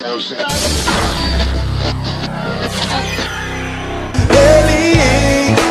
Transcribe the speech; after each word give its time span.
Ele, 0.00 0.14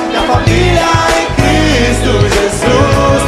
minha 0.10 0.28
família 0.28 0.84
em 1.16 1.28
Cristo 1.38 2.12
Jesus. 2.36 3.24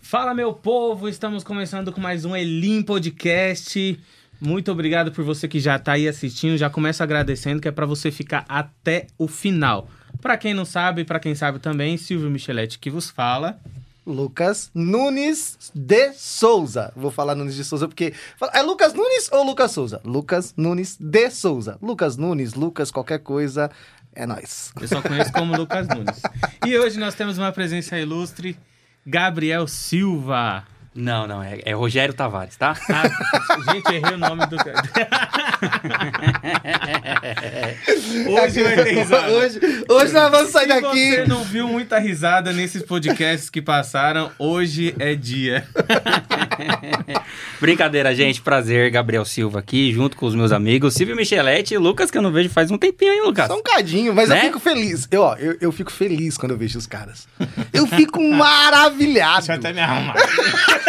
Fala, 0.00 0.32
meu 0.34 0.52
povo! 0.52 1.08
Estamos 1.08 1.42
começando 1.42 1.90
com 1.90 2.00
mais 2.00 2.24
um 2.24 2.36
Elim 2.36 2.80
Podcast. 2.80 3.98
Muito 4.40 4.70
obrigado 4.70 5.10
por 5.10 5.24
você 5.24 5.48
que 5.48 5.58
já 5.58 5.80
tá 5.80 5.94
aí 5.94 6.06
assistindo. 6.06 6.56
Já 6.56 6.70
começo 6.70 7.02
agradecendo, 7.02 7.60
que 7.60 7.66
é 7.66 7.72
para 7.72 7.86
você 7.86 8.12
ficar 8.12 8.44
até 8.48 9.08
o 9.18 9.26
final. 9.26 9.90
Para 10.22 10.36
quem 10.36 10.54
não 10.54 10.64
sabe, 10.64 11.02
para 11.02 11.18
quem 11.18 11.34
sabe 11.34 11.58
também, 11.58 11.96
Silvio 11.96 12.30
Micheletti 12.30 12.78
que 12.78 12.88
vos 12.88 13.10
fala. 13.10 13.58
Lucas 14.06 14.70
Nunes 14.74 15.72
de 15.74 16.12
Souza. 16.12 16.92
Vou 16.94 17.10
falar 17.10 17.34
Nunes 17.34 17.54
de 17.54 17.64
Souza 17.64 17.88
porque. 17.88 18.12
É 18.52 18.62
Lucas 18.62 18.92
Nunes 18.92 19.30
ou 19.32 19.44
Lucas 19.44 19.72
Souza? 19.72 20.00
Lucas 20.04 20.54
Nunes 20.56 20.96
de 20.98 21.30
Souza. 21.30 21.78
Lucas 21.80 22.16
Nunes, 22.16 22.54
Lucas, 22.54 22.90
qualquer 22.90 23.20
coisa, 23.20 23.70
é 24.14 24.26
nós. 24.26 24.72
Eu 24.80 24.88
só 24.88 25.02
conheço 25.02 25.32
como 25.32 25.56
Lucas 25.56 25.88
Nunes. 25.88 26.22
E 26.66 26.78
hoje 26.78 26.98
nós 26.98 27.14
temos 27.14 27.36
uma 27.36 27.52
presença 27.52 27.98
ilustre, 27.98 28.56
Gabriel 29.06 29.66
Silva. 29.66 30.64
Não, 30.94 31.26
não, 31.26 31.42
é, 31.42 31.60
é 31.64 31.72
Rogério 31.74 32.14
Tavares, 32.14 32.54
tá? 32.56 32.76
Ah, 32.88 33.72
gente, 33.72 33.92
errei 33.92 34.14
o 34.14 34.18
nome 34.18 34.46
do 34.46 34.56
cara. 34.56 34.82
Hoje 38.44 38.62
vai 38.62 38.76
ter 38.84 38.94
risada. 38.94 39.28
Hoje, 39.32 39.60
hoje 39.88 40.12
nós 40.12 40.30
vamos 40.30 40.50
sair 40.52 40.72
Se 40.72 40.80
daqui. 40.80 41.10
você 41.10 41.24
não 41.26 41.42
viu 41.42 41.66
muita 41.66 41.98
risada 41.98 42.52
nesses 42.52 42.82
podcasts 42.82 43.50
que 43.50 43.60
passaram, 43.60 44.30
hoje 44.38 44.94
é 44.98 45.14
dia. 45.14 45.66
Brincadeira, 47.60 48.14
gente. 48.14 48.40
Prazer, 48.40 48.90
Gabriel 48.90 49.24
Silva 49.24 49.58
aqui, 49.58 49.92
junto 49.92 50.16
com 50.16 50.26
os 50.26 50.34
meus 50.34 50.52
amigos, 50.52 50.94
Silvio 50.94 51.16
Micheletti 51.16 51.74
e 51.74 51.78
Lucas, 51.78 52.10
que 52.10 52.18
eu 52.18 52.22
não 52.22 52.30
vejo 52.30 52.50
faz 52.50 52.70
um 52.70 52.78
tempinho, 52.78 53.12
hein, 53.12 53.22
Lucas? 53.24 53.46
Só 53.48 53.58
um 53.58 53.62
cadinho, 53.62 54.14
mas 54.14 54.28
Né? 54.28 54.38
eu 54.38 54.42
fico 54.42 54.60
feliz. 54.60 55.08
Eu, 55.10 55.22
ó, 55.22 55.34
eu, 55.36 55.56
eu 55.60 55.72
fico 55.72 55.90
feliz 55.90 56.36
quando 56.36 56.52
eu 56.52 56.58
vejo 56.58 56.78
os 56.78 56.86
caras. 56.86 57.26
Eu 57.72 57.86
fico 57.86 58.22
maravilhado. 58.22 59.38
Deixa 59.38 59.52
eu 59.54 59.56
até 59.56 59.72
me 59.72 59.80
arrumar. 59.80 60.14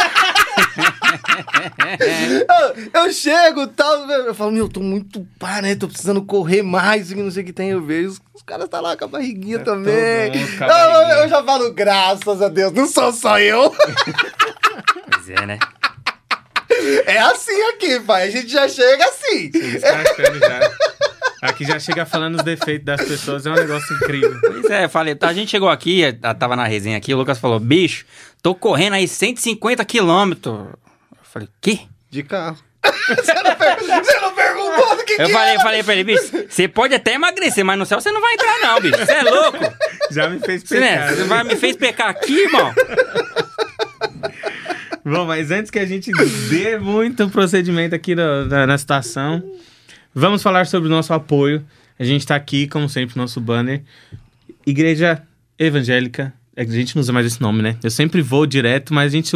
Eu, 2.93 3.01
eu 3.05 3.13
chego 3.13 3.63
e 3.63 3.67
tal, 3.67 4.09
eu 4.09 4.33
falo, 4.35 4.51
meu, 4.51 4.65
eu 4.65 4.69
tô 4.69 4.79
muito 4.79 5.25
pá, 5.39 5.61
né? 5.61 5.75
Tô 5.75 5.88
precisando 5.88 6.21
correr 6.23 6.61
mais, 6.61 7.11
e 7.11 7.15
não 7.15 7.29
sei 7.31 7.43
o 7.43 7.45
que 7.45 7.53
tem. 7.53 7.69
Eu 7.69 7.81
vejo, 7.83 8.09
os, 8.09 8.21
os 8.33 8.41
caras 8.43 8.67
tá 8.69 8.79
lá 8.81 8.95
com 8.97 9.05
a 9.05 9.07
barriguinha 9.07 9.59
Tá 9.59 9.66
também. 9.66 10.31
todo 10.31 10.39
mundo 10.41 10.57
com 10.57 10.63
a 10.63 10.67
Eu- 10.67 10.73
eu, 10.73 10.91
barriguinha. 10.91 11.17
eu 11.23 11.29
já 11.29 11.43
falo, 11.43 11.73
graças 11.73 12.41
a 12.41 12.47
Deus, 12.49 12.73
não 12.73 12.88
sou 12.88 13.11
só 13.13 13.39
eu. 13.39 13.73
Pois 15.11 15.29
é, 15.29 15.45
né? 15.45 15.59
É 17.05 17.17
assim 17.19 17.61
aqui, 17.73 17.99
pai. 18.01 18.27
A 18.27 18.31
gente 18.31 18.49
já 18.49 18.67
chega 18.67 19.05
assim. 19.05 19.49
Descascando 19.49 20.39
já. 20.39 20.71
Aqui 21.41 21.63
já 21.66 21.79
chega 21.79 22.05
falando 22.05 22.35
os 22.38 22.43
defeitos 22.43 22.85
das 22.85 23.01
pessoas, 23.07 23.45
é 23.45 23.51
um 23.51 23.55
negócio 23.55 23.95
incrível. 23.97 24.35
Pois 24.41 24.66
é, 24.66 24.88
falei, 24.88 25.13
tá, 25.16 25.27
a 25.29 25.33
gente 25.33 25.49
chegou 25.51 25.69
aqui, 25.69 26.01
tava 26.39 26.55
na 26.55 26.66
resenha 26.66 26.97
aqui, 26.97 27.13
o 27.13 27.17
Lucas 27.17 27.38
falou, 27.38 27.59
bicho, 27.59 28.03
tô 28.45 28.53
correndo 28.53 28.93
aí 28.93 29.07
150 29.07 29.83
quilômetros. 29.85 30.55
Eu 30.55 30.77
falei, 31.23 31.49
quê? 31.59 31.79
De 32.11 32.21
carro. 32.21 32.55
você, 32.85 33.33
não 33.33 33.55
per- 33.55 33.79
você 33.79 34.19
não 34.19 34.35
perguntou 34.35 34.97
do 34.97 35.03
que 35.03 35.13
Eu 35.13 35.25
que 35.25 35.33
falei, 35.33 35.53
era. 35.55 35.63
falei 35.63 35.81
pra 35.81 35.95
ele, 35.95 36.03
bicho, 36.03 36.31
você 36.47 36.67
pode 36.67 36.93
até 36.93 37.16
emagrecer, 37.16 37.66
mas 37.66 37.79
no 37.79 37.88
céu 37.88 37.99
você 37.99 38.11
não 38.11 38.21
vai 38.21 38.35
entrar 38.35 38.59
não, 38.59 38.79
bicho. 38.79 38.99
Você 38.99 39.11
é 39.13 39.23
louco. 39.23 39.57
Já 40.11 40.29
me 40.29 40.39
fez 40.39 40.61
Você, 40.61 40.79
né? 40.79 40.91
pecar. 40.91 41.16
Você 41.16 41.23
vai, 41.23 41.43
me 41.43 41.55
fez 41.55 41.75
pecar 41.75 42.09
aqui, 42.09 42.39
irmão. 42.43 42.71
Bom, 45.03 45.25
mas 45.25 45.49
antes 45.49 45.71
que 45.71 45.79
a 45.79 45.85
gente 45.88 46.11
dê 46.47 46.77
muito 46.77 47.27
procedimento 47.31 47.95
aqui 47.95 48.13
na, 48.13 48.45
na, 48.45 48.67
na 48.67 48.77
situação, 48.77 49.41
vamos 50.13 50.43
falar 50.43 50.67
sobre 50.67 50.88
o 50.88 50.91
nosso 50.91 51.13
apoio. 51.13 51.66
A 51.97 52.03
gente 52.03 52.27
tá 52.27 52.35
aqui, 52.35 52.67
como 52.67 52.88
sempre, 52.88 53.17
nosso 53.17 53.41
banner. 53.41 53.81
Igreja 54.67 55.23
Evangélica. 55.57 56.31
É 56.55 56.61
A 56.61 56.66
gente 56.66 56.95
não 56.95 57.01
usa 57.01 57.11
mais 57.11 57.25
esse 57.25 57.41
nome, 57.41 57.61
né? 57.61 57.77
Eu 57.83 57.91
sempre 57.91 58.21
vou 58.21 58.45
direto, 58.45 58.93
mas 58.93 59.11
a 59.11 59.16
gente 59.16 59.31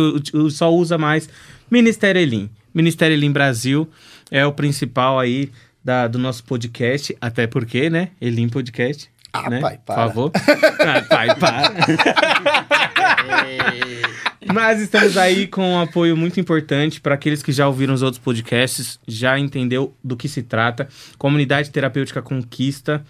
só 0.52 0.74
usa 0.74 0.97
mais 0.97 1.30
Ministério 1.69 2.22
Elim. 2.22 2.50
Ministério 2.74 3.13
Elim 3.13 3.31
Brasil 3.31 3.90
é 4.31 4.46
o 4.46 4.53
principal 4.53 5.19
aí 5.19 5.52
da, 5.84 6.07
do 6.07 6.18
nosso 6.18 6.44
podcast, 6.44 7.16
até 7.19 7.46
porque, 7.47 7.90
né? 7.90 8.09
Elim 8.22 8.47
Podcast. 8.47 9.09
Ah, 9.34 9.50
né? 9.50 9.59
pai, 9.59 9.78
Por 9.78 9.84
para. 9.84 9.96
favor. 9.96 10.31
Ah, 10.35 11.02
pai, 11.07 11.35
para. 11.35 11.74
Mas 14.53 14.81
estamos 14.81 15.16
aí 15.18 15.46
com 15.46 15.74
um 15.74 15.80
apoio 15.80 16.18
muito 16.18 16.40
importante 16.40 17.00
para 17.00 17.13
aqueles 17.13 17.44
que 17.44 17.51
já 17.51 17.68
ouviram 17.68 17.94
os 17.94 18.01
outros 18.01 18.19
podcasts, 18.22 19.00
já 19.07 19.38
entendeu 19.38 19.94
do 20.03 20.18
que 20.18 20.28
se 20.28 20.41
trata. 20.41 20.88
Comunidade 21.18 21.69
Terapêutica 21.69 22.22
Conquista, 22.22 23.06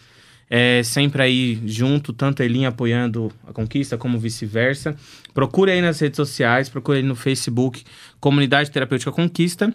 é, 0.49 0.81
sempre 0.83 1.21
aí 1.21 1.61
junto, 1.65 2.11
tanto 2.11 2.41
a 2.41 2.45
Elin 2.45 2.65
apoiando 2.65 3.31
a 3.47 3.53
Conquista 3.53 3.97
como 3.97 4.17
vice-versa. 4.17 4.95
Procure 5.33 5.71
aí 5.71 5.81
nas 5.81 5.99
redes 5.99 6.17
sociais, 6.17 6.69
procure 6.69 6.97
aí 6.97 7.03
no 7.03 7.15
Facebook, 7.15 7.83
Comunidade 8.19 8.71
Terapêutica 8.71 9.11
Conquista. 9.11 9.73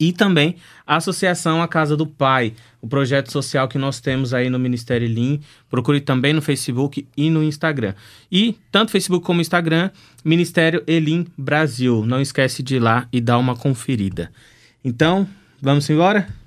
E 0.00 0.14
também 0.14 0.56
a 0.86 0.96
Associação 0.96 1.62
A 1.62 1.68
Casa 1.68 1.94
do 1.94 2.06
Pai, 2.06 2.54
o 2.80 2.88
projeto 2.88 3.30
social 3.30 3.68
que 3.68 3.76
nós 3.76 4.00
temos 4.00 4.32
aí 4.32 4.48
no 4.48 4.58
Ministério 4.58 5.04
Elim. 5.04 5.40
Procure 5.68 6.00
também 6.00 6.32
no 6.32 6.40
Facebook 6.40 7.06
e 7.14 7.28
no 7.28 7.42
Instagram. 7.42 7.94
E 8.32 8.56
tanto 8.72 8.92
Facebook 8.92 9.24
como 9.24 9.42
Instagram, 9.42 9.90
Ministério 10.24 10.82
Elim 10.86 11.26
Brasil. 11.36 12.06
Não 12.06 12.18
esquece 12.18 12.62
de 12.62 12.76
ir 12.76 12.78
lá 12.78 13.06
e 13.12 13.20
dar 13.20 13.36
uma 13.36 13.54
conferida. 13.54 14.32
Então, 14.82 15.28
vamos 15.60 15.88
embora? 15.90 16.39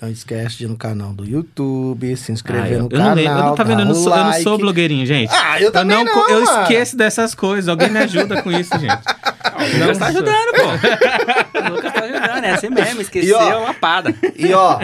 Não 0.00 0.08
esquece 0.08 0.58
de 0.58 0.64
ir 0.64 0.68
no 0.68 0.76
canal 0.76 1.12
do 1.12 1.24
YouTube, 1.24 2.16
se 2.16 2.30
Ah, 2.30 2.34
inscrever 2.34 2.72
eu, 2.74 2.78
no 2.80 2.84
eu 2.84 2.88
canal. 2.90 3.06
não 3.08 3.14
lembro, 3.16 3.32
eu 3.38 3.44
não, 3.46 3.54
tá 3.56 3.64
vendo, 3.64 3.80
eu 3.80 3.86
não, 3.86 3.94
sou, 3.96 4.16
eu 4.16 4.24
não 4.24 4.32
sou 4.34 4.52
like. 4.52 4.62
blogueirinho, 4.62 5.04
gente. 5.04 5.34
Ah, 5.34 5.60
eu 5.60 5.72
também 5.72 5.96
não, 5.96 6.04
não, 6.04 6.12
co- 6.24 6.30
Eu 6.30 6.44
esqueço 6.44 6.96
dessas 6.96 7.34
coisas. 7.34 7.68
Alguém 7.68 7.90
me 7.90 7.98
ajuda 7.98 8.40
com 8.40 8.52
isso, 8.52 8.70
gente. 8.78 8.94
O 8.94 9.80
Lucas 9.80 9.98
tá 9.98 10.06
ajudando, 10.06 10.52
pô. 10.54 10.68
O 11.68 11.74
Lucas 11.74 11.92
tá 11.92 12.04
ajudando, 12.04 12.44
é 12.44 12.50
assim 12.52 12.70
mesmo, 12.70 13.00
esqueceu 13.00 13.30
E, 13.30 13.42
ó, 13.42 13.50
a 13.50 13.58
lapada. 13.58 14.14
E 14.36 14.52
ó, 14.54 14.80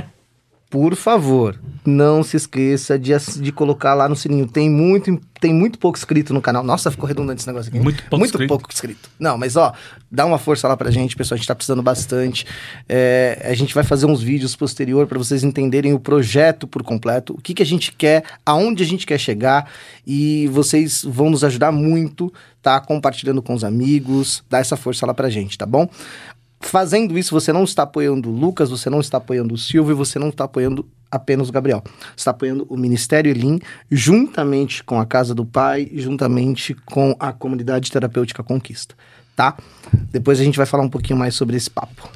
por 0.69 0.97
favor, 0.97 1.56
não 1.84 2.22
se 2.22 2.37
esqueça 2.37 2.99
de, 2.99 3.12
de 3.41 3.53
colocar 3.53 3.95
lá 3.95 4.09
no 4.09 4.17
sininho. 4.17 4.47
Tem 4.47 4.71
muito, 4.71 5.21
tem 5.41 5.53
muito 5.53 5.78
pouco 5.78 5.99
inscrito 5.99 6.33
no 6.33 6.41
canal. 6.41 6.62
Nossa, 6.62 6.91
ficou 6.91 7.06
redundante 7.06 7.41
esse 7.41 7.47
negócio 7.47 7.69
aqui. 7.69 7.78
Muito 7.78 8.03
pouco 8.05 8.19
muito 8.19 8.31
inscrito. 8.31 8.49
pouco 8.49 8.69
inscrito. 8.72 9.11
Não, 9.19 9.37
mas 9.37 9.56
ó, 9.56 9.72
dá 10.11 10.25
uma 10.25 10.39
força 10.39 10.67
lá 10.67 10.77
pra 10.77 10.91
gente, 10.91 11.17
pessoal. 11.17 11.37
A 11.37 11.39
gente 11.39 11.49
tá 11.49 11.55
precisando 11.55 11.83
bastante. 11.83 12.47
É, 12.89 13.47
a 13.50 13.55
gente 13.55 13.75
vai 13.75 13.84
fazer 13.84 14.06
uns 14.06 14.22
vídeos 14.22 14.56
posterior 14.56 15.06
para 15.06 15.19
vocês 15.19 15.45
entenderem 15.45 15.93
o 15.93 16.00
projeto 16.00 16.67
por 16.67 16.83
completo, 16.83 17.34
o 17.34 17.41
que, 17.41 17.55
que 17.55 17.62
a 17.62 17.67
gente 17.67 17.93
quer, 17.93 18.25
aonde 18.45 18.83
a 18.83 18.87
gente 18.87 19.06
quer 19.06 19.19
chegar. 19.19 19.71
E 20.06 20.49
vocês 20.49 21.05
vão 21.05 21.31
nos 21.31 21.45
ajudar 21.45 21.72
muito, 21.72 22.33
tá? 22.62 22.81
Compartilhando 22.81 23.43
com 23.43 23.55
os 23.55 23.65
amigos. 23.65 24.43
Dá 24.49 24.59
essa 24.59 24.77
força 24.77 25.05
lá 25.06 25.12
pra 25.12 25.28
gente, 25.28 25.59
tá 25.59 25.66
bom? 25.66 25.89
Fazendo 26.64 27.19
isso, 27.19 27.32
você 27.32 27.52
não 27.52 27.62
está 27.62 27.82
apoiando 27.82 28.30
o 28.30 28.32
Lucas, 28.32 28.70
você 28.70 28.88
não 28.88 29.00
está 29.00 29.19
apoiando 29.19 29.54
o 29.54 29.58
Silvio, 29.58 29.92
e 29.92 29.94
você 29.94 30.19
não 30.19 30.30
está 30.30 30.44
apoiando 30.44 30.88
apenas 31.10 31.48
o 31.48 31.52
Gabriel. 31.52 31.82
Você 31.84 32.14
está 32.16 32.30
apoiando 32.30 32.66
o 32.70 32.76
Ministério 32.76 33.30
Elim, 33.30 33.60
juntamente 33.91 34.82
com 34.82 34.98
a 34.98 35.06
Casa 35.06 35.34
do 35.34 35.44
Pai, 35.44 35.88
juntamente 35.92 36.74
com 36.86 37.14
a 37.20 37.32
Comunidade 37.32 37.92
Terapêutica 37.92 38.42
Conquista, 38.42 38.94
tá? 39.36 39.56
Depois 40.10 40.41
a 40.41 40.44
gente 40.44 40.56
vai 40.56 40.66
falar 40.66 40.82
um 40.82 40.88
pouquinho 40.88 41.19
mais 41.19 41.34
sobre 41.34 41.56
esse 41.56 41.70
papo. 41.70 42.08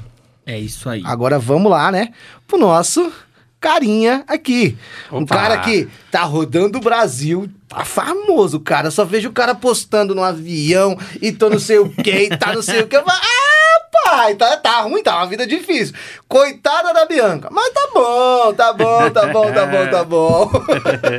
É 0.45 0.59
isso 0.59 0.89
aí. 0.89 1.03
Agora 1.05 1.37
vamos 1.37 1.69
lá, 1.71 1.91
né? 1.91 2.11
Pro 2.47 2.57
nosso 2.57 3.11
carinha 3.59 4.23
aqui. 4.27 4.77
Um 5.11 5.23
Opa! 5.23 5.35
cara 5.35 5.57
que 5.59 5.87
tá 6.09 6.23
rodando 6.23 6.79
o 6.79 6.81
Brasil, 6.81 7.49
tá 7.67 7.85
famoso, 7.85 8.59
cara. 8.59 8.89
Só 8.89 9.05
vejo 9.05 9.29
o 9.29 9.33
cara 9.33 9.53
postando 9.53 10.15
no 10.15 10.23
avião 10.23 10.97
e 11.21 11.31
tô 11.31 11.49
não 11.49 11.59
sei 11.59 11.77
o 11.77 11.89
que, 11.89 12.11
e 12.11 12.37
tá 12.37 12.53
não 12.53 12.61
sei 12.61 12.81
o 12.81 12.87
que. 12.87 12.95
Eu 12.95 13.03
falo, 13.03 13.19
ah, 13.21 13.48
pai, 13.91 14.35
tá, 14.35 14.57
tá 14.57 14.81
ruim, 14.81 15.03
tá 15.03 15.17
uma 15.17 15.27
vida 15.27 15.45
difícil. 15.45 15.95
Coitada 16.27 16.93
da 16.93 17.05
Bianca. 17.05 17.49
Mas 17.51 17.69
tá 17.73 17.89
bom, 17.93 18.53
tá 18.53 18.73
bom, 18.73 19.09
tá 19.09 19.27
bom, 19.27 19.51
tá 19.51 19.65
bom, 19.65 19.87
tá 19.89 20.03
bom. 20.03 20.51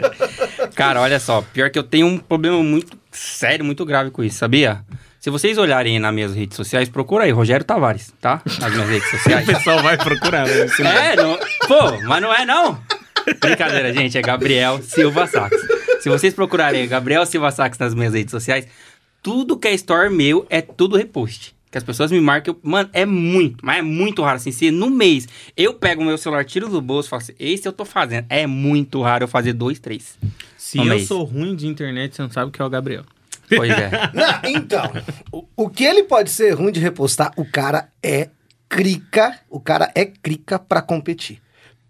Cara, 0.75 1.01
olha 1.01 1.19
só, 1.21 1.43
pior 1.53 1.71
que 1.71 1.79
eu 1.79 1.83
tenho 1.83 2.07
um 2.07 2.19
problema 2.19 2.63
muito 2.63 2.99
sério, 3.11 3.65
muito 3.65 3.85
grave 3.85 4.11
com 4.11 4.23
isso, 4.23 4.39
sabia? 4.39 4.85
Se 5.21 5.29
vocês 5.29 5.59
olharem 5.59 5.99
nas 5.99 6.15
minhas 6.15 6.35
redes 6.35 6.57
sociais, 6.57 6.89
procura 6.89 7.25
aí, 7.25 7.31
Rogério 7.31 7.65
Tavares, 7.65 8.13
tá? 8.21 8.41
Nas 8.59 8.73
minhas 8.73 8.89
redes 8.89 9.11
sociais. 9.11 9.47
O 9.49 9.53
pessoal 9.53 9.83
vai 9.83 9.97
procurar. 9.99 10.47
né? 10.47 10.67
É, 11.13 11.17
não... 11.17 11.39
pô, 11.69 12.01
mas 12.07 12.23
não 12.23 12.33
é 12.33 12.47
não. 12.47 12.81
Brincadeira, 13.39 13.93
gente, 13.93 14.17
é 14.17 14.23
Gabriel 14.23 14.81
Silva 14.83 15.27
Sax. 15.27 15.55
Se 16.01 16.09
vocês 16.09 16.33
procurarem 16.33 16.89
Gabriel 16.89 17.27
Silva 17.27 17.51
Sax 17.51 17.77
nas 17.79 17.95
minhas 17.95 18.15
redes 18.15 18.31
sociais, 18.31 18.67
tudo 19.23 19.59
que 19.59 19.69
é 19.69 19.75
store 19.75 20.09
meu 20.09 20.47
é 20.49 20.63
tudo 20.63 20.97
repost. 20.97 21.55
Que 21.71 21.79
as 21.79 21.85
pessoas 21.85 22.11
me 22.11 22.21
marcam, 22.21 22.57
mano, 22.63 22.91
é 22.93 23.07
muito, 23.07 23.65
mas 23.65 23.79
é 23.79 23.83
muito 23.83 24.23
raro 24.23 24.37
assim. 24.37 24.51
Se 24.51 24.71
no 24.73 24.91
mês 24.91 25.29
eu 25.57 25.75
pego 25.75 26.03
o 26.03 26.05
meu 26.05 26.19
celular, 26.19 26.45
tiro 26.45 26.69
do 26.69 26.81
bolso 26.81 27.09
e 27.09 27.11
falo 27.11 27.23
assim, 27.23 27.35
esse 27.39 27.69
eu 27.69 27.73
tô 27.73 27.85
fazendo. 27.85 28.27
É 28.29 28.47
muito 28.47 29.01
raro 29.01 29.25
eu 29.25 29.29
fazer 29.29 29.53
dois, 29.53 29.79
três. 29.79 30.19
Se 30.59 30.79
eu 30.79 30.85
mês. 30.85 31.07
sou 31.07 31.23
ruim 31.23 31.55
de 31.55 31.69
internet, 31.69 32.17
você 32.17 32.23
não 32.23 32.31
sabe 32.31 32.49
o 32.49 32.53
que 32.53 32.61
é 32.61 32.65
o 32.65 32.71
Gabriel. 32.71 33.05
Pois 33.49 33.71
é. 33.71 33.91
Não, 34.15 34.51
então, 34.51 34.93
o, 35.33 35.45
o 35.57 35.69
que 35.69 35.85
ele 35.85 36.05
pode 36.05 36.31
ser 36.31 36.53
ruim 36.53 36.71
de 36.71 36.79
repostar, 36.79 37.33
o 37.37 37.45
cara 37.45 37.89
é 38.01 38.29
crica, 38.69 39.41
o 39.49 39.59
cara 39.59 39.91
é 39.95 40.05
crica 40.05 40.59
pra 40.59 40.81
competir. 40.81 41.41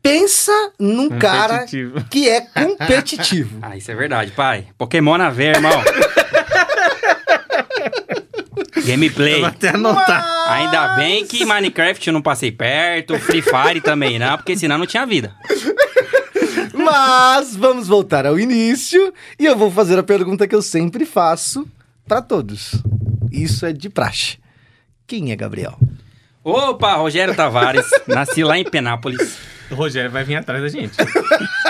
Pensa 0.02 0.52
num 0.78 1.10
cara 1.10 1.66
que 2.10 2.28
é 2.28 2.40
competitivo. 2.40 3.58
Ah, 3.60 3.76
isso 3.76 3.90
é 3.90 3.94
verdade, 3.94 4.32
pai. 4.32 4.68
Pokémon 4.78 5.18
na 5.18 5.28
veia, 5.28 5.52
irmão. 5.52 5.72
Gameplay. 8.84 9.44
Até 9.44 9.70
anotar. 9.70 10.24
Ainda 10.48 10.96
bem 10.96 11.26
que 11.26 11.44
Minecraft 11.44 12.06
eu 12.06 12.12
não 12.12 12.22
passei 12.22 12.50
perto, 12.50 13.18
Free 13.18 13.42
Fire 13.42 13.80
também 13.80 14.18
não, 14.18 14.36
porque 14.36 14.56
senão 14.56 14.78
não 14.78 14.86
tinha 14.86 15.06
vida. 15.06 15.34
Mas 16.74 17.54
vamos 17.54 17.86
voltar 17.86 18.26
ao 18.26 18.38
início 18.38 19.12
e 19.38 19.46
eu 19.46 19.56
vou 19.56 19.70
fazer 19.70 19.98
a 19.98 20.02
pergunta 20.02 20.48
que 20.48 20.54
eu 20.54 20.62
sempre 20.62 21.04
faço 21.04 21.66
pra 22.06 22.20
todos. 22.20 22.72
Isso 23.30 23.64
é 23.64 23.72
de 23.72 23.88
praxe. 23.88 24.38
Quem 25.06 25.30
é 25.30 25.36
Gabriel? 25.36 25.78
Opa, 26.42 26.94
Rogério 26.94 27.34
Tavares, 27.34 27.86
nasci 28.06 28.42
lá 28.42 28.58
em 28.58 28.64
Penápolis. 28.64 29.38
O 29.70 29.74
Rogério 29.74 30.10
vai 30.10 30.24
vir 30.24 30.36
atrás 30.36 30.62
da 30.62 30.68
gente. 30.68 30.94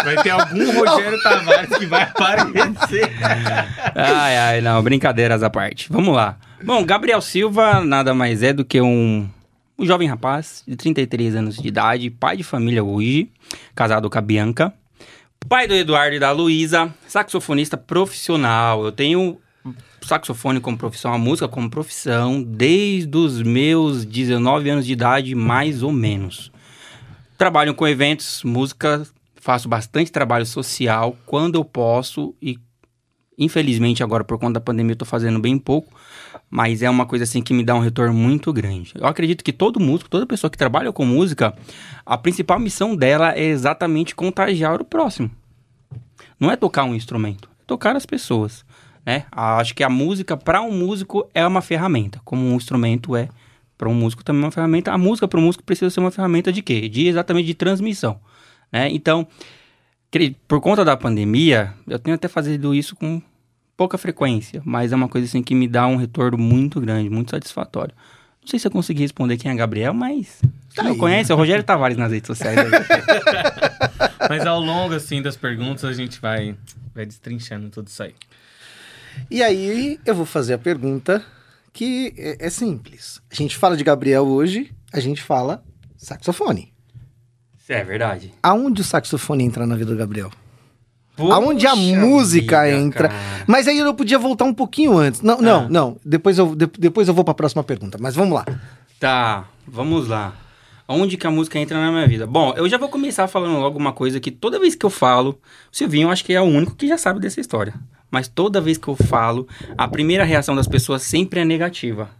Vai 0.04 0.22
ter 0.22 0.30
algum 0.30 0.72
Rogério 0.72 1.20
Tavares 1.22 1.76
que 1.76 1.86
vai 1.86 2.02
aparecer. 2.02 3.10
Ai, 3.94 4.36
ai, 4.38 4.60
não, 4.60 4.82
brincadeiras 4.82 5.42
à 5.42 5.50
parte. 5.50 5.86
Vamos 5.90 6.14
lá. 6.14 6.38
Bom, 6.62 6.84
Gabriel 6.84 7.22
Silva 7.22 7.82
nada 7.82 8.12
mais 8.12 8.42
é 8.42 8.52
do 8.52 8.66
que 8.66 8.82
um, 8.82 9.26
um 9.78 9.86
jovem 9.86 10.06
rapaz 10.06 10.62
de 10.68 10.76
33 10.76 11.34
anos 11.34 11.56
de 11.56 11.66
idade, 11.66 12.10
pai 12.10 12.36
de 12.36 12.42
família 12.42 12.84
hoje, 12.84 13.30
casado 13.74 14.10
com 14.10 14.18
a 14.18 14.20
Bianca, 14.20 14.74
pai 15.48 15.66
do 15.66 15.74
Eduardo 15.74 16.16
e 16.16 16.18
da 16.18 16.30
Luísa, 16.32 16.94
saxofonista 17.08 17.78
profissional. 17.78 18.84
Eu 18.84 18.92
tenho 18.92 19.38
saxofone 20.02 20.60
como 20.60 20.76
profissão, 20.76 21.14
a 21.14 21.18
música 21.18 21.48
como 21.48 21.70
profissão, 21.70 22.42
desde 22.42 23.16
os 23.16 23.42
meus 23.42 24.04
19 24.04 24.68
anos 24.68 24.86
de 24.86 24.92
idade, 24.92 25.34
mais 25.34 25.82
ou 25.82 25.90
menos. 25.90 26.52
Trabalho 27.38 27.74
com 27.74 27.88
eventos, 27.88 28.42
música, 28.44 29.06
faço 29.34 29.66
bastante 29.66 30.12
trabalho 30.12 30.44
social 30.44 31.16
quando 31.24 31.54
eu 31.54 31.64
posso 31.64 32.34
e 32.40 32.58
infelizmente 33.38 34.02
agora 34.02 34.22
por 34.22 34.38
conta 34.38 34.54
da 34.54 34.60
pandemia 34.60 34.92
eu 34.92 34.98
tô 34.98 35.06
fazendo 35.06 35.40
bem 35.40 35.58
pouco, 35.58 35.90
mas 36.50 36.82
é 36.82 36.90
uma 36.90 37.06
coisa 37.06 37.22
assim 37.22 37.40
que 37.40 37.54
me 37.54 37.62
dá 37.62 37.74
um 37.76 37.80
retorno 37.80 38.12
muito 38.12 38.52
grande. 38.52 38.92
Eu 38.96 39.06
acredito 39.06 39.44
que 39.44 39.52
todo 39.52 39.78
músico, 39.78 40.10
toda 40.10 40.26
pessoa 40.26 40.50
que 40.50 40.58
trabalha 40.58 40.92
com 40.92 41.06
música, 41.06 41.54
a 42.04 42.18
principal 42.18 42.58
missão 42.58 42.96
dela 42.96 43.32
é 43.32 43.44
exatamente 43.44 44.16
contagiar 44.16 44.82
o 44.82 44.84
próximo. 44.84 45.30
Não 46.38 46.50
é 46.50 46.56
tocar 46.56 46.84
um 46.84 46.94
instrumento, 46.94 47.48
é 47.60 47.64
tocar 47.66 47.94
as 47.94 48.04
pessoas. 48.04 48.64
Né? 49.06 49.26
Acho 49.30 49.74
que 49.74 49.84
a 49.84 49.88
música, 49.88 50.36
para 50.36 50.60
um 50.60 50.72
músico, 50.72 51.30
é 51.32 51.46
uma 51.46 51.62
ferramenta, 51.62 52.20
como 52.24 52.44
um 52.44 52.56
instrumento 52.56 53.14
é 53.14 53.28
para 53.78 53.88
um 53.88 53.94
músico 53.94 54.22
também 54.22 54.42
é 54.42 54.44
uma 54.44 54.50
ferramenta. 54.50 54.92
A 54.92 54.98
música 54.98 55.26
para 55.26 55.40
um 55.40 55.44
músico 55.44 55.64
precisa 55.64 55.88
ser 55.88 56.00
uma 56.00 56.10
ferramenta 56.10 56.52
de 56.52 56.60
quê? 56.60 56.86
De 56.86 57.06
exatamente 57.06 57.46
de 57.46 57.54
transmissão. 57.54 58.20
Né? 58.70 58.90
Então, 58.90 59.26
por 60.46 60.60
conta 60.60 60.84
da 60.84 60.98
pandemia, 60.98 61.72
eu 61.86 61.98
tenho 61.98 62.14
até 62.14 62.28
fazido 62.28 62.74
isso 62.74 62.94
com 62.94 63.22
pouca 63.80 63.96
frequência, 63.96 64.60
mas 64.62 64.92
é 64.92 64.94
uma 64.94 65.08
coisa 65.08 65.26
assim 65.26 65.42
que 65.42 65.54
me 65.54 65.66
dá 65.66 65.86
um 65.86 65.96
retorno 65.96 66.36
muito 66.36 66.78
grande, 66.78 67.08
muito 67.08 67.30
satisfatório. 67.30 67.94
Não 68.42 68.46
sei 68.46 68.58
se 68.58 68.66
eu 68.66 68.70
consegui 68.70 69.00
responder 69.00 69.38
quem 69.38 69.50
é 69.50 69.54
Gabriel, 69.54 69.94
mas 69.94 70.42
quem 70.74 70.84
não 70.84 70.92
aí. 70.92 70.98
conhece 70.98 71.32
é 71.32 71.34
o 71.34 71.38
Rogério 71.38 71.64
Tavares 71.64 71.96
nas 71.96 72.12
redes 72.12 72.26
sociais. 72.26 72.58
aí. 72.58 72.66
Mas 74.28 74.44
ao 74.44 74.60
longo, 74.60 74.92
assim, 74.92 75.22
das 75.22 75.34
perguntas, 75.34 75.84
a 75.84 75.94
gente 75.94 76.20
vai, 76.20 76.54
vai 76.94 77.06
destrinchando 77.06 77.70
tudo 77.70 77.88
isso 77.88 78.02
aí. 78.02 78.14
E 79.30 79.42
aí 79.42 79.98
eu 80.04 80.14
vou 80.14 80.26
fazer 80.26 80.52
a 80.52 80.58
pergunta 80.58 81.24
que 81.72 82.12
é, 82.18 82.36
é 82.46 82.50
simples. 82.50 83.18
A 83.30 83.34
gente 83.34 83.56
fala 83.56 83.78
de 83.78 83.82
Gabriel 83.82 84.26
hoje, 84.26 84.70
a 84.92 85.00
gente 85.00 85.22
fala 85.22 85.64
saxofone. 85.96 86.70
Isso 87.58 87.72
é 87.72 87.82
verdade. 87.82 88.30
Aonde 88.42 88.82
o 88.82 88.84
saxofone 88.84 89.42
entra 89.42 89.66
na 89.66 89.74
vida 89.74 89.90
do 89.90 89.96
Gabriel? 89.96 90.30
Aonde 91.18 91.66
a 91.66 91.76
música 91.76 92.64
vida, 92.64 92.76
entra? 92.78 93.08
cara. 93.08 93.20
Mas 93.46 93.68
aí 93.68 93.78
eu 93.78 93.92
podia 93.94 94.18
voltar 94.18 94.44
um 94.44 94.54
pouquinho 94.54 94.96
antes. 94.96 95.20
Não, 95.20 95.38
não, 95.40 95.60
Ah. 95.64 95.66
não. 95.68 95.96
Depois 96.04 96.38
eu, 96.38 96.54
de- 96.56 96.70
depois 96.78 97.08
eu 97.08 97.14
vou 97.14 97.24
para 97.24 97.32
a 97.32 97.34
próxima 97.34 97.62
pergunta. 97.62 97.98
Mas 98.00 98.14
vamos 98.14 98.34
lá. 98.34 98.44
Tá, 98.98 99.44
vamos 99.66 100.08
lá. 100.08 100.34
Onde 100.88 101.16
que 101.16 101.26
a 101.26 101.30
música 101.30 101.58
entra 101.58 101.78
na 101.80 101.90
minha 101.92 102.06
vida? 102.08 102.26
Bom, 102.26 102.52
eu 102.56 102.68
já 102.68 102.76
vou 102.76 102.88
começar 102.88 103.28
falando 103.28 103.58
logo 103.60 103.78
uma 103.78 103.92
coisa 103.92 104.18
que 104.18 104.30
toda 104.30 104.58
vez 104.58 104.74
que 104.74 104.84
eu 104.84 104.90
falo, 104.90 105.38
o 105.72 105.76
Silvinho 105.76 106.08
eu 106.08 106.10
acho 106.10 106.24
que 106.24 106.32
é 106.32 106.40
o 106.40 106.44
único 106.44 106.74
que 106.74 106.88
já 106.88 106.98
sabe 106.98 107.20
dessa 107.20 107.40
história. 107.40 107.74
Mas 108.10 108.26
toda 108.26 108.60
vez 108.60 108.76
que 108.76 108.88
eu 108.88 108.96
falo, 108.96 109.46
a 109.78 109.86
primeira 109.86 110.24
reação 110.24 110.56
das 110.56 110.66
pessoas 110.66 111.02
sempre 111.02 111.40
é 111.40 111.44
negativa. 111.44 112.10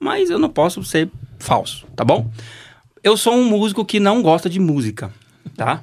Mas 0.00 0.28
eu 0.28 0.38
não 0.40 0.48
posso 0.48 0.82
ser 0.82 1.08
falso, 1.38 1.86
tá 1.94 2.04
bom? 2.04 2.28
Eu 3.02 3.16
sou 3.16 3.32
um 3.34 3.44
músico 3.48 3.84
que 3.84 4.00
não 4.00 4.20
gosta 4.22 4.50
de 4.50 4.58
música, 4.58 5.12
tá? 5.56 5.82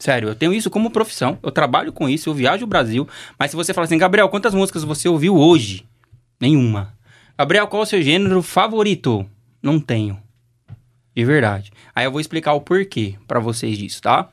Sério, 0.00 0.30
eu 0.30 0.34
tenho 0.34 0.54
isso 0.54 0.70
como 0.70 0.90
profissão. 0.90 1.38
Eu 1.42 1.52
trabalho 1.52 1.92
com 1.92 2.08
isso, 2.08 2.30
eu 2.30 2.34
viajo 2.34 2.64
o 2.64 2.66
Brasil. 2.66 3.06
Mas 3.38 3.50
se 3.50 3.56
você 3.56 3.74
falar 3.74 3.84
assim, 3.84 3.98
Gabriel, 3.98 4.30
quantas 4.30 4.54
músicas 4.54 4.82
você 4.82 5.10
ouviu 5.10 5.36
hoje? 5.36 5.84
Nenhuma. 6.40 6.94
Gabriel, 7.38 7.68
qual 7.68 7.82
é 7.82 7.84
o 7.84 7.86
seu 7.86 8.00
gênero 8.00 8.40
favorito? 8.40 9.26
Não 9.62 9.78
tenho. 9.78 10.18
De 11.14 11.22
verdade. 11.22 11.70
Aí 11.94 12.06
eu 12.06 12.10
vou 12.10 12.18
explicar 12.18 12.54
o 12.54 12.62
porquê 12.62 13.16
pra 13.28 13.40
vocês 13.40 13.76
disso, 13.76 14.00
tá? 14.00 14.30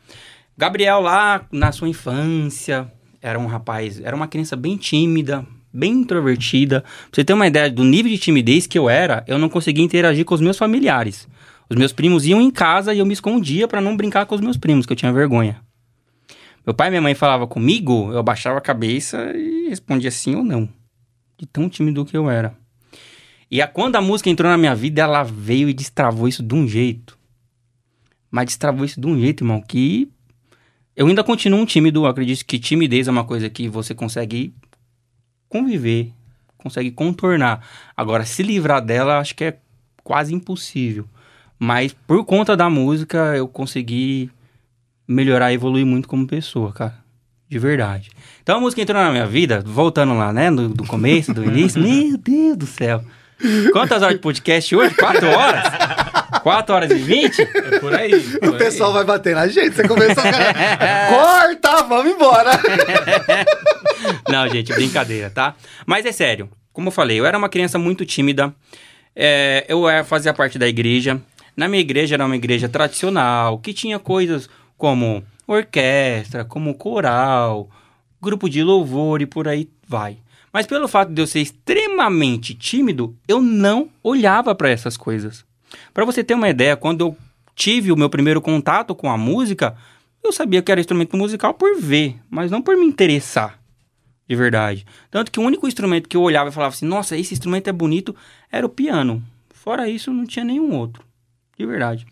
Gabriel 0.57 1.01
lá 1.01 1.45
na 1.51 1.73
sua 1.73 1.89
infância 1.89 2.89
era 3.21 3.37
um 3.37 3.45
rapaz, 3.45 3.99
era 3.99 4.15
uma 4.15 4.27
criança 4.27 4.55
bem 4.55 4.77
tímida, 4.77 5.45
bem 5.73 5.91
introvertida. 5.91 6.79
Pra 6.81 6.91
você 7.11 7.25
ter 7.25 7.33
uma 7.33 7.45
ideia 7.45 7.69
do 7.69 7.83
nível 7.83 8.09
de 8.09 8.17
timidez 8.17 8.65
que 8.65 8.79
eu 8.79 8.89
era, 8.89 9.21
eu 9.27 9.37
não 9.37 9.49
conseguia 9.49 9.83
interagir 9.83 10.23
com 10.23 10.33
os 10.33 10.39
meus 10.39 10.57
familiares. 10.57 11.27
Os 11.69 11.75
meus 11.75 11.91
primos 11.91 12.25
iam 12.25 12.41
em 12.41 12.49
casa 12.49 12.93
e 12.93 12.99
eu 12.99 13.05
me 13.05 13.13
escondia 13.13 13.67
pra 13.67 13.81
não 13.81 13.97
brincar 13.97 14.25
com 14.25 14.35
os 14.35 14.41
meus 14.41 14.57
primos, 14.57 14.85
que 14.85 14.93
eu 14.93 14.97
tinha 14.97 15.11
vergonha. 15.11 15.61
Meu 16.65 16.73
pai 16.73 16.87
e 16.87 16.91
minha 16.91 17.01
mãe 17.01 17.15
falavam 17.15 17.47
comigo, 17.47 18.11
eu 18.11 18.19
abaixava 18.19 18.57
a 18.57 18.61
cabeça 18.61 19.31
e 19.35 19.69
respondia 19.69 20.11
sim 20.11 20.35
ou 20.35 20.43
não. 20.43 20.67
De 21.37 21.45
tão 21.45 21.69
tímido 21.69 22.05
que 22.05 22.15
eu 22.15 22.29
era. 22.29 22.55
E 23.49 23.61
a, 23.61 23.67
quando 23.67 23.95
a 23.95 24.01
música 24.01 24.29
entrou 24.29 24.51
na 24.51 24.57
minha 24.57 24.75
vida, 24.75 25.01
ela 25.01 25.23
veio 25.23 25.69
e 25.69 25.73
destravou 25.73 26.27
isso 26.27 26.43
de 26.43 26.53
um 26.53 26.67
jeito. 26.67 27.17
Mas 28.29 28.47
destravou 28.47 28.83
isso 28.83 28.99
de 28.99 29.07
um 29.07 29.17
jeito, 29.17 29.43
irmão, 29.43 29.61
que 29.61 30.09
eu 30.95 31.07
ainda 31.07 31.23
continuo 31.23 31.59
um 31.59 31.65
tímido. 31.65 32.01
Eu 32.01 32.05
acredito 32.07 32.45
que 32.45 32.59
timidez 32.59 33.07
é 33.07 33.11
uma 33.11 33.23
coisa 33.23 33.49
que 33.49 33.69
você 33.69 33.93
consegue 33.93 34.53
conviver, 35.47 36.11
consegue 36.57 36.91
contornar. 36.91 37.65
Agora, 37.95 38.25
se 38.25 38.43
livrar 38.43 38.83
dela, 38.83 39.19
acho 39.19 39.35
que 39.35 39.45
é 39.45 39.57
quase 40.03 40.33
impossível. 40.33 41.07
Mas 41.59 41.93
por 42.05 42.23
conta 42.25 42.55
da 42.55 42.69
música, 42.69 43.35
eu 43.35 43.47
consegui 43.47 44.29
melhorar 45.07 45.51
e 45.51 45.55
evoluir 45.55 45.85
muito 45.85 46.07
como 46.07 46.27
pessoa, 46.27 46.71
cara. 46.71 46.95
De 47.49 47.57
verdade. 47.57 48.09
Então 48.43 48.57
a 48.57 48.61
música 48.61 48.81
entrou 48.81 49.01
na 49.01 49.09
minha 49.09 49.25
vida, 49.25 49.63
voltando 49.65 50.13
lá, 50.13 50.33
né? 50.33 50.51
Do, 50.51 50.69
do 50.69 50.85
começo, 50.85 51.33
do 51.33 51.43
início. 51.45 51.81
Meu 51.83 52.17
Deus 52.17 52.57
do 52.57 52.67
céu. 52.67 53.03
Quantas 53.71 54.01
horas 54.01 54.15
de 54.15 54.21
podcast 54.21 54.75
hoje? 54.75 54.95
Quatro 54.95 55.27
horas? 55.29 55.63
Quatro 56.41 56.75
horas 56.75 56.91
e 56.91 56.95
vinte? 56.95 57.41
É 57.41 57.79
por 57.79 57.93
aí. 57.93 58.19
por 58.39 58.49
O 58.49 58.53
aí. 58.53 58.57
pessoal 58.57 58.91
vai 58.91 59.03
bater 59.03 59.35
na 59.35 59.47
gente. 59.47 59.75
Você 59.75 59.87
começou 59.87 60.23
a... 60.23 61.07
Corta, 61.07 61.83
vamos 61.83 62.11
embora. 62.13 62.51
Não, 64.29 64.47
gente, 64.49 64.73
brincadeira, 64.73 65.29
tá? 65.29 65.55
Mas 65.85 66.05
é 66.05 66.11
sério. 66.11 66.49
Como 66.73 66.87
eu 66.87 66.91
falei, 66.91 67.19
eu 67.19 67.25
era 67.25 67.37
uma 67.37 67.49
criança 67.49 67.77
muito 67.79 68.05
tímida. 68.05 68.53
É, 69.15 69.65
eu 69.67 69.87
era- 69.87 70.03
fazia 70.03 70.33
parte 70.33 70.57
da 70.59 70.67
igreja. 70.67 71.19
Na 71.57 71.67
minha 71.67 71.81
igreja 71.81 72.13
era 72.13 72.25
uma 72.25 72.35
igreja 72.35 72.69
tradicional, 72.69 73.57
que 73.57 73.73
tinha 73.73 73.97
coisas 73.97 74.47
como 74.77 75.23
orquestra, 75.47 76.45
como 76.45 76.75
coral, 76.75 77.67
grupo 78.21 78.47
de 78.47 78.61
louvor 78.61 79.23
e 79.23 79.25
por 79.25 79.47
aí 79.47 79.67
vai. 79.87 80.19
Mas 80.53 80.67
pelo 80.67 80.87
fato 80.87 81.11
de 81.11 81.19
eu 81.19 81.25
ser 81.25 81.39
extremamente 81.39 82.53
tímido, 82.53 83.17
eu 83.27 83.41
não 83.41 83.89
olhava 84.03 84.53
para 84.53 84.69
essas 84.69 84.95
coisas. 84.95 85.43
Para 85.95 86.05
você 86.05 86.23
ter 86.23 86.35
uma 86.35 86.47
ideia, 86.47 86.77
quando 86.77 87.01
eu 87.01 87.17
tive 87.55 87.91
o 87.91 87.97
meu 87.97 88.07
primeiro 88.09 88.39
contato 88.39 88.93
com 88.93 89.09
a 89.09 89.17
música, 89.17 89.75
eu 90.23 90.31
sabia 90.31 90.61
que 90.61 90.71
era 90.71 90.79
instrumento 90.79 91.17
musical 91.17 91.55
por 91.55 91.75
ver, 91.81 92.17
mas 92.29 92.51
não 92.51 92.61
por 92.61 92.77
me 92.77 92.85
interessar. 92.85 93.59
De 94.29 94.35
verdade. 94.35 94.85
Tanto 95.09 95.31
que 95.31 95.39
o 95.39 95.43
único 95.43 95.67
instrumento 95.67 96.07
que 96.07 96.17
eu 96.17 96.21
olhava 96.21 96.51
e 96.51 96.53
falava 96.53 96.75
assim, 96.75 96.85
nossa, 96.85 97.17
esse 97.17 97.33
instrumento 97.33 97.67
é 97.67 97.73
bonito, 97.73 98.15
era 98.51 98.63
o 98.63 98.69
piano. 98.69 99.23
Fora 99.49 99.89
isso, 99.89 100.13
não 100.13 100.23
tinha 100.23 100.45
nenhum 100.45 100.75
outro. 100.75 101.06
De 101.57 101.65
verdade. 101.65 102.05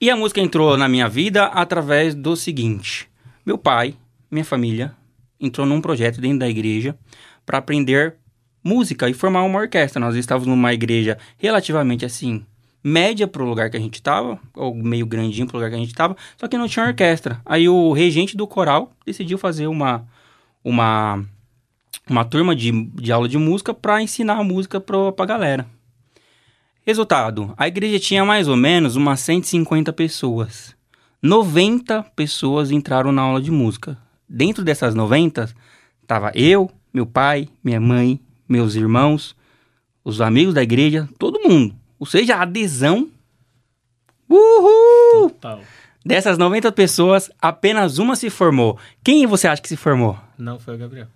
E 0.00 0.10
a 0.10 0.16
música 0.16 0.40
entrou 0.40 0.76
na 0.76 0.88
minha 0.88 1.08
vida 1.08 1.44
através 1.46 2.14
do 2.14 2.36
seguinte: 2.36 3.08
meu 3.44 3.58
pai, 3.58 3.94
minha 4.30 4.44
família, 4.44 4.94
entrou 5.40 5.66
num 5.66 5.80
projeto 5.80 6.20
dentro 6.20 6.38
da 6.38 6.48
igreja 6.48 6.96
para 7.44 7.58
aprender 7.58 8.16
música 8.62 9.08
e 9.08 9.14
formar 9.14 9.42
uma 9.42 9.58
orquestra. 9.58 10.00
Nós 10.00 10.14
estávamos 10.14 10.46
numa 10.46 10.72
igreja 10.72 11.18
relativamente 11.36 12.04
assim, 12.04 12.44
média 12.82 13.26
pro 13.26 13.44
lugar 13.44 13.70
que 13.70 13.76
a 13.76 13.80
gente 13.80 13.94
estava, 13.94 14.38
ou 14.54 14.74
meio 14.74 15.06
grandinho 15.06 15.46
pro 15.46 15.56
lugar 15.56 15.70
que 15.70 15.76
a 15.76 15.78
gente 15.78 15.90
estava, 15.90 16.16
só 16.36 16.46
que 16.48 16.56
não 16.58 16.68
tinha 16.68 16.86
orquestra. 16.86 17.40
Aí 17.44 17.68
o 17.68 17.92
regente 17.92 18.36
do 18.36 18.46
coral 18.46 18.92
decidiu 19.04 19.38
fazer 19.38 19.66
uma 19.66 20.06
uma 20.64 21.24
uma 22.08 22.24
turma 22.24 22.54
de, 22.54 22.72
de 22.86 23.12
aula 23.12 23.28
de 23.28 23.38
música 23.38 23.72
para 23.72 24.02
ensinar 24.02 24.38
a 24.38 24.44
música 24.44 24.80
pro, 24.80 25.12
pra 25.12 25.26
galera. 25.26 25.66
Resultado: 26.84 27.54
a 27.56 27.68
igreja 27.68 27.98
tinha 28.00 28.24
mais 28.24 28.48
ou 28.48 28.56
menos 28.56 28.96
umas 28.96 29.20
150 29.20 29.92
pessoas. 29.92 30.74
90 31.22 32.02
pessoas 32.16 32.72
entraram 32.72 33.12
na 33.12 33.22
aula 33.22 33.40
de 33.40 33.52
música. 33.52 33.96
Dentro 34.28 34.64
dessas 34.64 34.92
90, 34.94 35.48
tava 36.06 36.32
eu, 36.34 36.68
meu 36.92 37.06
pai, 37.06 37.48
minha 37.62 37.80
mãe, 37.80 38.20
meus 38.48 38.74
irmãos, 38.74 39.36
os 40.04 40.20
amigos 40.20 40.54
da 40.54 40.62
igreja, 40.62 41.08
todo 41.18 41.40
mundo. 41.48 41.74
Ou 42.00 42.06
seja, 42.06 42.36
a 42.36 42.42
adesão. 42.42 43.08
Uhul! 44.28 45.30
Total. 45.30 45.60
Dessas 46.04 46.36
90 46.36 46.72
pessoas, 46.72 47.30
apenas 47.40 47.98
uma 47.98 48.16
se 48.16 48.28
formou. 48.28 48.76
Quem 49.04 49.24
você 49.24 49.46
acha 49.46 49.62
que 49.62 49.68
se 49.68 49.76
formou? 49.76 50.18
Não 50.36 50.58
foi 50.58 50.74
o 50.74 50.78
Gabriel. 50.78 51.06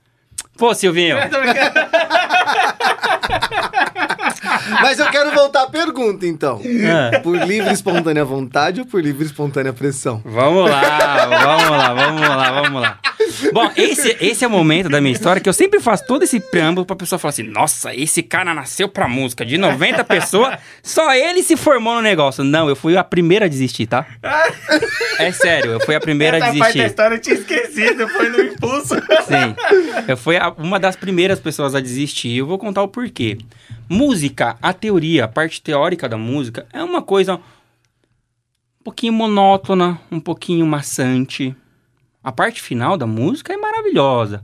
Pô, 0.56 0.74
Silvinho. 0.74 1.16
Mas 4.82 4.98
eu 4.98 5.06
quero 5.10 5.32
voltar 5.32 5.62
à 5.62 5.66
pergunta, 5.66 6.26
então. 6.26 6.60
Ah. 6.86 7.20
Por 7.20 7.36
livre 7.36 7.70
e 7.70 7.72
espontânea 7.72 8.24
vontade 8.24 8.80
ou 8.80 8.86
por 8.86 9.02
livre 9.02 9.24
e 9.24 9.26
espontânea 9.26 9.72
pressão? 9.72 10.20
Vamos 10.24 10.70
lá, 10.70 11.26
vamos 11.26 11.70
lá, 11.70 11.94
vamos 11.94 12.20
lá, 12.20 12.50
vamos 12.62 12.82
lá. 12.82 12.98
Bom, 13.52 13.70
esse, 13.76 14.16
esse 14.20 14.44
é 14.44 14.48
o 14.48 14.50
momento 14.50 14.88
da 14.88 15.00
minha 15.00 15.12
história 15.12 15.40
que 15.40 15.48
eu 15.48 15.52
sempre 15.52 15.80
faço 15.80 16.06
todo 16.06 16.22
esse 16.22 16.38
preâmbulo 16.40 16.84
pra 16.86 16.96
pessoa 16.96 17.18
falar 17.18 17.30
assim: 17.30 17.42
nossa, 17.42 17.94
esse 17.94 18.22
cara 18.22 18.54
nasceu 18.54 18.88
pra 18.88 19.08
música. 19.08 19.44
De 19.44 19.56
90 19.58 20.04
pessoas, 20.04 20.58
só 20.82 21.12
ele 21.14 21.42
se 21.42 21.56
formou 21.56 21.94
no 21.94 22.02
negócio. 22.02 22.42
Não, 22.44 22.68
eu 22.68 22.76
fui 22.76 22.96
a 22.96 23.04
primeira 23.04 23.46
a 23.46 23.48
desistir, 23.48 23.86
tá? 23.86 24.06
É 25.18 25.32
sério, 25.32 25.72
eu 25.72 25.80
fui 25.80 25.94
a 25.94 26.00
primeira 26.00 26.36
a 26.36 26.38
Essa 26.38 26.46
parte 26.46 26.58
da 26.58 26.66
desistir. 26.66 26.86
história 26.86 27.14
eu 27.16 27.20
tinha 27.20 27.34
esquecido, 27.36 28.08
foi 28.08 28.28
no 28.28 28.40
impulso. 28.42 28.94
Sim. 28.96 29.54
Eu 30.08 30.16
fui 30.16 30.36
a- 30.36 30.50
uma 30.58 30.78
das 30.78 30.96
primeiras 30.96 31.38
pessoas 31.40 31.74
a 31.74 31.80
desistir. 31.80 32.36
Eu 32.36 32.46
vou 32.46 32.58
contar 32.58 32.82
o 32.82 32.88
porquê. 32.88 33.38
Música, 33.88 34.56
a 34.60 34.72
teoria, 34.72 35.24
a 35.24 35.28
parte 35.28 35.62
teórica 35.62 36.08
da 36.08 36.16
música 36.16 36.66
é 36.72 36.82
uma 36.82 37.00
coisa 37.02 37.34
um 37.36 38.84
pouquinho 38.84 39.12
monótona, 39.12 39.98
um 40.10 40.20
pouquinho 40.20 40.66
maçante. 40.66 41.54
A 42.26 42.32
parte 42.32 42.60
final 42.60 42.96
da 42.96 43.06
música 43.06 43.52
é 43.52 43.56
maravilhosa. 43.56 44.42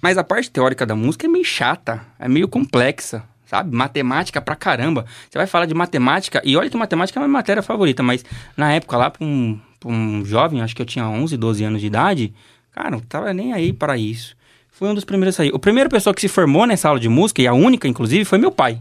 Mas 0.00 0.16
a 0.16 0.22
parte 0.22 0.48
teórica 0.48 0.86
da 0.86 0.94
música 0.94 1.26
é 1.26 1.28
meio 1.28 1.44
chata, 1.44 2.00
é 2.16 2.28
meio 2.28 2.46
complexa, 2.46 3.24
sabe? 3.44 3.74
Matemática 3.74 4.40
pra 4.40 4.54
caramba. 4.54 5.04
Você 5.28 5.36
vai 5.36 5.48
falar 5.48 5.66
de 5.66 5.74
matemática, 5.74 6.40
e 6.44 6.56
olha 6.56 6.70
que 6.70 6.76
matemática 6.76 7.18
é 7.18 7.20
a 7.20 7.26
minha 7.26 7.32
matéria 7.32 7.60
favorita, 7.60 8.04
mas 8.04 8.24
na 8.56 8.72
época 8.72 8.96
lá, 8.96 9.10
pra 9.10 9.26
um, 9.26 9.60
pra 9.80 9.88
um 9.90 10.24
jovem, 10.24 10.62
acho 10.62 10.76
que 10.76 10.82
eu 10.82 10.86
tinha 10.86 11.08
11, 11.08 11.36
12 11.36 11.64
anos 11.64 11.80
de 11.80 11.88
idade, 11.88 12.32
cara, 12.70 12.88
não 12.88 13.00
tava 13.00 13.34
nem 13.34 13.52
aí 13.52 13.72
para 13.72 13.98
isso. 13.98 14.36
Foi 14.70 14.88
um 14.88 14.94
dos 14.94 15.04
primeiros 15.04 15.34
a 15.34 15.38
sair. 15.38 15.52
A 15.52 15.58
primeira 15.58 15.90
pessoa 15.90 16.14
que 16.14 16.20
se 16.20 16.28
formou 16.28 16.68
nessa 16.68 16.86
aula 16.86 17.00
de 17.00 17.08
música, 17.08 17.42
e 17.42 17.48
a 17.48 17.52
única, 17.52 17.88
inclusive, 17.88 18.24
foi 18.24 18.38
meu 18.38 18.52
pai. 18.52 18.80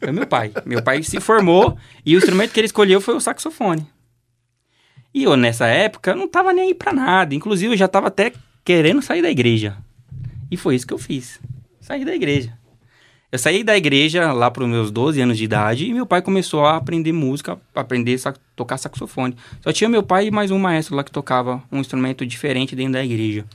Foi 0.00 0.12
meu 0.12 0.26
pai. 0.26 0.52
Meu 0.66 0.82
pai 0.82 1.02
se 1.02 1.18
formou 1.18 1.78
e 2.04 2.14
o 2.14 2.18
instrumento 2.18 2.52
que 2.52 2.60
ele 2.60 2.66
escolheu 2.66 3.00
foi 3.00 3.14
o 3.14 3.20
saxofone. 3.22 3.95
E 5.16 5.22
eu, 5.22 5.34
nessa 5.34 5.66
época, 5.66 6.14
não 6.14 6.28
tava 6.28 6.52
nem 6.52 6.66
aí 6.66 6.74
pra 6.74 6.92
nada. 6.92 7.34
Inclusive, 7.34 7.72
eu 7.72 7.76
já 7.78 7.88
tava 7.88 8.08
até 8.08 8.34
querendo 8.62 9.00
sair 9.00 9.22
da 9.22 9.30
igreja. 9.30 9.74
E 10.50 10.58
foi 10.58 10.74
isso 10.74 10.86
que 10.86 10.92
eu 10.92 10.98
fiz. 10.98 11.40
Saí 11.80 12.04
da 12.04 12.14
igreja. 12.14 12.52
Eu 13.32 13.38
saí 13.38 13.64
da 13.64 13.74
igreja 13.74 14.30
lá 14.34 14.50
pros 14.50 14.68
meus 14.68 14.90
12 14.90 15.18
anos 15.22 15.38
de 15.38 15.44
idade 15.44 15.86
e 15.86 15.94
meu 15.94 16.04
pai 16.04 16.20
começou 16.20 16.66
a 16.66 16.76
aprender 16.76 17.12
música, 17.12 17.58
a 17.74 17.80
aprender 17.80 18.20
a 18.26 18.34
tocar 18.54 18.76
saxofone. 18.76 19.34
Só 19.62 19.72
tinha 19.72 19.88
meu 19.88 20.02
pai 20.02 20.26
e 20.26 20.30
mais 20.30 20.50
um 20.50 20.58
maestro 20.58 20.94
lá 20.94 21.02
que 21.02 21.10
tocava 21.10 21.62
um 21.72 21.80
instrumento 21.80 22.26
diferente 22.26 22.76
dentro 22.76 22.92
da 22.92 23.02
igreja. 23.02 23.46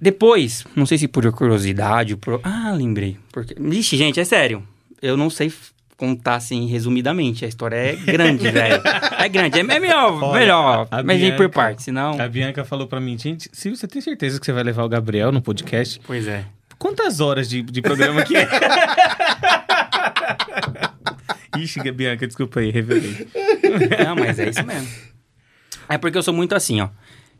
Depois, 0.00 0.66
não 0.74 0.84
sei 0.84 0.98
se 0.98 1.06
por 1.06 1.30
curiosidade, 1.30 2.16
por... 2.16 2.40
ah, 2.42 2.72
lembrei. 2.72 3.18
Porque... 3.30 3.54
Ixi, 3.54 3.96
gente, 3.96 4.18
é 4.18 4.24
sério. 4.24 4.66
Eu 5.00 5.16
não 5.16 5.30
sei 5.30 5.48
contar 5.96 6.34
assim 6.36 6.66
resumidamente. 6.66 7.44
A 7.44 7.48
história 7.48 7.76
é 7.76 7.94
grande, 7.96 8.48
velho. 8.50 8.82
É 9.18 9.28
grande. 9.28 9.58
É 9.58 9.60
é 9.60 9.80
melhor, 9.80 10.22
Olha, 10.22 10.38
melhor. 10.40 10.88
a 10.90 11.02
Mas 11.02 11.20
ir 11.22 11.36
por 11.36 11.48
parte, 11.48 11.82
senão. 11.82 12.20
A 12.20 12.28
Bianca 12.28 12.64
falou 12.64 12.86
pra 12.86 13.00
mim, 13.00 13.18
gente, 13.18 13.48
se 13.52 13.70
você 13.70 13.86
tem 13.88 14.00
certeza 14.02 14.38
que 14.38 14.46
você 14.46 14.52
vai 14.52 14.62
levar 14.62 14.84
o 14.84 14.88
Gabriel 14.88 15.32
no 15.32 15.40
podcast, 15.40 16.00
Pois 16.06 16.26
é. 16.28 16.44
quantas 16.78 17.20
horas 17.20 17.48
de, 17.48 17.62
de 17.62 17.80
programa 17.82 18.22
que 18.22 18.36
é? 18.36 18.46
Ixi, 21.58 21.90
Bianca, 21.92 22.26
desculpa 22.26 22.60
aí, 22.60 22.70
revelei. 22.70 23.26
Não, 24.04 24.14
mas 24.16 24.38
é 24.38 24.50
isso 24.50 24.64
mesmo. 24.64 24.88
É 25.88 25.96
porque 25.96 26.18
eu 26.18 26.22
sou 26.22 26.34
muito 26.34 26.54
assim, 26.54 26.80
ó. 26.80 26.88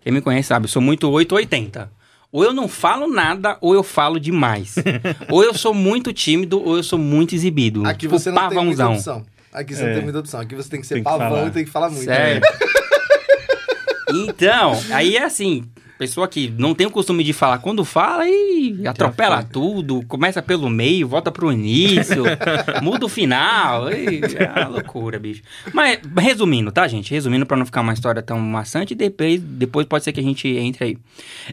Quem 0.00 0.12
me 0.12 0.20
conhece 0.20 0.48
sabe, 0.48 0.64
eu 0.64 0.68
sou 0.70 0.80
muito 0.80 1.10
880. 1.10 1.90
Ou 2.33 2.45
eu 2.45 2.52
não 2.52 2.68
falo 2.68 3.06
nada, 3.09 3.56
ou 3.61 3.75
eu 3.75 3.83
falo 3.83 4.18
demais. 4.21 4.75
ou 5.30 5.42
eu 5.45 5.54
sou 5.54 5.73
muito 5.73 6.12
tímido, 6.12 6.62
ou 6.62 6.76
eu 6.76 6.83
sou 6.83 6.99
muito 6.99 7.35
exibido. 7.35 7.87
Aqui 7.87 8.00
Tipo, 8.00 8.18
você 8.18 8.30
não 8.30 8.49
tem 8.49 8.59
muita 8.64 8.83
pavãozão. 8.85 8.92
opção. 8.95 9.26
Aqui 9.52 9.75
você 9.75 9.83
É. 9.83 9.87
não 9.87 9.95
tem 9.95 10.02
muita 10.02 10.18
opção. 10.18 10.40
Aqui 10.40 10.54
você 10.54 10.68
tem 10.68 10.80
que 10.80 10.87
ser 10.87 10.95
Tem 10.95 11.02
que 11.02 11.09
pavão 11.09 11.28
falar. 11.30 11.47
e 11.47 11.50
tem 11.50 11.64
que 11.64 11.71
falar 11.71 11.88
muito. 11.88 12.04
Sério. 12.04 12.42
então, 14.11 14.73
aí 14.90 15.16
é 15.16 15.25
assim, 15.25 15.64
pessoa 15.98 16.28
que 16.28 16.52
não 16.58 16.74
tem 16.74 16.86
o 16.86 16.90
costume 16.90 17.24
de 17.24 17.32
falar, 17.32 17.58
quando 17.58 17.84
fala 17.84 18.28
e 18.28 18.86
atropela 18.86 19.42
tudo, 19.42 20.04
começa 20.06 20.42
pelo 20.42 20.68
meio, 20.68 21.08
volta 21.08 21.30
pro 21.30 21.52
início, 21.52 22.24
muda 22.82 23.06
o 23.06 23.08
final, 23.08 23.90
e 23.90 24.20
é 24.36 24.60
uma 24.60 24.68
loucura, 24.68 25.18
bicho. 25.18 25.42
Mas 25.72 26.00
resumindo, 26.18 26.70
tá, 26.70 26.86
gente? 26.86 27.12
Resumindo 27.12 27.46
pra 27.46 27.56
não 27.56 27.66
ficar 27.66 27.80
uma 27.80 27.92
história 27.92 28.22
tão 28.22 28.38
maçante, 28.38 28.94
depois, 28.94 29.40
depois 29.40 29.86
pode 29.86 30.04
ser 30.04 30.12
que 30.12 30.20
a 30.20 30.22
gente 30.22 30.48
entre 30.48 30.84
aí. 30.84 30.98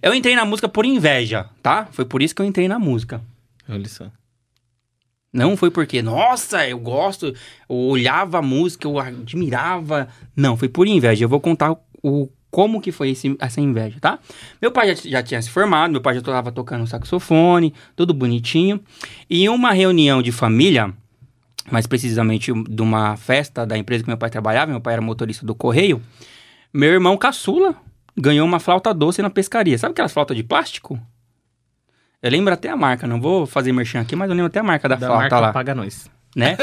Eu 0.01 0.13
entrei 0.13 0.35
na 0.35 0.45
música 0.45 0.67
por 0.67 0.85
inveja, 0.85 1.49
tá? 1.61 1.87
Foi 1.91 2.05
por 2.05 2.21
isso 2.21 2.35
que 2.35 2.41
eu 2.41 2.45
entrei 2.45 2.67
na 2.67 2.77
música. 2.79 3.21
Olha 3.67 3.87
só. 3.87 4.11
Não 5.31 5.57
foi 5.57 5.71
porque, 5.71 6.03
nossa, 6.03 6.67
eu 6.67 6.77
gosto, 6.77 7.33
eu 7.67 7.75
olhava 7.75 8.37
a 8.37 8.41
música, 8.41 8.87
eu 8.87 8.99
admirava. 8.99 10.07
Não, 10.35 10.55
foi 10.55 10.69
por 10.69 10.87
inveja. 10.87 11.25
Eu 11.25 11.29
vou 11.29 11.39
contar 11.39 11.75
o 12.03 12.29
como 12.53 12.79
que 12.79 12.91
foi 12.91 13.09
esse- 13.09 13.35
essa 13.39 13.59
inveja, 13.59 13.97
tá? 13.99 14.19
Meu 14.61 14.71
pai 14.71 14.93
já, 14.95 15.09
já 15.09 15.23
tinha 15.23 15.41
se 15.41 15.49
formado, 15.49 15.89
meu 15.91 16.01
pai 16.01 16.13
já 16.13 16.19
estava 16.19 16.51
tocando 16.51 16.85
saxofone, 16.85 17.73
tudo 17.95 18.13
bonitinho. 18.13 18.79
E 19.27 19.43
em 19.45 19.49
uma 19.49 19.71
reunião 19.71 20.21
de 20.21 20.31
família, 20.31 20.93
mais 21.71 21.87
precisamente 21.87 22.51
de 22.53 22.81
uma 22.83 23.17
festa 23.17 23.65
da 23.65 23.75
empresa 23.75 24.03
que 24.03 24.09
meu 24.09 24.17
pai 24.17 24.29
trabalhava, 24.29 24.69
meu 24.71 24.79
pai 24.79 24.93
era 24.93 25.01
motorista 25.01 25.43
do 25.45 25.55
correio, 25.55 25.99
meu 26.71 26.91
irmão 26.91 27.17
caçula 27.17 27.75
ganhou 28.15 28.45
uma 28.45 28.59
flauta 28.59 28.93
doce 28.93 29.19
na 29.23 29.29
pescaria. 29.31 29.75
Sabe 29.79 29.93
aquelas 29.93 30.11
flautas 30.13 30.37
de 30.37 30.43
plástico? 30.43 30.99
Eu 32.21 32.29
lembro 32.29 32.53
até 32.53 32.69
a 32.69 32.77
marca, 32.77 33.07
não 33.07 33.19
vou 33.19 33.47
fazer 33.47 33.73
merchan 33.73 34.01
aqui, 34.01 34.15
mas 34.15 34.29
eu 34.29 34.35
lembro 34.35 34.47
até 34.47 34.59
a 34.59 34.63
marca 34.63 34.87
da, 34.87 34.95
Da 34.95 35.07
flauta 35.07 35.21
marca 35.23 35.39
lá 35.39 35.51
paga 35.51 35.73
nós. 35.73 36.07
né? 36.35 36.55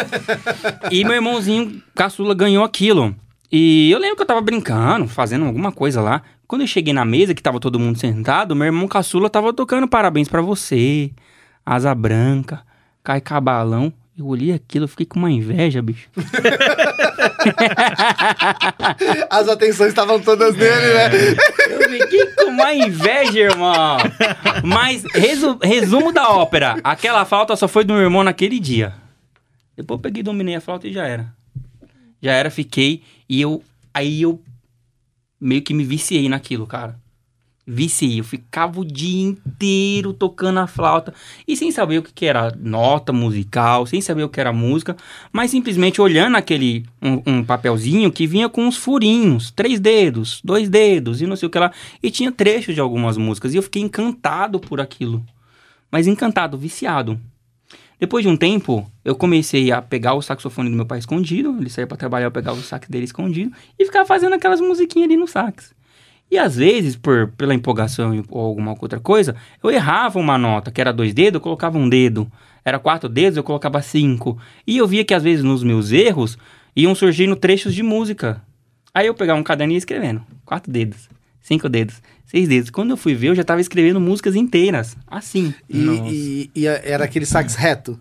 e 0.91 1.05
meu 1.05 1.15
irmãozinho 1.15 1.83
caçula 1.97 2.33
ganhou 2.35 2.63
aquilo. 2.65 3.15
E 3.53 3.91
eu 3.91 3.99
lembro 3.99 4.17
que 4.17 4.23
eu 4.23 4.27
tava 4.27 4.41
brincando, 4.41 5.09
fazendo 5.09 5.45
alguma 5.45 5.73
coisa 5.73 6.01
lá. 6.01 6.23
Quando 6.47 6.63
eu 6.63 6.67
cheguei 6.69 6.93
na 6.93 7.05
mesa, 7.05 7.35
que 7.35 7.43
tava 7.43 7.61
todo 7.61 7.79
mundo 7.79 7.99
sentado, 7.99 8.55
meu 8.57 8.67
irmão 8.67 8.89
caçula 8.89 9.29
tava 9.31 9.53
tocando 9.53 9.87
parabéns 9.89 10.29
pra 10.29 10.41
você, 10.41 11.11
asa 11.65 11.95
branca, 11.95 12.63
cai 13.03 13.21
cabalão. 13.21 13.93
Eu 14.19 14.27
olhei 14.27 14.53
aquilo, 14.53 14.85
eu 14.85 14.89
fiquei 14.89 15.07
com 15.07 15.19
uma 15.19 15.31
inveja, 15.31 15.81
bicho. 15.81 16.09
As 19.31 19.49
atenções 19.49 19.89
estavam 19.91 20.21
todas 20.21 20.55
nele, 20.57 20.95
né? 20.95 21.11
Eu 21.71 21.89
fiquei 21.91 22.27
com 22.35 22.51
uma 22.51 22.75
inveja, 22.75 23.39
irmão. 23.39 23.97
Mas, 24.65 25.05
resu- 25.15 25.59
resumo 25.63 26.13
da 26.13 26.29
ópera: 26.31 26.77
aquela 26.85 27.25
flauta 27.25 27.57
só 27.57 27.67
foi 27.69 27.85
do 27.85 27.95
meu 27.95 28.03
irmão 28.03 28.23
naquele 28.23 28.59
dia. 28.61 28.93
Depois 29.77 29.99
eu 29.99 30.03
peguei, 30.03 30.23
dominei 30.23 30.57
a 30.57 30.61
flauta 30.61 30.87
e 30.87 30.93
já 30.93 31.07
era. 31.07 31.33
Já 32.21 32.33
era, 32.33 32.51
fiquei. 32.51 33.03
E 33.31 33.41
eu. 33.41 33.63
Aí 33.95 34.23
eu 34.23 34.43
meio 35.41 35.63
que 35.63 35.73
me 35.73 35.85
viciei 35.85 36.29
naquilo, 36.29 36.67
cara. 36.67 36.99
Viciei. 37.65 38.19
Eu 38.19 38.25
ficava 38.25 38.81
o 38.81 38.85
dia 38.85 39.23
inteiro 39.23 40.13
tocando 40.13 40.59
a 40.59 40.67
flauta. 40.67 41.15
E 41.47 41.57
sem 41.57 41.71
saber 41.71 41.99
o 41.99 42.03
que, 42.03 42.13
que 42.13 42.27
era 42.27 42.53
nota 42.59 43.13
musical, 43.13 43.87
sem 43.87 44.01
saber 44.01 44.25
o 44.25 44.29
que 44.29 44.41
era 44.41 44.53
música. 44.53 44.97
Mas 45.33 45.53
simplesmente 45.53 46.01
olhando 46.01 46.37
aquele. 46.37 46.85
Um, 47.01 47.23
um 47.25 47.45
papelzinho 47.45 48.11
que 48.11 48.27
vinha 48.27 48.49
com 48.49 48.67
uns 48.67 48.77
furinhos. 48.77 49.53
Três 49.53 49.79
dedos, 49.79 50.41
dois 50.43 50.69
dedos 50.69 51.23
e 51.23 51.27
não 51.27 51.37
sei 51.37 51.47
o 51.47 51.51
que 51.51 51.59
lá. 51.59 51.71
E 52.03 52.11
tinha 52.11 52.33
trechos 52.33 52.75
de 52.75 52.81
algumas 52.81 53.17
músicas. 53.17 53.55
E 53.55 53.59
eu 53.59 53.63
fiquei 53.63 53.81
encantado 53.81 54.59
por 54.59 54.81
aquilo. 54.81 55.25
Mas 55.89 56.09
encantado, 56.09 56.59
viciado. 56.59 57.21
Depois 58.01 58.25
de 58.25 58.31
um 58.31 58.37
tempo, 58.37 58.91
eu 59.05 59.15
comecei 59.15 59.71
a 59.71 59.83
pegar 59.83 60.15
o 60.15 60.23
saxofone 60.23 60.71
do 60.71 60.77
meu 60.77 60.87
pai 60.87 60.99
escondido. 60.99 61.55
Ele 61.61 61.69
saía 61.69 61.87
pra 61.87 61.99
trabalhar, 61.99 62.27
eu 62.27 62.33
pegava 62.33 62.59
o 62.59 62.63
sax 62.63 62.89
dele 62.89 63.05
escondido. 63.05 63.53
E 63.79 63.85
ficava 63.85 64.07
fazendo 64.07 64.33
aquelas 64.35 64.59
musiquinhas 64.59 65.07
ali 65.07 65.19
no 65.19 65.27
sax. 65.27 65.75
E 66.31 66.39
às 66.39 66.57
vezes, 66.57 66.97
por, 66.97 67.29
pela 67.37 67.55
empolgação 67.55 68.25
ou 68.31 68.47
alguma 68.47 68.75
outra 68.81 68.99
coisa, 68.99 69.37
eu 69.63 69.71
errava 69.71 70.19
uma 70.19 70.39
nota, 70.39 70.71
que 70.71 70.81
era 70.81 70.95
dois 70.95 71.13
dedos, 71.13 71.35
eu 71.35 71.41
colocava 71.43 71.77
um 71.77 71.91
dedo. 71.91 72.31
Era 72.65 72.79
quatro 72.79 73.07
dedos, 73.07 73.37
eu 73.37 73.45
colocava 73.45 73.83
cinco. 73.83 74.39
E 74.67 74.79
eu 74.79 74.87
via 74.87 75.05
que 75.05 75.13
às 75.13 75.23
vezes 75.23 75.45
nos 75.45 75.63
meus 75.63 75.93
erros 75.93 76.39
iam 76.75 76.95
surgindo 76.95 77.37
trechos 77.37 77.75
de 77.75 77.83
música. 77.83 78.41
Aí 78.95 79.09
eu 79.09 79.15
pegava 79.15 79.39
um 79.39 79.43
caderninho 79.43 79.77
e 79.77 79.79
escrevendo. 79.79 80.23
Quatro 80.47 80.73
dedos, 80.73 81.11
cinco 81.39 81.69
dedos, 81.69 82.01
Seis 82.31 82.47
dedos. 82.47 82.71
Quando 82.71 82.91
eu 82.91 82.97
fui 82.97 83.13
ver, 83.15 83.29
eu 83.29 83.35
já 83.35 83.43
tava 83.43 83.61
escrevendo 83.61 83.99
músicas 84.01 84.37
inteiras. 84.37 84.97
Assim. 85.09 85.53
E, 85.69 85.79
e- 86.55 86.61
e 86.63 86.67
era 86.67 87.05
aquele 87.05 87.27
sax 87.27 87.57
reto. 87.57 87.99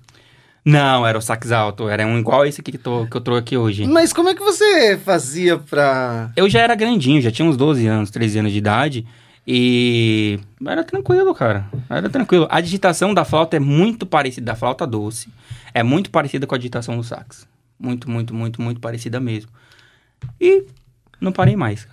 Não, 0.64 1.08
era 1.08 1.18
o 1.18 1.22
sax 1.22 1.52
alto. 1.52 1.90
Era 1.90 2.06
um 2.06 2.20
igual 2.20 2.46
esse 2.46 2.62
aqui 2.62 2.72
que, 2.74 2.78
tô, 2.78 3.08
que 3.08 3.18
eu 3.18 3.22
trouxe 3.22 3.40
aqui 3.40 3.58
hoje. 3.58 3.88
Mas 3.88 4.14
como 4.14 4.30
é 4.30 4.36
que 4.36 4.42
você 4.42 4.98
fazia 5.04 5.58
pra. 5.58 6.32
Eu 6.36 6.48
já 6.48 6.60
era 6.60 6.76
grandinho, 6.76 7.20
já 7.22 7.32
tinha 7.32 7.48
uns 7.48 7.58
12 7.58 7.88
anos, 7.88 8.12
13 8.12 8.38
anos 8.40 8.52
de 8.52 8.60
idade. 8.60 9.04
E 9.48 10.40
era 10.64 10.84
tranquilo, 10.84 11.34
cara. 11.34 11.66
Era 11.90 12.08
tranquilo. 12.08 12.46
A 12.52 12.62
digitação 12.62 13.16
da 13.16 13.26
flauta 13.26 13.58
é 13.58 13.60
muito 13.60 14.06
parecida 14.06 14.46
da 14.46 14.56
flauta 14.56 14.86
doce. 14.86 15.28
É 15.74 15.82
muito 15.82 16.12
parecida 16.12 16.46
com 16.46 16.54
a 16.54 16.58
digitação 16.60 16.96
do 16.96 17.04
sax. 17.04 17.48
Muito, 17.80 18.08
muito, 18.12 18.32
muito, 18.36 18.62
muito 18.62 18.80
parecida 18.80 19.20
mesmo. 19.20 19.50
E 20.40 20.66
não 21.20 21.32
parei 21.32 21.56
mais. 21.56 21.88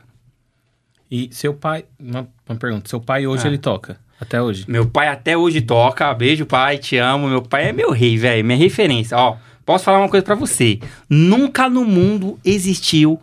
E 1.10 1.28
seu 1.32 1.54
pai. 1.54 1.84
Uma, 2.00 2.26
uma 2.48 2.58
pergunta. 2.58 2.88
Seu 2.88 3.00
pai 3.00 3.26
hoje 3.26 3.44
Ah. 3.44 3.48
ele 3.48 3.58
toca? 3.58 3.98
Até 4.20 4.40
hoje? 4.40 4.64
Meu 4.66 4.86
pai 4.86 5.08
até 5.08 5.36
hoje 5.36 5.60
toca. 5.60 6.12
Beijo, 6.14 6.46
pai, 6.46 6.78
te 6.78 6.96
amo. 6.96 7.28
Meu 7.28 7.42
pai 7.42 7.68
é 7.68 7.72
meu 7.72 7.90
rei, 7.90 8.16
velho. 8.16 8.44
Minha 8.44 8.58
referência. 8.58 9.16
Ó, 9.16 9.36
posso 9.64 9.84
falar 9.84 9.98
uma 9.98 10.08
coisa 10.08 10.25
pra 10.25 10.34
você. 10.34 10.80
Nunca 11.08 11.68
no 11.68 11.84
mundo 11.84 12.38
existiu 12.44 13.20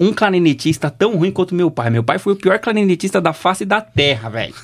um 0.00 0.12
clarinetista 0.12 0.90
tão 0.90 1.16
ruim 1.16 1.30
quanto 1.30 1.54
meu 1.54 1.70
pai. 1.70 1.90
Meu 1.90 2.02
pai 2.02 2.18
foi 2.18 2.32
o 2.32 2.36
pior 2.36 2.58
clarinetista 2.58 3.20
da 3.20 3.32
face 3.32 3.64
da 3.64 3.80
terra, 3.80 4.28
velho. 4.30 4.54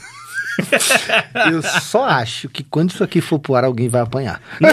Eu 1.51 1.63
só 1.63 2.05
acho 2.05 2.49
que 2.49 2.63
quando 2.63 2.91
isso 2.91 3.05
aqui 3.05 3.21
for 3.21 3.39
pro 3.39 3.55
ar, 3.55 3.65
alguém 3.65 3.89
vai 3.89 4.01
apanhar. 4.01 4.41
Não, 4.61 4.71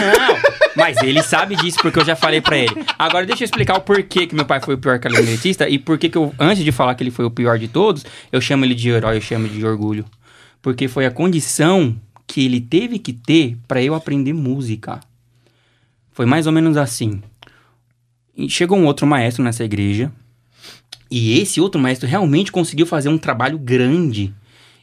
mas 0.74 0.96
ele 0.98 1.22
sabe 1.22 1.56
disso 1.56 1.78
porque 1.80 1.98
eu 1.98 2.04
já 2.04 2.16
falei 2.16 2.40
pra 2.40 2.56
ele. 2.56 2.74
Agora 2.98 3.24
deixa 3.24 3.42
eu 3.42 3.46
explicar 3.46 3.76
o 3.76 3.80
porquê 3.80 4.26
que 4.26 4.34
meu 4.34 4.44
pai 4.44 4.60
foi 4.60 4.74
o 4.74 4.78
pior 4.78 4.98
clarinetista 4.98 5.68
e 5.68 5.78
por 5.78 5.98
que 5.98 6.14
eu, 6.14 6.34
antes 6.38 6.64
de 6.64 6.72
falar 6.72 6.94
que 6.94 7.02
ele 7.02 7.10
foi 7.10 7.24
o 7.24 7.30
pior 7.30 7.58
de 7.58 7.68
todos, 7.68 8.04
eu 8.30 8.40
chamo 8.40 8.64
ele 8.64 8.74
de 8.74 8.90
herói, 8.90 9.16
eu 9.16 9.20
chamo 9.20 9.48
de 9.48 9.64
orgulho. 9.64 10.04
Porque 10.60 10.88
foi 10.88 11.06
a 11.06 11.10
condição 11.10 11.96
que 12.26 12.44
ele 12.44 12.60
teve 12.60 12.98
que 12.98 13.12
ter 13.12 13.56
pra 13.68 13.82
eu 13.82 13.94
aprender 13.94 14.32
música. 14.32 15.00
Foi 16.12 16.26
mais 16.26 16.46
ou 16.46 16.52
menos 16.52 16.76
assim. 16.76 17.22
Chegou 18.48 18.76
um 18.76 18.86
outro 18.86 19.06
maestro 19.06 19.42
nessa 19.42 19.64
igreja 19.64 20.12
e 21.10 21.38
esse 21.38 21.60
outro 21.60 21.80
maestro 21.80 22.08
realmente 22.08 22.50
conseguiu 22.50 22.86
fazer 22.86 23.08
um 23.08 23.18
trabalho 23.18 23.58
grande. 23.58 24.34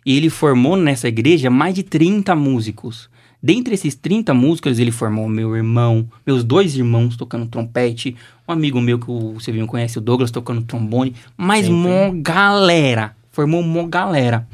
E 0.05 0.15
ele 0.17 0.29
formou 0.29 0.75
nessa 0.75 1.07
igreja 1.07 1.49
mais 1.49 1.73
de 1.75 1.83
30 1.83 2.35
músicos. 2.35 3.09
Dentre 3.41 3.73
esses 3.73 3.93
30 3.95 4.33
músicos, 4.33 4.79
ele 4.79 4.91
formou 4.91 5.27
meu 5.27 5.55
irmão, 5.55 6.07
meus 6.25 6.43
dois 6.45 6.75
irmãos 6.75 7.17
tocando 7.17 7.45
trompete, 7.45 8.15
um 8.47 8.53
amigo 8.53 8.79
meu 8.79 8.97
que 8.97 9.11
o 9.11 9.37
Silvinho 9.39 9.67
conhece, 9.67 9.97
o 9.97 10.01
Douglas, 10.01 10.31
tocando 10.31 10.61
trombone, 10.63 11.13
mais 11.35 11.65
Sempre. 11.65 11.77
mó 11.89 12.11
galera. 12.21 13.15
Formou 13.31 13.61
mó 13.61 13.85
galera. 13.85 14.47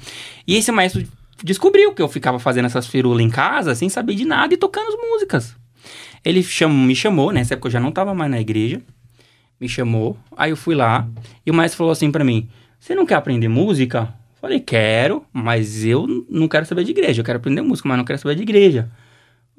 E 0.48 0.56
esse 0.56 0.72
maestro 0.72 1.06
descobriu 1.44 1.94
que 1.94 2.01
eu 2.01 2.08
ficava 2.08 2.39
fazendo 2.39 2.65
essas 2.65 2.88
firulas 2.88 3.22
em 3.24 3.29
casa 3.29 3.75
sem 3.75 3.89
saber 3.89 4.15
de 4.15 4.25
nada 4.25 4.53
e 4.53 4.58
tocando 4.58 4.88
as 4.88 4.96
músicas. 5.10 5.56
Ele 6.25 6.41
cham- 6.41 6.70
me 6.74 6.96
chamou, 6.96 7.32
nessa 7.32 7.53
época 7.53 7.68
eu 7.68 7.72
já 7.74 7.79
não 7.79 7.91
tava 7.91 8.13
mais 8.15 8.32
na 8.32 8.41
igreja, 8.41 8.82
me 9.62 9.70
chamou, 9.70 10.18
aí 10.36 10.50
eu 10.51 10.58
fui 10.58 10.74
lá 10.75 11.08
e 11.46 11.51
o 11.51 11.53
maestro 11.53 11.77
falou 11.77 11.91
assim 11.91 12.10
pra 12.12 12.24
mim: 12.24 12.50
Você 12.79 12.96
não 12.96 13.06
quer 13.06 13.15
aprender 13.15 13.48
música? 13.48 14.13
Falei, 14.41 14.60
quero, 14.60 15.25
mas 15.34 15.84
eu 15.84 16.08
não 16.29 16.48
quero 16.48 16.65
saber 16.65 16.84
de 16.84 16.91
igreja. 16.91 17.22
Eu 17.22 17.25
quero 17.25 17.38
aprender 17.38 17.62
música, 17.62 17.89
mas 17.89 17.98
não 17.98 18.05
quero 18.05 18.19
saber 18.19 18.36
de 18.36 18.43
igreja. 18.43 18.89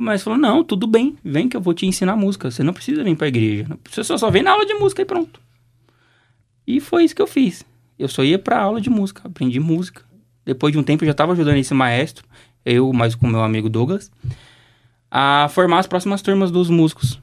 Maestro 0.00 0.32
falou: 0.32 0.38
Não, 0.38 0.64
tudo 0.64 0.86
bem, 0.86 1.16
vem 1.22 1.48
que 1.48 1.56
eu 1.56 1.60
vou 1.60 1.74
te 1.74 1.86
ensinar 1.86 2.16
música. 2.16 2.50
Você 2.50 2.62
não 2.62 2.72
precisa 2.72 3.04
vir 3.04 3.16
pra 3.16 3.28
igreja. 3.28 3.66
Você 3.88 4.02
só, 4.02 4.16
só 4.16 4.30
vem 4.30 4.42
na 4.42 4.52
aula 4.52 4.64
de 4.64 4.74
música 4.74 5.02
e 5.02 5.04
pronto. 5.04 5.40
E 6.66 6.80
foi 6.80 7.04
isso 7.04 7.14
que 7.14 7.22
eu 7.22 7.26
fiz. 7.26 7.64
Eu 7.98 8.08
só 8.08 8.24
ia 8.24 8.38
pra 8.38 8.60
aula 8.60 8.80
de 8.80 8.88
música, 8.88 9.22
aprendi 9.24 9.60
música. 9.60 10.02
Depois 10.44 10.72
de 10.72 10.78
um 10.78 10.82
tempo 10.82 11.04
eu 11.04 11.06
já 11.06 11.14
tava 11.14 11.32
ajudando 11.32 11.56
esse 11.56 11.74
maestro, 11.74 12.26
eu 12.64 12.90
mais 12.92 13.14
com 13.14 13.26
meu 13.26 13.42
amigo 13.42 13.68
Douglas, 13.68 14.10
a 15.10 15.48
formar 15.50 15.80
as 15.80 15.86
próximas 15.86 16.22
turmas 16.22 16.50
dos 16.50 16.70
músicos 16.70 17.20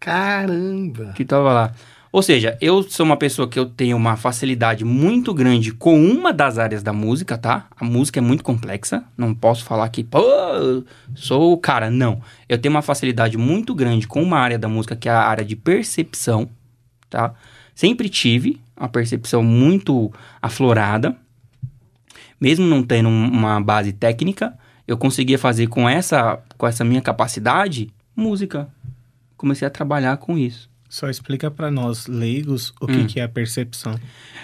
Caramba! 0.00 1.12
que 1.14 1.24
tava 1.24 1.52
lá. 1.52 1.72
Ou 2.14 2.22
seja, 2.22 2.56
eu 2.60 2.80
sou 2.84 3.04
uma 3.04 3.16
pessoa 3.16 3.48
que 3.48 3.58
eu 3.58 3.66
tenho 3.66 3.96
uma 3.96 4.14
facilidade 4.16 4.84
muito 4.84 5.34
grande 5.34 5.72
com 5.72 6.00
uma 6.00 6.32
das 6.32 6.58
áreas 6.58 6.80
da 6.80 6.92
música, 6.92 7.36
tá? 7.36 7.66
A 7.76 7.84
música 7.84 8.20
é 8.20 8.22
muito 8.22 8.44
complexa, 8.44 9.02
não 9.18 9.34
posso 9.34 9.64
falar 9.64 9.88
que, 9.88 10.04
pô, 10.04 10.22
sou 11.12 11.52
o 11.52 11.58
cara, 11.58 11.90
não. 11.90 12.22
Eu 12.48 12.56
tenho 12.56 12.72
uma 12.72 12.82
facilidade 12.82 13.36
muito 13.36 13.74
grande 13.74 14.06
com 14.06 14.22
uma 14.22 14.38
área 14.38 14.56
da 14.56 14.68
música 14.68 14.94
que 14.94 15.08
é 15.08 15.12
a 15.12 15.24
área 15.26 15.44
de 15.44 15.56
percepção, 15.56 16.48
tá? 17.10 17.34
Sempre 17.74 18.08
tive 18.08 18.60
uma 18.76 18.88
percepção 18.88 19.42
muito 19.42 20.12
aflorada, 20.40 21.16
mesmo 22.40 22.64
não 22.64 22.80
tendo 22.80 23.08
um- 23.08 23.26
uma 23.28 23.60
base 23.60 23.92
técnica, 23.92 24.56
eu 24.86 24.96
conseguia 24.96 25.36
fazer 25.36 25.66
com 25.66 25.88
essa, 25.88 26.38
com 26.56 26.64
essa 26.64 26.84
minha 26.84 27.02
capacidade 27.02 27.88
música. 28.14 28.68
Comecei 29.36 29.66
a 29.66 29.70
trabalhar 29.70 30.16
com 30.18 30.38
isso. 30.38 30.72
Só 30.94 31.08
explica 31.10 31.50
pra 31.50 31.72
nós, 31.72 32.06
leigos, 32.06 32.72
o 32.80 32.84
Hum. 32.84 32.86
que, 32.86 33.14
que 33.14 33.20
é 33.20 33.24
a 33.24 33.28
percepção. 33.28 33.98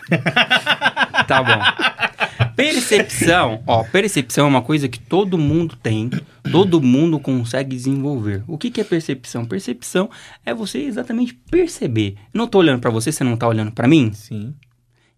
Tá 1.28 1.44
bom. 1.44 2.52
Percepção, 2.56 3.62
ó, 3.64 3.84
percepção 3.84 4.46
é 4.46 4.48
uma 4.48 4.60
coisa 4.62 4.88
que 4.88 4.98
todo 4.98 5.38
mundo 5.38 5.76
tem, 5.80 6.10
todo 6.50 6.82
mundo 6.82 7.20
consegue 7.20 7.76
desenvolver. 7.76 8.42
O 8.48 8.58
que, 8.58 8.68
que 8.68 8.80
é 8.80 8.84
percepção? 8.84 9.44
Percepção 9.44 10.10
é 10.44 10.52
você 10.52 10.80
exatamente 10.80 11.34
perceber. 11.34 12.16
Eu 12.34 12.38
não 12.38 12.48
tô 12.48 12.58
olhando 12.58 12.80
pra 12.80 12.90
você, 12.90 13.12
você 13.12 13.22
não 13.22 13.36
tá 13.36 13.46
olhando 13.46 13.70
pra 13.70 13.86
mim? 13.86 14.12
Sim. 14.12 14.52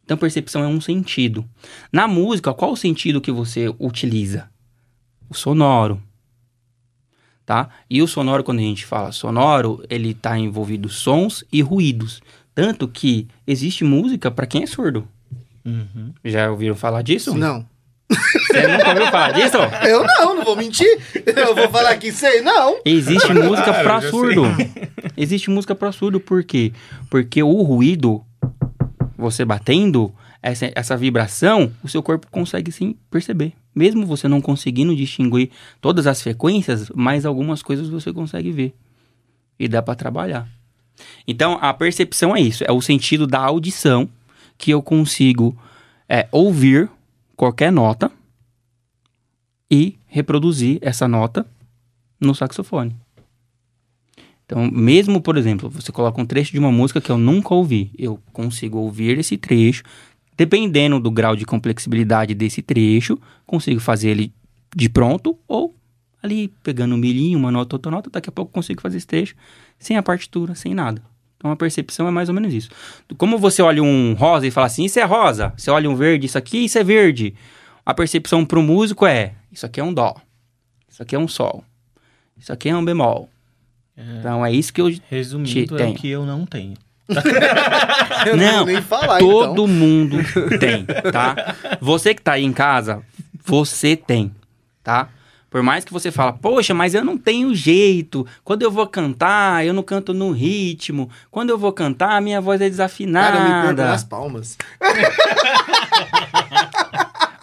Então 0.04 0.18
percepção 0.18 0.62
é 0.62 0.66
um 0.66 0.82
sentido. 0.82 1.46
Na 1.90 2.06
música, 2.06 2.52
qual 2.52 2.72
o 2.72 2.76
sentido 2.76 3.22
que 3.22 3.32
você 3.32 3.74
utiliza? 3.78 4.50
O 5.30 5.34
sonoro. 5.34 5.98
Tá? 7.52 7.68
E 7.90 8.00
o 8.00 8.08
sonoro, 8.08 8.42
quando 8.42 8.60
a 8.60 8.62
gente 8.62 8.86
fala 8.86 9.12
sonoro, 9.12 9.84
ele 9.90 10.14
tá 10.14 10.38
envolvido 10.38 10.88
sons 10.88 11.44
e 11.52 11.60
ruídos. 11.60 12.22
Tanto 12.54 12.88
que 12.88 13.28
existe 13.46 13.84
música 13.84 14.30
pra 14.30 14.46
quem 14.46 14.62
é 14.62 14.66
surdo. 14.66 15.06
Uhum. 15.62 16.14
Já 16.24 16.50
ouviram 16.50 16.74
falar 16.74 17.02
disso? 17.02 17.36
Não. 17.36 17.66
Você 18.08 18.66
nunca 18.68 18.88
ouviu 18.88 19.06
falar 19.08 19.32
disso? 19.32 19.58
Eu 19.86 20.02
não, 20.02 20.36
não 20.36 20.44
vou 20.44 20.56
mentir. 20.56 20.88
Eu 21.26 21.54
vou 21.54 21.68
falar 21.68 21.94
que 21.98 22.10
sei, 22.10 22.40
não. 22.40 22.78
Existe 22.86 23.30
música 23.34 23.70
Ah, 23.70 23.82
pra 23.82 24.00
já 24.00 24.08
surdo. 24.08 24.44
Existe 25.14 25.50
música 25.50 25.74
pra 25.74 25.92
surdo, 25.92 26.18
por 26.18 26.42
quê? 26.44 26.72
Porque 27.10 27.42
o 27.42 27.60
ruído, 27.60 28.22
você 29.14 29.44
batendo, 29.44 30.10
essa, 30.42 30.72
essa 30.74 30.96
vibração, 30.96 31.70
o 31.84 31.88
seu 31.88 32.02
corpo 32.02 32.26
consegue 32.30 32.72
sim 32.72 32.96
perceber. 33.10 33.52
Mesmo 33.74 34.06
você 34.06 34.28
não 34.28 34.40
conseguindo 34.40 34.94
distinguir 34.94 35.50
todas 35.80 36.06
as 36.06 36.20
frequências, 36.22 36.90
mas 36.94 37.24
algumas 37.24 37.62
coisas 37.62 37.88
você 37.88 38.12
consegue 38.12 38.50
ver. 38.50 38.74
E 39.58 39.68
dá 39.68 39.82
pra 39.82 39.94
trabalhar. 39.94 40.48
Então, 41.26 41.58
a 41.60 41.72
percepção 41.72 42.36
é 42.36 42.40
isso, 42.40 42.64
é 42.64 42.72
o 42.72 42.80
sentido 42.80 43.26
da 43.26 43.38
audição 43.38 44.08
que 44.58 44.70
eu 44.70 44.82
consigo 44.82 45.56
é, 46.08 46.28
ouvir 46.30 46.90
qualquer 47.36 47.72
nota 47.72 48.10
e 49.70 49.98
reproduzir 50.06 50.78
essa 50.82 51.08
nota 51.08 51.46
no 52.20 52.34
saxofone. 52.34 52.94
Então, 54.44 54.70
mesmo, 54.70 55.20
por 55.20 55.38
exemplo, 55.38 55.70
você 55.70 55.90
coloca 55.90 56.20
um 56.20 56.26
trecho 56.26 56.52
de 56.52 56.58
uma 56.58 56.70
música 56.70 57.00
que 57.00 57.10
eu 57.10 57.16
nunca 57.16 57.54
ouvi, 57.54 57.90
eu 57.96 58.20
consigo 58.32 58.78
ouvir 58.78 59.18
esse 59.18 59.38
trecho, 59.38 59.82
dependendo 60.36 60.98
do 60.98 61.10
grau 61.10 61.36
de 61.36 61.44
complexibilidade 61.44 62.34
desse 62.34 62.62
trecho, 62.62 63.18
consigo 63.46 63.80
fazer 63.80 64.10
ele 64.10 64.32
de 64.74 64.88
pronto 64.88 65.38
ou 65.46 65.74
ali 66.22 66.48
pegando 66.62 66.94
um 66.94 66.98
milhinho, 66.98 67.38
uma 67.38 67.50
nota, 67.50 67.76
outra 67.76 67.90
nota, 67.90 68.08
daqui 68.10 68.28
a 68.28 68.32
pouco 68.32 68.52
consigo 68.52 68.80
fazer 68.80 68.98
esse 68.98 69.06
trecho 69.06 69.34
sem 69.78 69.96
a 69.96 70.02
partitura, 70.02 70.54
sem 70.54 70.72
nada. 70.72 71.02
Então 71.36 71.50
a 71.50 71.56
percepção 71.56 72.06
é 72.06 72.10
mais 72.10 72.28
ou 72.28 72.34
menos 72.34 72.54
isso. 72.54 72.70
Como 73.18 73.36
você 73.36 73.60
olha 73.60 73.82
um 73.82 74.14
rosa 74.14 74.46
e 74.46 74.50
fala 74.50 74.68
assim, 74.68 74.84
isso 74.84 75.00
é 75.00 75.02
rosa. 75.02 75.52
Você 75.56 75.70
olha 75.70 75.90
um 75.90 75.96
verde, 75.96 76.26
isso 76.26 76.38
aqui, 76.38 76.64
isso 76.64 76.78
é 76.78 76.84
verde. 76.84 77.34
A 77.84 77.92
percepção 77.92 78.44
para 78.44 78.60
o 78.60 78.62
músico 78.62 79.04
é, 79.04 79.34
isso 79.50 79.66
aqui 79.66 79.80
é 79.80 79.84
um 79.84 79.92
dó. 79.92 80.14
Isso 80.88 81.02
aqui 81.02 81.16
é 81.16 81.18
um 81.18 81.26
sol. 81.26 81.64
Isso 82.38 82.52
aqui 82.52 82.68
é 82.68 82.76
um 82.76 82.84
bemol. 82.84 83.28
Então 83.96 84.46
é 84.46 84.52
isso 84.52 84.72
que 84.72 84.80
eu 84.80 84.92
Resumindo, 85.10 85.74
é 85.74 85.78
Tem. 85.78 85.92
o 85.92 85.94
que 85.96 86.08
eu 86.08 86.24
não 86.24 86.46
tenho. 86.46 86.74
Eu 88.26 88.36
não, 88.36 88.44
Não, 88.46 88.56
vou 88.58 88.66
nem 88.66 88.82
falar, 88.82 89.18
Todo 89.18 89.52
então. 89.52 89.68
mundo 89.68 90.18
tem, 90.58 90.84
tá? 91.12 91.54
Você 91.80 92.14
que 92.14 92.22
tá 92.22 92.32
aí 92.32 92.44
em 92.44 92.52
casa, 92.52 93.02
você 93.44 93.96
tem, 93.96 94.32
tá? 94.82 95.08
Por 95.50 95.62
mais 95.62 95.84
que 95.84 95.92
você 95.92 96.10
fala, 96.10 96.32
poxa, 96.32 96.72
mas 96.72 96.94
eu 96.94 97.04
não 97.04 97.18
tenho 97.18 97.54
jeito. 97.54 98.26
Quando 98.42 98.62
eu 98.62 98.70
vou 98.70 98.86
cantar, 98.86 99.66
eu 99.66 99.74
não 99.74 99.82
canto 99.82 100.14
no 100.14 100.32
ritmo. 100.32 101.10
Quando 101.30 101.50
eu 101.50 101.58
vou 101.58 101.72
cantar, 101.72 102.22
minha 102.22 102.40
voz 102.40 102.58
é 102.62 102.70
desafinada. 102.70 103.36
Cara, 103.36 103.50
eu 103.50 103.54
me 103.56 103.62
perco 103.66 103.82
nas 103.82 104.02
palmas. 104.02 104.56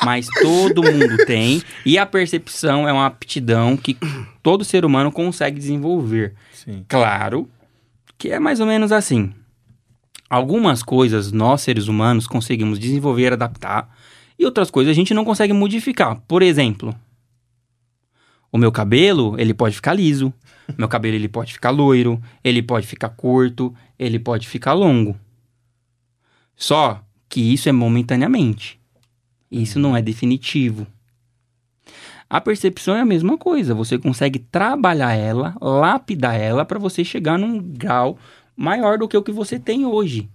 Mas 0.04 0.28
todo 0.42 0.82
mundo 0.82 1.18
tem. 1.26 1.62
E 1.86 1.98
a 1.98 2.06
percepção 2.06 2.88
é 2.88 2.94
uma 2.94 3.06
aptidão 3.06 3.76
que 3.78 3.98
todo 4.42 4.64
ser 4.64 4.86
humano 4.86 5.12
consegue 5.12 5.60
desenvolver. 5.60 6.34
Sim. 6.54 6.86
Claro 6.88 7.50
que 8.18 8.30
é 8.32 8.40
mais 8.40 8.60
ou 8.60 8.66
menos 8.66 8.92
assim. 8.92 9.34
Algumas 10.30 10.84
coisas 10.84 11.32
nós, 11.32 11.62
seres 11.62 11.88
humanos, 11.88 12.28
conseguimos 12.28 12.78
desenvolver, 12.78 13.34
adaptar, 13.34 13.90
E 14.38 14.46
outras 14.46 14.72
coisas 14.72 14.92
a 14.92 14.96
gente 14.96 15.14
não 15.14 15.26
consegue 15.26 15.52
modificar. 15.52 16.22
Por 16.28 16.42
exemplo, 16.42 16.96
o 18.52 18.58
meu 18.58 18.72
cabelo, 18.72 19.36
ele 19.38 19.54
pode 19.54 19.76
ficar 19.76 19.94
liso. 19.94 20.34
meu 20.78 20.88
cabelo, 20.88 21.16
ele 21.16 21.28
pode 21.28 21.54
ficar 21.54 21.70
loiro. 21.70 22.22
Ele 22.44 22.62
pode 22.62 22.88
ficar 22.88 23.10
curto. 23.10 23.74
Ele 23.98 24.18
pode 24.18 24.48
ficar 24.48 24.74
longo. 24.74 25.16
Só 26.56 27.04
que 27.28 27.42
isso 27.42 27.70
é 27.70 27.72
momentaneamente. 27.72 28.80
Isso 29.52 29.80
não 29.80 29.96
é 29.96 30.02
definitivo. 30.02 30.88
A 32.30 32.40
percepção 32.40 32.96
é 32.96 33.02
a 33.02 33.06
mesma 33.06 33.38
coisa. 33.38 33.74
Você 33.74 33.98
consegue 33.98 34.40
trabalhar 34.40 35.14
ela, 35.14 35.56
lapidar 35.60 36.40
ela 36.40 36.64
para 36.64 36.78
você 36.78 37.04
chegar 37.04 37.38
num 37.38 37.60
grau 37.60 38.18
maior 38.60 38.98
do 38.98 39.08
que 39.08 39.16
o 39.16 39.24
que 39.24 39.32
você 39.32 39.58
tem 39.58 39.86
hoje. 39.86 40.30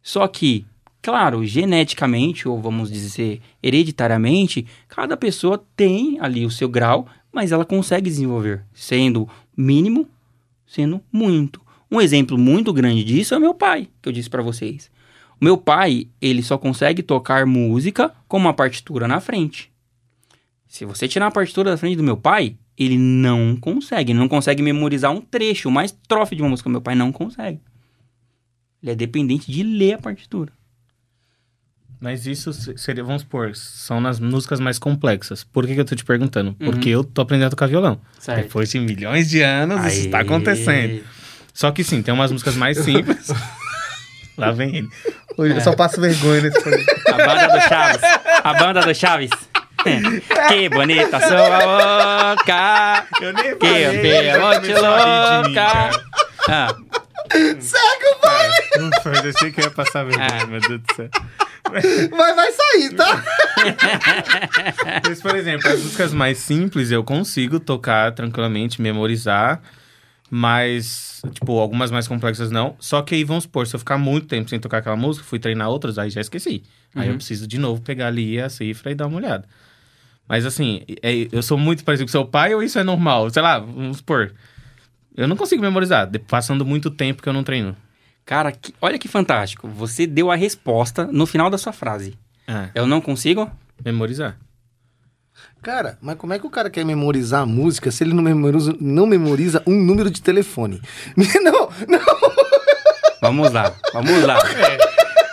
Só 0.00 0.26
que, 0.26 0.64
claro, 1.02 1.44
geneticamente, 1.44 2.48
ou 2.48 2.58
vamos 2.62 2.90
dizer 2.90 3.42
hereditariamente, 3.62 4.66
cada 4.88 5.18
pessoa 5.18 5.62
tem 5.76 6.18
ali 6.18 6.46
o 6.46 6.50
seu 6.50 6.66
grau, 6.66 7.06
mas 7.30 7.52
ela 7.52 7.66
consegue 7.66 8.08
desenvolver, 8.08 8.64
sendo 8.72 9.28
mínimo, 9.54 10.08
sendo 10.66 10.98
muito. 11.12 11.60
Um 11.90 12.00
exemplo 12.00 12.38
muito 12.38 12.72
grande 12.72 13.04
disso 13.04 13.34
é 13.34 13.38
meu 13.38 13.52
pai, 13.52 13.90
que 14.00 14.08
eu 14.08 14.12
disse 14.14 14.30
para 14.30 14.42
vocês. 14.42 14.90
O 15.38 15.44
meu 15.44 15.58
pai, 15.58 16.08
ele 16.22 16.42
só 16.42 16.56
consegue 16.56 17.02
tocar 17.02 17.44
música 17.44 18.14
com 18.26 18.38
uma 18.38 18.54
partitura 18.54 19.06
na 19.06 19.20
frente. 19.20 19.70
Se 20.66 20.86
você 20.86 21.06
tirar 21.06 21.26
a 21.26 21.30
partitura 21.30 21.70
da 21.70 21.76
frente 21.76 21.96
do 21.96 22.02
meu 22.02 22.16
pai, 22.16 22.56
ele 22.78 22.96
não 22.96 23.56
consegue. 23.56 24.12
Ele 24.12 24.18
não 24.18 24.28
consegue 24.28 24.62
memorizar 24.62 25.10
um 25.10 25.20
trecho, 25.20 25.68
uma 25.68 25.84
estrofe 25.84 26.36
de 26.36 26.42
uma 26.42 26.50
música. 26.50 26.70
Meu 26.70 26.80
pai 26.80 26.94
não 26.94 27.10
consegue. 27.10 27.60
Ele 28.82 28.92
é 28.92 28.94
dependente 28.94 29.50
de 29.50 29.62
ler 29.62 29.94
a 29.94 29.98
partitura. 29.98 30.52
Mas 32.00 32.26
isso 32.26 32.52
seria, 32.78 33.02
vamos 33.02 33.22
supor, 33.22 33.56
são 33.56 34.00
nas 34.00 34.20
músicas 34.20 34.60
mais 34.60 34.78
complexas. 34.78 35.42
Por 35.42 35.66
que, 35.66 35.74
que 35.74 35.80
eu 35.80 35.84
tô 35.84 35.96
te 35.96 36.04
perguntando? 36.04 36.54
Porque 36.54 36.88
eu 36.88 37.02
tô 37.02 37.22
aprendendo 37.22 37.48
a 37.48 37.50
tocar 37.50 37.66
violão. 37.66 38.00
Certo. 38.20 38.44
Depois 38.44 38.70
de 38.70 38.78
milhões 38.78 39.28
de 39.28 39.42
anos, 39.42 39.84
isso 39.84 40.06
está 40.06 40.18
Aê. 40.18 40.22
acontecendo. 40.24 41.02
Só 41.52 41.72
que 41.72 41.82
sim, 41.82 42.00
tem 42.00 42.14
umas 42.14 42.30
músicas 42.30 42.54
mais 42.54 42.78
simples. 42.84 43.32
Lá 44.36 44.52
vem 44.52 44.76
ele. 44.76 44.88
Hoje 45.36 45.54
eu 45.54 45.60
só 45.60 45.74
passo 45.74 46.00
vergonha 46.00 46.42
nesse. 46.42 46.58
A 47.08 47.16
banda 47.16 47.48
do 47.48 47.60
Chaves. 47.68 48.02
A 48.44 48.54
banda 48.54 48.80
do 48.82 48.94
Chaves. 48.94 49.30
Que 50.48 50.68
bonita 50.68 51.20
sua 51.20 52.36
boca. 52.36 53.06
Eu 53.20 53.32
nem 53.32 53.56
Que 53.56 53.88
belo 54.02 54.60
te 54.60 54.72
louca. 54.74 55.90
Ah, 56.48 56.74
Ufa, 58.78 59.10
eu 59.24 59.30
achei 59.30 59.52
que 59.52 59.60
eu 59.60 59.64
ia 59.64 59.70
passar 59.70 60.04
vergonha, 60.04 60.42
Ah. 60.42 60.46
meu 60.46 60.60
Deus 60.60 60.80
do 60.80 60.94
céu. 60.94 61.08
Mas 62.10 62.34
vai 62.36 62.50
sair, 62.52 62.94
tá? 62.94 63.22
Mas, 65.06 65.20
por 65.20 65.36
exemplo, 65.36 65.68
as 65.68 65.82
músicas 65.82 66.14
mais 66.14 66.38
simples 66.38 66.90
eu 66.90 67.04
consigo 67.04 67.60
tocar 67.60 68.12
tranquilamente, 68.12 68.80
memorizar. 68.80 69.60
Mas, 70.30 71.22
tipo, 71.32 71.58
algumas 71.58 71.90
mais 71.90 72.06
complexas 72.06 72.50
não. 72.50 72.76
Só 72.78 73.00
que 73.02 73.14
aí, 73.14 73.24
vamos 73.24 73.44
supor, 73.44 73.66
se 73.66 73.74
eu 73.74 73.78
ficar 73.78 73.96
muito 73.98 74.26
tempo 74.26 74.48
sem 74.50 74.60
tocar 74.60 74.78
aquela 74.78 74.96
música, 74.96 75.24
fui 75.24 75.38
treinar 75.38 75.68
outras, 75.70 75.98
aí 75.98 76.10
já 76.10 76.20
esqueci. 76.20 76.62
Aí 76.94 77.08
eu 77.08 77.14
preciso 77.14 77.46
de 77.46 77.58
novo 77.58 77.80
pegar 77.80 78.08
ali 78.08 78.40
a 78.40 78.48
cifra 78.48 78.90
e 78.90 78.94
dar 78.94 79.06
uma 79.06 79.16
olhada. 79.16 79.46
Mas 80.28 80.44
assim, 80.44 80.82
é- 81.02 81.28
eu 81.32 81.42
sou 81.42 81.56
muito 81.56 81.82
parecido 81.84 82.06
com 82.06 82.10
seu 82.12 82.26
pai 82.26 82.54
ou 82.54 82.62
isso 82.62 82.78
é 82.78 82.84
normal? 82.84 83.30
Sei 83.30 83.40
lá, 83.40 83.58
vamos 83.58 83.98
supor. 83.98 84.34
Eu 85.16 85.26
não 85.26 85.36
consigo 85.36 85.62
memorizar, 85.62 86.08
passando 86.28 86.64
muito 86.66 86.90
tempo 86.90 87.22
que 87.22 87.28
eu 87.28 87.32
não 87.32 87.42
treino. 87.44 87.74
cara, 88.24 88.52
que- 88.52 88.74
olha 88.82 88.98
que 88.98 89.08
fantástico. 89.08 89.66
Você 89.68 90.06
deu 90.06 90.30
a 90.30 90.36
resposta 90.36 91.06
no 91.06 91.24
final 91.24 91.48
da 91.48 91.56
sua 91.56 91.72
frase. 91.72 92.14
Ah, 92.46 92.68
Eu 92.74 92.86
não 92.86 93.00
consigo? 93.00 93.50
memorizar. 93.82 94.36
Cara, 95.62 95.98
mas 96.00 96.16
como 96.16 96.32
é 96.32 96.38
que 96.38 96.46
o 96.46 96.50
cara 96.50 96.70
quer 96.70 96.84
memorizar 96.84 97.42
a 97.42 97.46
música 97.46 97.90
se 97.90 98.04
ele 98.04 98.14
não 98.14 98.22
memoriza, 98.22 98.74
não 98.80 99.06
memoriza 99.06 99.62
um 99.66 99.74
número 99.74 100.10
de 100.10 100.22
telefone? 100.22 100.80
Não, 101.16 101.68
não. 101.88 102.00
Vamos 103.20 103.52
lá, 103.52 103.72
vamos 103.92 104.22
lá. 104.24 104.38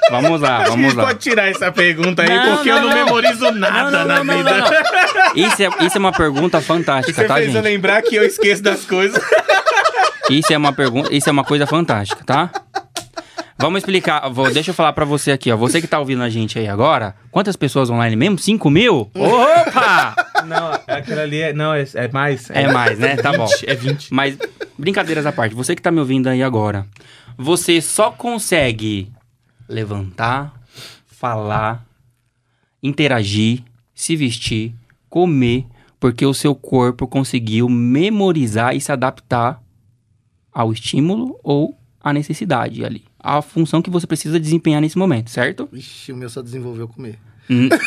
Vamos 0.10 0.40
lá, 0.42 0.58
Acho 0.58 0.64
que 0.64 0.68
a 0.68 0.70
vamos 0.72 0.86
gente 0.88 0.96
lá. 0.98 1.04
pode 1.06 1.20
tirar 1.20 1.50
essa 1.50 1.72
pergunta 1.72 2.22
aí, 2.24 2.30
Não, 2.30 2.56
porque 2.58 2.70
não, 2.70 2.78
eu 2.78 2.84
não, 2.84 2.90
não. 2.90 3.06
memorizo 3.06 3.52
nada 3.52 3.92
Não, 3.92 4.00
não, 4.00 4.24
na 4.24 4.36
vida. 4.36 4.52
não, 4.52 4.60
não. 4.60 5.36
Isso 5.36 5.64
é, 5.64 5.86
isso 5.86 5.98
é 5.98 6.00
uma 6.00 6.12
pergunta 6.12 6.62
fantástica, 6.62 7.22
Você 7.22 7.28
tá, 7.28 7.36
fez 7.36 7.48
eu 7.48 7.54
gente? 7.54 7.64
lembrar 7.64 8.02
que 8.04 8.16
eu 8.16 8.24
esqueço 8.24 8.62
das 8.62 8.86
coisas. 8.86 9.20
Isso 10.30 10.52
é 10.54 10.58
uma 10.58 10.74
pergunta, 10.74 11.14
isso 11.14 11.28
é 11.30 11.32
uma 11.32 11.44
coisa 11.44 11.66
fantástica, 11.68 12.24
tá? 12.24 12.50
Vamos 13.58 13.80
explicar. 13.80 14.30
Vou, 14.30 14.52
deixa 14.52 14.72
eu 14.72 14.76
falar 14.76 14.92
pra 14.94 15.06
você 15.06 15.32
aqui, 15.32 15.52
ó. 15.52 15.56
Você 15.56 15.80
que 15.80 15.88
tá 15.88 15.98
ouvindo 15.98 16.22
a 16.22 16.30
gente 16.30 16.60
aí 16.60 16.68
agora, 16.68 17.16
quantas 17.32 17.56
pessoas 17.56 17.90
online 17.90 18.16
mesmo? 18.16 18.38
5 18.38 18.70
mil? 18.70 19.10
Opa! 19.16 20.16
Não, 20.46 20.74
aquela 20.88 21.22
ali 21.22 21.42
é, 21.42 21.54
não, 21.54 21.74
é, 21.74 21.86
é 21.94 22.08
mais. 22.10 22.50
É 22.50 22.72
mais, 22.72 23.00
né? 23.00 23.16
Tá 23.16 23.32
bom. 23.32 23.48
É 23.66 23.74
20. 23.74 24.14
Mas, 24.14 24.38
brincadeiras 24.78 25.26
à 25.26 25.32
parte, 25.32 25.56
você 25.56 25.76
que 25.76 25.82
tá 25.82 25.90
me 25.90 26.00
ouvindo 26.00 26.28
aí 26.28 26.44
agora, 26.44 26.86
você 27.38 27.82
só 27.82 28.12
consegue 28.12 29.12
levantar, 29.68 30.54
falar, 31.08 31.86
interagir, 32.84 33.64
se 33.94 34.16
vestir, 34.16 34.76
comer, 35.10 35.66
porque 36.00 36.26
o 36.26 36.34
seu 36.34 36.54
corpo 36.54 37.08
conseguiu 37.08 37.70
memorizar 37.70 38.76
e 38.76 38.82
se 38.82 38.92
adaptar 38.92 39.62
ao 40.54 40.72
estímulo 40.72 41.40
ou 41.42 41.78
à 42.06 42.14
necessidade 42.14 42.86
ali. 42.86 43.04
A 43.20 43.42
função 43.42 43.82
que 43.82 43.90
você 43.90 44.06
precisa 44.06 44.40
desempenhar 44.40 44.80
nesse 44.80 44.96
momento, 44.96 45.32
certo? 45.32 45.68
Ixi, 45.74 46.12
o 46.12 46.16
meu 46.16 46.30
só 46.30 46.44
desenvolveu 46.44 46.88
comer. 46.88 47.18
Hum, 47.50 47.68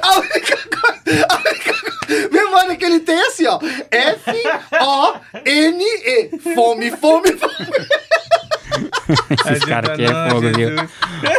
A 0.00 0.18
única 0.18 0.56
coisa. 0.56 1.26
A 1.28 1.34
única 1.36 1.74
coisa. 1.74 2.28
Memória 2.30 2.76
que 2.76 2.84
ele 2.84 3.00
tem 3.00 3.14
é 3.14 3.26
assim, 3.26 3.46
ó. 3.46 3.58
F-O-N-E. 4.70 5.50
Fome, 6.54 6.90
fome, 6.92 7.32
fome. 7.32 7.66
Esses 9.46 9.64
caras 9.64 9.90
aqui 9.90 10.04
é 10.04 10.30
fogo, 10.30 10.50
viu? 10.56 10.70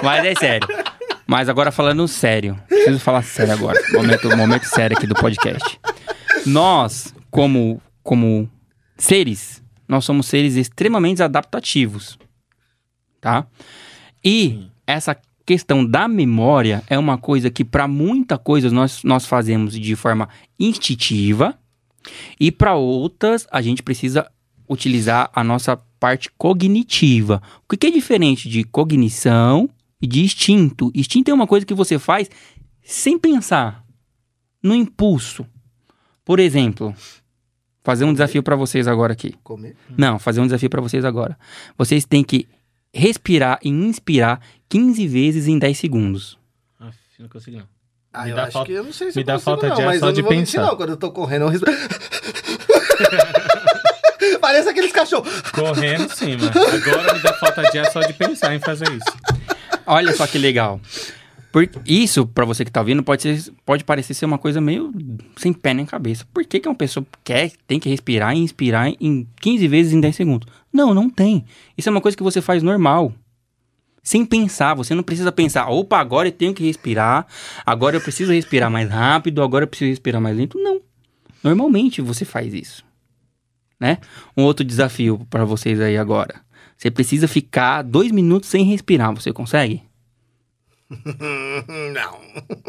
Mas 0.04 0.26
é 0.26 0.36
sério. 0.36 0.68
Mas 1.26 1.50
agora 1.50 1.72
falando 1.72 2.08
sério. 2.08 2.60
Preciso 2.68 3.00
falar 3.00 3.24
sério 3.24 3.54
agora. 3.54 3.80
Momento, 3.92 4.38
momento 4.38 4.66
sério 4.66 4.96
aqui 4.96 5.08
do 5.08 5.16
podcast. 5.16 5.80
Nós, 6.46 7.13
como, 7.32 7.82
como 8.04 8.48
seres, 8.98 9.62
nós 9.88 10.06
somos 10.06 10.28
seres 10.28 10.56
extremamente 10.56 11.22
adaptativos. 11.22 12.17
Tá? 13.19 13.48
E 14.24 14.67
essa 14.86 15.17
questão 15.46 15.86
da 15.86 16.08
memória 16.08 16.84
é 16.88 16.98
uma 16.98 17.17
coisa 17.17 17.50
que 17.50 17.65
para 17.65 17.88
muita 17.88 18.38
coisa 18.38 18.69
nós, 18.69 19.04
nós 19.04 19.26
fazemos 19.26 19.78
de 19.80 19.96
forma 19.96 20.30
instintiva 20.60 21.58
e 22.39 22.52
para 22.52 22.76
outras 22.76 23.48
a 23.52 23.62
gente 23.62 23.84
precisa 23.84 24.30
utilizar 24.69 25.30
a 25.34 25.43
nossa 25.43 25.78
parte 26.00 26.30
cognitiva. 26.38 27.41
O 27.63 27.69
que 27.69 27.78
que 27.78 27.88
é 27.88 27.91
diferente 27.91 28.50
de 28.50 28.63
cognição 28.63 29.69
e 30.02 30.08
de 30.08 30.22
instinto? 30.22 30.91
Instinto 30.93 31.32
é 31.32 31.34
uma 31.34 31.48
coisa 31.48 31.65
que 31.65 31.74
você 31.74 32.00
faz 32.00 32.30
sem 32.82 33.17
pensar, 33.17 33.84
no 34.62 34.76
impulso. 34.76 35.46
Por 36.26 36.39
exemplo, 36.39 36.93
fazer 37.84 38.06
um 38.06 38.13
desafio 38.13 38.41
para 38.41 38.56
vocês 38.56 38.88
agora 38.88 39.13
aqui. 39.13 39.36
Comer. 39.43 39.76
Não, 39.98 40.17
fazer 40.17 40.39
um 40.41 40.46
desafio 40.46 40.69
para 40.69 40.82
vocês 40.82 41.04
agora. 41.06 41.38
Vocês 41.78 42.06
têm 42.06 42.24
que 42.24 42.48
respirar 42.93 43.60
e 43.63 43.69
inspirar 43.69 44.39
15 44.69 45.08
vezes 45.08 45.48
em 45.48 45.60
10 45.60 45.78
segundos. 45.78 46.38
Aff, 46.80 46.98
não 47.19 47.28
consigo 47.30 47.58
não. 47.58 47.65
Ah, 48.13 48.26
Me 48.26 48.30
eu 48.32 48.36
dá 48.36 48.43
acho 48.43 48.52
falta- 48.52 48.67
que 48.67 48.74
eu 48.78 48.84
não 48.84 48.93
sei 48.93 49.12
se 49.12 49.17
me 49.17 49.24
eu 49.24 49.26
dá 49.26 49.34
consigo, 49.34 49.52
falta 49.52 49.67
não, 49.69 49.76
de 49.76 49.82
ar 49.82 49.86
mas 49.88 50.00
só 50.00 50.06
eu 50.06 50.10
não 50.10 50.13
de 50.15 50.22
vou 50.22 50.32
mentir, 50.32 50.54
pensar. 50.60 50.67
não. 50.69 50.78
Quando 50.78 50.89
eu 50.89 50.98
tô 50.98 51.12
correndo, 51.12 51.41
eu 51.43 51.50
respiro. 51.50 51.78
Parece 54.39 54.69
aqueles 54.69 54.91
cachorros. 54.91 55.41
Correndo 55.52 56.10
sim, 56.13 56.38
mano. 56.38 56.52
Agora 56.52 57.13
me 57.13 57.19
dá 57.22 57.34
falta 57.34 57.62
de 57.63 57.80
ar 57.80 57.91
só 57.91 58.02
de 58.02 58.13
pensar 58.13 58.54
em 58.56 58.60
fazer 58.60 58.89
isso. 58.91 59.17
Olha 59.86 60.13
só 60.15 60.26
que 60.28 60.38
legal. 60.38 60.80
Por, 61.54 61.70
isso, 61.86 62.26
pra 62.26 62.46
você 62.46 62.66
que 62.66 62.72
tá 62.72 62.80
ouvindo, 62.80 63.04
pode, 63.04 63.22
ser, 63.22 63.54
pode 63.63 63.84
parecer 63.84 64.16
ser 64.16 64.26
uma 64.26 64.39
coisa 64.39 64.60
meio 64.60 64.92
sem 65.38 65.54
pé 65.54 65.72
nem 65.72 65.86
cabeça. 65.86 66.26
Por 66.34 66.44
que, 66.44 66.60
que 66.60 66.68
uma 66.68 66.74
pessoa 66.74 67.06
quer, 67.24 67.52
tem 67.68 67.80
que 67.80 67.88
respirar 67.88 68.36
e 68.36 68.39
inspirar 68.39 68.89
em 69.00 69.28
15 69.39 69.68
vezes 69.68 69.94
em 69.94 70.02
10 70.02 70.16
segundos? 70.16 70.48
Não, 70.74 70.96
não 70.96 71.08
tem. 71.08 71.46
Isso 71.78 71.88
é 71.88 71.92
uma 71.92 72.02
coisa 72.02 72.18
que 72.18 72.24
você 72.24 72.42
faz 72.42 72.63
normal. 72.63 73.13
Sem 74.02 74.26
pensar, 74.26 74.74
você 74.74 74.96
não 74.96 75.04
precisa 75.04 75.32
pensar, 75.32 75.70
opa, 75.70 76.00
agora 76.00 76.28
eu 76.28 76.32
tenho 76.32 76.56
que 76.56 76.66
respirar, 76.66 77.28
agora 77.63 77.98
eu 77.98 78.02
preciso 78.02 78.32
respirar 78.32 78.72
mais 78.72 78.89
rápido, 78.89 79.44
agora 79.44 79.66
eu 79.66 79.68
preciso 79.68 79.92
respirar 79.92 80.20
mais 80.20 80.36
lento. 80.36 80.58
Não. 80.58 80.82
Normalmente 81.44 82.02
você 82.02 82.26
faz 82.26 82.52
isso. 82.52 82.84
Né? 83.80 84.00
Um 84.36 84.42
outro 84.42 84.66
desafio 84.66 85.24
pra 85.30 85.46
vocês 85.46 85.80
aí 85.80 85.98
agora. 86.00 86.42
Você 86.76 86.89
precisa 86.89 87.28
ficar 87.28 87.84
dois 87.84 88.12
minutos 88.12 88.50
sem 88.50 88.66
respirar. 88.66 89.13
Você 89.13 89.32
consegue? 89.32 89.84
Não. 91.93 92.19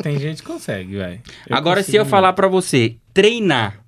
Tem 0.02 0.18
gente 0.18 0.42
que 0.42 0.48
consegue, 0.48 0.96
velho. 0.96 1.20
Agora, 1.50 1.82
se 1.82 1.96
eu 1.96 2.04
falar 2.06 2.32
pra 2.32 2.48
você, 2.48 2.96
treinar. 3.12 3.80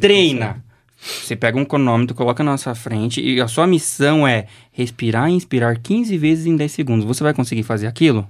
Treina. 0.00 0.64
Você 0.98 1.36
pega 1.36 1.58
um 1.58 1.64
cronômetro, 1.64 2.16
coloca 2.16 2.42
na 2.42 2.52
nossa 2.52 2.74
frente 2.74 3.20
e 3.20 3.40
a 3.40 3.46
sua 3.46 3.66
missão 3.66 4.26
é 4.26 4.46
respirar 4.72 5.30
e 5.30 5.34
inspirar 5.34 5.78
15 5.78 6.16
vezes 6.18 6.46
em 6.46 6.56
10 6.56 6.72
segundos. 6.72 7.06
Você 7.06 7.22
vai 7.22 7.34
conseguir 7.34 7.62
fazer 7.62 7.86
aquilo? 7.86 8.26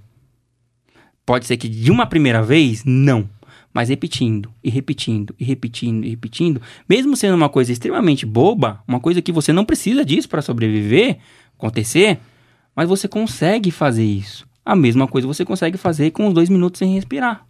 Pode 1.24 1.46
ser 1.46 1.56
que 1.56 1.68
de 1.68 1.90
uma 1.90 2.06
primeira 2.06 2.42
vez, 2.42 2.84
não. 2.84 3.28
Mas 3.72 3.88
repetindo, 3.88 4.50
e 4.64 4.70
repetindo, 4.70 5.34
e 5.38 5.44
repetindo, 5.44 6.04
e 6.04 6.10
repetindo, 6.10 6.62
mesmo 6.88 7.14
sendo 7.16 7.34
uma 7.34 7.48
coisa 7.48 7.70
extremamente 7.72 8.24
boba, 8.24 8.82
uma 8.88 9.00
coisa 9.00 9.20
que 9.20 9.32
você 9.32 9.52
não 9.52 9.66
precisa 9.66 10.04
disso 10.04 10.28
para 10.28 10.40
sobreviver, 10.40 11.18
acontecer, 11.58 12.18
mas 12.74 12.88
você 12.88 13.06
consegue 13.06 13.70
fazer 13.70 14.04
isso. 14.04 14.45
A 14.66 14.74
mesma 14.74 15.06
coisa 15.06 15.28
você 15.28 15.44
consegue 15.44 15.78
fazer 15.78 16.10
com 16.10 16.26
os 16.26 16.34
dois 16.34 16.48
minutos 16.48 16.80
sem 16.80 16.92
respirar. 16.92 17.46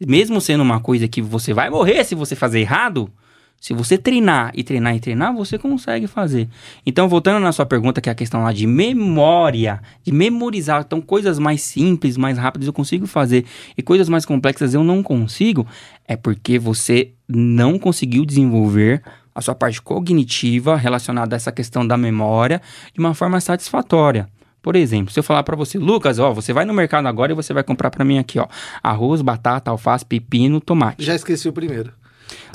Mesmo 0.00 0.40
sendo 0.40 0.62
uma 0.62 0.80
coisa 0.80 1.06
que 1.06 1.20
você 1.20 1.52
vai 1.52 1.68
morrer 1.68 2.02
se 2.02 2.14
você 2.14 2.34
fazer 2.34 2.60
errado, 2.60 3.12
se 3.60 3.74
você 3.74 3.98
treinar 3.98 4.50
e 4.54 4.64
treinar 4.64 4.96
e 4.96 5.00
treinar, 5.00 5.34
você 5.34 5.58
consegue 5.58 6.06
fazer. 6.06 6.48
Então, 6.86 7.10
voltando 7.10 7.40
na 7.40 7.52
sua 7.52 7.66
pergunta, 7.66 8.00
que 8.00 8.08
é 8.08 8.12
a 8.12 8.14
questão 8.14 8.42
lá 8.42 8.54
de 8.54 8.66
memória, 8.66 9.82
de 10.02 10.10
memorizar. 10.10 10.82
Então, 10.86 11.02
coisas 11.02 11.38
mais 11.38 11.60
simples, 11.60 12.16
mais 12.16 12.38
rápidas 12.38 12.66
eu 12.66 12.72
consigo 12.72 13.06
fazer 13.06 13.44
e 13.76 13.82
coisas 13.82 14.08
mais 14.08 14.24
complexas 14.24 14.72
eu 14.72 14.82
não 14.82 15.02
consigo, 15.02 15.66
é 16.08 16.16
porque 16.16 16.58
você 16.58 17.12
não 17.28 17.78
conseguiu 17.78 18.24
desenvolver 18.24 19.02
a 19.34 19.42
sua 19.42 19.54
parte 19.54 19.82
cognitiva 19.82 20.74
relacionada 20.74 21.36
a 21.36 21.38
essa 21.38 21.52
questão 21.52 21.86
da 21.86 21.98
memória 21.98 22.62
de 22.94 22.98
uma 22.98 23.12
forma 23.12 23.38
satisfatória. 23.42 24.26
Por 24.62 24.76
exemplo, 24.76 25.12
se 25.12 25.18
eu 25.18 25.22
falar 25.22 25.42
para 25.42 25.56
você, 25.56 25.78
Lucas, 25.78 26.18
ó, 26.18 26.32
você 26.34 26.52
vai 26.52 26.64
no 26.64 26.74
mercado 26.74 27.06
agora 27.08 27.32
e 27.32 27.34
você 27.34 27.52
vai 27.54 27.62
comprar 27.62 27.90
para 27.90 28.04
mim 28.04 28.18
aqui, 28.18 28.38
ó, 28.38 28.46
arroz, 28.82 29.22
batata, 29.22 29.70
alface, 29.70 30.04
pepino, 30.04 30.60
tomate. 30.60 31.02
Já 31.02 31.14
esqueci 31.14 31.48
o 31.48 31.52
primeiro. 31.52 31.92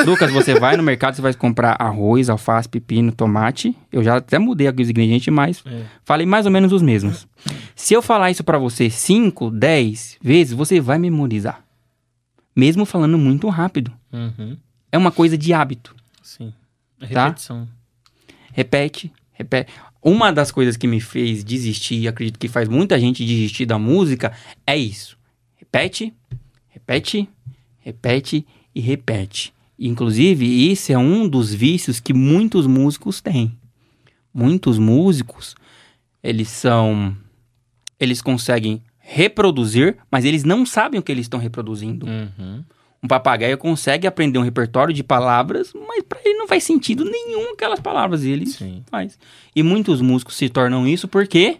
Lucas, 0.05 0.31
você 0.31 0.53
vai 0.59 0.77
no 0.77 0.83
mercado, 0.83 1.15
você 1.15 1.21
vai 1.21 1.33
comprar 1.33 1.75
arroz, 1.79 2.29
alface, 2.29 2.69
pepino, 2.69 3.11
tomate. 3.11 3.75
Eu 3.91 4.03
já 4.03 4.17
até 4.17 4.37
mudei 4.37 4.67
aqui 4.67 4.83
os 4.83 4.89
ingredientes, 4.89 5.33
mas 5.33 5.63
falei 6.03 6.25
mais 6.27 6.45
ou 6.45 6.51
menos 6.51 6.71
os 6.71 6.81
mesmos. 6.81 7.27
Se 7.75 7.93
eu 7.93 8.01
falar 8.01 8.29
isso 8.31 8.43
pra 8.43 8.57
você 8.57 8.89
5, 8.89 9.49
10 9.49 10.17
vezes, 10.21 10.53
você 10.53 10.79
vai 10.79 10.97
memorizar. 10.99 11.61
Mesmo 12.55 12.85
falando 12.85 13.17
muito 13.17 13.49
rápido. 13.49 13.91
Uhum. 14.13 14.55
É 14.91 14.97
uma 14.97 15.11
coisa 15.11 15.37
de 15.37 15.51
hábito. 15.53 15.93
Sim. 16.21 16.53
A 17.01 17.07
Tá? 17.07 17.23
repetição. 17.25 17.67
Repete, 18.53 19.11
repete. 19.33 19.73
Uma 20.07 20.31
das 20.31 20.51
coisas 20.51 20.77
que 20.77 20.85
me 20.85 21.01
fez 21.01 21.43
desistir, 21.43 21.95
e 21.95 22.07
acredito 22.07 22.37
que 22.37 22.47
faz 22.47 22.69
muita 22.69 22.99
gente 22.99 23.25
desistir 23.25 23.65
da 23.65 23.79
música, 23.79 24.31
é 24.67 24.77
isso. 24.77 25.17
Repete, 25.55 26.13
repete, 26.67 27.27
repete 27.79 28.45
e 28.75 28.79
repete. 28.79 29.51
Inclusive, 29.79 30.45
isso 30.71 30.91
é 30.91 30.97
um 30.97 31.27
dos 31.27 31.51
vícios 31.51 31.99
que 31.99 32.13
muitos 32.13 32.67
músicos 32.67 33.19
têm. 33.19 33.57
Muitos 34.31 34.77
músicos, 34.77 35.55
eles 36.21 36.49
são. 36.49 37.17
Eles 37.99 38.21
conseguem 38.21 38.83
reproduzir, 38.99 39.97
mas 40.11 40.23
eles 40.23 40.43
não 40.43 40.67
sabem 40.67 40.99
o 40.99 41.03
que 41.03 41.11
eles 41.11 41.25
estão 41.25 41.39
reproduzindo. 41.39 42.05
Uhum. 42.05 42.63
Um 43.05 43.07
papagaio 43.07 43.55
consegue 43.55 44.07
aprender 44.07 44.39
um 44.39 44.41
repertório 44.41 44.91
de 44.91 45.03
palavras, 45.03 45.71
mas 45.87 46.01
para 46.01 46.19
ele 46.25 46.39
não 46.39 46.47
faz 46.47 46.63
sentido 46.63 47.05
nenhum 47.05 47.53
aquelas 47.53 47.79
palavras. 47.79 48.23
E 48.23 48.31
ele 48.31 48.47
Sim. 48.47 48.83
faz. 48.89 49.19
E 49.55 49.61
muitos 49.61 50.01
músicos 50.01 50.35
se 50.35 50.49
tornam 50.49 50.87
isso 50.87 51.07
porque 51.07 51.57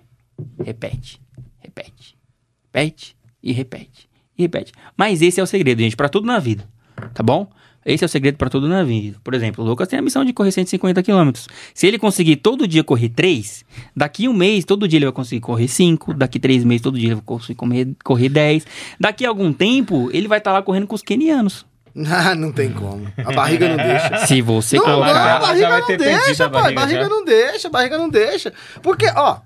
repete, 0.58 1.22
repete, 1.60 2.18
repete 2.64 3.16
e 3.44 3.52
repete 3.52 4.10
e 4.36 4.42
repete. 4.42 4.72
Mas 4.98 5.22
esse 5.22 5.40
é 5.40 5.44
o 5.44 5.46
segredo, 5.46 5.84
gente, 5.84 5.96
para 5.96 6.10
tudo 6.10 6.26
na 6.26 6.40
vida, 6.40 6.68
tá 7.14 7.22
bom? 7.22 7.48
Esse 7.86 8.04
é 8.04 8.08
o 8.08 8.10
segredo 8.10 8.36
para 8.38 8.50
tudo 8.50 8.68
na 8.68 8.84
vida. 8.84 9.18
Por 9.24 9.36
exemplo, 9.36 9.64
o 9.64 9.68
Lucas 9.68 9.88
tem 9.88 10.00
a 10.00 10.02
missão 10.02 10.26
de 10.26 10.34
correr 10.34 10.52
150 10.52 11.04
km. 11.04 11.30
Se 11.74 11.86
ele 11.86 12.00
conseguir 12.00 12.38
todo 12.38 12.68
dia 12.68 12.84
correr 12.84 13.10
3, 13.10 13.64
daqui 13.96 14.28
um 14.28 14.34
mês, 14.34 14.66
todo 14.66 14.88
dia 14.88 14.98
ele 14.98 15.06
vai 15.06 15.14
conseguir 15.14 15.42
correr 15.42 15.68
5. 15.68 16.16
Daqui 16.16 16.40
três 16.40 16.64
meses, 16.64 16.82
todo 16.82 16.98
dia 16.98 17.10
ele 17.10 17.16
vai 17.16 17.24
conseguir 17.24 17.54
correr, 17.56 17.88
correr 18.04 18.30
10. 18.30 18.66
Daqui 19.00 19.24
a 19.24 19.30
algum 19.30 19.54
tempo, 19.54 20.10
ele 20.12 20.28
vai 20.28 20.40
estar 20.40 20.52
lá 20.52 20.64
correndo 20.64 20.88
com 20.88 20.96
os 20.96 21.02
kenianos. 21.04 21.66
Ah, 22.08 22.36
não 22.36 22.52
tem 22.52 22.74
como. 22.74 23.08
A 23.24 23.32
barriga 23.32 23.70
não 23.70 23.78
deixa. 23.78 24.18
Se 24.28 24.42
você 24.42 24.76
Não, 24.78 24.86
não, 24.86 24.94
colocar. 24.96 25.12
a 25.14 25.16
já 25.16 25.40
barriga 25.40 25.70
vai 25.70 25.80
não 25.80 25.98
deixa, 25.98 26.46
a 26.46 26.50
pai. 26.50 26.62
barriga, 26.62 26.82
Barriga 26.82 27.04
já. 27.04 27.10
não 27.10 27.24
deixa, 27.24 27.70
barriga 27.70 27.98
não 27.98 28.10
deixa. 28.10 28.54
Porque, 28.84 29.06
ó, 29.16 29.38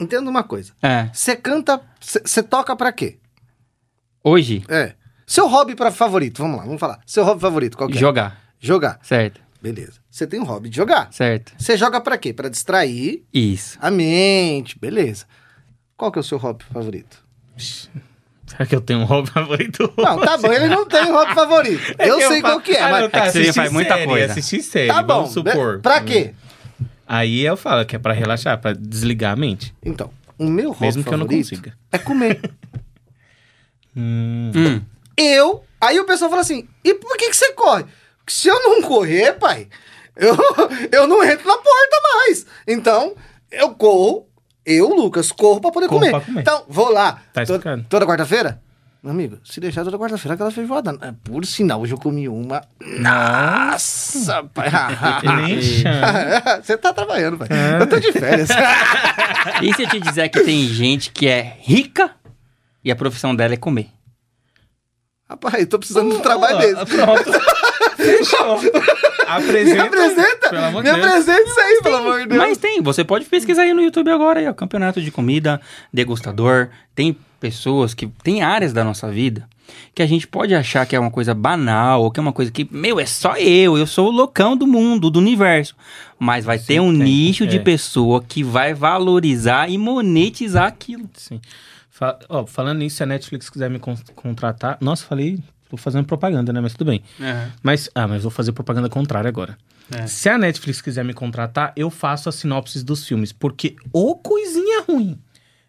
entenda 0.00 0.30
uma 0.30 0.42
coisa. 0.42 0.72
É. 0.82 1.10
Você 1.12 1.36
canta, 1.36 1.78
você 2.00 2.42
toca 2.42 2.74
pra 2.74 2.90
quê? 2.90 3.18
Hoje, 4.24 4.62
É. 4.70 4.94
Seu 5.30 5.46
hobby 5.46 5.76
pra 5.76 5.92
favorito, 5.92 6.42
vamos 6.42 6.56
lá, 6.58 6.64
vamos 6.64 6.80
falar. 6.80 6.98
Seu 7.06 7.24
hobby 7.24 7.40
favorito, 7.40 7.76
qual 7.76 7.88
que 7.88 7.96
é? 7.96 8.00
jogar. 8.00 8.36
Jogar. 8.58 8.98
Certo, 9.00 9.40
Beleza. 9.62 10.00
Você 10.10 10.26
tem 10.26 10.40
um 10.40 10.44
hobby 10.44 10.68
de 10.68 10.74
jogar. 10.76 11.06
certo. 11.12 11.52
Você 11.56 11.76
joga 11.76 12.00
pra 12.00 12.18
quê? 12.18 12.32
Pra 12.32 12.48
distrair 12.48 13.22
Isso. 13.32 13.78
a 13.80 13.92
mente, 13.92 14.76
beleza. 14.76 15.24
Qual 15.96 16.10
que 16.10 16.18
é 16.18 16.20
o 16.20 16.24
seu 16.24 16.36
hobby 16.36 16.64
favorito? 16.64 17.22
Será 18.44 18.66
que 18.66 18.74
eu 18.74 18.80
tenho 18.80 18.98
um 18.98 19.04
hobby 19.04 19.30
favorito? 19.30 19.92
Não, 19.96 20.18
tá 20.18 20.36
bom, 20.36 20.52
ele 20.52 20.66
não 20.66 20.84
tem 20.84 21.04
hobby 21.12 21.32
favorito. 21.32 21.80
É 21.96 22.10
eu 22.10 22.18
sei 22.22 22.40
qual 22.40 22.60
que 22.60 22.72
é, 22.72 22.82
Ah, 22.82 22.90
mas... 22.90 23.02
não, 23.02 23.10
tá, 23.10 23.18
É 23.18 23.22
que 23.26 23.30
você 23.30 23.38
assistir 23.38 23.54
faz 23.60 23.72
muita 23.72 23.94
série, 23.94 24.06
coisa. 24.06 24.32
Assistir 24.32 24.62
série, 24.62 24.88
Tá 24.88 25.00
bom, 25.04 25.14
vamos 25.14 25.30
supor. 25.30 25.76
be- 25.76 25.82
pra 25.82 26.00
quê? 26.00 26.34
Aí 27.06 27.40
eu 27.42 27.56
falo 27.56 27.84
que 27.86 27.94
é 27.94 27.98
pra 28.00 28.12
relaxar, 28.12 28.58
pra 28.60 28.72
desligar 28.72 29.34
a 29.34 29.36
mente. 29.36 29.72
Então, 29.80 30.10
o 30.36 30.46
meu 30.48 30.70
hobby 30.72 30.86
Mesmo 30.86 31.04
que 31.04 31.08
eu 31.10 31.18
não 31.18 31.26
favorito 31.26 31.50
consiga. 31.50 31.74
é 31.92 31.98
comer. 31.98 32.40
Hum, 33.96 34.52
Hum. 34.54 34.80
Eu. 35.16 35.62
Aí 35.80 35.98
o 35.98 36.04
pessoal 36.06 36.28
fala 36.30 36.42
assim: 36.42 36.68
e 36.84 36.94
por 36.94 37.16
que, 37.16 37.30
que 37.30 37.36
você 37.36 37.52
corre? 37.52 37.84
Porque 38.18 38.32
se 38.32 38.48
eu 38.48 38.62
não 38.62 38.82
correr, 38.82 39.32
pai, 39.38 39.68
eu, 40.16 40.36
eu 40.92 41.06
não 41.06 41.22
entro 41.24 41.46
na 41.46 41.56
porta 41.56 41.96
mais. 42.16 42.46
Então, 42.66 43.14
eu 43.50 43.70
corro, 43.74 44.26
eu, 44.64 44.88
Lucas, 44.94 45.32
corro 45.32 45.60
pra 45.60 45.70
poder 45.70 45.88
Corro 45.88 46.00
comer. 46.00 46.10
pra 46.10 46.20
comer. 46.20 46.40
Então, 46.40 46.64
vou 46.68 46.92
lá. 46.92 47.20
Tá 47.32 47.44
to- 47.44 47.60
toda 47.88 48.06
quarta-feira? 48.06 48.60
Meu 49.02 49.12
amigo, 49.12 49.38
se 49.42 49.58
deixar 49.60 49.82
toda 49.82 49.98
quarta-feira, 49.98 50.34
aquela 50.34 50.50
feijoada. 50.50 50.90
É, 51.00 51.12
por 51.24 51.46
sinal, 51.46 51.80
hoje 51.80 51.94
eu 51.94 51.98
comi 51.98 52.28
uma. 52.28 52.60
Nossa, 52.80 54.44
pai. 54.44 54.68
nem 55.46 55.62
chama. 55.62 56.60
Você 56.62 56.76
tá 56.76 56.92
trabalhando, 56.92 57.38
pai. 57.38 57.48
É. 57.50 57.82
Eu 57.82 57.86
tô 57.88 57.98
de 57.98 58.12
férias. 58.12 58.50
E 59.62 59.72
se 59.74 59.82
eu 59.84 59.88
te 59.88 60.00
disser 60.00 60.30
que 60.30 60.42
tem 60.42 60.64
gente 60.68 61.10
que 61.12 61.26
é 61.26 61.56
rica 61.60 62.10
e 62.84 62.90
a 62.90 62.96
profissão 62.96 63.34
dela 63.34 63.54
é 63.54 63.56
comer? 63.56 63.88
Rapaz, 65.30 65.60
eu 65.60 65.66
tô 65.68 65.78
precisando 65.78 66.10
de 66.10 66.16
um 66.16 66.20
trabalho 66.20 66.56
Ó, 66.56 66.58
desse. 66.58 66.96
Pronto. 66.96 67.32
Fechou. 67.96 68.58
Apresenta. 69.28 69.74
Me 69.74 69.80
apresenta! 69.80 70.48
Pelo 70.50 70.64
amor 70.64 70.82
Me 70.82 70.90
de 70.90 70.96
Deus. 70.96 71.06
apresenta 71.06 71.50
isso 71.50 71.60
aí, 71.60 71.80
pelo 71.84 71.96
amor 71.98 72.20
de 72.20 72.26
Deus. 72.26 72.40
Mas 72.40 72.58
tem, 72.58 72.82
você 72.82 73.04
pode 73.04 73.26
pesquisar 73.26 73.62
aí 73.62 73.72
no 73.72 73.80
YouTube 73.80 74.10
agora, 74.10 74.40
aí, 74.40 74.48
ó, 74.48 74.52
campeonato 74.52 75.00
de 75.00 75.12
comida, 75.12 75.60
degustador. 75.92 76.70
Tem 76.96 77.16
pessoas 77.38 77.94
que 77.94 78.08
tem 78.24 78.42
áreas 78.42 78.72
da 78.72 78.82
nossa 78.82 79.08
vida 79.08 79.48
que 79.94 80.02
a 80.02 80.06
gente 80.06 80.26
pode 80.26 80.52
achar 80.52 80.84
que 80.84 80.96
é 80.96 81.00
uma 81.00 81.12
coisa 81.12 81.32
banal, 81.32 82.02
ou 82.02 82.10
que 82.10 82.18
é 82.18 82.22
uma 82.22 82.32
coisa 82.32 82.50
que, 82.50 82.68
meu, 82.72 82.98
é 82.98 83.06
só 83.06 83.36
eu, 83.36 83.78
eu 83.78 83.86
sou 83.86 84.08
o 84.08 84.10
loucão 84.10 84.56
do 84.56 84.66
mundo, 84.66 85.10
do 85.10 85.20
universo. 85.20 85.76
Mas 86.18 86.44
vai 86.44 86.58
ter 86.58 86.80
um 86.80 86.92
tem, 86.92 87.02
nicho 87.04 87.46
de 87.46 87.58
é. 87.58 87.60
pessoa 87.60 88.20
que 88.26 88.42
vai 88.42 88.74
valorizar 88.74 89.70
e 89.70 89.78
monetizar 89.78 90.66
aquilo. 90.66 91.08
Sim. 91.14 91.40
Fa- 92.00 92.18
ó, 92.30 92.46
falando 92.46 92.78
nisso, 92.78 92.96
se 92.96 93.02
a 93.02 93.06
Netflix 93.06 93.50
quiser 93.50 93.68
me 93.68 93.78
con- 93.78 93.94
contratar. 94.14 94.78
Nossa, 94.80 95.04
falei. 95.04 95.38
Tô 95.68 95.76
fazendo 95.76 96.04
propaganda, 96.06 96.50
né? 96.52 96.60
Mas 96.60 96.72
tudo 96.72 96.86
bem. 96.90 97.02
Mas. 97.62 97.88
Ah, 97.94 98.08
mas 98.08 98.22
vou 98.22 98.30
fazer 98.30 98.52
propaganda 98.52 98.88
contrária 98.88 99.28
agora. 99.28 99.56
É. 99.92 100.06
Se 100.06 100.28
a 100.30 100.38
Netflix 100.38 100.80
quiser 100.80 101.04
me 101.04 101.12
contratar, 101.12 101.72
eu 101.76 101.90
faço 101.90 102.28
as 102.28 102.36
sinopses 102.36 102.82
dos 102.82 103.06
filmes. 103.06 103.32
Porque 103.32 103.76
ô 103.92 104.16
coisinha 104.16 104.82
ruim. 104.88 105.18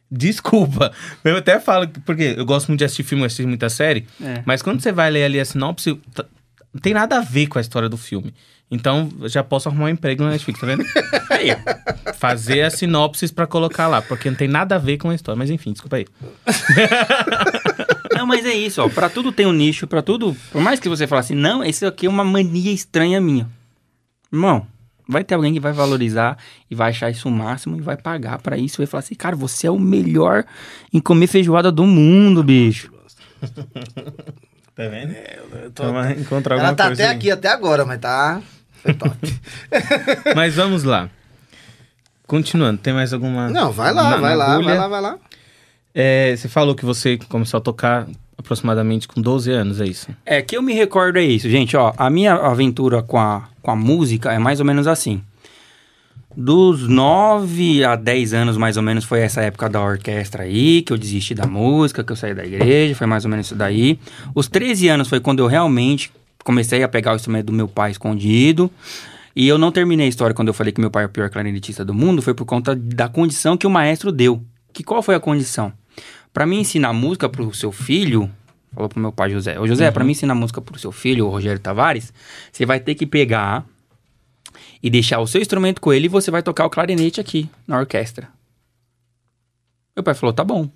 Desculpa. 0.10 0.92
Eu 1.24 1.38
até 1.38 1.60
falo, 1.60 1.88
que- 1.88 2.00
porque 2.02 2.36
eu 2.38 2.46
gosto 2.46 2.68
muito 2.68 2.80
de 2.80 2.86
assistir 2.86 3.04
filme, 3.04 3.24
assistir 3.26 3.46
muita 3.48 3.70
série. 3.70 4.08
É. 4.22 4.42
Mas 4.46 4.62
quando 4.62 4.82
você 4.82 4.92
vai 4.92 5.10
ler 5.10 5.24
ali 5.26 5.40
a 5.40 5.46
sinopse, 5.46 5.96
tá- 6.14 6.26
não 6.74 6.82
tem 6.82 6.94
nada 6.94 7.18
a 7.18 7.22
ver 7.22 7.48
com 7.48 7.58
a 7.58 7.62
história 7.62 7.88
do 7.90 7.98
filme. 7.98 8.34
Então, 8.74 9.10
eu 9.20 9.28
já 9.28 9.44
posso 9.44 9.68
arrumar 9.68 9.86
um 9.86 9.90
emprego 9.90 10.24
na 10.24 10.30
Netflix, 10.30 10.60
tá 10.62 10.66
vendo? 10.66 10.84
Aí, 11.30 11.52
ó. 11.52 12.14
Fazer 12.14 12.62
as 12.62 12.74
sinopses 12.76 13.30
pra 13.30 13.46
colocar 13.46 13.88
lá, 13.88 14.02
porque 14.02 14.30
não 14.30 14.38
tem 14.38 14.48
nada 14.48 14.76
a 14.76 14.80
ver 14.80 14.98
com 14.98 15.10
a 15.10 15.16
história. 15.16 15.38
Mas 15.38 15.50
enfim, 15.50 15.74
desculpa 15.74 15.98
aí. 15.98 16.06
Não, 18.16 18.26
mas 18.28 18.46
é 18.46 18.54
isso, 18.54 18.82
ó. 18.84 18.88
Pra 18.90 19.10
tudo 19.10 19.32
tem 19.32 19.46
um 19.48 19.52
nicho, 19.54 19.88
pra 19.88 20.02
tudo. 20.02 20.36
Por 20.52 20.62
mais 20.62 20.80
que 20.80 20.88
você 20.88 21.08
fale 21.08 21.22
assim, 21.22 21.34
não, 21.34 21.64
isso 21.64 21.86
aqui 21.88 22.06
é 22.06 22.10
uma 22.10 22.24
mania 22.24 22.72
estranha 22.72 23.20
minha. 23.20 23.50
Irmão, 24.32 24.68
vai 25.08 25.24
ter 25.24 25.34
alguém 25.34 25.54
que 25.54 25.60
vai 25.60 25.72
valorizar 25.74 26.38
e 26.70 26.76
vai 26.76 26.92
achar 26.92 27.10
isso 27.10 27.28
o 27.28 27.32
máximo 27.32 27.78
e 27.78 27.82
vai 27.82 27.98
pagar 27.98 28.38
pra 28.40 28.58
isso. 28.58 28.78
Vai 28.78 28.86
falar 28.86 29.00
assim, 29.00 29.16
cara, 29.16 29.36
você 29.36 29.66
é 29.66 29.72
o 29.72 29.80
melhor 29.80 30.44
em 30.94 31.00
comer 31.00 31.28
feijoada 31.28 31.72
do 31.72 31.86
mundo, 31.86 32.44
bicho. 32.44 32.92
Tá 34.76 34.88
vendo? 34.88 35.16
tô- 35.74 35.84
Vamos 35.92 36.20
encontrar 36.22 36.60
Ela 36.60 36.76
tá 36.76 36.88
coisa 36.88 37.02
até 37.04 37.12
aí. 37.12 37.16
aqui, 37.18 37.32
até 37.32 37.48
agora, 37.50 37.86
mas 37.86 38.00
tá. 38.00 38.40
Foi 38.82 38.94
top. 38.94 39.16
Mas 40.36 40.56
vamos 40.56 40.84
lá. 40.84 41.10
Continuando, 42.28 42.78
tem 42.80 42.94
mais 42.94 43.14
alguma. 43.14 43.50
Não, 43.50 43.72
vai 43.72 43.94
lá, 43.94 44.12
na- 44.12 44.18
vai 44.18 44.30
na 44.32 44.36
lá, 44.36 44.60
vai 44.62 44.78
lá, 44.78 44.88
vai 44.88 45.02
lá. 45.02 45.18
É, 45.94 46.34
você 46.36 46.48
falou 46.48 46.74
que 46.74 46.86
você 46.86 47.18
começou 47.30 47.58
a 47.58 47.62
tocar 47.62 48.08
aproximadamente 48.38 49.08
com 49.08 49.22
12 49.22 49.52
anos, 49.52 49.82
é 49.82 49.86
isso? 49.86 50.08
É, 50.26 50.42
que 50.42 50.56
eu 50.56 50.62
me 50.62 50.74
recordo 50.74 51.20
é 51.20 51.24
isso, 51.24 51.50
gente, 51.50 51.76
ó. 51.76 51.94
A 51.98 52.10
minha 52.10 52.34
aventura 52.34 53.04
com 53.04 53.20
a, 53.20 53.50
com 53.62 53.70
a 53.72 53.76
música 53.76 54.32
é 54.32 54.40
mais 54.40 54.60
ou 54.60 54.66
menos 54.66 54.88
assim. 54.88 55.22
Dos 56.36 56.88
9 56.88 57.84
a 57.84 57.98
10 57.98 58.34
anos, 58.34 58.56
mais 58.56 58.78
ou 58.78 58.84
menos, 58.84 59.04
foi 59.04 59.20
essa 59.20 59.42
época 59.42 59.70
da 59.70 59.82
orquestra 59.82 60.44
aí, 60.44 60.82
que 60.82 60.94
eu 60.94 60.98
desisti 60.98 61.36
da 61.36 61.46
música, 61.46 62.06
que 62.06 62.12
eu 62.12 62.16
saí 62.16 62.34
da 62.34 62.46
igreja, 62.46 62.96
foi 62.96 63.06
mais 63.06 63.26
ou 63.26 63.30
menos 63.30 63.48
isso 63.48 63.56
daí. 63.56 64.00
Os 64.34 64.48
13 64.48 64.88
anos 64.88 65.10
foi 65.10 65.20
quando 65.20 65.40
eu 65.40 65.48
realmente 65.48 66.10
comecei 66.44 66.84
a 66.84 66.88
pegar 66.88 67.14
o 67.14 67.16
instrumento 67.16 67.48
do 67.48 67.54
meu 67.54 67.68
pai 67.68 67.92
escondido. 67.92 68.72
E 69.36 69.48
eu 69.48 69.58
não 69.58 69.72
terminei 69.72 70.08
a 70.08 70.10
história 70.10 70.34
quando 70.34 70.50
eu 70.50 70.54
falei 70.54 70.74
que 70.74 70.82
meu 70.82 70.92
pai 70.92 71.04
é 71.04 71.06
o 71.06 71.10
pior 71.10 71.30
clarinetista 71.30 71.86
do 71.86 71.94
mundo, 71.94 72.22
foi 72.22 72.34
por 72.34 72.46
conta 72.46 72.76
da 72.76 73.08
condição 73.08 73.56
que 73.56 73.66
o 73.66 73.70
maestro 73.70 74.12
deu. 74.12 74.44
Que 74.74 74.84
qual 74.84 75.02
foi 75.02 75.16
a 75.16 75.20
condição? 75.20 75.72
Para 76.34 76.46
mim 76.46 76.60
ensinar 76.60 76.94
música 76.94 77.30
pro 77.30 77.54
seu 77.54 77.72
filho, 77.72 78.30
falou 78.74 78.90
pro 78.90 79.00
meu 79.00 79.12
pai 79.12 79.30
José. 79.30 79.60
Ô 79.60 79.68
José, 79.68 79.90
pra 79.92 80.04
mim 80.04 80.12
ensinar 80.12 80.36
música 80.36 80.62
pro 80.62 80.78
seu 80.80 80.92
filho, 80.92 81.28
o 81.28 81.30
Rogério 81.30 81.60
Tavares, 81.60 82.14
você 82.52 82.66
vai 82.66 82.80
ter 82.80 82.96
que 82.96 83.06
pegar 83.06 83.66
e 84.84 84.90
deixar 84.90 85.20
o 85.20 85.28
seu 85.28 85.42
instrumento 85.42 85.80
com 85.80 85.94
ele 85.94 86.06
e 86.06 86.10
você 86.10 86.32
vai 86.32 86.42
tocar 86.42 86.66
o 86.66 86.70
clarinete 86.70 87.20
aqui 87.20 87.50
na 87.68 87.78
orquestra. 87.78 88.28
Meu 89.96 90.04
pai 90.04 90.14
falou: 90.14 90.34
"Tá 90.34 90.44
bom". 90.44 90.70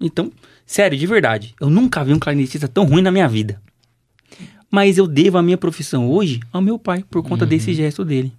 Então, 0.00 0.32
sério, 0.66 0.96
de 0.96 1.06
verdade, 1.06 1.54
eu 1.60 1.68
nunca 1.68 2.04
vi 2.04 2.12
um 2.12 2.18
clarinetista 2.18 2.68
tão 2.68 2.84
ruim 2.84 3.02
na 3.02 3.10
minha 3.10 3.28
vida. 3.28 3.60
Mas 4.70 4.98
eu 4.98 5.06
devo 5.06 5.38
a 5.38 5.42
minha 5.42 5.56
profissão 5.56 6.10
hoje 6.10 6.40
ao 6.52 6.60
meu 6.60 6.78
pai 6.78 7.04
por 7.10 7.22
conta 7.22 7.46
desse 7.46 7.72
gesto 7.72 8.04
dele. 8.04 8.32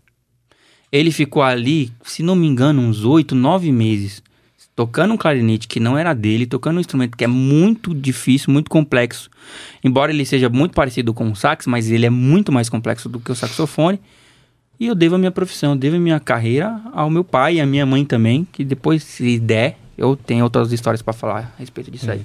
Ele 0.92 1.12
ficou 1.12 1.42
ali, 1.42 1.92
se 2.04 2.24
não 2.24 2.36
me 2.36 2.48
engano, 2.48 2.82
uns 2.82 3.04
oito, 3.04 3.36
nove 3.36 3.72
meses, 3.72 4.24
tocando 4.76 5.13
um 5.13 5.18
clarinete 5.18 5.68
que 5.68 5.80
não 5.80 5.98
era 5.98 6.13
dele, 6.13 6.46
tocando 6.46 6.78
um 6.78 6.80
instrumento 6.80 7.18
que 7.18 7.24
é 7.24 7.28
muito 7.28 7.94
difícil, 7.94 8.52
muito 8.52 8.70
complexo. 8.70 9.30
Embora 9.84 10.12
ele 10.12 10.26
seja 10.26 10.50
muito 10.50 10.74
parecido 10.74 11.13
com 11.13 11.30
o 11.30 11.36
sax, 11.36 11.68
mas 11.68 11.92
ele 11.92 12.06
é 12.06 12.10
muito 12.10 12.52
mais 12.52 12.70
complexo 12.70 13.10
do 13.10 13.20
que 13.20 13.32
o 13.32 13.36
saxofone. 13.36 14.00
E 14.80 14.88
eu 14.88 14.96
devo 14.96 15.15
a 15.15 15.18
minha 15.18 15.32
profissão, 15.32 15.72
eu 15.74 15.76
devo 15.76 15.98
a 15.98 16.00
minha 16.00 16.20
carreira 16.20 16.82
ao 16.94 17.10
meu 17.10 17.24
pai 17.24 17.56
e 17.56 17.62
à 17.62 17.65
minha 17.65 17.86
mãe 17.86 18.06
também, 18.06 18.48
que 18.52 18.63
depois, 18.63 19.04
se 19.04 19.38
der, 19.38 19.78
eu 19.98 20.15
tenho 20.15 20.44
outras 20.44 20.72
histórias 20.72 21.02
pra 21.02 21.12
falar 21.13 21.54
a 21.58 21.60
respeito 21.60 21.92
disso 21.92 22.10
aí. 22.10 22.22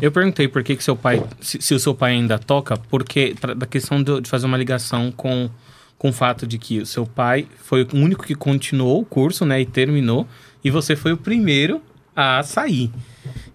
Eu 0.00 0.10
perguntei 0.10 0.48
por 0.48 0.62
que, 0.62 0.76
que 0.76 0.82
seu 0.84 0.96
pai, 0.96 1.22
se, 1.40 1.60
se 1.60 1.74
o 1.74 1.78
seu 1.80 1.94
pai 1.94 2.12
ainda 2.12 2.38
toca, 2.38 2.76
porque 2.76 3.34
pra- 3.40 3.54
da 3.54 3.66
questão 3.66 4.02
do- 4.02 4.20
de 4.20 4.28
fazer 4.30 4.46
uma 4.46 4.56
ligação 4.56 5.12
com, 5.12 5.50
com 5.98 6.08
o 6.08 6.12
fato 6.12 6.46
de 6.46 6.58
que 6.58 6.78
o 6.80 6.86
seu 6.86 7.06
pai 7.06 7.46
foi 7.62 7.82
o 7.82 7.96
único 7.96 8.24
que 8.24 8.34
continuou 8.34 9.00
o 9.00 9.04
curso, 9.04 9.44
né, 9.44 9.60
e 9.60 9.66
terminou, 9.66 10.26
e 10.64 10.70
você 10.70 10.96
foi 10.96 11.12
o 11.12 11.16
primeiro 11.16 11.82
a 12.16 12.42
sair. 12.42 12.90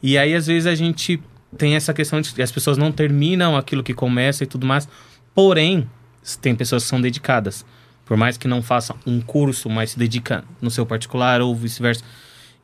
E 0.02 0.18
aí 0.18 0.36
às 0.36 0.46
vezes 0.48 0.68
a 0.68 0.76
gente 0.76 1.20
tem 1.58 1.76
essa 1.76 1.94
questão 1.94 2.22
de 2.22 2.42
as 2.42 2.52
pessoas 2.52 2.78
não 2.78 2.92
terminam 2.92 3.56
aquilo 3.58 3.82
que 3.84 3.94
começa 3.94 4.44
e 4.44 4.48
tudo 4.48 4.66
mais. 4.68 4.88
Porém, 5.34 5.90
tem 6.42 6.56
pessoas 6.56 6.84
que 6.84 6.90
são 6.90 7.02
dedicadas. 7.02 7.66
Por 8.06 8.16
mais 8.18 8.38
que 8.38 8.48
não 8.48 8.62
façam 8.62 8.96
um 9.06 9.20
curso, 9.20 9.70
mas 9.70 9.92
se 9.92 10.00
dedica 10.00 10.44
no 10.62 10.70
seu 10.70 10.86
particular 10.86 11.42
ou 11.42 11.56
vice-versa. 11.56 12.04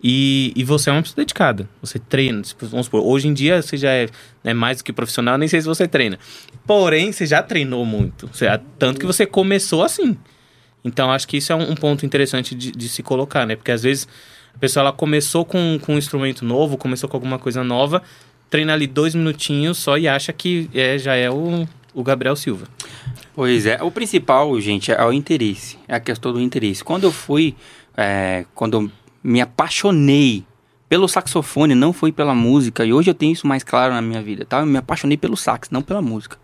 E, 0.03 0.51
e 0.55 0.63
você 0.63 0.89
é 0.89 0.93
uma 0.93 1.01
pessoa 1.01 1.17
dedicada. 1.17 1.69
Você 1.81 1.99
treina. 1.99 2.41
tipo, 2.41 2.65
Vamos 2.65 2.87
supor, 2.87 3.01
hoje 3.05 3.27
em 3.27 3.33
dia 3.33 3.61
você 3.61 3.77
já 3.77 3.91
é 3.91 4.07
né, 4.43 4.53
mais 4.53 4.77
do 4.77 4.83
que 4.83 4.91
profissional, 4.91 5.37
nem 5.37 5.47
sei 5.47 5.61
se 5.61 5.67
você 5.67 5.87
treina. 5.87 6.17
Porém, 6.65 7.11
você 7.11 7.25
já 7.25 7.43
treinou 7.43 7.85
muito. 7.85 8.27
Você- 8.33 8.47
tanto 8.79 8.99
que 8.99 9.05
você 9.05 9.25
começou 9.25 9.83
assim. 9.83 10.17
Então, 10.83 11.11
acho 11.11 11.27
que 11.27 11.37
isso 11.37 11.51
é 11.51 11.55
um, 11.55 11.71
um 11.71 11.75
ponto 11.75 12.05
interessante 12.05 12.55
de, 12.55 12.71
de 12.71 12.89
se 12.89 13.03
colocar, 13.03 13.45
né? 13.45 13.55
Porque 13.55 13.71
às 13.71 13.83
vezes 13.83 14.07
a 14.55 14.57
pessoa 14.57 14.81
ela 14.81 14.91
começou 14.91 15.45
com, 15.45 15.77
com 15.79 15.93
um 15.93 15.97
instrumento 15.97 16.43
novo, 16.43 16.77
começou 16.77 17.07
com 17.07 17.15
alguma 17.17 17.37
coisa 17.37 17.63
nova, 17.63 18.01
treina 18.49 18.73
ali 18.73 18.87
dois 18.87 19.13
minutinhos 19.13 19.77
só 19.77 19.97
e 19.97 20.07
acha 20.07 20.33
que 20.33 20.67
é, 20.73 20.97
já 20.97 21.13
é 21.15 21.29
o, 21.29 21.67
o 21.93 22.03
Gabriel 22.03 22.35
Silva. 22.35 22.65
Pois 23.35 23.67
é, 23.67 23.81
o 23.83 23.91
principal, 23.91 24.59
gente, 24.59 24.91
é 24.91 25.03
o 25.05 25.13
interesse. 25.13 25.77
É 25.87 25.93
a 25.95 25.99
questão 25.99 26.33
do 26.33 26.41
interesse. 26.41 26.83
Quando 26.83 27.03
eu 27.03 27.11
fui, 27.11 27.55
é, 27.95 28.45
quando 28.55 28.91
me 29.23 29.41
apaixonei 29.41 30.45
pelo 30.89 31.07
saxofone, 31.07 31.73
não 31.73 31.93
foi 31.93 32.11
pela 32.11 32.35
música, 32.35 32.83
e 32.85 32.91
hoje 32.91 33.09
eu 33.09 33.13
tenho 33.13 33.31
isso 33.31 33.47
mais 33.47 33.63
claro 33.63 33.93
na 33.93 34.01
minha 34.01 34.21
vida, 34.21 34.45
tá? 34.45 34.59
Eu 34.59 34.65
me 34.65 34.77
apaixonei 34.77 35.17
pelo 35.17 35.37
sax, 35.37 35.69
não 35.69 35.81
pela 35.81 36.01
música. 36.01 36.37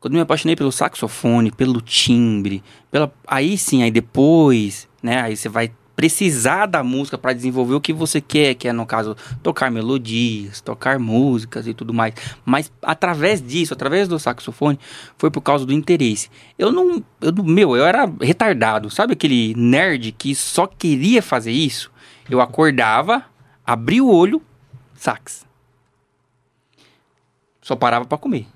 Quando 0.00 0.14
me 0.14 0.20
apaixonei 0.20 0.56
pelo 0.56 0.72
saxofone, 0.72 1.52
pelo 1.52 1.80
timbre, 1.80 2.64
pela 2.90 3.12
aí 3.26 3.56
sim, 3.56 3.82
aí 3.82 3.90
depois, 3.90 4.88
né, 5.02 5.20
aí 5.20 5.36
você 5.36 5.48
vai 5.48 5.70
precisar 6.00 6.64
da 6.64 6.82
música 6.82 7.18
para 7.18 7.34
desenvolver 7.34 7.74
o 7.74 7.80
que 7.80 7.92
você 7.92 8.22
quer, 8.22 8.54
que 8.54 8.66
é 8.66 8.72
no 8.72 8.86
caso 8.86 9.14
tocar 9.42 9.70
melodias, 9.70 10.62
tocar 10.62 10.98
músicas 10.98 11.66
e 11.66 11.74
tudo 11.74 11.92
mais. 11.92 12.14
Mas 12.42 12.72
através 12.80 13.42
disso, 13.42 13.74
através 13.74 14.08
do 14.08 14.18
saxofone, 14.18 14.80
foi 15.18 15.30
por 15.30 15.42
causa 15.42 15.66
do 15.66 15.74
interesse. 15.74 16.30
Eu 16.58 16.72
não, 16.72 17.04
eu 17.20 17.44
meu, 17.44 17.76
eu 17.76 17.84
era 17.84 18.10
retardado, 18.18 18.88
sabe 18.88 19.12
aquele 19.12 19.54
nerd 19.54 20.12
que 20.12 20.34
só 20.34 20.66
queria 20.66 21.22
fazer 21.22 21.52
isso? 21.52 21.89
Eu 22.30 22.40
acordava, 22.40 23.24
abria 23.66 24.02
o 24.02 24.12
olho, 24.14 24.40
sax. 24.94 25.46
Só 27.60 27.76
parava 27.76 28.04
para 28.04 28.18
comer. 28.18 28.46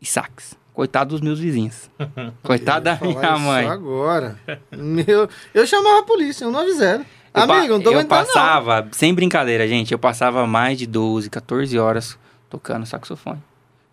E 0.00 0.06
sax. 0.06 0.56
Coitado 0.72 1.10
dos 1.10 1.20
meus 1.20 1.38
vizinhos. 1.38 1.90
Coitado 2.42 2.84
da 2.84 2.98
minha 3.00 3.34
isso 3.34 3.40
mãe. 3.40 3.66
agora. 3.66 4.38
Meu, 4.70 5.28
eu 5.52 5.66
chamava 5.66 6.00
a 6.00 6.02
polícia, 6.04 6.44
eu 6.44 6.50
não 6.50 6.60
avisaram. 6.60 7.04
Eu 7.34 7.42
Amigo, 7.42 7.74
não 7.74 7.82
tô 7.82 7.90
eu 7.90 7.98
aguentando 7.98 8.20
não. 8.22 8.26
passava, 8.26 8.88
sem 8.92 9.14
brincadeira, 9.14 9.68
gente, 9.68 9.92
eu 9.92 9.98
passava 9.98 10.46
mais 10.48 10.76
de 10.78 10.86
12, 10.86 11.30
14 11.30 11.78
horas 11.78 12.18
tocando 12.48 12.86
saxofone. 12.86 13.40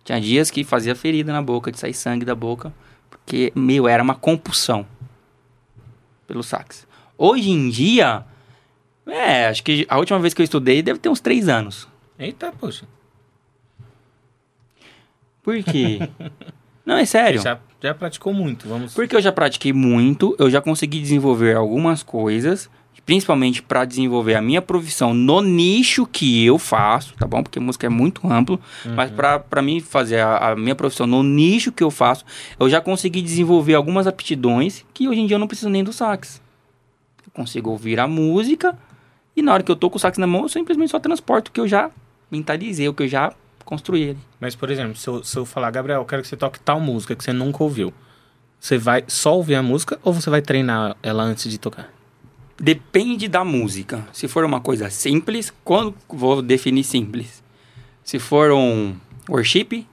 Tinha 0.02 0.20
dias 0.20 0.50
que 0.50 0.64
fazia 0.64 0.94
ferida 0.96 1.32
na 1.32 1.40
boca, 1.42 1.70
de 1.70 1.78
sair 1.78 1.94
sangue 1.94 2.24
da 2.24 2.34
boca, 2.34 2.72
porque, 3.10 3.52
meu, 3.54 3.86
era 3.86 4.02
uma 4.02 4.14
compulsão 4.16 4.84
pelo 6.26 6.42
sax. 6.42 6.86
Hoje 7.16 7.50
em 7.50 7.68
dia, 7.70 8.24
é, 9.08 9.48
acho 9.48 9.62
que 9.62 9.86
a 9.88 9.98
última 9.98 10.18
vez 10.18 10.34
que 10.34 10.42
eu 10.42 10.44
estudei 10.44 10.82
deve 10.82 10.98
ter 10.98 11.08
uns 11.08 11.20
3 11.20 11.48
anos. 11.48 11.88
Eita, 12.18 12.52
poxa. 12.52 12.86
Por 15.42 15.62
quê? 15.62 16.00
Não, 16.84 16.96
é 16.96 17.04
sério. 17.04 17.40
Já, 17.40 17.58
já 17.82 17.94
praticou 17.94 18.32
muito, 18.32 18.66
vamos... 18.68 18.94
Porque 18.94 19.14
eu 19.14 19.20
já 19.20 19.30
pratiquei 19.30 19.72
muito, 19.72 20.34
eu 20.38 20.50
já 20.50 20.60
consegui 20.60 21.00
desenvolver 21.00 21.54
algumas 21.54 22.02
coisas, 22.02 22.70
principalmente 23.08 23.62
para 23.62 23.86
desenvolver 23.86 24.34
a 24.34 24.42
minha 24.42 24.60
profissão 24.60 25.14
no 25.14 25.40
nicho 25.40 26.06
que 26.06 26.44
eu 26.44 26.58
faço, 26.58 27.14
tá 27.14 27.26
bom? 27.26 27.42
Porque 27.42 27.58
música 27.58 27.86
é 27.86 27.88
muito 27.88 28.30
amplo, 28.30 28.60
mas 28.94 29.10
para 29.10 29.38
para 29.38 29.62
mim 29.62 29.80
fazer 29.80 30.20
a, 30.20 30.50
a 30.50 30.56
minha 30.56 30.74
profissão 30.74 31.06
no 31.06 31.22
nicho 31.22 31.72
que 31.72 31.82
eu 31.82 31.90
faço, 31.90 32.24
eu 32.60 32.68
já 32.68 32.82
consegui 32.82 33.22
desenvolver 33.22 33.74
algumas 33.74 34.06
aptidões 34.06 34.84
que 34.92 35.08
hoje 35.08 35.20
em 35.20 35.26
dia 35.26 35.36
eu 35.36 35.38
não 35.38 35.46
preciso 35.46 35.70
nem 35.70 35.82
do 35.82 35.90
sax. 35.90 36.42
Eu 37.26 37.32
consigo 37.32 37.70
ouvir 37.70 37.98
a 37.98 38.06
música 38.06 38.76
e 39.38 39.42
na 39.42 39.52
hora 39.52 39.62
que 39.62 39.70
eu 39.70 39.76
tô 39.76 39.88
com 39.88 39.96
o 39.96 40.00
sax 40.00 40.18
na 40.18 40.26
mão, 40.26 40.42
eu 40.42 40.48
simplesmente 40.48 40.90
só 40.90 40.98
transporto 40.98 41.48
o 41.48 41.52
que 41.52 41.60
eu 41.60 41.68
já 41.68 41.90
mentalizei, 42.30 42.88
o 42.88 42.94
que 42.94 43.04
eu 43.04 43.08
já 43.08 43.32
construí 43.64 44.10
ali. 44.10 44.18
Mas, 44.40 44.56
por 44.56 44.70
exemplo, 44.70 44.96
se 44.96 45.08
eu, 45.08 45.22
se 45.22 45.36
eu 45.36 45.44
falar, 45.44 45.70
Gabriel, 45.70 46.00
eu 46.00 46.04
quero 46.04 46.22
que 46.22 46.28
você 46.28 46.36
toque 46.36 46.58
tal 46.58 46.80
música 46.80 47.14
que 47.14 47.22
você 47.22 47.32
nunca 47.32 47.62
ouviu. 47.62 47.92
Você 48.58 48.76
vai 48.76 49.04
só 49.06 49.36
ouvir 49.36 49.54
a 49.54 49.62
música 49.62 49.98
ou 50.02 50.12
você 50.12 50.28
vai 50.28 50.42
treinar 50.42 50.96
ela 51.02 51.22
antes 51.22 51.48
de 51.50 51.58
tocar? 51.58 51.92
Depende 52.60 53.28
da 53.28 53.44
música. 53.44 54.04
Se 54.12 54.26
for 54.26 54.44
uma 54.44 54.60
coisa 54.60 54.90
simples, 54.90 55.52
quando 55.62 55.94
vou 56.08 56.42
definir 56.42 56.82
simples? 56.82 57.44
Se 58.02 58.18
for 58.18 58.50
um 58.50 58.96
worship, 59.28 59.86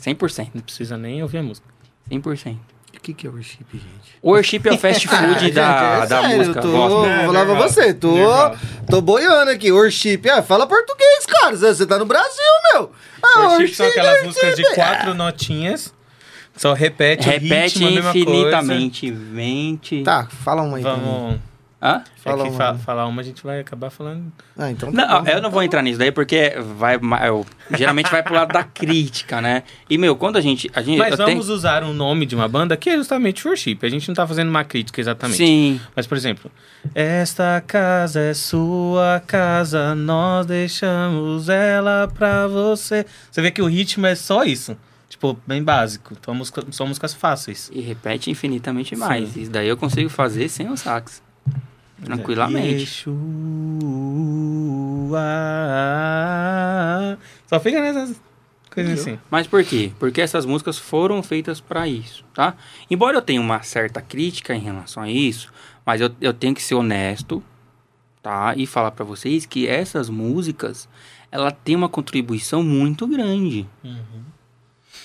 100%. 0.00 0.50
Não 0.54 0.62
precisa 0.62 0.96
nem 0.96 1.22
ouvir 1.22 1.38
a 1.38 1.42
música. 1.42 1.68
100%. 2.10 2.56
O 3.08 3.10
que, 3.10 3.14
que 3.14 3.26
é 3.26 3.30
worship, 3.30 3.64
gente? 3.72 4.18
Worship 4.22 4.60
é 4.66 4.72
o 4.74 4.78
fast 4.78 5.08
food 5.08 5.50
da, 5.52 6.02
é 6.02 6.06
da 6.06 6.20
sério, 6.20 6.36
música. 6.36 6.58
eu 6.58 6.62
tô, 6.62 6.70
gospel. 6.72 6.88
vou 6.98 7.06
É, 7.06 7.24
falar 7.24 7.44
pra 7.46 7.54
você, 7.54 7.94
tô, 7.94 8.16
tô 8.90 9.00
boiando 9.00 9.50
aqui. 9.50 9.72
Worship, 9.72 10.20
ah, 10.30 10.42
fala 10.42 10.66
português, 10.66 11.24
cara. 11.24 11.56
Você 11.56 11.86
tá 11.86 11.98
no 11.98 12.04
Brasil, 12.04 12.44
meu. 12.74 12.92
Ah, 13.22 13.48
Worship 13.48 13.74
são 13.74 13.86
aquelas 13.86 14.10
worship, 14.10 14.26
músicas 14.26 14.56
de 14.56 14.62
worship. 14.62 14.74
quatro 14.74 15.14
notinhas. 15.14 15.94
Só 16.54 16.74
repete, 16.74 17.26
o 17.26 17.30
Repete 17.32 17.78
ritmo, 17.78 17.86
a 17.86 17.90
mesma 17.92 18.10
infinitamente. 18.10 19.10
Mente. 19.10 20.02
Tá, 20.02 20.26
fala 20.44 20.60
uma 20.60 20.76
aí. 20.76 20.82
Vamos... 20.82 21.40
Hã? 21.80 22.02
Fala 22.16 22.42
é 22.42 22.46
que 22.46 22.50
uma. 22.50 22.58
fa- 22.58 22.74
falar 22.74 23.06
uma 23.06 23.20
a 23.20 23.24
gente 23.24 23.40
vai 23.44 23.60
acabar 23.60 23.88
falando... 23.88 24.32
Ah, 24.58 24.68
então 24.68 24.90
tá 24.92 25.06
Não, 25.06 25.22
bom. 25.22 25.30
eu 25.30 25.40
não 25.40 25.48
vou 25.48 25.62
entrar 25.62 25.80
nisso 25.80 25.96
daí 25.96 26.10
porque 26.10 26.54
vai, 26.76 26.98
eu- 27.28 27.46
geralmente 27.76 28.10
vai 28.10 28.20
pro 28.20 28.34
lado 28.34 28.52
da 28.52 28.64
crítica, 28.64 29.40
né? 29.40 29.62
E, 29.88 29.96
meu, 29.96 30.16
quando 30.16 30.36
a 30.36 30.40
gente. 30.40 30.68
A 30.74 30.82
gente 30.82 30.98
Mas 30.98 31.12
eu 31.12 31.16
tenho- 31.18 31.28
vamos 31.28 31.48
usar 31.48 31.84
um 31.84 31.94
nome 31.94 32.26
de 32.26 32.34
uma 32.34 32.48
banda 32.48 32.76
que 32.76 32.90
é 32.90 32.96
justamente 32.96 33.46
worship. 33.46 33.78
A 33.82 33.88
gente 33.88 34.08
não 34.08 34.14
tá 34.16 34.26
fazendo 34.26 34.48
uma 34.48 34.64
crítica 34.64 35.00
exatamente. 35.00 35.36
Sim. 35.36 35.80
Mas, 35.94 36.04
por 36.04 36.16
exemplo, 36.16 36.50
esta 36.92 37.62
casa 37.64 38.18
é 38.20 38.34
sua 38.34 39.22
casa, 39.24 39.94
nós 39.94 40.46
deixamos 40.46 41.48
ela 41.48 42.08
pra 42.12 42.48
você. 42.48 43.06
Você 43.30 43.40
vê 43.40 43.52
que 43.52 43.62
o 43.62 43.66
ritmo 43.66 44.04
é 44.04 44.16
só 44.16 44.42
isso. 44.42 44.76
Tipo, 45.08 45.38
bem 45.46 45.62
básico. 45.62 46.12
Então, 46.20 46.34
música, 46.34 46.62
são 46.72 46.88
músicas 46.88 47.14
fáceis. 47.14 47.70
E 47.72 47.80
repete 47.80 48.30
infinitamente 48.32 48.96
mais. 48.96 49.36
Isso 49.36 49.50
daí 49.50 49.68
eu 49.68 49.76
consigo 49.76 50.10
fazer 50.10 50.48
sem 50.48 50.68
o 50.68 50.76
sax. 50.76 51.22
Tranquilamente. 52.02 52.80
Yeshua. 52.80 53.18
Só 57.46 57.58
fica 57.60 57.80
nessas 57.80 58.20
coisas 58.70 59.00
assim. 59.00 59.18
Mas 59.30 59.46
por 59.46 59.64
quê? 59.64 59.92
Porque 59.98 60.20
essas 60.20 60.46
músicas 60.46 60.78
foram 60.78 61.22
feitas 61.22 61.60
pra 61.60 61.88
isso, 61.88 62.24
tá? 62.32 62.54
Embora 62.90 63.16
eu 63.16 63.22
tenha 63.22 63.40
uma 63.40 63.62
certa 63.62 64.00
crítica 64.00 64.54
em 64.54 64.60
relação 64.60 65.02
a 65.02 65.10
isso, 65.10 65.52
Mas 65.84 66.02
eu, 66.02 66.10
eu 66.20 66.34
tenho 66.34 66.54
que 66.54 66.62
ser 66.62 66.74
honesto, 66.74 67.42
tá? 68.22 68.54
E 68.54 68.66
falar 68.66 68.90
pra 68.90 69.06
vocês 69.06 69.46
que 69.46 69.66
essas 69.66 70.10
músicas, 70.10 70.86
ela 71.32 71.50
tem 71.50 71.74
uma 71.74 71.88
contribuição 71.88 72.62
muito 72.62 73.06
grande. 73.06 73.66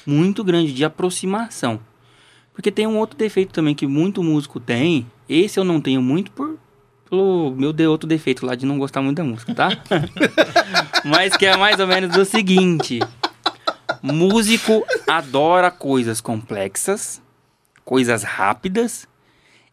Muito 0.05 0.43
grande 0.43 0.73
de 0.73 0.83
aproximação. 0.83 1.79
Porque 2.53 2.69
tem 2.69 2.85
um 2.85 2.97
outro 2.97 3.17
defeito 3.17 3.53
também 3.53 3.73
que 3.73 3.87
muito 3.87 4.21
músico 4.21 4.59
tem. 4.59 5.07
Esse 5.27 5.57
eu 5.57 5.63
não 5.63 5.79
tenho 5.79 6.01
muito 6.01 6.31
por 6.31 6.59
pelo 7.13 7.51
meu 7.51 7.71
de 7.71 7.85
outro 7.85 8.09
defeito 8.09 8.43
lá 8.43 8.55
de 8.55 8.65
não 8.65 8.79
gostar 8.79 8.99
muito 8.99 9.17
da 9.17 9.23
música, 9.23 9.53
tá? 9.53 9.69
Mas 11.05 11.37
que 11.37 11.45
é 11.45 11.55
mais 11.55 11.79
ou 11.79 11.85
menos 11.85 12.17
o 12.17 12.25
seguinte: 12.25 12.99
músico 14.01 14.83
adora 15.07 15.69
coisas 15.69 16.19
complexas, 16.19 17.21
coisas 17.85 18.23
rápidas, 18.23 19.07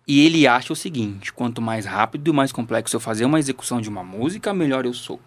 e 0.07 0.27
ele 0.27 0.47
acha 0.47 0.75
o 0.75 0.77
seguinte: 0.77 1.33
quanto 1.33 1.63
mais 1.63 1.87
rápido 1.87 2.29
e 2.29 2.33
mais 2.35 2.53
complexo 2.53 2.97
eu 2.97 3.01
fazer 3.01 3.25
uma 3.25 3.39
execução 3.39 3.81
de 3.81 3.89
uma 3.89 4.05
música, 4.05 4.53
melhor 4.53 4.85
eu 4.85 4.93
sou. 4.93 5.19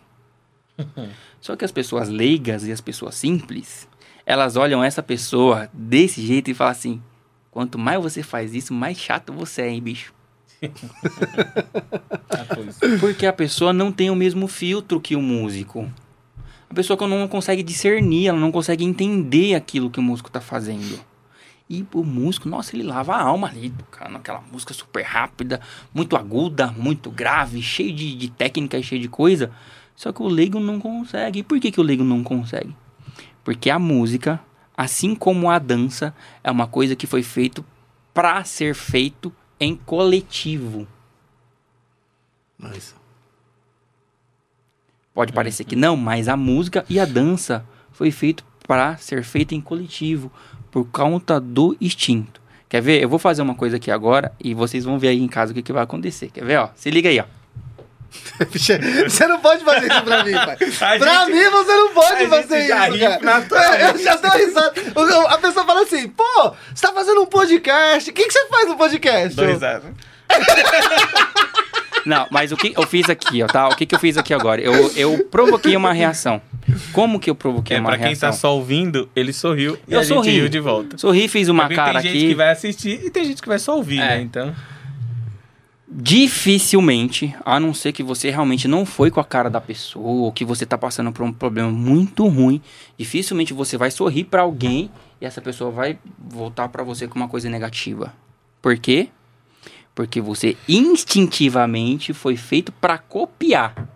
Só 1.41 1.55
que 1.55 1.65
as 1.65 1.71
pessoas 1.71 2.09
leigas 2.09 2.63
e 2.67 2.71
as 2.71 2.79
pessoas 2.79 3.15
simples, 3.15 3.89
elas 4.23 4.55
olham 4.55 4.83
essa 4.83 5.01
pessoa 5.01 5.67
desse 5.73 6.21
jeito 6.21 6.51
e 6.51 6.53
falam 6.53 6.71
assim: 6.73 7.01
quanto 7.49 7.79
mais 7.79 7.99
você 7.99 8.21
faz 8.21 8.53
isso, 8.53 8.71
mais 8.71 8.99
chato 8.99 9.33
você 9.33 9.63
é, 9.63 9.69
hein, 9.69 9.81
bicho? 9.81 10.12
Ah. 12.35 12.47
Porque 12.99 13.27
a 13.27 13.33
pessoa 13.33 13.71
não 13.71 13.91
tem 13.91 14.09
o 14.09 14.15
mesmo 14.15 14.47
filtro 14.47 14.99
que 14.99 15.15
o 15.15 15.21
músico. 15.21 15.87
A 16.67 16.73
pessoa 16.73 16.97
que 16.97 17.05
não 17.05 17.27
consegue 17.27 17.61
discernir, 17.61 18.27
ela 18.27 18.39
não 18.39 18.51
consegue 18.51 18.83
entender 18.83 19.53
aquilo 19.53 19.91
que 19.91 19.99
o 19.99 20.03
músico 20.03 20.31
tá 20.31 20.41
fazendo. 20.41 20.99
E 21.69 21.85
o 21.93 22.03
músico, 22.03 22.49
nossa, 22.49 22.75
ele 22.75 22.83
lava 22.83 23.13
a 23.13 23.21
alma 23.21 23.47
ali, 23.47 23.71
cara, 23.91 24.09
naquela 24.09 24.41
música 24.51 24.73
super 24.73 25.03
rápida, 25.03 25.61
muito 25.93 26.17
aguda, 26.17 26.71
muito 26.71 27.11
grave, 27.11 27.61
cheio 27.61 27.93
de, 27.93 28.15
de 28.15 28.29
técnica 28.29 28.77
e 28.77 28.83
cheio 28.83 29.01
de 29.01 29.07
coisa. 29.07 29.51
Só 29.95 30.11
que 30.11 30.23
o 30.23 30.27
leigo 30.27 30.59
não 30.59 30.79
consegue. 30.79 31.39
E 31.39 31.43
por 31.43 31.59
que, 31.59 31.71
que 31.71 31.79
o 31.79 31.83
leigo 31.83 32.03
não 32.03 32.23
consegue? 32.23 32.75
Porque 33.43 33.69
a 33.69 33.77
música, 33.77 34.39
assim 34.75 35.13
como 35.13 35.49
a 35.49 35.59
dança, 35.59 36.13
é 36.43 36.49
uma 36.49 36.65
coisa 36.65 36.95
que 36.95 37.05
foi 37.05 37.21
feito 37.21 37.63
para 38.13 38.43
ser 38.43 38.73
feito 38.73 39.31
em 39.63 39.75
coletivo. 39.75 40.87
Mas, 42.57 42.95
Pode 45.13 45.31
parecer 45.31 45.63
que 45.63 45.75
não, 45.75 45.95
mas 45.95 46.27
a 46.27 46.35
música 46.35 46.83
e 46.89 46.99
a 46.99 47.05
dança 47.05 47.63
foi 47.91 48.09
feito 48.09 48.43
para 48.67 48.97
ser 48.97 49.23
feita 49.23 49.53
em 49.53 49.61
coletivo 49.61 50.31
por 50.71 50.85
conta 50.85 51.39
do 51.39 51.77
instinto. 51.79 52.41
Quer 52.67 52.81
ver? 52.81 53.03
Eu 53.03 53.07
vou 53.07 53.19
fazer 53.19 53.43
uma 53.43 53.53
coisa 53.53 53.75
aqui 53.75 53.91
agora 53.91 54.31
e 54.43 54.55
vocês 54.55 54.83
vão 54.83 54.97
ver 54.97 55.09
aí 55.09 55.21
em 55.21 55.27
casa 55.27 55.51
o 55.51 55.55
que, 55.55 55.61
que 55.61 55.71
vai 55.71 55.83
acontecer. 55.83 56.31
Quer 56.31 56.43
ver? 56.43 56.57
Ó, 56.57 56.69
se 56.75 56.89
liga 56.89 57.09
aí, 57.09 57.19
ó. 57.19 57.25
Você 58.49 59.27
não 59.27 59.39
pode 59.39 59.63
fazer 59.63 59.91
isso 59.91 60.01
pra 60.03 60.23
mim, 60.23 60.31
pai. 60.33 60.57
A 60.95 60.97
pra 60.99 61.25
gente- 61.25 61.31
mim, 61.31 61.49
você 61.49 61.71
não 61.73 61.89
pode 61.93 62.23
a 62.23 62.29
fazer 62.29 62.59
gente 62.61 62.67
já 62.67 62.87
isso, 62.89 62.97
ri 62.97 62.99
cara. 63.01 63.19
naturalmente. 63.21 63.81
É, 63.83 63.89
Eu 63.91 63.97
já 63.99 64.15
dou 64.15 64.31
risada. 64.31 64.73
A 65.29 65.37
pessoa 65.37 65.65
fala 65.65 65.81
assim, 65.83 66.07
pô, 66.09 66.53
você 66.73 66.87
tá 66.87 66.93
fazendo 66.93 67.21
um 67.21 67.25
podcast. 67.25 68.09
O 68.09 68.13
que, 68.13 68.25
que 68.25 68.31
você 68.31 68.47
faz 68.47 68.67
no 68.67 68.75
podcast? 68.77 69.35
Dois 69.35 69.61
anos. 69.63 69.85
Não, 72.05 72.27
mas 72.29 72.51
o 72.51 72.57
que 72.57 72.73
eu 72.75 72.85
fiz 72.85 73.09
aqui, 73.09 73.41
ó, 73.43 73.47
tá? 73.47 73.69
O 73.69 73.75
que, 73.77 73.85
que 73.85 73.95
eu 73.95 73.99
fiz 73.99 74.17
aqui 74.17 74.33
agora? 74.33 74.59
Eu, 74.59 74.91
eu 74.93 75.19
provoquei 75.31 75.73
uma 75.77 75.93
reação. 75.93 76.41
Como 76.91 77.17
que 77.17 77.29
eu 77.29 77.35
provoquei 77.35 77.77
É, 77.77 77.79
uma 77.79 77.89
pra 77.89 77.97
quem 77.97 78.07
reação? 78.07 78.29
tá 78.29 78.35
só 78.35 78.53
ouvindo, 78.55 79.09
ele 79.15 79.31
sorriu 79.31 79.77
e 79.87 79.93
Eu 79.93 80.01
a 80.01 80.03
gente 80.03 80.15
sorri. 80.17 80.31
riu 80.31 80.49
de 80.49 80.59
volta. 80.59 80.97
Sorri, 80.97 81.29
fiz 81.29 81.47
uma 81.47 81.63
Porque 81.63 81.75
cara 81.75 82.01
tem 82.01 82.11
gente 82.11 82.17
aqui. 82.17 82.27
que 82.27 82.35
vai 82.35 82.49
assistir 82.51 82.99
e 83.05 83.09
tem 83.09 83.23
gente 83.23 83.41
que 83.41 83.47
vai 83.47 83.57
só 83.57 83.77
ouvir, 83.77 83.99
É. 83.99 84.05
né? 84.17 84.21
Então. 84.21 84.53
Dificilmente, 85.95 87.35
a 87.45 87.59
não 87.59 87.71
ser 87.71 87.91
que 87.91 88.01
você 88.01 88.31
realmente 88.31 88.67
não 88.67 88.83
foi 88.83 89.11
com 89.11 89.19
a 89.19 89.23
cara 89.23 89.47
da 89.47 89.61
pessoa, 89.61 90.23
ou 90.25 90.31
que 90.31 90.43
você 90.43 90.65
tá 90.65 90.75
passando 90.75 91.11
por 91.11 91.23
um 91.23 91.31
problema 91.31 91.69
muito 91.69 92.27
ruim, 92.27 92.59
dificilmente 92.97 93.53
você 93.53 93.77
vai 93.77 93.91
sorrir 93.91 94.23
pra 94.23 94.41
alguém 94.41 94.89
e 95.21 95.25
essa 95.25 95.39
pessoa 95.39 95.69
vai 95.69 95.99
voltar 96.17 96.67
pra 96.69 96.83
você 96.83 97.07
com 97.07 97.15
uma 97.15 97.27
coisa 97.27 97.47
negativa. 97.47 98.11
Por 98.59 98.75
quê? 98.77 99.09
Porque 99.93 100.19
você 100.19 100.57
instintivamente 100.67 102.11
foi 102.11 102.35
feito 102.35 102.71
pra 102.71 102.97
copiar 102.97 103.87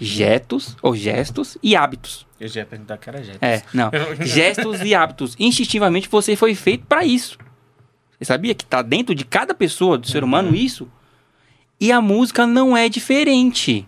gestos 0.00 0.76
ou 0.80 0.96
gestos 0.96 1.58
e 1.62 1.76
hábitos. 1.76 2.26
Eu 2.40 2.48
já 2.48 2.60
ia 2.60 2.66
perguntar 2.66 2.96
que 2.96 3.08
era 3.08 3.22
Jetos. 3.22 3.42
É, 3.42 3.62
não. 3.72 3.90
Gestos 4.24 4.80
e 4.82 4.94
hábitos. 4.94 5.36
Instintivamente 5.38 6.08
você 6.08 6.36
foi 6.36 6.54
feito 6.54 6.86
pra 6.86 7.04
isso. 7.04 7.38
Sabia 8.24 8.54
que 8.54 8.64
tá 8.64 8.82
dentro 8.82 9.14
de 9.14 9.24
cada 9.24 9.54
pessoa, 9.54 9.98
do 9.98 10.08
ser 10.08 10.24
humano, 10.24 10.54
isso? 10.54 10.88
E 11.80 11.92
a 11.92 12.00
música 12.00 12.46
não 12.46 12.76
é 12.76 12.88
diferente. 12.88 13.86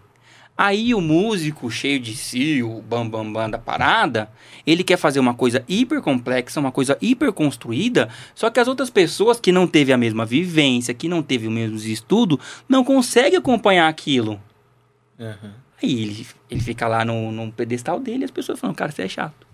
Aí 0.59 0.95
o 0.95 1.01
músico, 1.01 1.70
cheio 1.70 2.01
de 2.01 2.16
si, 2.16 2.62
o 2.62 2.80
bam 2.80 3.07
bam 3.07 3.30
bam 3.30 3.51
da 3.51 3.59
parada, 3.59 4.30
ele 4.66 4.82
quer 4.82 4.97
fazer 4.97 5.20
uma 5.20 5.34
coisa 5.34 5.62
hiper 5.68 6.01
complexa, 6.01 6.59
uma 6.59 6.72
coisa 6.72 6.97
hiper 7.01 7.30
construída, 7.30 8.09
só 8.34 8.49
que 8.49 8.59
as 8.59 8.66
outras 8.66 8.89
pessoas 8.89 9.39
que 9.39 9.53
não 9.53 9.66
teve 9.66 9.93
a 9.93 9.99
mesma 9.99 10.24
vivência, 10.24 10.95
que 10.95 11.09
não 11.09 11.22
teve 11.22 11.47
o 11.47 11.51
mesmo 11.51 11.76
estudo, 11.76 12.41
não 12.66 12.82
conseguem 12.82 13.39
acompanhar 13.39 13.87
aquilo. 13.89 14.41
Aham. 15.20 15.55
Aí 15.82 16.03
ele, 16.03 16.26
ele 16.51 16.61
fica 16.61 16.89
lá 16.89 17.05
no, 17.05 17.30
num 17.30 17.51
pedestal 17.51 18.01
dele 18.01 18.22
e 18.22 18.24
as 18.24 18.30
pessoas 18.30 18.59
falam, 18.59 18.74
cara, 18.74 18.91
você 18.91 19.03
é 19.03 19.09
chato. 19.09 19.47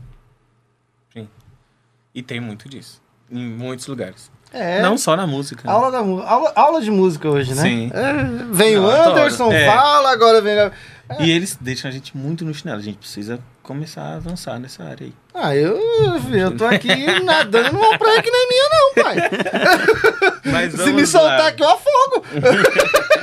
E 2.14 2.22
tem 2.22 2.40
muito 2.40 2.68
disso. 2.68 3.02
Em 3.30 3.48
muitos 3.48 3.86
lugares. 3.86 4.30
É. 4.52 4.82
Não 4.82 4.98
só 4.98 5.16
na 5.16 5.26
música. 5.26 5.62
né? 5.66 5.72
Aula, 5.72 5.90
da, 5.90 5.98
aula, 5.98 6.52
aula 6.54 6.80
de 6.82 6.90
música 6.90 7.28
hoje, 7.28 7.54
né? 7.54 7.62
Sim. 7.62 7.90
É, 7.94 8.12
vem 8.52 8.76
o 8.78 8.82
Não. 8.82 9.10
Anderson, 9.10 9.50
É. 9.52 9.66
fala, 9.66 10.12
agora 10.12 10.40
vem. 10.40 10.58
a- 10.58 10.70
E 11.20 11.30
eles 11.30 11.56
deixam 11.60 11.90
a 11.90 11.92
gente 11.92 12.16
muito 12.16 12.44
no 12.44 12.54
chinelo. 12.54 12.78
A 12.78 12.82
gente 12.82 12.98
precisa 12.98 13.38
começar 13.62 14.02
a 14.02 14.14
avançar 14.16 14.58
nessa 14.58 14.82
área 14.84 15.06
aí. 15.06 15.12
Ah, 15.34 15.54
eu, 15.56 15.78
eu 16.32 16.56
tô 16.56 16.64
aqui 16.66 16.88
nadando 17.22 17.72
numa 17.72 17.98
praia 17.98 18.22
que 18.22 18.30
nem 18.30 18.48
minha, 18.48 18.68
não, 18.70 18.94
pai. 19.02 19.16
Se 20.84 20.92
me 20.92 21.06
soltar 21.06 21.48
aqui, 21.48 21.62
eu 21.62 21.68
afogo. 21.70 22.24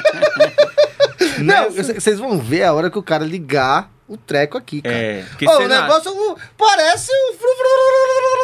Não, 1.43 1.69
vocês 1.71 2.19
vão 2.19 2.37
ver 2.37 2.63
a 2.63 2.73
hora 2.73 2.89
que 2.89 2.97
o 2.97 3.03
cara 3.03 3.23
ligar 3.23 3.89
o 4.09 4.17
treco 4.17 4.57
aqui, 4.57 4.81
cara. 4.81 4.95
É, 4.95 5.23
porque 5.23 5.47
Ô, 5.47 5.51
você 5.51 5.65
o 5.65 5.67
negócio 5.67 6.11
uh, 6.11 6.37
parece 6.57 7.11
um. 7.11 7.37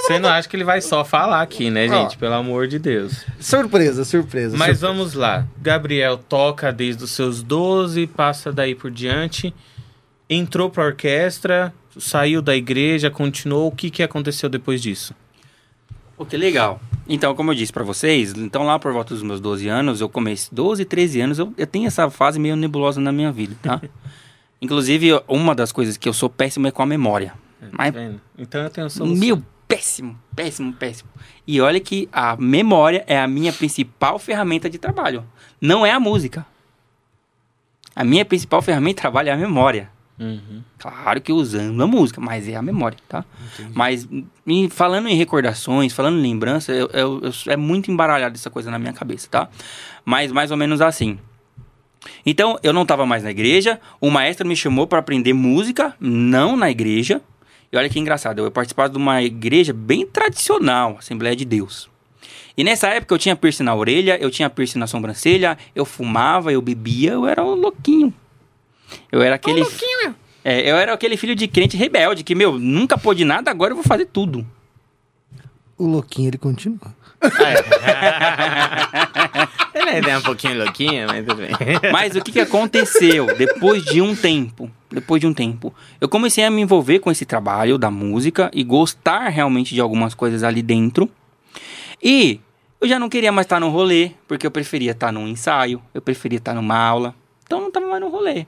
você 0.01 0.19
não 0.19 0.29
acha 0.29 0.47
que 0.47 0.55
ele 0.55 0.63
vai 0.63 0.79
só 0.79 1.03
falar 1.03 1.41
aqui, 1.41 1.71
né, 1.71 1.87
Ó. 1.89 2.03
gente? 2.03 2.17
Pelo 2.17 2.35
amor 2.35 2.67
de 2.67 2.77
Deus. 2.77 3.25
Surpresa, 3.39 4.05
surpresa. 4.05 4.55
Mas 4.55 4.77
surpresa. 4.77 4.87
vamos 4.87 5.13
lá. 5.15 5.47
Gabriel 5.57 6.17
toca 6.17 6.71
desde 6.71 7.03
os 7.03 7.11
seus 7.11 7.41
12, 7.41 8.05
passa 8.07 8.53
daí 8.53 8.75
por 8.75 8.91
diante. 8.91 9.53
Entrou 10.29 10.69
pra 10.69 10.85
orquestra, 10.85 11.73
saiu 11.97 12.43
da 12.43 12.55
igreja, 12.55 13.09
continuou. 13.09 13.67
O 13.67 13.75
que, 13.75 13.89
que 13.89 14.03
aconteceu 14.03 14.47
depois 14.47 14.81
disso? 14.81 15.15
Pô, 16.15 16.25
que 16.25 16.37
legal. 16.37 16.79
Então, 17.07 17.35
como 17.35 17.51
eu 17.51 17.55
disse 17.55 17.73
pra 17.73 17.83
vocês, 17.83 18.33
então 18.33 18.63
lá 18.63 18.79
por 18.79 18.93
volta 18.93 19.13
dos 19.13 19.23
meus 19.23 19.39
12 19.39 19.67
anos, 19.67 19.99
eu 20.01 20.09
comecei 20.09 20.49
12, 20.51 20.85
13 20.85 21.21
anos, 21.21 21.39
eu, 21.39 21.53
eu 21.57 21.67
tenho 21.67 21.87
essa 21.87 22.09
fase 22.09 22.39
meio 22.39 22.55
nebulosa 22.55 23.01
na 23.01 23.11
minha 23.11 23.31
vida, 23.31 23.55
tá? 23.61 23.81
Inclusive, 24.61 25.21
uma 25.27 25.53
das 25.53 25.71
coisas 25.71 25.97
que 25.97 26.07
eu 26.07 26.13
sou 26.13 26.29
péssimo 26.29 26.67
é 26.67 26.71
com 26.71 26.81
a 26.81 26.85
memória. 26.85 27.33
Mas, 27.71 27.93
Tá 27.93 27.99
vendo? 27.99 28.21
Então 28.37 28.61
eu 28.61 28.69
tenho 28.69 28.89
solução. 28.89 29.17
meu, 29.19 29.41
péssimo, 29.67 30.17
péssimo, 30.35 30.71
péssimo. 30.73 31.09
E 31.47 31.59
olha 31.61 31.79
que 31.79 32.07
a 32.11 32.35
memória 32.35 33.03
é 33.07 33.19
a 33.19 33.27
minha 33.27 33.51
principal 33.51 34.17
ferramenta 34.19 34.69
de 34.69 34.77
trabalho. 34.77 35.23
Não 35.59 35.85
é 35.85 35.91
a 35.91 35.99
música. 35.99 36.45
A 37.95 38.03
minha 38.03 38.25
principal 38.25 38.61
ferramenta 38.61 38.95
de 38.97 39.01
trabalho 39.01 39.29
é 39.29 39.31
a 39.31 39.37
memória. 39.37 39.89
Uhum. 40.19 40.61
Claro 40.77 41.19
que 41.19 41.33
usando 41.33 41.81
a 41.83 41.87
música, 41.87 42.21
mas 42.21 42.47
é 42.47 42.55
a 42.55 42.61
memória, 42.61 42.97
tá? 43.07 43.25
Mas 43.73 44.07
em- 44.47 44.69
falando 44.69 45.07
em 45.09 45.15
recordações, 45.15 45.91
falando 45.91 46.17
em 46.17 46.21
lembrança, 46.21 46.71
eu, 46.71 46.89
eu- 46.93 47.21
eu- 47.23 47.31
é 47.51 47.57
muito 47.57 47.91
embaralhado 47.91 48.35
essa 48.35 48.49
coisa 48.49 48.71
na 48.71 48.79
minha 48.79 48.93
cabeça, 48.93 49.27
tá? 49.29 49.49
Mas 50.05 50.31
mais 50.31 50.51
ou 50.51 50.57
menos 50.57 50.79
assim. 50.81 51.19
Então, 52.25 52.57
eu 52.63 52.73
não 52.73 52.83
estava 52.83 53.05
mais 53.05 53.23
na 53.23 53.31
igreja, 53.31 53.79
o 53.99 54.09
maestro 54.09 54.47
me 54.47 54.55
chamou 54.55 54.87
para 54.87 54.99
aprender 54.99 55.33
música, 55.33 55.95
não 55.99 56.55
na 56.55 56.69
igreja. 56.69 57.21
E 57.71 57.77
olha 57.77 57.89
que 57.89 57.99
engraçado, 57.99 58.39
eu 58.39 58.51
participava 58.51 58.89
de 58.89 58.97
uma 58.97 59.21
igreja 59.21 59.73
bem 59.73 60.05
tradicional, 60.05 60.97
Assembleia 60.99 61.35
de 61.35 61.45
Deus. 61.45 61.89
E 62.57 62.63
nessa 62.63 62.87
época 62.87 63.13
eu 63.13 63.19
tinha 63.19 63.35
piercing 63.35 63.63
na 63.63 63.75
orelha, 63.75 64.17
eu 64.21 64.31
tinha 64.31 64.49
piercing 64.49 64.79
na 64.79 64.87
sobrancelha, 64.87 65.57
eu 65.75 65.83
fumava, 65.83 66.53
eu 66.53 66.61
bebia, 66.61 67.11
eu 67.11 67.27
era 67.27 67.43
um 67.43 67.53
louquinho. 67.53 68.13
Eu 69.11 69.21
era 69.21 69.35
aquele. 69.35 69.61
É, 70.43 70.71
eu 70.71 70.77
era 70.77 70.93
aquele 70.93 71.17
filho 71.17 71.35
de 71.35 71.47
crente 71.47 71.75
rebelde 71.75 72.23
que, 72.23 72.35
meu, 72.35 72.57
nunca 72.57 72.97
pôde 72.97 73.25
nada, 73.25 73.51
agora 73.51 73.71
eu 73.71 73.75
vou 73.75 73.83
fazer 73.83 74.05
tudo. 74.05 74.45
O 75.77 75.85
louquinho, 75.85 76.29
ele 76.29 76.37
continua. 76.37 76.95
Ele 79.75 80.09
é 80.09 80.17
um 80.17 80.21
pouquinho 80.21 80.57
louquinho, 80.63 81.05
mas 81.07 81.25
tudo 81.25 81.35
bem. 81.35 81.49
Mas 81.91 82.15
o 82.15 82.21
que, 82.21 82.31
que 82.31 82.39
aconteceu 82.39 83.27
depois 83.35 83.83
de 83.83 84.01
um 84.01 84.15
tempo? 84.15 84.71
Depois 84.89 85.19
de 85.19 85.27
um 85.27 85.33
tempo, 85.33 85.73
eu 85.99 86.07
comecei 86.07 86.45
a 86.45 86.49
me 86.49 86.61
envolver 86.61 86.99
com 86.99 87.11
esse 87.11 87.25
trabalho 87.25 87.77
da 87.77 87.91
música 87.91 88.49
e 88.53 88.63
gostar 88.63 89.27
realmente 89.27 89.75
de 89.75 89.81
algumas 89.81 90.13
coisas 90.15 90.43
ali 90.43 90.61
dentro. 90.61 91.09
E 92.01 92.39
Eu 92.79 92.87
já 92.87 92.99
não 92.99 93.09
queria 93.09 93.31
mais 93.31 93.45
estar 93.45 93.59
no 93.59 93.69
rolê, 93.69 94.11
porque 94.27 94.45
eu 94.45 94.51
preferia 94.51 94.91
estar 94.91 95.11
num 95.11 95.27
ensaio, 95.27 95.81
eu 95.93 96.01
preferia 96.01 96.37
estar 96.37 96.53
numa 96.53 96.77
aula. 96.77 97.15
Então 97.43 97.61
não 97.61 97.71
tava 97.71 97.87
mais 97.87 98.01
no 98.01 98.09
rolê. 98.09 98.45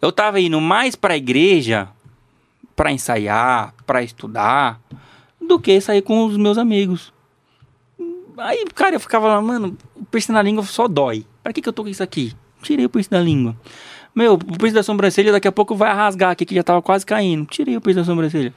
Eu 0.00 0.12
tava 0.12 0.40
indo 0.40 0.60
mais 0.60 0.94
pra 0.94 1.16
igreja 1.16 1.88
pra 2.74 2.92
ensaiar, 2.92 3.74
pra 3.86 4.02
estudar, 4.02 4.80
do 5.40 5.58
que 5.58 5.80
sair 5.80 6.02
com 6.02 6.24
os 6.24 6.36
meus 6.36 6.58
amigos. 6.58 7.12
Aí, 8.38 8.64
cara, 8.74 8.96
eu 8.96 9.00
ficava 9.00 9.28
lá, 9.28 9.40
mano, 9.40 9.76
o 9.94 10.04
piercing 10.04 10.32
na 10.32 10.42
língua 10.42 10.62
só 10.64 10.86
dói. 10.86 11.24
Pra 11.42 11.52
que, 11.52 11.62
que 11.62 11.68
eu 11.68 11.72
tô 11.72 11.82
com 11.82 11.88
isso 11.88 12.02
aqui? 12.02 12.34
Tirei 12.62 12.84
o 12.84 12.88
piercing 12.88 13.10
da 13.10 13.20
língua. 13.20 13.56
Meu, 14.14 14.34
o 14.34 14.38
piercing 14.38 14.74
da 14.74 14.82
sobrancelha 14.82 15.32
daqui 15.32 15.48
a 15.48 15.52
pouco 15.52 15.74
vai 15.74 15.94
rasgar 15.94 16.30
aqui, 16.30 16.44
que 16.44 16.54
já 16.54 16.62
tava 16.62 16.82
quase 16.82 17.06
caindo. 17.06 17.46
Tirei 17.46 17.76
o 17.76 17.80
piercing 17.80 18.00
da 18.00 18.04
sobrancelha. 18.04 18.52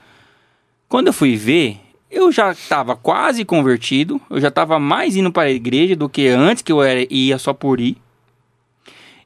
Quando 0.88 1.08
eu 1.08 1.14
fui 1.14 1.36
ver, 1.36 1.80
eu 2.10 2.32
já 2.32 2.54
tava 2.68 2.96
quase 2.96 3.46
convertido. 3.46 4.20
Eu 4.30 4.42
já 4.42 4.52
tava 4.52 4.80
mais 4.80 5.16
indo 5.16 5.32
para 5.32 5.44
a 5.44 5.52
igreja 5.52 5.96
do 5.96 6.10
que 6.10 6.28
antes, 6.28 6.62
que 6.64 6.72
eu 6.72 6.82
era, 6.82 7.06
ia 7.10 7.38
só 7.38 7.54
por 7.54 7.80
ir. 7.80 7.98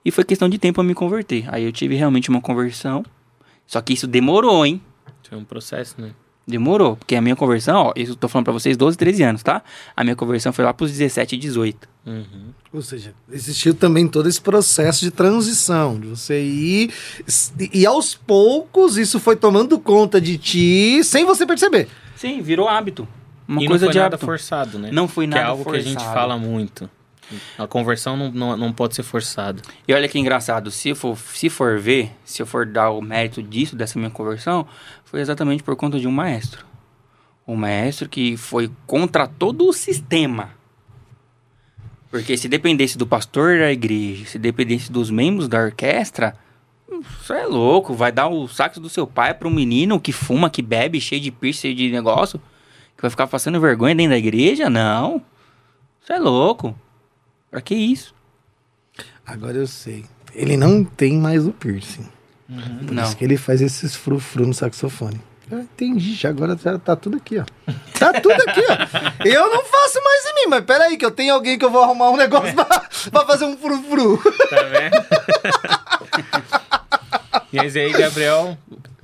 E 0.06 0.12
foi 0.12 0.24
questão 0.24 0.50
de 0.50 0.58
tempo 0.58 0.82
a 0.82 0.84
me 0.84 0.94
converter. 0.94 1.46
Aí 1.48 1.64
eu 1.64 1.72
tive 1.72 1.96
realmente 1.96 2.30
uma 2.30 2.42
conversão. 2.42 3.04
Só 3.66 3.82
que 3.82 3.94
isso 3.94 4.06
demorou, 4.06 4.66
hein? 4.66 4.82
Foi 5.28 5.38
um 5.38 5.46
processo, 5.46 6.00
né? 6.00 6.12
Demorou, 6.46 6.98
porque 6.98 7.16
a 7.16 7.22
minha 7.22 7.38
conversão, 7.38 7.76
ó, 7.88 7.94
isso 7.96 8.12
eu 8.12 8.16
tô 8.18 8.28
falando 8.28 8.44
pra 8.46 8.54
vocês 8.54 8.76
12, 8.76 8.98
13 8.98 9.24
anos, 9.24 9.44
tá? 9.44 9.62
A 9.96 10.04
minha 10.04 10.16
conversão 10.16 10.52
foi 10.52 10.66
lá 10.66 10.74
pros 10.74 10.92
17 10.92 11.36
e 11.36 11.38
18. 11.38 11.88
Uhum. 12.06 12.24
Ou 12.74 12.82
seja, 12.82 13.14
existiu 13.32 13.74
também 13.74 14.08
todo 14.10 14.28
esse 14.28 14.42
processo 14.42 15.06
de 15.06 15.12
transição, 15.12 15.98
de 15.98 16.08
você 16.08 16.44
ir. 16.44 16.92
E 17.72 17.86
aos 17.86 18.14
poucos 18.16 18.98
isso 18.98 19.20
foi 19.22 19.38
tomando 19.38 19.80
conta 19.80 20.20
de 20.20 20.38
ti 20.38 21.02
sem 21.04 21.24
você 21.24 21.46
perceber. 21.46 21.88
Sim, 22.18 22.42
virou 22.42 22.68
hábito. 22.68 23.08
Uma 23.48 23.64
e 23.64 23.68
coisa 23.68 23.86
não 23.86 23.88
foi 23.88 23.94
de 23.94 24.00
nada 24.00 24.16
hábito. 24.16 24.26
forçado, 24.26 24.80
né? 24.80 24.90
Não 24.92 25.08
foi 25.08 25.26
Que 25.26 25.30
nada 25.32 25.42
é 25.42 25.46
algo 25.46 25.64
que 25.64 25.78
a 25.78 25.80
gente 25.80 25.94
forçado. 25.94 26.14
fala 26.14 26.38
muito. 26.38 26.90
A 27.58 27.68
conversão 27.68 28.16
não, 28.16 28.32
não, 28.32 28.58
não 28.58 28.74
pode 28.74 28.96
ser 28.96 29.04
forçada. 29.04 29.62
E 29.88 29.94
olha 29.94 30.08
que 30.08 30.20
engraçado, 30.20 30.70
se 30.70 30.94
for, 30.94 31.18
se 31.18 31.50
for 31.50 31.80
ver, 31.80 32.12
se 32.24 32.42
eu 32.42 32.46
for 32.46 32.66
dar 32.66 32.92
o 32.92 33.02
mérito 33.02 33.42
disso, 33.42 33.76
dessa 33.76 33.98
minha 33.98 34.12
conversão, 34.12 34.68
foi 35.06 35.22
exatamente 35.22 35.64
por 35.64 35.76
conta 35.76 36.00
de 36.00 36.08
um 36.08 36.12
maestro. 36.12 36.66
Um 37.48 37.56
maestro 37.56 38.08
que 38.08 38.38
foi 38.38 38.72
contra 38.86 39.28
todo 39.28 39.68
o 39.68 39.74
sistema. 39.74 40.52
Porque 42.10 42.38
se 42.38 42.48
dependesse 42.48 42.98
do 42.98 43.08
pastor 43.08 43.58
da 43.58 43.72
igreja, 43.72 44.26
se 44.26 44.38
dependesse 44.38 44.92
dos 44.92 45.10
membros 45.10 45.48
da 45.48 45.60
orquestra, 45.60 46.36
isso 47.02 47.34
é 47.34 47.46
louco. 47.46 47.94
Vai 47.94 48.12
dar 48.12 48.28
o 48.28 48.48
sax 48.48 48.78
do 48.78 48.88
seu 48.88 49.08
pai 49.08 49.34
para 49.34 49.48
um 49.48 49.52
menino 49.52 50.00
que 50.00 50.12
fuma, 50.12 50.50
que 50.50 50.62
bebe, 50.62 51.02
cheio 51.02 51.20
de 51.20 51.32
piercing, 51.32 51.74
de 51.74 51.90
negócio, 51.90 52.40
que 52.96 53.02
vai 53.02 53.10
ficar 53.10 53.26
passando 53.26 53.60
vergonha 53.60 53.96
dentro 53.96 54.12
da 54.12 54.18
igreja? 54.18 54.70
Não. 54.70 55.22
Isso 56.02 56.14
é 56.14 56.20
louco. 56.20 56.78
Pra 57.54 57.62
que 57.62 57.76
isso? 57.76 58.16
Agora 59.24 59.56
eu 59.58 59.68
sei. 59.68 60.06
Ele 60.34 60.58
não 60.58 60.84
tem 60.84 61.20
mais 61.20 61.46
o 61.46 61.52
piercing. 61.52 62.08
Por 62.88 62.96
Não. 62.96 63.04
isso 63.04 63.16
que 63.16 63.24
ele 63.24 63.38
faz 63.38 63.62
esses 63.62 63.96
frufru 63.96 64.48
no 64.48 64.56
saxofone. 64.56 65.22
Eu 65.52 65.60
entendi, 65.60 66.16
já 66.16 66.30
agora 66.30 66.58
já 66.58 66.80
tá 66.80 66.96
tudo 66.96 67.18
aqui, 67.18 67.38
ó. 67.38 67.46
Tá 68.00 68.12
tudo 68.20 68.34
aqui, 68.34 68.60
ó. 68.68 69.24
Eu 69.24 69.54
não 69.54 69.64
faço 69.64 70.04
mais 70.04 70.26
em 70.26 70.34
mim, 70.34 70.50
mas 70.50 70.66
peraí, 70.66 70.98
que 70.98 71.06
eu 71.06 71.12
tenho 71.12 71.32
alguém 71.32 71.56
que 71.60 71.64
eu 71.64 71.70
vou 71.70 71.84
arrumar 71.84 72.10
um 72.10 72.18
negócio 72.18 72.56
pra, 72.56 72.66
pra 73.12 73.26
fazer 73.28 73.46
um 73.46 73.56
frufru. 73.56 74.18
Tá 74.50 74.64
vendo? 74.64 74.96
e 77.54 77.60
aí, 77.60 77.92
Gabriel 77.92 78.58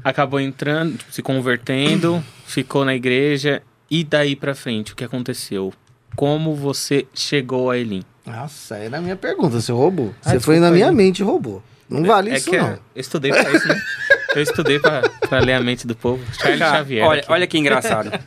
acabou 0.03 0.39
entrando, 0.39 0.97
tipo, 0.97 1.13
se 1.13 1.21
convertendo, 1.21 2.23
ficou 2.47 2.83
na 2.83 2.95
igreja. 2.95 3.61
E 3.91 4.03
daí 4.03 4.35
pra 4.35 4.55
frente, 4.55 4.93
o 4.93 4.95
que 4.95 5.03
aconteceu? 5.03 5.71
Como 6.15 6.55
você 6.55 7.05
chegou 7.13 7.69
a 7.69 7.77
Elim? 7.77 8.01
Nossa, 8.25 8.75
era 8.77 8.97
a 8.97 9.01
minha 9.01 9.15
pergunta, 9.15 9.59
você 9.61 9.71
roubou. 9.71 10.13
Ah, 10.23 10.31
Você 10.31 10.39
foi 10.39 10.59
na 10.59 10.69
minha 10.71 10.89
aí. 10.89 10.95
mente 10.95 11.19
e 11.19 11.23
roubou. 11.23 11.63
Não 11.89 12.03
vale 12.03 12.29
é 12.29 12.37
isso, 12.37 12.49
que 12.49 12.57
não. 12.57 12.69
eu 12.69 12.79
estudei 12.95 13.31
pra 13.31 13.51
isso, 13.51 13.67
né? 13.67 13.81
Eu 14.35 14.43
estudei 14.43 14.77
pra, 14.77 15.01
pra 15.27 15.39
ler 15.39 15.53
a 15.53 15.59
mente 15.59 15.87
do 15.87 15.95
povo. 15.95 16.23
Charles 16.39 16.59
Cara, 16.59 16.77
Xavier. 16.77 17.03
olha, 17.07 17.21
aqui. 17.21 17.31
olha 17.31 17.47
que 17.47 17.57
engraçado. 17.57 18.11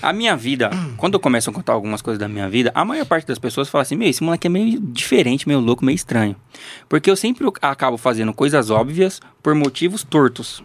A 0.00 0.12
minha 0.12 0.36
vida, 0.36 0.70
quando 0.96 1.14
eu 1.14 1.20
começo 1.20 1.50
a 1.50 1.52
contar 1.52 1.72
algumas 1.72 2.00
coisas 2.00 2.18
da 2.18 2.28
minha 2.28 2.48
vida, 2.48 2.70
a 2.74 2.84
maior 2.84 3.04
parte 3.04 3.26
das 3.26 3.38
pessoas 3.38 3.68
fala 3.68 3.82
assim: 3.82 3.96
Meu, 3.96 4.08
esse 4.08 4.22
moleque 4.22 4.46
é 4.46 4.50
meio 4.50 4.78
diferente, 4.80 5.46
meio 5.48 5.58
louco, 5.58 5.84
meio 5.84 5.96
estranho. 5.96 6.36
Porque 6.88 7.10
eu 7.10 7.16
sempre 7.16 7.44
acabo 7.60 7.98
fazendo 7.98 8.32
coisas 8.32 8.70
óbvias 8.70 9.20
por 9.42 9.54
motivos 9.56 10.04
tortos. 10.04 10.62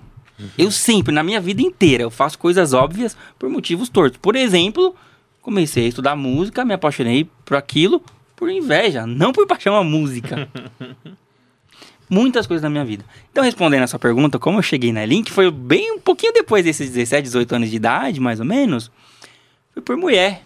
Eu 0.58 0.70
sempre, 0.72 1.14
na 1.14 1.24
minha 1.24 1.41
vida 1.41 1.62
inteira, 1.64 2.04
eu 2.04 2.12
faço 2.12 2.38
coisas 2.38 2.72
óbvias 2.74 3.18
por 3.39 3.50
motivos 3.50 3.89
tortos. 3.89 4.20
Por 4.22 4.36
exemplo, 4.36 4.96
comecei 5.41 5.86
a 5.86 5.89
estudar 5.89 6.16
música, 6.16 6.64
me 6.64 6.76
apaixonei 6.76 7.28
por 7.44 7.58
aquilo 7.58 8.02
por 8.36 8.49
inveja, 8.49 9.05
não 9.05 9.31
por 9.31 9.47
paixão 9.47 9.75
à 9.75 9.84
música. 9.84 10.47
Muitas 12.09 12.45
coisas 12.45 12.61
na 12.61 12.69
minha 12.69 12.86
vida. 12.86 13.03
Então, 13.31 13.43
respondendo 13.43 13.84
essa 13.84 13.97
pergunta, 13.97 14.38
como 14.38 14.59
eu 14.59 14.63
cheguei 14.63 14.91
na 14.91 15.05
Link, 15.05 15.31
foi 15.31 15.49
bem 15.49 15.93
um 15.93 15.99
pouquinho 15.99 16.34
depois 16.34 16.63
desses 16.63 16.89
17, 16.91 17.23
18 17.23 17.55
anos 17.55 17.69
de 17.69 17.75
idade, 17.75 18.19
mais 18.19 18.39
ou 18.39 18.45
menos. 18.45 18.91
Foi 19.73 19.81
por 19.81 19.97
mulher. 19.97 20.43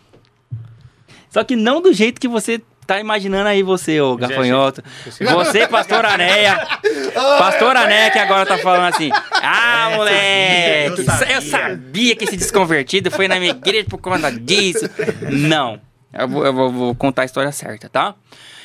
Só 1.29 1.43
que 1.43 1.55
não 1.55 1.81
do 1.81 1.91
jeito 1.91 2.21
que 2.21 2.27
você 2.27 2.61
tá 2.85 3.01
imaginando 3.01 3.49
aí, 3.49 3.61
você, 3.61 3.99
ô 3.99 4.15
gafanhoto. 4.15 4.81
Você, 5.19 5.67
pastor 5.67 6.05
Anéia. 6.05 6.65
pastor 7.37 7.75
Anéia 7.75 8.11
que 8.11 8.19
agora 8.19 8.45
tá 8.45 8.57
falando 8.59 8.95
assim. 8.95 9.09
Ah, 9.33 9.91
moleque, 9.93 11.01
eu 11.01 11.05
sabia." 11.05 11.35
eu 11.35 11.41
sabia 11.41 12.15
que 12.15 12.23
esse 12.23 12.37
desconvertido 12.37 13.11
foi 13.11 13.27
na 13.27 13.37
minha 13.39 13.51
igreja 13.51 13.87
por 13.89 13.99
conta 13.99 14.31
disso. 14.31 14.89
Não. 15.29 15.81
Eu 16.13 16.27
vou, 16.27 16.45
eu 16.45 16.71
vou- 16.71 16.95
contar 16.95 17.23
a 17.23 17.25
história 17.25 17.51
certa, 17.51 17.89
tá? 17.89 18.15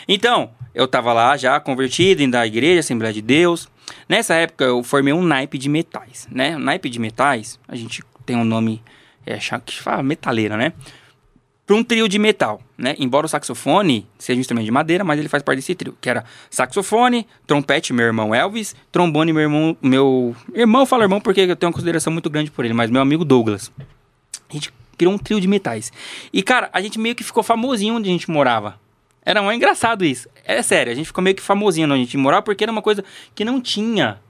Então, 0.09 0.51
eu 0.75 0.87
tava 0.89 1.13
lá 1.13 1.37
já 1.37 1.59
convertido, 1.61 2.23
indo 2.23 2.33
da 2.33 2.47
igreja, 2.47 2.81
Assembleia 2.81 3.13
de 3.13 3.23
Deus. 3.23 3.69
Nessa 4.09 4.35
época 4.35 4.65
eu 4.65 4.83
formei 4.83 5.13
um 5.13 5.23
naipe 5.23 5.59
de 5.59 5.69
metais, 5.69 6.27
né? 6.31 6.57
Naipe 6.57 6.89
de 6.89 6.99
metais, 6.99 7.59
a 7.69 7.77
gente 7.77 8.03
tem 8.25 8.37
um 8.37 8.45
nome 8.45 8.83
é, 9.27 9.37
que 9.65 9.81
fala 9.81 10.03
metaleira, 10.03 10.57
né? 10.57 10.73
Para 11.67 11.77
um 11.77 11.85
trio 11.85 12.09
de 12.09 12.19
metal, 12.19 12.61
né? 12.77 12.95
Embora 12.99 13.27
o 13.27 13.29
saxofone 13.29 14.07
seja 14.19 14.37
um 14.37 14.41
instrumento 14.41 14.65
de 14.65 14.71
madeira, 14.71 15.05
mas 15.05 15.19
ele 15.19 15.29
faz 15.29 15.43
parte 15.43 15.59
desse 15.59 15.75
trio, 15.75 15.97
que 16.01 16.11
era 16.11 16.25
saxofone, 16.51 17.27
trompete, 17.47 17.93
meu 17.93 18.05
irmão 18.07 18.35
Elvis, 18.35 18.75
trombone, 18.91 19.33
meu 19.33 19.43
irmão, 19.43 19.77
meu 19.81 20.35
irmão, 20.55 20.83
eu 20.83 20.87
falo 20.87 21.03
irmão 21.05 21.21
porque 21.21 21.41
eu 21.43 21.57
tenho 21.57 21.69
uma 21.71 21.73
consideração 21.75 22.13
muito 22.13 22.29
grande 22.29 22.51
por 22.51 22.65
ele, 22.65 22.75
mas 22.75 22.91
meu 22.91 23.01
amigo 23.01 23.25
Douglas. 23.25 23.71
A 24.51 24.53
gente 24.53 24.73
criou 24.97 25.13
um 25.15 25.19
trio 25.19 25.41
de 25.41 25.49
metais. 25.49 25.93
E, 26.33 26.43
cara, 26.43 26.71
a 26.73 26.81
gente 26.81 26.99
meio 26.99 27.15
que 27.15 27.25
ficou 27.25 27.43
famosinho 27.43 27.97
onde 27.97 28.09
a 28.09 28.13
gente 28.13 28.31
morava. 28.31 28.81
Era 29.25 29.41
muito 29.43 29.57
engraçado 29.57 30.05
isso. 30.05 30.29
É 30.45 30.63
sério, 30.63 30.93
a 30.93 30.95
gente 30.95 31.07
ficou 31.07 31.23
meio 31.23 31.37
que 31.37 31.43
famosinho 31.43 31.87
onde 31.87 31.95
a 31.95 32.05
gente 32.05 32.17
morava 32.17 32.43
porque 32.43 32.65
era 32.65 32.73
uma 32.73 32.83
coisa 32.83 33.05
que 33.35 33.45
não 33.45 33.61
tinha. 33.61 34.21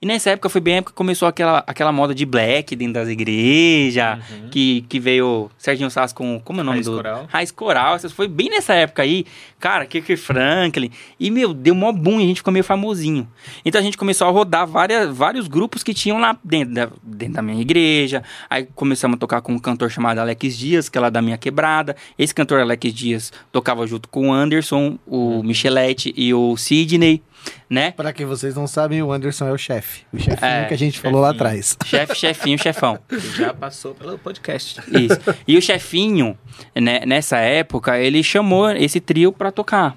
E 0.00 0.04
nessa 0.04 0.30
época 0.30 0.50
foi 0.50 0.60
bem 0.60 0.74
a 0.74 0.76
época 0.78 0.92
que 0.92 0.96
começou 0.96 1.26
aquela, 1.26 1.64
aquela 1.66 1.90
moda 1.90 2.14
de 2.14 2.26
black 2.26 2.76
dentro 2.76 2.94
das 2.94 3.08
igrejas, 3.08 4.18
que, 4.50 4.84
que 4.90 5.00
veio 5.00 5.50
Serginho 5.56 5.90
Sass 5.90 6.12
com. 6.12 6.38
Como 6.44 6.60
é 6.60 6.62
o 6.62 6.64
nome 6.64 6.76
Raiz 6.76 6.86
do. 6.86 6.96
Coral. 6.96 7.26
Raiz 7.28 7.50
Coral. 7.50 7.96
Essas 7.96 8.12
foi 8.12 8.28
bem 8.28 8.50
nessa 8.50 8.74
época 8.74 9.02
aí. 9.02 9.24
Cara, 9.58 9.86
Kirk 9.86 10.14
Franklin. 10.16 10.90
E, 11.18 11.30
meu, 11.30 11.54
deu 11.54 11.74
mó 11.74 11.90
boom 11.92 12.20
e 12.20 12.24
a 12.24 12.26
gente 12.26 12.36
ficou 12.36 12.52
meio 12.52 12.64
famosinho. 12.64 13.26
Então 13.64 13.80
a 13.80 13.84
gente 13.84 13.96
começou 13.96 14.26
a 14.26 14.30
rodar 14.30 14.66
várias, 14.66 15.16
vários 15.16 15.48
grupos 15.48 15.82
que 15.82 15.94
tinham 15.94 16.18
lá 16.18 16.38
dentro 16.44 16.74
da, 16.74 16.88
dentro 17.02 17.34
da 17.34 17.42
minha 17.42 17.60
igreja. 17.60 18.22
Aí 18.50 18.68
começamos 18.74 19.16
a 19.16 19.18
tocar 19.18 19.40
com 19.40 19.54
um 19.54 19.58
cantor 19.58 19.90
chamado 19.90 20.18
Alex 20.18 20.58
Dias, 20.58 20.88
que 20.90 20.98
é 20.98 21.00
lá 21.00 21.08
da 21.08 21.22
minha 21.22 21.38
quebrada. 21.38 21.96
Esse 22.18 22.34
cantor 22.34 22.60
Alex 22.60 22.92
Dias 22.92 23.32
tocava 23.50 23.86
junto 23.86 24.10
com 24.10 24.28
o 24.28 24.32
Anderson, 24.32 24.98
o 25.06 25.42
Michelete 25.42 26.12
e 26.14 26.34
o 26.34 26.54
Sidney, 26.58 27.22
né? 27.68 27.90
Pra 27.92 28.12
quem 28.12 28.24
vocês 28.26 28.54
não 28.54 28.66
sabem, 28.66 29.02
o 29.02 29.12
Anderson 29.12 29.46
é 29.48 29.52
o 29.52 29.58
chefe. 29.58 30.02
O 30.12 30.18
chefinho 30.18 30.38
É, 30.50 30.64
que 30.66 30.74
a 30.74 30.78
gente 30.78 30.98
falou 31.00 31.20
lá 31.20 31.28
chefinho. 31.28 31.46
atrás. 31.46 31.76
Chefe, 31.84 32.14
chefinho, 32.14 32.58
chefão. 32.58 32.98
Já 33.36 33.52
passou 33.54 33.94
pelo 33.94 34.18
podcast. 34.18 34.80
Isso. 34.88 35.18
E 35.46 35.56
o 35.56 35.62
chefinho, 35.62 36.36
né, 36.74 37.00
nessa 37.06 37.38
época, 37.38 37.98
ele 37.98 38.22
chamou 38.22 38.70
esse 38.70 39.00
trio 39.00 39.32
pra 39.32 39.50
tocar. 39.50 39.96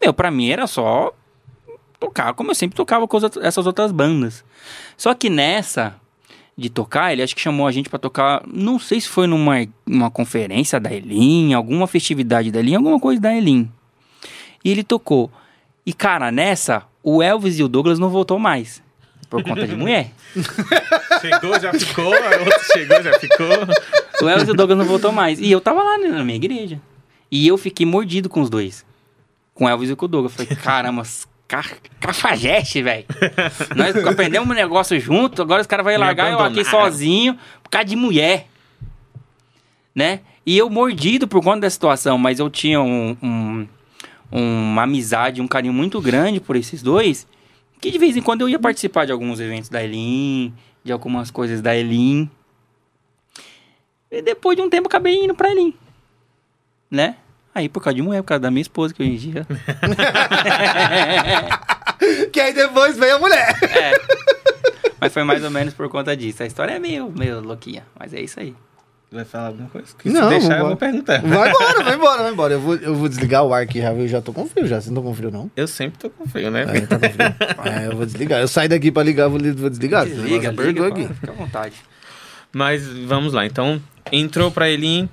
E, 0.00 0.04
meu, 0.04 0.12
pra 0.14 0.30
mim 0.30 0.48
era 0.50 0.66
só 0.66 1.12
tocar 2.00 2.32
como 2.34 2.52
eu 2.52 2.54
sempre 2.54 2.76
tocava 2.76 3.08
com 3.08 3.18
essas 3.42 3.66
outras 3.66 3.90
bandas. 3.90 4.44
Só 4.96 5.14
que 5.14 5.28
nessa 5.28 5.96
de 6.56 6.68
tocar, 6.68 7.12
ele 7.12 7.22
acho 7.22 7.36
que 7.36 7.40
chamou 7.40 7.66
a 7.68 7.72
gente 7.72 7.88
pra 7.88 8.00
tocar, 8.00 8.42
não 8.46 8.80
sei 8.80 9.00
se 9.00 9.08
foi 9.08 9.28
numa 9.28 9.64
uma 9.86 10.10
conferência 10.10 10.80
da 10.80 10.92
Elin, 10.92 11.52
alguma 11.54 11.86
festividade 11.86 12.50
da 12.50 12.58
Elin, 12.58 12.74
alguma 12.74 12.98
coisa 12.98 13.20
da 13.20 13.32
Elin. 13.32 13.70
E 14.64 14.70
ele 14.72 14.82
tocou. 14.82 15.30
E 15.88 15.92
cara, 15.94 16.30
nessa, 16.30 16.82
o 17.02 17.22
Elvis 17.22 17.58
e 17.58 17.62
o 17.62 17.68
Douglas 17.68 17.98
não 17.98 18.10
voltou 18.10 18.38
mais. 18.38 18.82
Por 19.30 19.42
conta 19.42 19.66
de 19.66 19.74
mulher. 19.74 20.10
Chegou, 21.22 21.58
já 21.58 21.72
ficou. 21.72 22.12
A 22.12 22.36
outra 22.40 22.58
chegou, 22.72 23.02
já 23.02 23.18
ficou. 23.18 23.46
O 24.22 24.28
Elvis 24.28 24.48
e 24.48 24.50
o 24.50 24.54
Douglas 24.54 24.76
não 24.78 24.84
voltou 24.84 25.12
mais. 25.12 25.38
E 25.40 25.50
eu 25.50 25.60
tava 25.62 25.82
lá 25.82 25.96
né, 25.96 26.08
na 26.08 26.22
minha 26.24 26.36
igreja. 26.36 26.78
E 27.30 27.46
eu 27.48 27.56
fiquei 27.56 27.86
mordido 27.86 28.28
com 28.28 28.40
os 28.42 28.50
dois. 28.50 28.84
Com 29.54 29.64
o 29.64 29.68
Elvis 29.68 29.88
e 29.90 29.96
com 29.96 30.04
o 30.04 30.08
Douglas. 30.08 30.38
Eu 30.38 30.44
falei, 30.46 30.62
caramba, 30.62 31.02
ca 31.46 31.64
cafajeste, 32.00 32.82
velho. 32.82 33.04
Nós 33.74 33.96
aprendemos 34.06 34.48
um 34.48 34.54
negócio 34.54 34.98
junto, 35.00 35.40
agora 35.42 35.60
os 35.62 35.66
caras 35.66 35.84
vão 35.86 35.96
largar 35.98 36.32
eu 36.32 36.38
aqui 36.40 36.64
sozinho 36.64 37.38
por 37.62 37.70
causa 37.70 37.86
de 37.86 37.96
mulher. 37.96 38.46
né? 39.94 40.20
E 40.44 40.56
eu 40.56 40.68
mordido 40.70 41.26
por 41.28 41.42
conta 41.42 41.60
da 41.60 41.70
situação, 41.70 42.16
mas 42.18 42.38
eu 42.38 42.48
tinha 42.50 42.80
um, 42.80 43.16
um- 43.22 43.68
uma 44.30 44.82
amizade, 44.82 45.40
um 45.40 45.48
carinho 45.48 45.72
muito 45.72 46.00
grande 46.00 46.40
por 46.40 46.56
esses 46.56 46.82
dois, 46.82 47.26
que 47.80 47.90
de 47.90 47.98
vez 47.98 48.16
em 48.16 48.22
quando 48.22 48.42
eu 48.42 48.48
ia 48.48 48.58
participar 48.58 49.04
de 49.04 49.12
alguns 49.12 49.40
eventos 49.40 49.68
da 49.68 49.82
Elin, 49.82 50.52
de 50.84 50.92
algumas 50.92 51.30
coisas 51.30 51.60
da 51.60 51.74
Elin. 51.76 52.30
E 54.10 54.22
depois 54.22 54.56
de 54.56 54.62
um 54.62 54.70
tempo 54.70 54.88
acabei 54.88 55.24
indo 55.24 55.34
pra 55.34 55.50
Elin, 55.50 55.74
né? 56.90 57.16
Aí 57.54 57.68
por 57.68 57.82
causa 57.82 57.96
de 57.96 58.02
mulher, 58.02 58.22
por 58.22 58.28
causa 58.28 58.40
da 58.40 58.50
minha 58.50 58.62
esposa, 58.62 58.94
que 58.94 59.02
hoje 59.02 59.12
em 59.12 59.16
dia... 59.16 59.46
Que 62.32 62.40
aí 62.40 62.54
depois 62.54 62.96
vem 62.96 63.10
a 63.10 63.18
mulher. 63.18 63.58
É. 63.62 63.92
Mas 65.00 65.12
foi 65.12 65.24
mais 65.24 65.42
ou 65.44 65.50
menos 65.50 65.74
por 65.74 65.88
conta 65.88 66.16
disso. 66.16 66.42
A 66.42 66.46
história 66.46 66.72
é 66.72 66.78
meio, 66.78 67.10
meio 67.10 67.40
louquinha, 67.40 67.86
mas 67.98 68.14
é 68.14 68.20
isso 68.20 68.38
aí. 68.40 68.54
Vai 69.10 69.24
falar 69.24 69.46
alguma 69.46 69.68
coisa? 69.70 69.88
Que 69.98 70.10
Não, 70.10 70.24
se 70.24 70.38
deixar, 70.38 70.58
eu 70.58 70.66
vou 70.66 70.76
perguntar. 70.76 71.20
Vai 71.24 71.48
embora, 71.48 71.82
vai 71.82 71.94
embora, 71.94 72.22
vai 72.22 72.32
embora. 72.32 72.54
Eu 72.54 72.60
vou, 72.60 72.74
eu 72.76 72.94
vou 72.94 73.08
desligar 73.08 73.42
o 73.42 73.54
ar 73.54 73.62
aqui, 73.62 73.80
já, 73.80 73.90
eu 73.92 74.06
já 74.06 74.20
tô 74.20 74.34
com 74.34 74.46
frio 74.46 74.66
já. 74.66 74.78
Vocês 74.78 74.92
não 74.92 75.00
estão 75.00 75.10
com 75.10 75.14
frio, 75.16 75.30
não? 75.30 75.50
Eu 75.56 75.66
sempre 75.66 75.98
tô 75.98 76.10
com 76.10 76.26
frio, 76.28 76.50
né? 76.50 76.64
É, 76.64 76.80
tá 76.82 76.98
com 76.98 77.08
frio. 77.08 77.34
É, 77.72 77.86
eu 77.86 77.96
vou 77.96 78.04
desligar. 78.04 78.40
Eu 78.40 78.48
saio 78.48 78.68
daqui 78.68 78.92
pra 78.92 79.02
ligar, 79.02 79.24
eu 79.24 79.30
vou, 79.30 79.40
vou 79.40 79.70
desligar. 79.70 80.04
Desliga, 80.04 80.50
liga, 80.50 80.86
aqui. 80.88 81.08
pô, 81.08 81.14
fica 81.14 81.32
à 81.32 81.34
vontade. 81.34 81.74
Mas 82.52 82.86
vamos 82.86 83.32
lá. 83.32 83.46
Então, 83.46 83.80
entrou 84.12 84.50
pra 84.50 84.68
Elin, 84.68 85.08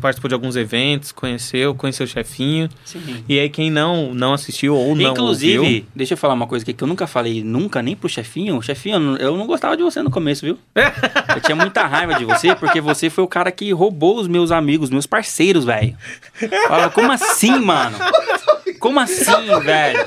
participou 0.00 0.28
de 0.28 0.34
alguns 0.34 0.56
eventos, 0.56 1.12
conheceu, 1.12 1.74
conheceu 1.74 2.04
o 2.04 2.08
chefinho. 2.08 2.68
Sim. 2.84 3.24
E 3.28 3.38
aí, 3.38 3.48
quem 3.48 3.70
não, 3.70 4.14
não 4.14 4.32
assistiu 4.32 4.76
ou 4.76 4.94
não 4.94 5.12
Inclusive, 5.12 5.58
ouviu... 5.58 5.86
deixa 5.94 6.14
eu 6.14 6.18
falar 6.18 6.34
uma 6.34 6.46
coisa 6.46 6.62
aqui 6.64 6.72
que 6.72 6.82
eu 6.84 6.88
nunca 6.88 7.06
falei 7.06 7.42
nunca 7.42 7.82
nem 7.82 7.94
pro 7.96 8.08
chefinho. 8.08 8.60
Chefinho, 8.62 8.96
eu 8.96 9.00
não- 9.00 9.16
eu 9.16 9.36
não 9.36 9.46
gostava 9.46 9.76
de 9.76 9.82
você 9.82 10.02
no 10.02 10.10
começo, 10.10 10.44
viu? 10.44 10.58
Eu 11.34 11.40
tinha 11.40 11.56
muita 11.56 11.84
raiva 11.86 12.14
de 12.14 12.24
você, 12.24 12.54
porque 12.54 12.80
você 12.80 13.10
foi 13.10 13.24
o 13.24 13.26
cara 13.28 13.50
que 13.50 13.72
roubou 13.72 14.20
os 14.20 14.28
meus 14.28 14.50
amigos, 14.52 14.88
meus 14.90 15.06
parceiros, 15.06 15.64
velho. 15.64 15.96
Fala, 16.68 16.90
como 16.90 17.10
assim, 17.10 17.58
mano? 17.58 17.96
Como 18.78 19.00
assim, 19.00 19.24
velho? 19.64 20.06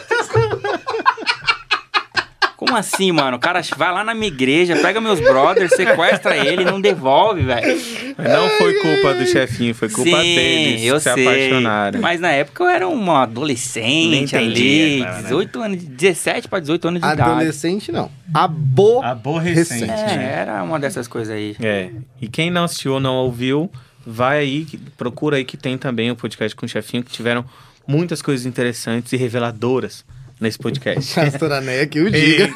Como 2.57 2.75
assim, 2.75 3.11
mano? 3.11 3.37
O 3.37 3.39
cara 3.39 3.61
vai 3.77 3.93
lá 3.93 4.03
na 4.03 4.15
minha 4.15 4.29
igreja, 4.29 4.75
pega 4.77 4.99
meus 4.99 5.19
brothers, 5.19 5.75
sequestra 5.75 6.35
ele 6.35 6.63
e 6.63 6.65
não 6.65 6.81
devolve, 6.81 7.43
velho. 7.43 7.79
Não 8.17 8.49
foi 8.57 8.73
culpa 8.81 9.13
do 9.13 9.27
chefinho, 9.27 9.75
foi 9.75 9.87
culpa 9.87 10.09
Sim, 10.09 10.35
deles 10.35 10.83
eu 10.83 10.99
se 10.99 11.13
sei. 11.13 11.27
apaixonaram. 11.27 12.01
Mas 12.01 12.19
na 12.19 12.31
época 12.31 12.63
eu 12.63 12.69
era 12.69 12.87
uma 12.87 13.13
Nem 13.13 13.23
adolescente 13.23 14.35
ali, 14.35 15.01
cara, 15.03 15.17
né? 15.17 15.21
18 15.21 15.61
anos, 15.61 15.83
17 15.83 16.47
para 16.47 16.59
18 16.59 16.87
anos 16.87 17.01
de 17.01 17.07
idade. 17.07 17.29
Adolescente, 17.29 17.91
não. 17.91 18.09
Abo... 18.33 19.03
Aborrecente. 19.03 19.85
Recente. 19.85 20.19
É, 20.19 20.39
era 20.39 20.63
uma 20.63 20.79
dessas 20.79 21.07
coisas 21.07 21.31
aí. 21.31 21.55
É. 21.61 21.91
E 22.19 22.27
quem 22.27 22.49
não 22.49 22.63
assistiu 22.63 22.93
ou 22.93 22.99
não 22.99 23.17
ouviu, 23.17 23.71
vai 24.03 24.39
aí, 24.39 24.65
procura 24.97 25.37
aí 25.37 25.45
que 25.45 25.57
tem 25.57 25.77
também 25.77 26.09
o 26.09 26.15
podcast 26.15 26.55
com 26.55 26.65
o 26.65 26.69
chefinho, 26.69 27.03
que 27.03 27.11
tiveram 27.11 27.45
muitas 27.85 28.19
coisas 28.19 28.47
interessantes 28.47 29.13
e 29.13 29.17
reveladoras 29.17 30.03
nesse 30.39 30.57
podcast. 30.57 31.13
Pastora 31.15 31.61
Neia 31.61 31.85
que 31.87 31.99
o 31.99 32.09
diga. 32.09 32.49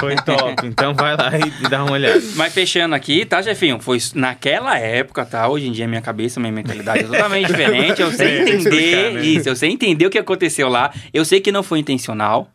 Foi 0.00 0.16
top. 0.16 0.66
Então 0.66 0.94
vai 0.94 1.16
lá 1.16 1.30
e, 1.38 1.68
dá 1.68 1.84
uma 1.84 1.92
olhada. 1.92 2.20
Mas 2.36 2.52
fechando 2.52 2.94
aqui, 2.94 3.24
tá, 3.24 3.42
chefinho? 3.42 3.78
Foi 3.80 3.98
naquela 4.14 4.78
época, 4.78 5.24
tá? 5.26 5.46
Hoje 5.48 5.66
em 5.68 5.72
dia 5.72 5.86
minha 5.86 6.00
cabeça, 6.00 6.40
minha 6.40 6.52
mentalidade 6.52 7.00
é 7.04 7.06
totalmente 7.06 7.46
diferente. 7.52 8.00
Eu 8.00 8.10
sei 8.12 8.38
É, 8.40 8.44
que 8.44 8.50
explicar, 8.52 8.76
entender 8.78 9.12
né? 9.14 9.26
isso, 9.26 9.48
eu 9.48 9.56
sei 9.56 9.70
entender 9.70 10.06
o 10.06 10.10
que 10.10 10.18
aconteceu 10.18 10.68
lá. 10.68 10.92
Eu 11.12 11.24
sei 11.24 11.40
que 11.40 11.52
não 11.52 11.62
foi 11.62 11.78
intencional, 11.78 12.50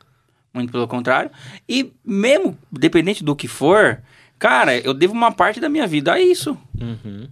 muito 0.54 0.72
pelo 0.72 0.88
contrário. 0.88 1.30
E 1.70 1.92
mesmo, 2.04 2.58
dependente 2.72 3.24
do 3.24 3.36
que 3.36 3.48
for, 3.48 4.00
cara, 4.40 4.78
eu 4.78 4.94
devo 4.94 5.14
uma 5.14 5.32
parte 5.32 5.60
da 5.60 5.70
minha 5.70 5.88
vida 5.88 6.14
a 6.14 6.20
isso. 6.20 6.58
Uhum. 6.80 7.28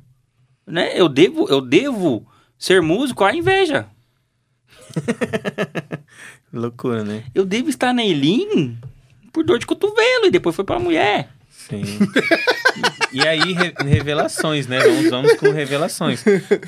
né? 0.65 0.91
Eu 0.95 1.09
devo, 1.09 1.47
eu 1.49 1.59
devo 1.59 2.25
ser 2.57 2.81
músico 2.81 3.23
à 3.23 3.35
inveja. 3.35 3.87
Loucura, 6.53 7.03
né? 7.03 7.23
Eu 7.33 7.45
devo 7.45 7.69
estar 7.69 7.93
na 7.93 8.03
Elin 8.03 8.77
por 9.31 9.43
dor 9.43 9.59
de 9.59 9.65
cotovelo 9.65 10.25
e 10.25 10.31
depois 10.31 10.55
foi 10.55 10.65
pra 10.65 10.79
mulher. 10.79 11.29
Sim. 11.49 11.83
E 13.13 13.25
aí, 13.27 13.53
re- 13.53 13.73
revelações, 13.79 14.67
né? 14.67 14.79
Vamos, 14.79 15.09
vamos 15.09 15.33
com 15.35 15.51
revelações. 15.51 16.23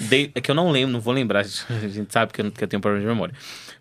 De- 0.10 0.32
é 0.36 0.40
que 0.42 0.52
eu 0.52 0.56
não 0.56 0.70
lembro, 0.72 0.92
não 0.94 1.02
vou 1.02 1.14
lembrar, 1.14 1.40
a 1.70 1.88
gente 1.88 2.12
sabe 2.14 2.32
que 2.32 2.42
eu, 2.42 2.52
que 2.52 2.64
eu 2.64 2.68
tenho 2.68 2.82
problema 2.82 3.02
de 3.06 3.08
memória. 3.12 3.34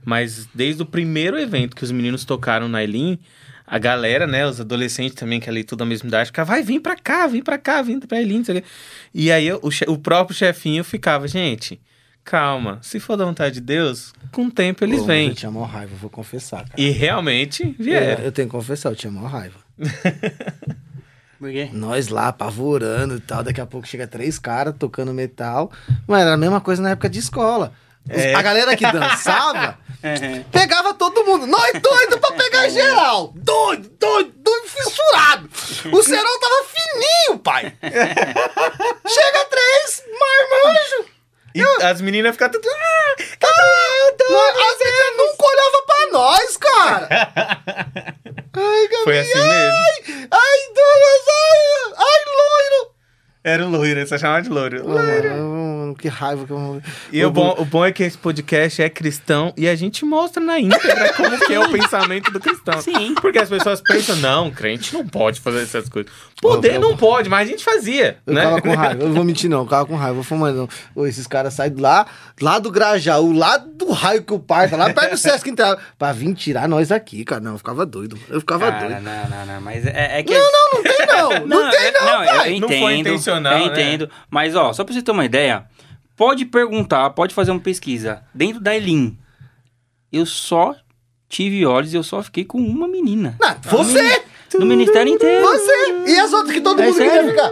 Mas 0.04 0.48
desde 0.54 0.82
o 0.82 0.86
primeiro 0.86 1.38
evento 1.38 1.76
que 1.76 1.84
os 1.84 1.92
meninos 1.92 2.24
tocaram 2.24 2.68
na 2.68 2.82
Elin, 2.82 3.18
a 3.66 3.78
galera, 3.78 4.26
né, 4.26 4.46
os 4.46 4.60
adolescentes 4.60 5.14
também, 5.14 5.38
que 5.38 5.48
ali 5.48 5.62
tudo 5.62 5.80
da 5.80 5.84
mesma 5.84 6.08
idade, 6.08 6.26
ficava, 6.26 6.52
vai, 6.52 6.62
vem 6.62 6.80
pra 6.80 6.96
cá, 6.96 7.26
vem 7.26 7.42
pra 7.42 7.58
cá, 7.58 7.82
vem 7.82 8.00
pra 8.00 8.20
Elin. 8.20 8.42
E 9.14 9.30
aí 9.30 9.46
eu- 9.46 9.60
o, 9.62 9.92
o 9.92 9.98
próprio 9.98 10.36
chefinho 10.36 10.82
ficava, 10.82 11.28
gente, 11.28 11.80
calma, 12.24 12.78
se 12.82 12.98
for 13.00 13.16
da 13.16 13.24
vontade 13.24 13.54
de 13.56 13.60
Deus, 13.60 14.12
com 14.30 14.46
o 14.46 14.50
tempo 14.50 14.84
eles 14.84 15.00
Pô, 15.00 15.06
mas 15.06 15.16
vêm. 15.16 15.28
Eu 15.28 15.34
tinha 15.34 15.50
maior 15.50 15.66
raiva, 15.66 15.94
vou 16.00 16.10
confessar, 16.10 16.58
cara. 16.68 16.74
E 16.80 16.90
realmente 16.90 17.62
É, 17.78 17.82
vieram. 17.82 18.24
eu 18.24 18.32
tenho 18.32 18.48
que 18.48 18.52
confessar, 18.52 18.90
eu 18.90 18.96
tinha 18.96 19.10
maior 19.12 19.28
raiva. 19.30 19.58
Por 21.38 21.50
quê? 21.50 21.68
Nós 21.72 22.06
lá, 22.08 22.28
apavorando 22.28 23.16
e 23.16 23.20
tal, 23.20 23.42
daqui 23.42 23.60
a 23.60 23.66
pouco 23.66 23.86
chega 23.86 24.06
três 24.06 24.38
caras 24.38 24.74
tocando 24.78 25.12
metal. 25.12 25.72
Mano, 26.06 26.22
era 26.22 26.34
a 26.34 26.36
mesma 26.36 26.60
coisa 26.60 26.80
na 26.80 26.90
época 26.90 27.08
de 27.10 27.18
escola. 27.18 27.72
Os- 28.08 28.16
É. 28.16 28.34
A 28.34 28.42
galera 28.42 28.76
que 28.76 28.84
dançava, 28.90 29.76
Uhum. 30.04 30.42
pegava 30.52 30.94
todo 30.94 31.24
mundo. 31.24 31.46
Nós 31.46 31.72
doido 31.80 32.18
pra 32.20 32.32
pegar 32.32 32.68
geral. 32.68 33.32
Doido, 33.36 33.88
doido, 33.98 34.32
doido, 34.36 34.68
fissurado. 34.68 35.48
O 35.92 36.02
cerol 36.02 36.38
tava 36.40 36.64
fininho, 36.68 37.38
pai. 37.40 37.72
Chega 39.08 39.44
três, 39.50 40.02
marmanjo. 40.20 41.11
E 41.54 41.62
as 41.84 42.00
meninas 42.00 42.32
ficavam 42.32 42.60
tudo. 42.60 42.68
"Ah, 42.68 43.14
Nós- 44.30 44.56
As 44.56 44.78
meninas 44.78 45.16
nunca 45.16 45.44
olhavam 45.46 45.86
pra 45.86 46.06
nós, 46.12 46.56
cara. 46.56 47.08
Ai, 48.54 48.88
Gabriel. 48.88 49.04
Foi 49.04 49.18
assim 49.18 49.38
mesmo. 49.38 50.28
Ai, 50.30 50.58
Douglas, 50.74 51.28
ai, 51.28 51.94
ai, 51.96 52.24
loiro. 52.26 52.91
Era 53.44 53.66
o 53.66 53.70
loiro, 53.70 53.98
ele 53.98 54.06
só 54.06 54.16
chamava 54.16 54.40
de 54.42 54.48
loiro. 54.48 54.88
Mano, 54.88 55.94
que 55.96 56.06
raiva 56.08 56.46
que 56.46 56.52
eu... 56.52 56.80
E 57.12 57.24
o 57.24 57.30
bom, 57.30 57.54
o 57.58 57.64
bom 57.64 57.84
é 57.84 57.90
que 57.90 58.02
esse 58.04 58.16
podcast 58.16 58.80
é 58.80 58.88
cristão 58.88 59.52
e 59.56 59.68
a 59.68 59.74
gente 59.74 60.04
mostra 60.04 60.42
na 60.42 60.60
íntegra 60.60 61.12
como 61.14 61.36
que 61.38 61.52
é 61.52 61.58
o 61.58 61.68
pensamento 61.72 62.30
do 62.30 62.38
cristão. 62.38 62.80
Sim. 62.80 63.14
Porque 63.20 63.38
as 63.40 63.48
pessoas 63.48 63.80
pensam, 63.80 64.14
não, 64.16 64.50
crente 64.50 64.94
não 64.94 65.06
pode 65.06 65.40
fazer 65.40 65.62
essas 65.62 65.88
coisas. 65.88 66.10
Poder 66.40 66.68
Eu- 66.70 66.74
eu- 66.74 66.80
não 66.80 66.96
pode, 66.96 67.28
mas 67.28 67.48
a 67.48 67.50
gente 67.50 67.64
fazia, 67.64 68.18
Eu 68.26 68.32
né? 68.34 68.42
tava 68.42 68.60
com 68.62 68.74
raiva, 68.74 69.02
eu 69.02 69.08
não 69.08 69.14
vou 69.14 69.24
mentir 69.24 69.50
não, 69.50 69.60
eu 69.62 69.66
tava 69.66 69.86
com 69.86 69.96
raiva. 69.96 70.18
Eu 70.20 70.22
falei, 70.24 70.42
mano, 70.54 70.68
ô, 70.94 71.06
esses 71.06 71.26
caras 71.26 71.54
saem 71.54 71.74
lá, 71.76 72.06
lá 72.40 72.58
do 72.58 72.70
Grajaú, 72.70 73.32
lá 73.32 73.56
do 73.58 73.90
raio 73.92 74.22
que 74.22 74.32
o 74.32 74.38
parta, 74.38 74.76
lá 74.76 74.92
perto 74.92 75.10
do 75.12 75.16
Sesc 75.18 75.48
Integral, 75.50 75.78
pra 75.98 76.12
vir 76.12 76.32
tirar 76.34 76.68
nós 76.68 76.90
aqui, 76.92 77.24
cara. 77.24 77.40
Não, 77.40 77.52
eu 77.52 77.58
ficava 77.58 77.84
doido, 77.84 78.16
eu 78.28 78.40
ficava 78.40 78.70
Cara, 78.70 78.86
doido. 78.88 79.02
não, 79.02 79.28
não, 79.28 79.46
não, 79.46 79.60
mas 79.60 79.84
é, 79.86 80.18
é 80.18 80.22
que... 80.22 80.32
Não, 80.32 80.40
não, 80.52 80.70
não 80.74 80.82
tem 80.82 80.91
não, 81.16 81.46
não, 81.46 81.70
tem 81.70 81.92
não, 81.92 82.04
não, 82.04 82.24
eu 82.24 82.34
Não 82.36 82.46
entendo, 82.66 82.80
foi 82.80 82.94
intencional, 82.96 83.52
eu 83.54 83.58
né? 83.58 83.66
entendo. 83.66 84.10
Mas, 84.30 84.54
ó, 84.56 84.72
só 84.72 84.84
pra 84.84 84.94
você 84.94 85.02
ter 85.02 85.10
uma 85.10 85.24
ideia, 85.24 85.66
pode 86.16 86.44
perguntar, 86.44 87.10
pode 87.10 87.34
fazer 87.34 87.50
uma 87.50 87.60
pesquisa. 87.60 88.22
Dentro 88.34 88.60
da 88.60 88.74
Elin, 88.76 89.18
eu 90.12 90.26
só 90.26 90.74
tive 91.28 91.64
olhos 91.64 91.92
e 91.92 91.96
eu 91.96 92.02
só 92.02 92.22
fiquei 92.22 92.44
com 92.44 92.58
uma 92.58 92.86
menina. 92.86 93.36
Não, 93.40 93.56
você, 93.62 94.22
No 94.58 94.66
ministério 94.66 95.12
inteiro. 95.12 95.42
você, 95.46 95.94
e 96.06 96.18
as 96.18 96.32
outras 96.32 96.52
que 96.54 96.60
todo 96.60 96.80
É 96.80 96.86
mundo 96.86 96.96
queria 96.96 97.10
sério? 97.12 97.30
ficar. 97.30 97.50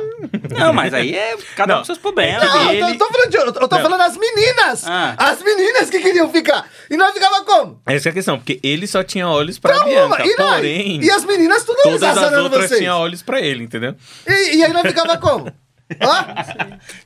Não, 0.59 0.73
mas 0.73 0.93
aí 0.95 1.15
é 1.15 1.37
cada 1.57 1.73
um 1.73 1.77
Não. 1.77 1.83
com 1.83 1.87
seus 1.87 1.99
problemas. 1.99 2.43
Não, 2.45 2.71
ele- 2.73 2.83
eu 2.95 2.99
tô 2.99 3.09
falando 3.09 3.31
de 3.31 3.37
eu 3.37 3.53
tô, 3.53 3.61
eu 3.61 3.69
tô 3.69 3.77
Não. 3.77 3.83
falando 3.83 3.99
das 3.99 4.17
meninas, 4.17 4.85
Ah. 4.87 5.15
as 5.19 5.43
meninas 5.43 5.91
que 5.91 5.99
queriam 6.01 6.31
ficar. 6.31 6.69
E 6.91 6.97
nós 6.97 7.13
ficava 7.13 7.45
como? 7.45 7.81
Essa 7.87 8.09
é 8.09 8.11
a 8.11 8.13
questão, 8.13 8.39
porque 8.39 8.59
ele 8.63 8.87
só 8.87 9.03
tinha 9.03 9.29
olhos 9.29 9.59
pra 9.59 9.75
Pra 9.75 9.85
Bianca, 9.85 10.07
uma, 10.07 10.27
e, 10.27 10.37
nós? 10.37 10.55
porém, 10.57 11.01
e 11.05 11.11
as 11.11 11.25
meninas 11.25 11.65
tudo 11.65 11.79
todas 11.83 12.03
as 12.03 12.17
assassinando 12.19 12.45
outras 12.45 12.67
vocês. 12.69 12.81
tinham 12.81 12.99
olhos 13.01 13.23
pra 13.23 13.41
ele, 13.41 13.65
entendeu? 13.65 13.95
E, 14.27 14.57
e 14.57 14.65
aí 14.65 14.73
nós 14.73 14.83
ficava 14.83 15.17
como? 15.19 15.47
Ó, 16.01 16.25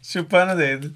Chupando 0.03 0.53
o 0.53 0.57
dedo. 0.57 0.95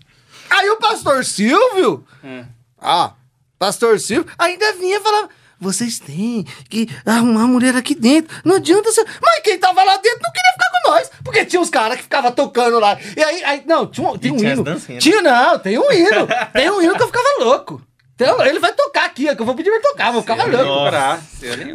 Aí 0.50 0.68
o 0.70 0.76
pastor 0.76 1.24
Silvio, 1.24 2.04
Hum. 2.24 2.44
ah, 2.80 3.12
pastor 3.58 3.98
Silvio, 4.00 4.30
ainda 4.38 4.72
vinha 4.74 4.96
e 4.98 5.00
falava: 5.00 5.28
vocês 5.60 5.98
têm 5.98 6.44
que 6.68 6.88
arrumar 7.04 7.42
a 7.42 7.46
mulher 7.46 7.74
aqui 7.76 7.94
dentro. 7.94 8.36
Não 8.44 8.56
adianta 8.56 8.90
ser. 8.92 9.04
Mas 9.22 9.40
quem 9.40 9.58
tava 9.58 9.82
lá 9.82 9.96
dentro 9.96 10.20
não 10.22 10.32
queria 10.32 10.52
ficar 10.52 10.70
com 10.82 10.90
nós. 10.90 11.10
Porque 11.24 11.44
tinha 11.44 11.60
uns 11.60 11.70
caras 11.70 11.96
que 11.96 12.02
ficavam 12.04 12.30
tocando 12.32 12.78
lá. 12.78 12.96
E 13.16 13.22
aí, 13.22 13.44
aí 13.44 13.62
não, 13.66 13.86
tinha, 13.86 14.08
um- 14.08 14.16
tem 14.18 14.32
um 14.32 14.38
hino. 14.38 14.62
dancinhas, 14.62 15.02
Tinha, 15.02 15.20
não, 15.22 15.58
tem 15.58 15.78
um 15.78 15.90
hino. 15.92 16.26
tem 16.52 16.70
um 16.70 16.80
hino 16.82 16.94
que 16.96 17.02
eu 17.02 17.06
ficava 17.08 17.28
louco. 17.40 17.82
Então, 18.20 18.44
ele 18.44 18.58
vai 18.58 18.72
tocar 18.72 19.04
aqui, 19.04 19.28
ó, 19.30 19.34
que 19.36 19.40
eu 19.42 19.46
vou 19.46 19.54
pedir 19.54 19.70
pra 19.70 19.78
ele 19.78 19.88
tocar, 19.88 20.10
vou 20.10 20.22
ficar 20.22 20.34
lembro. 20.34 20.58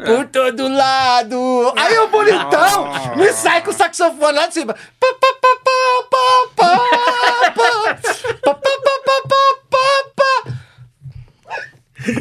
Por 0.06 0.26
todo 0.28 0.68
lado. 0.68 1.74
Aí 1.78 1.98
o 2.00 2.08
bonitão 2.10 3.16
me 3.16 3.32
sai 3.32 3.62
com 3.64 3.70
o 3.70 3.74
saxofone 3.74 4.34
lá 4.38 4.48
de 4.48 4.54
cima. 4.56 4.74
Pá, 4.74 5.08
pá, 5.22 5.28
pá, 5.42 5.48
pá, 5.64 6.04
pá, 6.12 6.78
pá. 6.78 6.83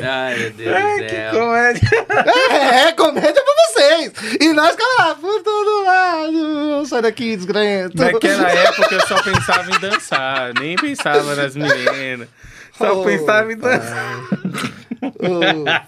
Ai, 0.03 0.37
meu 0.39 0.51
Deus 0.51 0.77
Ai, 0.77 0.99
do 1.01 1.07
que 1.07 1.39
comédia. 1.39 1.91
É, 2.51 2.89
é 2.89 2.93
comédia 2.93 3.33
pra 3.43 3.55
vocês. 3.67 4.13
E 4.41 4.53
nós 4.53 4.71
ficamos 4.73 4.97
lá, 4.99 5.15
por 5.15 5.43
todo 5.43 5.85
lado. 5.85 6.87
sai 6.87 7.03
daqui, 7.03 7.37
desgranhento. 7.37 7.97
Naquela 7.97 8.51
época 8.51 8.95
eu 8.95 9.07
só 9.07 9.23
pensava 9.23 9.71
em 9.71 9.79
dançar, 9.81 10.53
nem 10.61 10.77
pensava 10.77 11.35
nas 11.35 11.55
meninas. 11.57 12.29
Só 12.79 13.01
Oh, 13.01 13.05
pensava 13.05 13.53
em 13.53 13.57
dançar. 13.57 14.21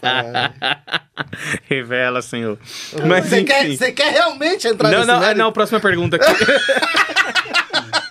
Pai. 0.01 0.53
Revela, 1.69 2.21
senhor. 2.23 2.59
Mas 3.07 3.27
Você 3.27 3.45
quer, 3.45 3.65
enfim. 3.67 3.77
você 3.77 3.93
quer 3.93 4.13
realmente 4.13 4.67
entrar 4.67 4.91
Não, 4.91 4.99
nesse 4.99 5.11
não, 5.11 5.21
mérito? 5.21 5.39
não, 5.39 5.53
próxima 5.53 5.81
pergunta 5.81 6.17
aqui. 6.17 6.27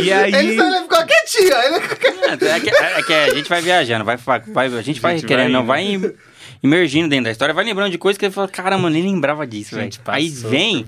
e 0.00 0.12
aí. 0.12 0.34
Ele, 0.34 0.56
só- 0.56 0.66
ele 0.66 0.82
ficou 0.82 1.04
quietinho. 1.06 1.52
Ele... 1.52 1.76
É 2.46 2.60
que, 2.60 2.70
é 2.70 3.02
que 3.02 3.12
a 3.12 3.34
gente 3.34 3.48
vai 3.48 3.60
viajando, 3.62 4.04
vai, 4.04 4.16
vai, 4.16 4.40
vai- 4.40 4.66
a 4.78 4.82
gente 4.82 5.00
vai 5.00 5.14
A 5.14 5.16
gente 5.16 5.26
querendo, 5.26 5.62
vai 5.64 5.98
vai 5.98 6.12
imergindo 6.62 7.08
dentro 7.08 7.24
da 7.24 7.30
história, 7.30 7.52
vai 7.54 7.64
lembrando 7.64 7.90
de 7.90 7.98
coisas 7.98 8.18
que 8.18 8.24
ele 8.24 8.32
fala, 8.32 8.48
caramba, 8.48 8.88
nem 8.88 9.02
lembrava 9.02 9.46
disso, 9.46 9.74
velho. 9.76 9.90
Aí 10.06 10.30
passou, 10.30 10.50
vem, 10.50 10.86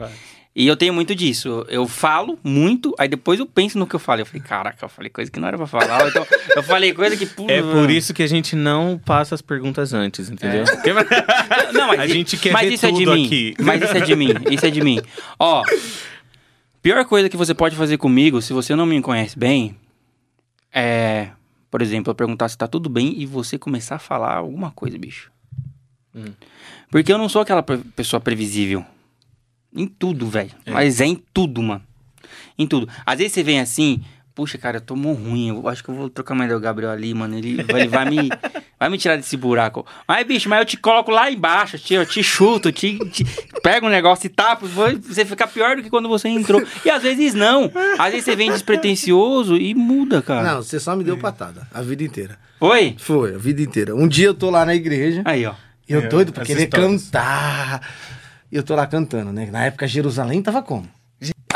e 0.59 0.67
eu 0.67 0.75
tenho 0.75 0.95
muito 0.95 1.15
disso. 1.15 1.67
Eu 1.69 1.87
falo 1.87 2.39
muito, 2.43 2.95
aí 2.99 3.07
depois 3.09 3.39
eu 3.39 3.45
penso 3.45 3.79
no 3.79 3.87
que 3.87 3.95
eu 3.95 4.01
falei. 4.01 4.23
Eu 4.23 4.27
falei, 4.27 4.41
caraca, 4.41 4.83
eu 4.83 4.89
falei 4.89 5.11
coisa 5.11 5.31
que 5.31 5.39
não 5.39 5.47
era 5.49 5.59
pra 5.59 5.67
falar. 5.67 6.09
Então, 6.09 6.27
eu 6.57 6.63
falei 6.63 6.95
coisa 6.95 7.15
que. 7.15 7.27
pô, 7.27 7.45
É 7.47 7.61
por 7.61 7.91
isso 7.91 8.15
que 8.15 8.23
a 8.23 8.27
gente 8.27 8.57
não 8.57 8.99
passa 9.05 9.35
as 9.35 9.43
perguntas 9.43 9.93
antes, 9.93 10.31
entendeu? 10.31 10.65
É. 10.65 10.77
Não, 11.75 11.89
mas, 11.89 12.01
A 12.01 12.07
gente 12.07 12.39
quer 12.39 12.53
mas 12.53 12.69
ver 12.69 12.75
isso 12.75 12.87
é 12.87 12.91
de 12.91 12.99
tudo 13.05 13.13
mim. 13.15 13.27
aqui. 13.27 13.55
Mas 13.59 13.83
isso 13.83 13.97
é 13.97 14.01
de 14.01 14.17
mim. 14.17 14.35
Isso 14.51 14.65
é 14.67 14.71
de 14.71 14.81
mim. 14.81 14.99
Ó, 15.39 15.63
pior 16.87 17.05
coisa 17.05 17.29
que 17.29 17.37
você 17.37 17.53
pode 17.53 17.75
fazer 17.75 17.99
comigo, 17.99 18.41
se 18.41 18.53
você 18.53 18.77
não 18.77 18.87
me 18.87 19.03
conhece 19.03 19.37
bem, 19.37 19.75
é, 20.73 21.31
por 21.69 21.83
exemplo, 21.83 22.13
eu 22.13 22.15
perguntar 22.15 22.49
se 22.49 22.57
tá 22.57 22.69
tudo 22.69 22.89
bem 22.89 23.13
e 23.21 23.27
você 23.27 23.59
começar 23.59 23.97
a 23.97 23.99
falar 23.99 24.37
alguma 24.37 24.71
coisa, 24.71 24.97
bicho. 24.97 25.33
Hum. 26.15 26.33
Porque 26.89 27.13
eu 27.13 27.19
não 27.19 27.29
sou 27.29 27.43
aquela 27.43 27.61
pe- 27.61 27.79
pessoa 27.97 28.21
previsível. 28.21 28.85
Em 29.75 29.89
tudo, 29.89 30.29
velho. 30.29 30.53
Mas 30.65 31.01
é 31.01 31.07
em 31.07 31.17
tudo, 31.35 31.61
mano. 31.61 31.83
Em 32.57 32.69
tudo. 32.69 32.89
Às 33.05 33.19
vezes 33.19 33.33
você 33.33 33.43
vem 33.43 33.59
assim, 33.59 34.05
puxa, 34.37 34.57
cara, 34.59 34.77
eu 34.77 34.81
tô 34.81 34.95
mó 34.95 35.13
ruim. 35.15 35.49
Eu 35.49 35.67
acho 35.69 35.83
que 35.83 35.89
eu 35.89 35.95
vou 35.97 36.09
trocar 36.09 36.35
mais 36.37 36.49
do 36.49 36.61
Gabriel 36.61 36.93
ali, 36.93 37.13
mano. 37.15 37.37
Ele, 37.37 37.61
vai- 37.65 37.81
ele 37.81 37.89
vai 37.89 38.09
me. 38.09 38.29
Vai 38.79 38.91
me 38.91 38.99
tirar 38.99 39.17
desse 39.17 39.39
buraco. 39.39 39.87
Mas, 40.07 40.27
bicho, 40.27 40.51
mas 40.51 40.59
eu 40.59 40.65
te 40.67 40.77
coloco 40.77 41.11
lá 41.11 41.31
embaixo, 41.31 41.79
te, 41.79 41.95
eu 41.95 42.05
te 42.05 42.23
chuto, 42.23 42.71
te, 42.71 42.99
te 43.09 43.25
pego 43.63 43.87
um 43.87 43.89
negócio 43.89 44.27
e 44.27 44.29
tapo, 44.29 44.67
você 44.67 45.25
fica 45.25 45.47
pior 45.49 45.77
do 45.77 45.83
que 45.83 45.89
quando 45.89 46.11
você 46.11 46.29
entrou. 46.29 46.63
E 46.85 46.91
às 46.91 47.03
vezes 47.03 47.33
não. 47.33 47.73
Às 47.99 48.11
vezes 48.11 48.27
você 48.27 48.37
vem 48.37 48.51
despretensioso 48.53 49.57
e 49.57 49.75
muda, 49.75 50.21
cara. 50.21 50.43
Não, 50.57 50.63
você 50.63 50.79
só 50.79 50.95
me 50.95 51.03
deu 51.03 51.17
patada 51.17 51.67
a 51.73 51.81
vida 51.81 52.05
inteira. 52.05 52.39
Oi? 52.61 52.95
Foi, 52.99 53.35
a 53.35 53.39
vida 53.39 53.63
inteira. 53.63 53.97
Um 53.97 54.07
dia 54.07 54.27
eu 54.27 54.35
tô 54.35 54.51
lá 54.51 54.67
na 54.67 54.75
igreja, 54.75 55.23
Aí, 55.25 55.47
ó. 55.47 55.55
e 55.89 55.95
eu 55.95 56.01
É, 56.03 56.09
doido 56.09 56.31
pra 56.35 56.45
querer 56.45 56.65
histórias. 56.65 57.05
cantar. 57.05 57.81
E 58.53 58.57
eu 58.57 58.63
tô 58.63 58.75
lá 58.75 58.87
cantando, 58.87 59.33
né? 59.33 59.49
Na 59.51 59.65
época 59.65 59.89
Jerusalém 59.89 60.43
tava 60.43 60.63
como? 60.63 60.87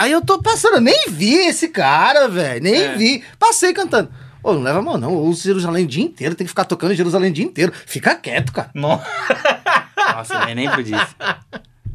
Aí 0.01 0.13
eu 0.13 0.23
tô 0.25 0.41
passando, 0.41 0.77
eu 0.77 0.81
nem 0.81 1.05
vi 1.09 1.35
esse 1.35 1.69
cara, 1.69 2.27
velho. 2.27 2.63
Nem 2.63 2.75
É. 2.75 2.95
vi. 2.97 3.23
Passei 3.39 3.73
cantando. 3.75 4.09
Ô, 4.43 4.55
não 4.55 4.63
leva 4.63 4.81
mal, 4.81 4.97
não. 4.97 5.11
Eu 5.13 5.19
uso 5.25 5.43
Jerusalém 5.43 5.85
o 5.85 5.89
dia 5.89 6.03
inteiro, 6.03 6.35
tem 6.35 6.47
que 6.47 6.49
ficar 6.49 6.65
tocando 6.65 6.95
Jerusalém 6.95 7.31
o 7.31 7.35
dia 7.35 7.45
inteiro. 7.45 7.71
Fica 7.87 8.15
quieto, 8.15 8.51
cara. 8.53 8.71
Nossa. 8.75 9.05
Nossa, 10.15 10.47
nem 10.47 10.55
lembro 10.55 10.83
disso. 10.83 11.15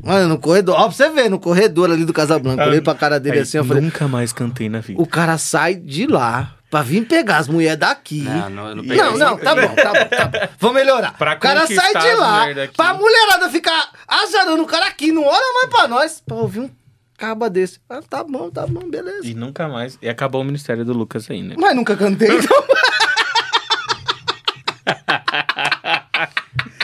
Mano, 0.04 0.30
no 0.30 0.38
corredor, 0.38 0.76
ó, 0.76 0.84
pra 0.84 0.92
você 0.92 1.10
ver, 1.10 1.30
no 1.32 1.40
corredor 1.40 1.90
ali 1.90 2.06
do 2.06 2.14
Casablanca, 2.14 2.62
eu 2.62 2.68
olhei 2.68 2.82
pra 2.82 2.94
cara 2.94 3.20
dele 3.20 3.38
Aí, 3.38 3.42
assim, 3.42 3.58
eu 3.58 3.66
falei, 3.66 3.82
Nunca 3.82 4.08
mais 4.08 4.32
cantei 4.32 4.70
na 4.70 4.80
vida. 4.80 5.02
o 5.02 5.08
cara 5.08 5.36
sai 5.40 5.74
de 5.74 6.06
lá 6.06 6.54
pra 6.70 6.84
vir 6.84 7.08
pegar 7.08 7.38
as 7.38 7.48
mulheres 7.48 7.80
daqui. 7.80 8.22
Não, 8.22 8.50
não, 8.52 8.68
eu 8.70 8.76
não 8.76 8.84
peguei 8.84 8.98
Não, 8.98 9.18
não, 9.18 9.38
tá 9.38 9.56
bom, 9.56 9.74
tá 9.74 9.94
bom, 9.94 10.06
tá 10.16 10.26
bom. 10.28 10.48
Vamos 10.60 10.76
melhorar. 10.76 11.14
Pra 11.18 11.34
o 11.34 11.40
cara 11.40 11.66
sai 11.66 11.92
de 11.96 12.14
lá, 12.18 12.40
mulher 12.42 12.54
daqui. 12.56 12.78
pra 12.78 12.94
mulherada 12.94 13.50
ficar 13.50 13.90
azarando 14.08 14.62
o 14.62 14.68
cara 14.68 14.86
aqui, 14.86 15.12
não 15.12 15.24
olha 15.24 15.54
mais 15.56 15.70
pra 15.72 15.88
nós, 15.88 16.22
pra 16.24 16.36
ouvir 16.36 16.60
um 16.60 16.70
caba 17.18 17.50
desse. 17.50 17.80
Ah, 17.90 18.02
tá 18.08 18.24
bom, 18.24 18.50
tá 18.50 18.66
bom, 18.68 18.90
beleza. 18.90 19.28
E 19.28 19.34
nunca 19.34 19.68
mais. 19.68 19.98
E 20.02 20.10
acabou 20.10 20.42
o 20.42 20.44
ministério 20.44 20.84
do 20.86 20.94
Lucas 20.94 21.30
aí, 21.30 21.42
né? 21.42 21.56
Mas 21.58 21.76
nunca 21.76 21.96
cantei, 21.96 22.30
então. 22.30 22.64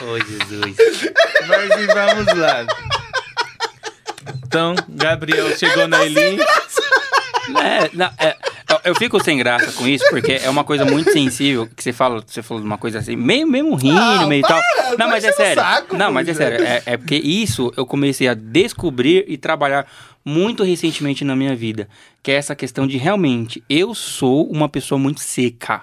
Ô, 0.04 0.18
Jesus. 0.18 0.76
Mas 1.48 1.70
e 1.80 1.86
vamos 1.86 2.26
lá. 2.38 2.66
Então, 4.46 4.74
Gabriel 4.88 5.56
chegou 5.56 5.86
na 5.88 6.04
Elin. 6.04 6.38
É, 7.60 7.90
não, 7.92 8.10
é, 8.18 8.36
eu- 8.84 8.94
fico 8.94 9.22
sem 9.22 9.36
graça 9.38 9.72
com 9.72 9.86
isso, 9.86 10.04
porque 10.10 10.32
é 10.42 10.48
uma 10.48 10.62
coisa 10.64 10.84
muito 10.84 11.10
sensível, 11.12 11.66
que 11.66 11.82
você 11.82 11.92
fala, 11.92 12.22
você 12.26 12.42
falou 12.42 12.60
de 12.60 12.66
uma 12.66 12.78
coisa 12.78 12.98
assim, 13.00 13.16
meio, 13.16 13.46
mesmo 13.46 13.74
rindo, 13.74 13.98
Ah, 13.98 14.26
meio 14.26 14.42
para, 14.42 14.60
tal. 14.62 14.96
Não, 14.98 15.08
mas 15.08 15.24
é 15.24 15.32
sério. 15.32 15.62
saco, 15.62 15.96
não, 15.96 16.12
mas 16.12 16.28
é 16.28 16.34
sério. 16.34 16.64
É, 16.64 16.82
é 16.86 16.96
porque 16.96 17.16
isso 17.16 17.72
eu 17.76 17.84
comecei 17.86 18.28
a 18.28 18.34
descobrir 18.34 19.24
e 19.26 19.36
trabalhar 19.36 19.86
muito 20.24 20.62
recentemente 20.62 21.24
na 21.24 21.34
minha 21.34 21.54
vida. 21.54 21.88
Que 22.22 22.30
é 22.30 22.34
essa 22.34 22.54
questão 22.54 22.86
de 22.86 22.96
realmente, 22.96 23.62
eu 23.68 23.94
sou 23.94 24.50
uma 24.50 24.68
pessoa 24.68 24.98
muito 24.98 25.20
seca. 25.20 25.82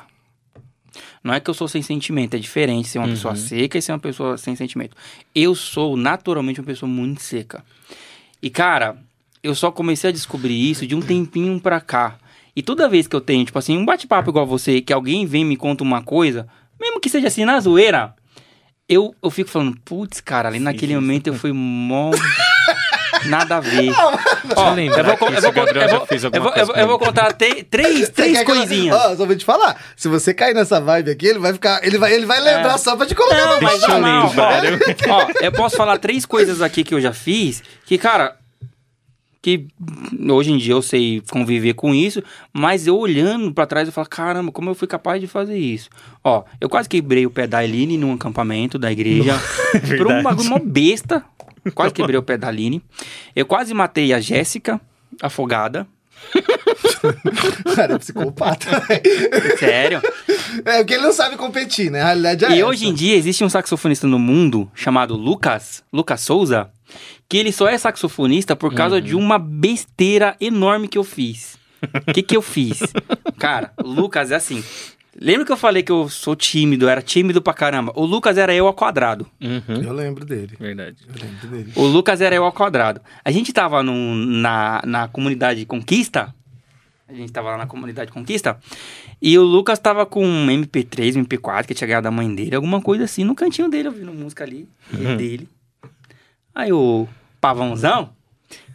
Não 1.24 1.34
é 1.34 1.40
que 1.40 1.50
eu 1.50 1.54
sou 1.54 1.68
sem 1.68 1.82
sentimento, 1.82 2.36
é 2.36 2.40
diferente 2.40 2.88
ser 2.88 3.00
uma 3.00 3.08
pessoa 3.08 3.36
seca 3.36 3.78
e 3.78 3.82
ser 3.82 3.92
uma 3.92 4.00
pessoa 4.00 4.38
sem 4.38 4.56
sentimento. 4.56 4.96
Eu 5.36 5.54
sou 5.54 5.98
naturalmente 5.98 6.60
uma 6.60 6.66
pessoa 6.66 6.90
muito 6.90 7.22
seca. 7.22 7.64
E 8.42 8.50
cara, 8.50 8.98
eu 9.44 9.54
só 9.54 9.72
comecei 9.72 10.10
a 10.10 10.14
descobrir 10.14 10.70
isso 10.70 10.88
de 10.88 10.96
um 10.96 11.02
tempinho 11.02 11.60
pra 11.60 11.82
cá. 11.82 12.18
E 12.56 12.62
toda 12.62 12.90
vez 12.90 13.08
que 13.08 13.16
eu 13.16 13.22
tenho, 13.22 13.46
tipo 13.46 13.60
assim, 13.60 13.78
um 13.78 13.86
bate-papo 13.86 14.30
igual 14.30 14.46
você, 14.46 14.82
que 14.82 14.92
alguém 14.92 15.26
vem 15.26 15.42
e 15.42 15.46
me 15.46 15.56
conta 15.58 15.84
uma 15.84 16.02
coisa, 16.02 16.48
mesmo 16.80 17.00
que 17.00 17.10
seja 17.10 17.28
assim 17.28 17.46
na 17.46 17.60
zoeira, 17.60 18.16
eu, 18.88 19.14
eu 19.22 19.30
fico 19.30 19.50
falando, 19.50 19.78
putz, 19.86 20.20
cara, 20.20 20.50
ali 20.50 20.60
naquele 20.60 20.96
momento 20.96 21.28
eu 21.28 21.36
fui 21.36 21.52
mó. 21.54 22.12
Nada 23.26 23.58
a 23.58 23.60
ver. 23.60 23.92
Ó, 24.56 24.74
lembrar 24.74 25.00
eu 25.00 25.04
vou, 25.04 25.14
eu 25.14 25.18
vou, 25.52 25.68
eu 25.68 25.74
já 25.74 25.88
vou, 25.98 26.06
fez 26.06 26.24
eu 26.24 26.32
vou, 26.32 26.38
eu 26.40 26.54
coisa 26.54 26.66
vou- 26.66 26.76
eu 26.76 26.88
vou 26.88 27.00
comigo. 27.00 27.14
contar 27.18 27.34
te- 27.34 27.64
três, 27.64 28.10
três 28.10 28.44
coisinhas. 28.44 28.96
Ó, 28.96 29.16
só 29.16 29.26
vou 29.26 29.36
te 29.36 29.46
falar. 29.46 29.80
Se 29.96 30.08
você 30.08 30.34
cair 30.34 30.54
nessa 30.54 30.80
vibe 30.80 31.12
aqui, 31.12 31.28
ele 31.28 31.40
vai 31.40 31.54
ficar. 31.54 31.84
Ele 31.86 31.98
vai, 31.98 32.14
ele 32.14 32.26
vai 32.26 32.40
lembrar 32.40 32.78
só 32.78 32.96
pra 32.96 33.06
te 33.06 33.16
colocar 33.16 33.36
É. 33.38 33.46
Não, 33.46 33.56
no 33.56 33.62
mas 33.62 33.80
Deixa 33.80 33.92
eu 33.96 34.00
não, 34.02 34.28
lembrar. 34.28 34.62
Ó, 35.10 35.14
ó, 35.16 35.28
eu 35.42 35.52
posso 35.52 35.76
falar 35.76 35.98
três 35.98 36.26
coisas 36.26 36.62
aqui 36.62 36.84
que 36.84 36.94
eu 36.94 37.02
já 37.02 37.14
fiz, 37.14 37.64
que, 37.86 37.98
cara, 37.98 38.36
que 39.42 39.68
hoje 40.30 40.52
em 40.52 40.58
dia 40.58 40.74
eu 40.74 40.82
sei 40.82 41.22
conviver 41.32 41.74
com 41.74 41.96
isso, 41.96 42.22
mas 42.52 42.88
eu 42.88 42.98
olhando 42.98 43.54
pra 43.54 43.66
trás 43.66 43.88
eu 43.88 43.94
falo, 43.94 44.08
caramba, 44.10 44.52
como 44.52 44.70
eu 44.70 44.76
fui 44.76 44.86
capaz 44.88 45.22
de 45.22 45.28
fazer 45.28 45.58
isso? 45.58 45.90
Ó, 46.22 46.44
eu 46.60 46.68
quase 46.68 46.90
quebrei 46.90 47.26
o 47.26 47.30
pé 47.32 47.48
da 47.48 47.60
Aline 47.60 47.98
num 47.98 48.14
acampamento 48.14 48.78
da 48.78 48.92
igreja, 48.92 49.40
por 49.98 50.08
um 50.12 50.22
bagulho 50.22 50.50
mó 50.50 50.60
besta, 50.62 51.24
quase 51.72 51.94
quebrei 51.94 52.18
o 52.18 52.24
pé 52.24 52.38
da 52.38 52.48
Aline. 52.48 52.82
Eu 53.36 53.46
quase 53.46 53.74
matei 53.74 54.14
a 54.14 54.20
Jéssica, 54.20 54.80
afogada, 55.22 55.88
Cara, 57.76 57.96
é 57.96 57.98
psicopata. 57.98 58.80
velho. 58.82 59.58
sério. 59.58 60.02
é 60.66 60.78
porque 60.80 60.94
ele 60.96 61.04
não 61.04 61.14
sabe 61.14 61.38
competir, 61.38 61.90
né? 61.92 62.02
A 62.02 62.06
realidade 62.08 62.46
é 62.46 62.50
E 62.50 62.60
essa. 62.60 62.66
hoje 62.68 62.88
em 62.88 62.94
dia 62.94 63.16
existe 63.16 63.44
um 63.44 63.50
saxofonista 63.50 64.06
no 64.08 64.20
mundo 64.20 64.70
chamado 64.76 65.16
Lucas, 65.16 65.84
Lucas 65.92 66.22
Souza, 66.22 66.70
que 67.28 67.38
ele 67.38 67.52
só 67.52 67.68
é 67.68 67.78
saxofonista 67.78 68.56
por 68.56 68.74
causa 68.74 68.96
Uhum. 68.96 69.02
de 69.02 69.16
uma 69.16 69.40
besteira 69.40 70.36
enorme 70.42 70.88
que 70.88 70.98
eu 70.98 71.04
fiz. 71.04 71.58
O 72.10 72.14
que 72.14 72.22
que 72.22 72.36
eu 72.36 72.42
fiz? 72.42 72.80
Cara, 73.38 73.72
o 73.82 73.88
Lucas 73.88 74.32
é 74.32 74.36
assim. 74.36 74.64
Lembra 75.22 75.46
que 75.46 75.52
eu 75.52 75.58
falei 75.58 75.84
que 75.84 75.92
eu 75.92 76.08
sou 76.08 76.36
tímido, 76.36 76.86
eu 76.86 76.90
era 76.90 77.02
tímido 77.02 77.42
pra 77.42 77.54
caramba? 77.54 77.92
O 77.96 78.06
Lucas 78.06 78.38
era 78.38 78.54
eu 78.56 78.66
ao 78.68 78.74
quadrado. 78.74 79.28
Uhum. 79.42 79.82
Eu 79.84 79.92
lembro 79.94 80.26
dele. 80.26 80.56
Verdade. 80.60 80.98
Eu 81.08 81.14
lembro 81.28 81.48
dele. 81.50 81.72
O 81.76 81.84
Lucas 81.86 82.22
era 82.22 82.34
eu 82.36 82.46
ao 82.46 82.52
quadrado. 82.54 83.02
A 83.26 83.30
gente 83.32 83.52
tava 83.52 83.84
num- 83.84 84.16
na, 84.16 84.82
na 84.86 85.08
comunidade 85.10 85.66
Conquista. 85.66 86.34
A 87.08 87.14
gente 87.14 87.32
tava 87.34 87.50
lá 87.52 87.58
na 87.58 87.66
comunidade 87.68 88.12
Conquista. 88.12 88.58
E 89.22 89.38
o 89.38 89.44
Lucas 89.44 89.78
tava 89.80 90.06
com 90.06 90.24
um 90.26 90.48
MP3, 90.48 91.18
um 91.18 91.26
MP4 91.26 91.66
que 91.66 91.74
tinha 91.74 91.88
ganhado 91.88 92.06
da 92.06 92.12
mãe 92.12 92.34
dele, 92.34 92.56
alguma 92.56 92.82
coisa 92.82 93.04
assim, 93.04 93.24
no 93.26 93.36
cantinho 93.36 93.68
dele, 93.70 93.90
ouvindo 93.90 94.14
música 94.14 94.44
ali, 94.46 94.70
ele 94.94 95.16
dele. 95.18 95.50
Aí 96.56 96.72
o 96.72 97.08
pavãozão, 97.42 98.12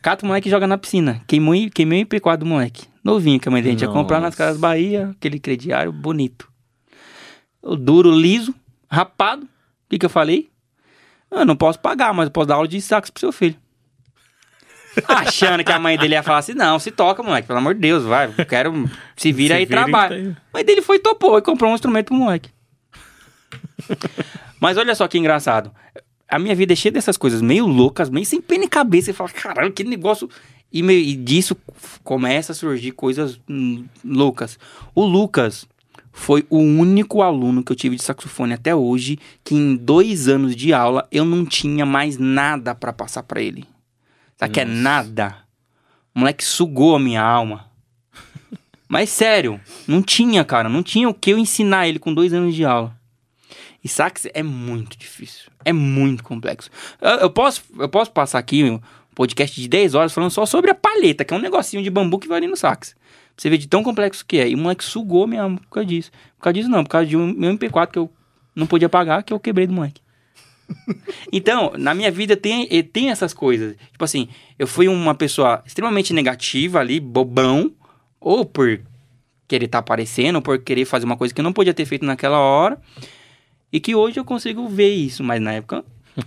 cata 0.04 0.22
o 0.22 0.28
moleque 0.28 0.48
e 0.48 0.50
joga 0.50 0.66
na 0.66 0.76
piscina. 0.76 1.22
Queimou, 1.26 1.54
queimei 1.74 2.02
o 2.02 2.06
MP4 2.06 2.36
do 2.36 2.44
moleque. 2.44 2.86
Novinho 3.02 3.40
que 3.40 3.48
a 3.48 3.50
mãe 3.50 3.62
dele 3.62 3.76
tinha 3.76 3.88
comprado 3.88 4.20
nas 4.20 4.34
Nossa. 4.34 4.44
Casas 4.44 4.60
Bahia, 4.60 5.08
aquele 5.16 5.40
crediário 5.40 5.90
bonito. 5.90 6.46
O 7.62 7.74
duro, 7.74 8.10
liso, 8.10 8.54
rapado. 8.90 9.44
O 9.44 9.48
que 9.88 9.98
que 9.98 10.04
eu 10.04 10.10
falei? 10.10 10.50
Eu 11.30 11.46
não 11.46 11.56
posso 11.56 11.80
pagar, 11.80 12.12
mas 12.12 12.26
eu 12.26 12.30
posso 12.30 12.46
dar 12.46 12.56
aula 12.56 12.68
de 12.68 12.82
sax 12.82 13.08
pro 13.08 13.20
seu 13.20 13.32
filho. 13.32 13.56
Achando 15.08 15.64
que 15.64 15.72
a 15.72 15.78
mãe 15.78 15.96
dele 15.96 16.14
ia 16.14 16.22
falar 16.22 16.38
assim, 16.38 16.52
não, 16.52 16.78
se 16.78 16.90
toca, 16.90 17.22
moleque, 17.22 17.48
pelo 17.48 17.58
amor 17.58 17.74
de 17.74 17.80
Deus, 17.80 18.04
vai, 18.04 18.32
eu 18.36 18.46
quero, 18.46 18.88
se 19.16 19.32
vira 19.32 19.54
Se 19.54 19.58
aí 19.58 19.64
e 19.64 19.66
trabalha. 19.66 20.34
tá 20.34 20.40
mãe 20.52 20.64
dele 20.64 20.82
foi, 20.82 20.98
topou 20.98 21.38
e 21.38 21.42
comprou 21.42 21.72
um 21.72 21.74
instrumento 21.74 22.08
pro 22.08 22.14
moleque. 22.14 22.50
Mas 24.60 24.76
olha 24.76 24.94
só 24.94 25.08
que 25.08 25.18
engraçado. 25.18 25.72
A 26.28 26.38
minha 26.38 26.54
vida 26.54 26.72
é 26.72 26.76
cheia 26.76 26.92
dessas 26.92 27.16
coisas 27.16 27.40
meio 27.42 27.66
loucas, 27.66 28.08
meio 28.10 28.26
sem 28.26 28.40
pena 28.40 28.64
e 28.64 28.68
cabeça. 28.68 29.06
Você 29.06 29.12
fala, 29.12 29.30
caralho, 29.30 29.72
que 29.72 29.84
negócio. 29.84 30.28
E, 30.72 30.82
meio- 30.82 31.04
e 31.04 31.14
disso 31.14 31.56
começa 32.02 32.52
a 32.52 32.54
surgir 32.54 32.90
coisas 32.92 33.38
hum, 33.48 33.84
loucas. 34.04 34.58
O 34.94 35.04
Lucas 35.04 35.66
foi 36.12 36.44
o 36.50 36.58
único 36.58 37.22
aluno 37.22 37.62
que 37.62 37.70
eu 37.70 37.76
tive 37.76 37.96
de 37.96 38.02
saxofone 38.02 38.54
até 38.54 38.74
hoje 38.74 39.18
que 39.44 39.54
em 39.54 39.76
dois 39.76 40.26
anos 40.28 40.56
de 40.56 40.72
aula 40.72 41.06
eu 41.12 41.24
não 41.24 41.44
tinha 41.44 41.84
mais 41.86 42.18
nada 42.18 42.74
pra 42.74 42.92
passar 42.92 43.22
pra 43.22 43.40
ele. 43.40 43.64
Sabe 44.36 44.52
que 44.54 44.60
é 44.60 44.64
nada? 44.64 45.36
O 46.14 46.20
moleque 46.20 46.44
sugou 46.44 46.96
a 46.96 47.00
minha 47.00 47.22
alma. 47.22 47.66
Mas 48.88 49.10
sério, 49.10 49.60
não 49.86 50.02
tinha, 50.02 50.44
cara. 50.44 50.68
Não 50.68 50.82
tinha 50.82 51.08
o 51.08 51.14
que 51.14 51.30
eu 51.30 51.38
ensinar 51.38 51.86
ele 51.88 51.98
com 51.98 52.12
dois 52.12 52.32
anos 52.32 52.54
de 52.54 52.64
aula. 52.64 52.96
E 53.84 53.88
sax 53.88 54.26
é 54.32 54.42
muito 54.42 54.96
difícil. 54.96 55.52
É 55.62 55.72
muito 55.72 56.24
complexo. 56.24 56.70
Eu, 57.02 57.10
eu 57.10 57.30
posso, 57.30 57.62
eu 57.78 57.88
posso 57.88 58.10
passar 58.10 58.38
aqui 58.38 58.64
um 58.64 58.80
podcast 59.14 59.60
de 59.60 59.68
10 59.68 59.94
horas 59.94 60.12
falando 60.12 60.30
só 60.30 60.46
sobre 60.46 60.70
a 60.70 60.74
palheta, 60.74 61.22
que 61.22 61.34
é 61.34 61.36
um 61.36 61.40
negocinho 61.40 61.82
de 61.82 61.90
bambu 61.90 62.18
que 62.18 62.26
vai 62.26 62.38
ali 62.38 62.46
no 62.46 62.56
sax. 62.56 62.94
Pra 62.94 63.42
você 63.42 63.50
ver 63.50 63.58
de 63.58 63.68
tão 63.68 63.82
complexo 63.82 64.24
que 64.24 64.38
é. 64.38 64.48
E 64.48 64.54
o 64.54 64.58
moleque 64.58 64.82
sugou 64.82 65.28
alma 65.38 65.58
por 65.58 65.68
causa 65.68 65.86
disso. 65.86 66.10
Por 66.38 66.44
causa 66.44 66.54
disso 66.54 66.68
não, 66.70 66.82
por 66.82 66.90
causa 66.90 67.06
de 67.06 67.16
um 67.16 67.26
meu 67.34 67.56
MP4 67.56 67.90
que 67.90 67.98
eu 67.98 68.10
não 68.54 68.66
podia 68.66 68.88
pagar, 68.88 69.22
que 69.22 69.32
eu 69.32 69.38
quebrei 69.38 69.66
do 69.66 69.74
moleque. 69.74 70.00
Então, 71.30 71.72
na 71.76 71.92
minha 71.94 72.10
vida 72.10 72.36
tem, 72.36 72.66
tem 72.84 73.10
essas 73.10 73.34
coisas. 73.34 73.76
Tipo 73.92 74.04
assim, 74.04 74.28
eu 74.58 74.66
fui 74.66 74.88
uma 74.88 75.14
pessoa 75.14 75.62
extremamente 75.66 76.14
negativa 76.14 76.78
ali, 76.78 77.00
bobão, 77.00 77.72
ou 78.20 78.44
por 78.46 78.80
querer 79.46 79.66
estar 79.66 79.78
aparecendo, 79.78 80.36
ou 80.36 80.42
por 80.42 80.58
querer 80.58 80.84
fazer 80.84 81.04
uma 81.04 81.16
coisa 81.16 81.34
que 81.34 81.40
eu 81.40 81.44
não 81.44 81.52
podia 81.52 81.74
ter 81.74 81.84
feito 81.84 82.06
naquela 82.06 82.38
hora. 82.38 82.80
E 83.74 83.80
que 83.80 83.92
hoje 83.92 84.20
eu 84.20 84.24
consigo 84.24 84.68
ver 84.68 84.90
isso, 84.94 85.24
mas 85.24 85.40
na 85.42 85.54
época. 85.54 85.84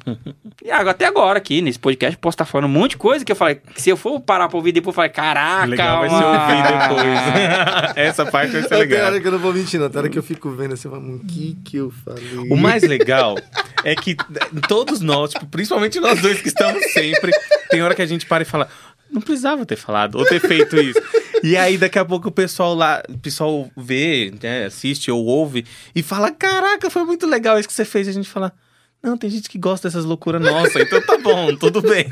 E 0.65 0.69
até 0.71 1.05
agora 1.05 1.37
aqui, 1.37 1.61
nesse 1.61 1.79
podcast, 1.79 2.17
eu 2.17 2.19
posso 2.19 2.35
estar 2.35 2.43
falando 2.43 2.65
um 2.65 2.73
monte 2.73 2.91
de 2.91 2.97
coisa 2.97 3.23
que 3.23 3.31
eu 3.31 3.35
falei. 3.37 3.55
que 3.73 3.81
Se 3.81 3.89
eu 3.89 3.95
for 3.95 4.19
parar 4.19 4.49
pra 4.49 4.57
ouvir 4.57 4.73
depois, 4.73 4.91
eu 4.91 4.95
falei, 4.95 5.11
caraca, 5.11 5.65
Legal 5.65 5.99
vai 5.99 6.09
ser 6.09 6.15
mano." 6.15 6.27
ouvir 6.41 6.63
depois. 6.81 7.95
Essa 7.95 8.25
parte 8.25 8.51
vai 8.51 8.63
ser 8.63 8.67
Tem 8.67 8.79
legal. 8.79 9.05
hora 9.05 9.21
que 9.21 9.27
eu 9.27 9.31
não 9.31 9.39
vou 9.39 9.53
mentir. 9.53 9.79
Tem 9.79 9.97
hora 9.99 10.09
que 10.09 10.17
eu 10.19 10.23
fico 10.23 10.49
vendo 10.51 10.73
assim, 10.73 10.89
mano, 10.89 11.15
o 11.15 11.19
que 11.19 11.55
que 11.63 11.77
eu 11.77 11.89
falei? 12.03 12.37
O 12.51 12.57
mais 12.57 12.83
legal 12.83 13.37
é 13.85 13.95
que 13.95 14.17
todos 14.67 14.99
nós, 14.99 15.31
tipo, 15.31 15.45
principalmente 15.45 16.01
nós 16.01 16.19
dois 16.19 16.41
que 16.41 16.49
estamos 16.49 16.83
sempre, 16.91 17.31
tem 17.69 17.81
hora 17.81 17.95
que 17.95 18.01
a 18.01 18.05
gente 18.05 18.25
para 18.25 18.41
e 18.43 18.45
fala, 18.45 18.67
não 19.09 19.21
precisava 19.21 19.65
ter 19.65 19.77
falado 19.77 20.15
ou 20.15 20.25
ter 20.25 20.41
feito 20.41 20.75
isso. 20.75 20.99
E 21.43 21.55
aí 21.57 21.77
daqui 21.77 21.99
a 21.99 22.05
pouco 22.05 22.29
o 22.29 22.31
pessoal 22.31 22.73
lá, 22.73 23.01
o 23.09 23.17
pessoal 23.17 23.69
vê, 23.75 24.33
né, 24.41 24.65
assiste 24.65 25.11
ou 25.11 25.23
ouve 25.25 25.65
e 25.95 26.01
fala, 26.03 26.31
caraca, 26.31 26.89
foi 26.89 27.03
muito 27.03 27.25
legal 27.27 27.59
isso 27.59 27.67
que 27.67 27.73
você 27.73 27.85
fez. 27.85 28.07
E 28.07 28.09
a 28.09 28.13
gente 28.13 28.27
fala, 28.29 28.51
não, 29.03 29.15
tem 29.17 29.29
gente 29.29 29.47
que 29.49 29.57
gosta 29.59 29.87
dessas 29.87 30.03
loucuras 30.05 30.41
nossas, 30.41 30.75
então 30.75 31.01
tá 31.05 31.17
bom, 31.17 31.55
tudo 31.57 31.81
bem. 31.81 32.07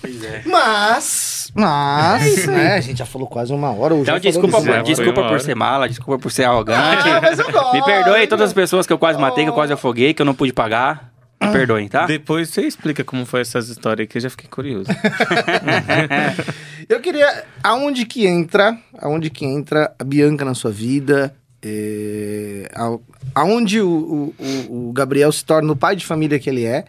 Pois 0.00 0.24
é. 0.24 0.42
Mas, 0.46 1.50
mas, 1.54 2.46
né, 2.46 2.74
a 2.74 2.80
gente 2.80 2.98
já 2.98 3.06
falou 3.06 3.28
quase 3.28 3.52
uma 3.52 3.70
hora. 3.70 3.94
Então, 3.94 4.18
desculpa, 4.18 4.60
por- 4.62 4.82
desculpa 4.82 5.28
por 5.28 5.40
ser 5.40 5.54
mala, 5.54 5.88
desculpa 5.88 6.18
por 6.20 6.32
ser 6.32 6.44
arrogante. 6.44 7.08
Ah, 7.08 7.20
mas 7.20 7.38
eu 7.38 7.50
gosto. 7.52 7.72
Me 7.74 7.84
perdoe 7.84 8.26
todas 8.26 8.46
as 8.48 8.52
pessoas 8.54 8.86
que 8.86 8.92
eu 8.92 8.98
quase 8.98 9.18
matei, 9.20 9.44
que 9.44 9.50
eu 9.50 9.54
quase 9.54 9.72
afoguei, 9.72 10.14
que 10.14 10.22
eu 10.22 10.26
não 10.26 10.34
pude 10.34 10.52
pagar. 10.52 11.12
Me 11.40 11.52
perdoem, 11.52 11.88
tá? 11.88 12.04
Depois 12.06 12.48
você 12.48 12.62
explica 12.62 13.04
como 13.04 13.24
foi 13.24 13.40
essas 13.42 13.68
histórias 13.68 14.00
aí, 14.04 14.06
que 14.08 14.18
eu 14.18 14.22
já 14.22 14.30
fiquei 14.30 14.48
curioso. 14.50 14.90
Eu 16.88 17.00
queria. 17.00 17.44
Aonde 17.62 18.04
que 18.06 18.26
entra? 18.26 18.78
Aonde 18.98 19.30
que 19.30 19.44
entra 19.44 19.92
a 19.98 20.04
Bianca 20.04 20.44
na 20.44 20.54
sua 20.54 20.70
vida? 20.70 21.34
É, 21.62 22.70
a- 22.74 22.98
aonde 23.34 23.80
o, 23.80 23.88
o- 23.88 24.34
o- 24.70 24.88
o 24.88 24.92
Gabriel 24.92 25.30
se 25.32 25.44
torna 25.44 25.72
o 25.72 25.76
pai 25.76 25.96
de 25.96 26.06
família 26.06 26.38
que 26.38 26.48
ele 26.48 26.64
é? 26.64 26.84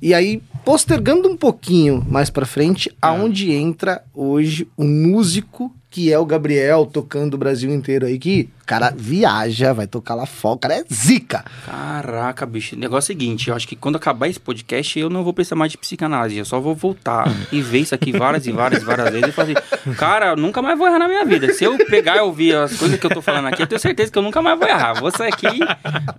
E 0.00 0.14
aí, 0.14 0.40
postergando 0.64 1.28
um 1.28 1.36
pouquinho 1.36 2.04
mais 2.08 2.30
pra 2.30 2.46
frente, 2.46 2.94
aonde 3.02 3.50
entra 3.50 4.04
hoje 4.14 4.68
o 4.76 4.84
músico 4.84 5.74
que 5.90 6.12
é 6.12 6.18
o 6.18 6.24
Gabriel 6.24 6.86
tocando 6.86 7.34
o 7.34 7.38
Brasil 7.38 7.74
inteiro 7.74 8.06
aí, 8.06 8.16
que 8.18 8.48
o 8.62 8.64
cara 8.64 8.94
viaja, 8.96 9.72
vai 9.72 9.88
tocar 9.88 10.14
lá 10.14 10.24
fora, 10.24 10.54
o 10.54 10.58
cara 10.58 10.74
é 10.74 10.84
zica. 10.90 11.44
Caraca, 11.66 12.46
bicho. 12.46 12.76
O 12.76 12.78
negócio 12.78 13.10
é 13.10 13.14
o 13.14 13.18
seguinte, 13.18 13.50
eu 13.50 13.56
acho 13.56 13.66
que 13.66 13.74
quando 13.74 13.96
acabar 13.96 14.28
esse 14.28 14.38
podcast, 14.38 14.96
eu 14.96 15.10
não 15.10 15.24
vou 15.24 15.34
precisar 15.34 15.56
mais 15.56 15.72
de 15.72 15.78
psicanálise. 15.78 16.38
Eu 16.38 16.44
só 16.44 16.60
vou 16.60 16.76
voltar 16.76 17.28
e 17.50 17.60
ver 17.60 17.80
isso 17.80 17.94
aqui 17.94 18.12
várias 18.12 18.46
e 18.46 18.52
várias 18.52 18.82
e 18.82 18.84
várias 18.84 19.10
vezes 19.10 19.28
e 19.28 19.32
falar 19.32 19.48
assim, 19.50 19.94
cara, 19.94 20.26
eu 20.28 20.36
nunca 20.36 20.62
mais 20.62 20.78
vou 20.78 20.86
errar 20.86 21.00
na 21.00 21.08
minha 21.08 21.24
vida. 21.24 21.52
Se 21.52 21.64
eu 21.64 21.76
pegar 21.86 22.16
e 22.16 22.20
ouvir 22.20 22.54
as 22.54 22.76
coisas 22.76 22.98
que 22.98 23.06
eu 23.06 23.10
tô 23.10 23.20
falando 23.20 23.48
aqui, 23.48 23.60
eu 23.60 23.66
tenho 23.66 23.80
certeza 23.80 24.12
que 24.12 24.18
eu 24.18 24.22
nunca 24.22 24.40
mais 24.40 24.56
vou 24.56 24.68
errar. 24.68 24.94
Vou 24.94 25.10
sair 25.10 25.32
aqui 25.32 25.58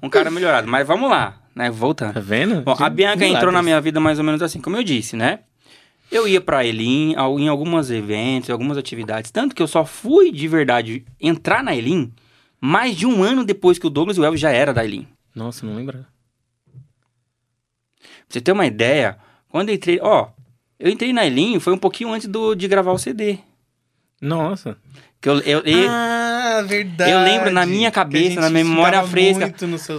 um 0.03 0.09
cara 0.09 0.29
melhorado. 0.29 0.67
Mas 0.67 0.85
vamos 0.85 1.09
lá, 1.09 1.37
né? 1.55 1.71
Voltando. 1.71 2.15
Tá 2.15 2.19
vendo? 2.19 2.61
Bom, 2.61 2.75
a 2.77 2.89
Bianca 2.89 3.25
entrou 3.25 3.53
na 3.53 3.63
minha 3.63 3.79
vida 3.79 4.01
mais 4.01 4.19
ou 4.19 4.25
menos 4.25 4.41
assim, 4.41 4.59
como 4.59 4.75
eu 4.75 4.83
disse, 4.83 5.15
né? 5.15 5.39
Eu 6.11 6.27
ia 6.27 6.41
pra 6.41 6.65
Elim 6.65 7.13
em 7.13 7.47
alguns 7.47 7.89
eventos, 7.89 8.49
em 8.49 8.51
algumas 8.51 8.77
atividades. 8.77 9.31
Tanto 9.31 9.55
que 9.55 9.63
eu 9.63 9.67
só 9.67 9.85
fui 9.85 10.31
de 10.31 10.47
verdade 10.47 11.05
entrar 11.19 11.63
na 11.63 11.73
Elim 11.73 12.11
mais 12.59 12.97
de 12.97 13.05
um 13.05 13.23
ano 13.23 13.45
depois 13.45 13.79
que 13.79 13.87
o 13.87 13.89
Douglas 13.89 14.17
e 14.17 14.19
o 14.19 14.25
Elvis 14.25 14.41
já 14.41 14.51
era 14.51 14.73
da 14.73 14.83
Elim. 14.83 15.07
Nossa, 15.33 15.65
não 15.65 15.75
lembra. 15.75 16.05
Pra 16.67 16.79
você 18.27 18.41
ter 18.41 18.51
uma 18.51 18.65
ideia, 18.65 19.17
quando 19.47 19.69
eu 19.69 19.75
entrei. 19.75 19.99
Ó, 20.01 20.29
eu 20.77 20.91
entrei 20.91 21.13
na 21.13 21.25
Elim 21.25 21.59
foi 21.59 21.73
um 21.73 21.77
pouquinho 21.77 22.11
antes 22.11 22.27
do, 22.27 22.55
de 22.55 22.67
gravar 22.67 22.91
o 22.91 22.97
CD. 22.97 23.39
Nossa. 24.21 24.77
Que 25.19 25.29
eu, 25.29 25.37
eu, 25.39 25.59
eu- 25.65 25.87
ah, 25.89 26.63
verdade. 26.67 27.11
eu 27.11 27.19
lembro 27.21 27.51
na 27.51 27.63
minha 27.65 27.91
cabeça, 27.91 28.41
na 28.41 28.49
minha 28.49 28.63
memória 28.63 29.03
fresca, 29.03 29.53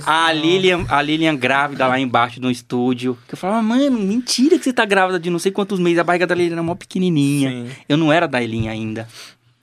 a 0.04 0.32
Lilian, 0.32 0.84
a 0.88 1.00
Lilian 1.00 1.36
grávida 1.36 1.86
lá 1.86 1.98
embaixo 1.98 2.40
no 2.40 2.50
estúdio. 2.50 3.16
Que 3.28 3.34
eu 3.34 3.38
falava, 3.38 3.62
mano, 3.62 3.98
mentira 4.00 4.58
que 4.58 4.64
você 4.64 4.72
tá 4.72 4.84
grávida 4.84 5.20
de 5.20 5.30
não 5.30 5.38
sei 5.38 5.52
quantos 5.52 5.78
meses. 5.78 5.98
A 6.00 6.04
barriga 6.04 6.26
da 6.26 6.34
Lilian 6.34 6.54
era 6.54 6.62
mó 6.62 6.74
pequenininha. 6.74 7.50
Sim. 7.50 7.70
Eu 7.88 7.96
não 7.96 8.12
era 8.12 8.26
da 8.26 8.42
Elim 8.42 8.68
ainda. 8.68 9.06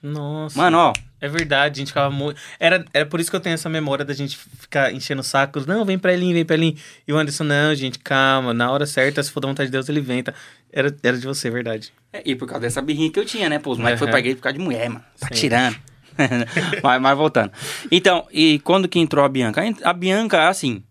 Nossa. 0.01 0.57
Mano, 0.57 0.77
ó, 0.77 0.93
É 1.21 1.27
verdade, 1.27 1.73
a 1.73 1.79
gente 1.79 1.89
ficava 1.89 2.09
muito. 2.09 2.39
Era, 2.57 2.85
era 2.93 3.05
por 3.05 3.19
isso 3.19 3.29
que 3.29 3.35
eu 3.35 3.41
tenho 3.41 3.53
essa 3.55 3.67
memória 3.67 4.05
da 4.05 4.13
gente 4.13 4.37
ficar 4.37 4.93
enchendo 4.93 5.21
sacos. 5.21 5.65
Não, 5.65 5.83
vem 5.83 5.99
pra 5.99 6.13
Elin, 6.13 6.31
vem 6.31 6.45
pra 6.45 6.55
Elin. 6.55 6.77
E 7.05 7.11
o 7.11 7.17
Anderson, 7.17 7.43
não, 7.43 7.75
gente, 7.75 7.99
calma. 7.99 8.53
Na 8.53 8.71
hora 8.71 8.85
certa, 8.85 9.21
se 9.21 9.29
for 9.29 9.41
da 9.41 9.49
vontade 9.49 9.67
de 9.67 9.73
Deus, 9.73 9.89
ele 9.89 9.99
vem. 9.99 10.23
Tá? 10.23 10.33
Era, 10.71 10.95
era 11.03 11.17
de 11.17 11.25
você, 11.25 11.49
verdade. 11.49 11.91
É, 12.13 12.21
E 12.25 12.35
por 12.35 12.47
causa 12.47 12.61
dessa 12.61 12.81
birrinha 12.81 13.11
que 13.11 13.19
eu 13.19 13.25
tinha, 13.25 13.49
né? 13.49 13.59
Pô, 13.59 13.71
os 13.71 13.77
moleques 13.77 14.01
Aham. 14.01 14.07
foi 14.07 14.11
pra 14.11 14.19
igreja 14.19 14.35
por 14.37 14.43
causa 14.43 14.57
de 14.57 14.63
mulher, 14.63 14.89
mano. 14.89 15.03
Tá 15.19 15.27
Sim. 15.27 15.33
tirando. 15.33 15.75
mas, 16.83 17.01
mas 17.01 17.17
voltando. 17.17 17.51
Então, 17.91 18.27
e 18.31 18.59
quando 18.59 18.87
que 18.87 18.99
entrou 18.99 19.23
a 19.23 19.29
Bianca? 19.29 19.61
A 19.83 19.93
Bianca, 19.93 20.47
assim, 20.49 20.83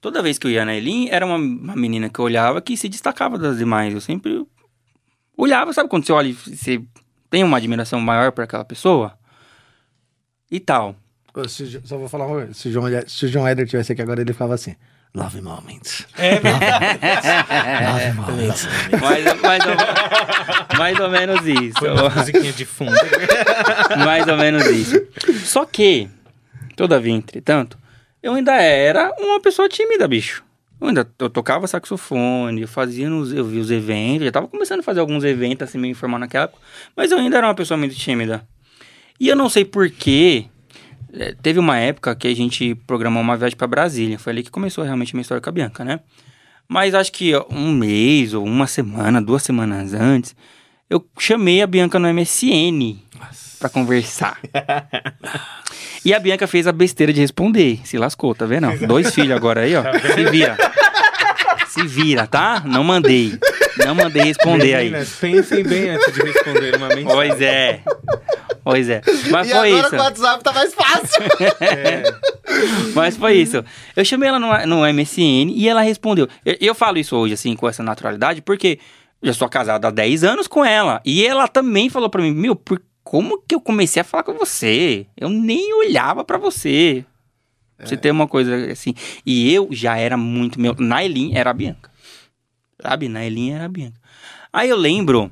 toda 0.00 0.22
vez 0.22 0.38
que 0.38 0.46
eu 0.46 0.50
ia 0.50 0.64
na 0.64 0.74
Elin, 0.74 1.08
era 1.10 1.26
uma, 1.26 1.36
uma 1.36 1.76
menina 1.76 2.08
que 2.08 2.18
eu 2.18 2.24
olhava 2.24 2.60
que 2.62 2.76
se 2.76 2.88
destacava 2.88 3.36
das 3.38 3.58
demais. 3.58 3.92
Eu 3.92 4.00
sempre 4.00 4.46
olhava, 5.36 5.72
sabe 5.72 5.88
quando 5.88 6.06
você 6.06 6.12
olha 6.12 6.28
e 6.28 6.32
você 6.32 6.82
tem 7.28 7.42
uma 7.42 7.56
admiração 7.56 8.00
maior 8.00 8.30
por 8.32 8.44
aquela 8.44 8.64
pessoa? 8.64 9.18
E 10.50 10.60
tal. 10.60 10.94
Se 11.48 11.80
só 11.84 11.96
vou 11.96 12.08
falar 12.08 12.26
uma 12.26 12.36
coisa. 12.36 12.54
Se 12.54 12.68
o 12.68 12.72
João, 12.72 12.86
se 13.06 13.24
o 13.24 13.28
João 13.28 13.48
Eder 13.48 13.66
tivesse 13.66 13.92
aqui 13.92 14.02
agora, 14.02 14.20
ele 14.20 14.32
ficava 14.32 14.54
assim. 14.54 14.76
Love 15.14 15.42
moments. 15.42 16.06
É 16.16 16.40
Love 17.92 18.12
moments. 18.14 18.66
Mais, 18.98 19.40
mais, 19.42 19.62
ou, 19.66 20.78
mais 20.78 21.00
ou 21.00 21.10
menos 21.10 21.46
isso. 21.46 21.78
Foi 21.78 21.90
uma 21.90 22.08
musiquinha 22.08 22.52
de 22.52 22.64
fundo. 22.64 22.92
Mais 24.04 24.26
ou 24.26 24.36
menos 24.38 24.64
isso. 24.66 24.98
Só 25.44 25.66
que, 25.66 26.08
todavia, 26.74 27.12
entretanto, 27.12 27.78
eu 28.22 28.32
ainda 28.32 28.54
era 28.54 29.12
uma 29.18 29.38
pessoa 29.38 29.68
tímida, 29.68 30.08
bicho. 30.08 30.42
Eu 30.80 30.88
ainda 30.88 31.06
eu 31.18 31.28
tocava 31.28 31.66
saxofone, 31.66 32.62
eu 32.62 32.68
fazia 32.68 33.08
nos, 33.08 33.32
eu 33.32 33.44
vi 33.44 33.58
os 33.58 33.70
eventos, 33.70 34.24
já 34.24 34.32
tava 34.32 34.48
começando 34.48 34.80
a 34.80 34.82
fazer 34.82 35.00
alguns 35.00 35.22
eventos 35.24 35.68
assim 35.68 35.78
meio 35.78 35.92
informal 35.92 36.18
naquela 36.18 36.44
época, 36.44 36.60
mas 36.96 37.12
eu 37.12 37.18
ainda 37.18 37.36
era 37.36 37.46
uma 37.46 37.54
pessoa 37.54 37.76
muito 37.76 37.94
tímida. 37.94 38.44
E 39.20 39.28
eu 39.28 39.36
não 39.36 39.48
sei 39.48 39.64
porquê, 39.64 40.46
teve 41.42 41.58
uma 41.58 41.78
época 41.78 42.14
que 42.14 42.28
a 42.28 42.34
gente 42.34 42.74
programou 42.86 43.22
uma 43.22 43.36
viagem 43.36 43.56
pra 43.56 43.66
Brasília, 43.66 44.18
foi 44.18 44.32
ali 44.32 44.42
que 44.42 44.50
começou 44.50 44.84
realmente 44.84 45.12
a 45.12 45.14
minha 45.16 45.22
história 45.22 45.40
com 45.40 45.48
a 45.48 45.52
Bianca, 45.52 45.84
né? 45.84 46.00
Mas 46.68 46.94
acho 46.94 47.12
que 47.12 47.32
um 47.50 47.70
mês 47.72 48.32
ou 48.34 48.44
uma 48.44 48.66
semana, 48.66 49.20
duas 49.20 49.42
semanas 49.42 49.92
antes, 49.92 50.34
eu 50.88 51.04
chamei 51.18 51.62
a 51.62 51.66
Bianca 51.66 51.98
no 51.98 52.12
MSN 52.12 52.96
pra 53.58 53.68
conversar. 53.68 54.38
e 56.04 56.12
a 56.14 56.18
Bianca 56.18 56.46
fez 56.46 56.66
a 56.66 56.72
besteira 56.72 57.12
de 57.12 57.20
responder. 57.20 57.80
Se 57.84 57.98
lascou, 57.98 58.34
tá 58.34 58.46
vendo? 58.46 58.68
Dois 58.86 59.14
filhos 59.14 59.36
agora 59.36 59.62
aí, 59.62 59.74
ó. 59.76 59.82
Se 60.14 60.24
vira. 60.30 60.56
Se 61.68 61.86
vira, 61.86 62.26
tá? 62.26 62.62
Não 62.64 62.84
mandei. 62.84 63.38
Não 63.78 63.94
mandei 63.94 64.22
responder 64.22 64.74
aí. 64.74 64.84
Meninas, 64.86 65.16
pensem 65.16 65.62
bem 65.64 65.90
antes 65.90 66.12
de 66.12 66.22
responder 66.22 66.76
uma 66.76 66.88
mensagem. 66.88 67.06
Pois 67.06 67.40
é. 67.40 67.80
Pois 68.64 68.88
é. 68.88 69.02
Mas 69.30 69.48
e 69.48 69.50
foi 69.50 69.72
agora 69.72 69.86
isso. 69.86 69.96
o 69.96 69.98
WhatsApp 69.98 70.44
tá 70.44 70.52
mais 70.52 70.74
fácil. 70.74 71.22
É. 71.60 72.02
Mas 72.94 73.16
foi 73.16 73.34
isso. 73.34 73.64
Eu 73.96 74.04
chamei 74.04 74.28
ela 74.28 74.38
no, 74.38 74.66
no 74.66 74.92
MSN 74.92 75.50
e 75.54 75.68
ela 75.68 75.82
respondeu. 75.82 76.28
Eu, 76.44 76.56
eu 76.60 76.74
falo 76.74 76.98
isso 76.98 77.16
hoje, 77.16 77.34
assim, 77.34 77.56
com 77.56 77.68
essa 77.68 77.82
naturalidade, 77.82 78.42
porque 78.42 78.78
eu 79.20 79.28
já 79.28 79.34
sou 79.34 79.48
casado 79.48 79.84
há 79.84 79.90
10 79.90 80.24
anos 80.24 80.46
com 80.46 80.64
ela. 80.64 81.00
E 81.04 81.26
ela 81.26 81.48
também 81.48 81.88
falou 81.88 82.10
pra 82.10 82.22
mim, 82.22 82.32
meu, 82.32 82.54
por, 82.54 82.80
como 83.02 83.42
que 83.46 83.54
eu 83.54 83.60
comecei 83.60 84.00
a 84.02 84.04
falar 84.04 84.22
com 84.22 84.34
você? 84.34 85.06
Eu 85.16 85.28
nem 85.28 85.72
olhava 85.74 86.24
pra 86.24 86.38
você. 86.38 87.04
Pra 87.76 87.86
Você 87.86 87.96
ter 87.96 88.10
uma 88.10 88.28
coisa 88.28 88.70
assim. 88.70 88.94
E 89.26 89.52
eu 89.52 89.68
já 89.72 89.96
era 89.96 90.16
muito 90.16 90.60
meu. 90.60 90.74
Na 90.78 91.04
Elin 91.04 91.32
era 91.34 91.50
a 91.50 91.54
Bianca. 91.54 91.90
Sabe? 92.82 93.08
Na 93.08 93.24
Elin 93.24 93.52
era 93.52 93.66
a 93.66 93.68
Bianca. 93.68 94.00
Aí 94.52 94.68
eu 94.68 94.76
lembro 94.76 95.30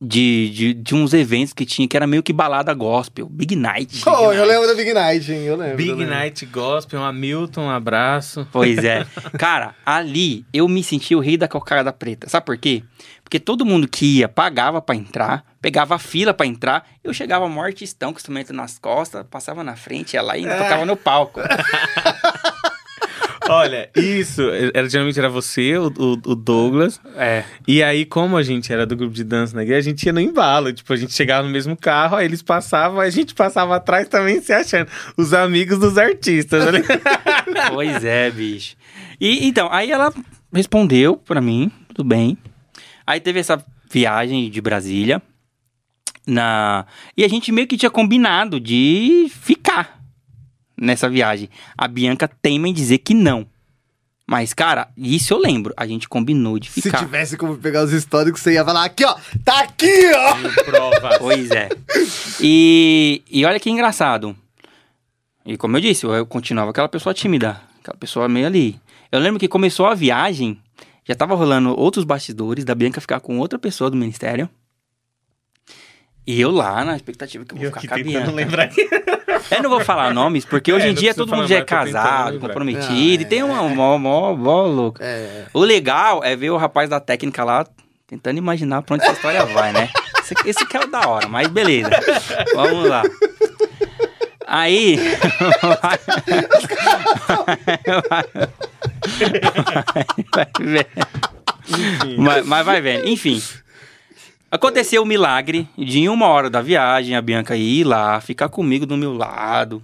de, 0.00 0.50
de, 0.50 0.74
de 0.74 0.94
uns 0.94 1.14
eventos 1.14 1.52
que 1.52 1.64
tinha, 1.64 1.86
que 1.86 1.96
era 1.96 2.06
meio 2.06 2.22
que 2.22 2.32
balada 2.32 2.74
gospel, 2.74 3.28
Big 3.28 3.54
Night. 3.54 4.02
Oh, 4.06 4.32
eu 4.32 4.44
lembro 4.44 4.66
da 4.66 4.74
Big 4.74 4.92
Night, 4.92 5.32
hein? 5.32 5.44
Eu 5.44 5.56
lembro. 5.56 5.72
eu 5.72 5.76
Big 5.76 5.90
lembro. 5.90 6.06
Night 6.14 6.46
Gospel, 6.46 7.00
um 7.00 7.04
Hamilton, 7.04 7.62
um 7.62 7.70
abraço. 7.70 8.46
Pois 8.50 8.82
é. 8.84 9.06
Cara, 9.38 9.74
ali 9.84 10.44
eu 10.52 10.68
me 10.68 10.82
senti 10.82 11.14
o 11.14 11.20
rei 11.20 11.36
da 11.36 11.48
cocada 11.48 11.92
preta. 11.92 12.28
Sabe 12.28 12.44
por 12.44 12.56
quê? 12.58 12.82
Porque 13.22 13.40
todo 13.40 13.64
mundo 13.64 13.88
que 13.88 14.18
ia 14.18 14.28
pagava 14.28 14.82
pra 14.82 14.94
entrar, 14.94 15.44
pegava 15.60 15.94
a 15.94 15.98
fila 15.98 16.34
pra 16.34 16.44
entrar. 16.46 16.86
Eu 17.02 17.14
chegava 17.14 17.48
mortistão 17.48 18.12
com 18.12 18.16
o 18.16 18.20
instrumento 18.20 18.52
nas 18.52 18.78
costas, 18.78 19.24
passava 19.30 19.64
na 19.64 19.76
frente, 19.76 20.14
ia 20.14 20.22
lá 20.22 20.36
e 20.36 20.42
tocava 20.42 20.84
no 20.84 20.96
palco. 20.96 21.40
Olha, 23.48 23.90
isso, 23.94 24.42
era, 24.72 24.88
geralmente 24.88 25.18
era 25.18 25.28
você, 25.28 25.76
o, 25.76 25.86
o- 25.98 26.34
Douglas. 26.34 27.00
É. 27.16 27.44
E 27.68 27.82
aí, 27.82 28.04
como 28.04 28.36
a 28.36 28.42
gente 28.42 28.72
era 28.72 28.86
do 28.86 28.96
grupo 28.96 29.12
de 29.12 29.22
dança 29.24 29.54
na 29.54 29.62
igreja, 29.62 29.80
a 29.80 29.92
gente 29.92 30.04
ia 30.04 30.12
no 30.12 30.20
embalo. 30.20 30.72
Tipo, 30.72 30.92
a 30.92 30.96
gente 30.96 31.12
chegava 31.12 31.46
no 31.46 31.52
mesmo 31.52 31.76
carro, 31.76 32.16
aí 32.16 32.24
eles 32.24 32.42
passavam, 32.42 33.00
a 33.00 33.10
gente 33.10 33.34
passava 33.34 33.76
atrás 33.76 34.08
também 34.08 34.40
se 34.40 34.52
achando. 34.52 34.88
Os 35.16 35.34
amigos 35.34 35.78
dos 35.78 35.98
artistas, 35.98 36.64
né? 36.72 36.82
Pois 37.72 38.04
é, 38.04 38.30
bicho. 38.30 38.76
E 39.20 39.46
então, 39.46 39.68
aí 39.70 39.90
ela 39.90 40.12
respondeu 40.52 41.16
pra 41.16 41.40
mim, 41.40 41.70
tudo 41.94 42.08
bem. 42.08 42.36
Aí 43.06 43.20
teve 43.20 43.40
essa 43.40 43.62
viagem 43.90 44.48
de 44.50 44.60
Brasília. 44.60 45.22
Na... 46.26 46.86
E 47.16 47.22
a 47.24 47.28
gente 47.28 47.52
meio 47.52 47.66
que 47.66 47.76
tinha 47.76 47.90
combinado 47.90 48.58
de 48.58 49.26
ficar 49.30 49.93
nessa 50.76 51.08
viagem. 51.08 51.48
A 51.76 51.86
Bianca 51.88 52.28
teima 52.28 52.68
em 52.68 52.72
dizer 52.72 52.98
que 52.98 53.14
não. 53.14 53.46
Mas, 54.26 54.54
cara, 54.54 54.88
isso 54.96 55.34
eu 55.34 55.38
lembro. 55.38 55.74
A 55.76 55.86
gente 55.86 56.08
combinou 56.08 56.58
de 56.58 56.70
Se 56.70 56.80
ficar. 56.80 56.98
tivesse 56.98 57.36
como 57.36 57.56
pegar 57.58 57.84
os 57.84 57.92
históricos, 57.92 58.40
você 58.40 58.54
ia 58.54 58.64
falar 58.64 58.84
aqui, 58.84 59.04
ó. 59.04 59.14
Tá 59.44 59.60
aqui, 59.60 60.10
ó. 60.14 60.62
Prova. 60.64 61.18
Pois 61.18 61.50
é. 61.50 61.68
E, 62.40 63.22
e 63.30 63.44
olha 63.44 63.60
que 63.60 63.68
engraçado. 63.68 64.34
E 65.44 65.56
como 65.58 65.76
eu 65.76 65.80
disse, 65.82 66.06
eu 66.06 66.24
continuava 66.24 66.70
aquela 66.70 66.88
pessoa 66.88 67.12
tímida. 67.12 67.60
Aquela 67.80 67.98
pessoa 67.98 68.26
meio 68.28 68.46
ali. 68.46 68.80
Eu 69.12 69.20
lembro 69.20 69.38
que 69.38 69.46
começou 69.46 69.86
a 69.86 69.94
viagem, 69.94 70.58
já 71.06 71.14
tava 71.14 71.34
rolando 71.34 71.78
outros 71.78 72.04
bastidores 72.04 72.64
da 72.64 72.74
Bianca 72.74 73.02
ficar 73.02 73.20
com 73.20 73.38
outra 73.38 73.58
pessoa 73.58 73.90
do 73.90 73.96
ministério. 73.96 74.48
E 76.26 76.40
eu 76.40 76.50
lá, 76.50 76.84
na 76.84 76.96
expectativa 76.96 77.44
que 77.44 77.52
eu 77.52 77.58
vou 77.58 77.66
Eu 77.66 77.72
ficar 77.72 77.86
com 77.88 77.94
a 77.94 77.96
tentando 77.98 78.12
Bianca. 78.12 78.30
lembrar. 78.32 78.70
Eu 79.50 79.62
não 79.62 79.68
vou 79.70 79.80
falar 79.80 80.14
nomes, 80.14 80.44
porque 80.46 80.70
É, 80.70 80.74
hoje 80.74 80.86
em 80.86 80.88
não 80.88 80.94
dia 80.94 81.14
todo 81.14 81.34
mundo 81.36 81.46
já 81.46 81.56
é 81.58 81.62
casado, 81.62 82.40
comprometido, 82.40 83.22
Ah, 83.22 83.22
e 83.22 83.24
tem 83.26 83.42
uma 83.42 83.62
mó, 83.68 83.98
mó, 83.98 84.34
mó 84.34 84.62
louco. 84.62 84.98
É. 85.02 85.44
O 85.52 85.60
legal 85.60 86.24
é 86.24 86.34
ver 86.34 86.48
o 86.50 86.56
rapaz 86.56 86.88
da 86.88 86.98
técnica 86.98 87.44
lá 87.44 87.66
tentando 88.06 88.38
imaginar 88.38 88.80
pra 88.82 88.94
onde 88.94 89.04
essa 89.04 89.12
história 89.14 89.44
vai, 89.46 89.72
né? 89.72 89.90
Esse, 90.20 90.34
esse 90.46 90.66
que 90.66 90.76
é 90.76 90.80
o 90.80 90.86
da 90.86 91.06
hora, 91.08 91.28
mas 91.28 91.48
beleza. 91.48 91.90
Vamos 92.54 92.88
lá. 92.88 93.02
Aí. 94.46 94.98
vai 100.34 100.46
vendo. 100.60 100.86
Mas, 102.18 102.46
mas 102.46 102.66
vai 102.66 102.80
vendo. 102.80 103.08
Enfim. 103.08 103.42
Aconteceu 104.54 105.02
o 105.02 105.06
milagre 105.06 105.68
de 105.76 105.98
em 105.98 106.08
uma 106.08 106.28
hora 106.28 106.48
da 106.48 106.62
viagem 106.62 107.16
a 107.16 107.20
Bianca 107.20 107.56
ir 107.56 107.82
lá, 107.82 108.20
ficar 108.20 108.48
comigo 108.48 108.86
do 108.86 108.96
meu 108.96 109.12
lado. 109.12 109.82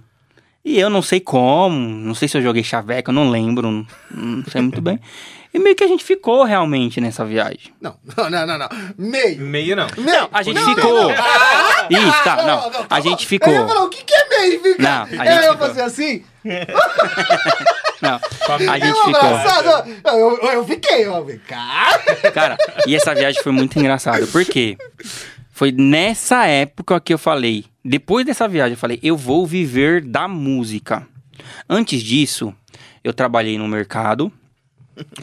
E 0.63 0.79
eu 0.79 0.89
não 0.89 1.01
sei 1.01 1.19
como, 1.19 1.75
não 1.77 2.15
sei 2.15 2.29
se 2.29 2.37
eu 2.37 2.41
joguei 2.41 2.63
chaveca, 2.63 3.11
eu 3.11 3.13
não 3.13 3.29
lembro, 3.29 3.69
não, 3.69 3.85
não 4.09 4.45
sei 4.45 4.61
muito 4.61 4.81
bem. 4.81 4.97
E 5.53 5.59
meio 5.59 5.75
que 5.75 5.83
a 5.83 5.87
gente 5.87 6.05
ficou 6.05 6.45
realmente 6.45 7.01
nessa 7.01 7.25
viagem. 7.25 7.73
Não, 7.81 7.97
não, 8.15 8.29
não, 8.29 8.47
não, 8.47 8.57
não. 8.59 8.69
Meio. 8.97 9.41
Meio 9.41 9.75
não. 9.75 9.87
Não, 9.97 10.29
a 10.31 10.41
gente 10.41 10.55
não, 10.55 10.73
ficou. 10.73 11.03
não, 11.03 11.09
não. 11.09 12.07
Isso, 12.07 12.23
tá, 12.23 12.41
não. 12.41 12.85
A 12.89 13.01
gente 13.01 13.27
ficou. 13.27 13.51
Eu 13.51 13.63
ia 13.63 13.67
falar, 13.67 13.83
o 13.83 13.89
que, 13.89 14.05
que 14.05 14.13
é 14.13 14.29
meio 14.29 14.61
ficar? 14.61 14.81
Não, 14.81 15.19
a 15.19 15.25
eu 15.25 15.31
gente 15.33 15.43
ia 15.43 15.51
ficou. 15.51 15.67
fazer 15.67 15.81
assim. 15.81 16.23
Não, 18.01 18.19
a 18.71 18.79
gente 18.79 18.87
eu 18.89 18.95
ficou. 19.05 19.15
abraçado. 19.15 19.89
Eu, 20.05 20.37
eu, 20.37 20.51
eu 20.53 20.65
fiquei, 20.65 21.07
ó. 21.07 21.23
Cara. 21.47 22.31
Cara, 22.33 22.57
e 22.87 22.95
essa 22.95 23.13
viagem 23.13 23.41
foi 23.43 23.51
muito 23.51 23.77
engraçada. 23.77 24.25
Por 24.27 24.43
quê? 24.45 24.77
Foi 25.51 25.71
nessa 25.71 26.45
época 26.47 26.99
que 26.99 27.13
eu 27.13 27.17
falei. 27.19 27.65
Depois 27.85 28.25
dessa 28.25 28.47
viagem, 28.47 28.73
eu 28.73 28.77
falei, 28.77 28.99
eu 29.03 29.15
vou 29.15 29.45
viver 29.45 30.01
da 30.03 30.27
música. 30.27 31.07
Antes 31.69 32.01
disso, 32.01 32.53
eu 33.03 33.13
trabalhei 33.13 33.57
no 33.57 33.67
mercado. 33.67 34.31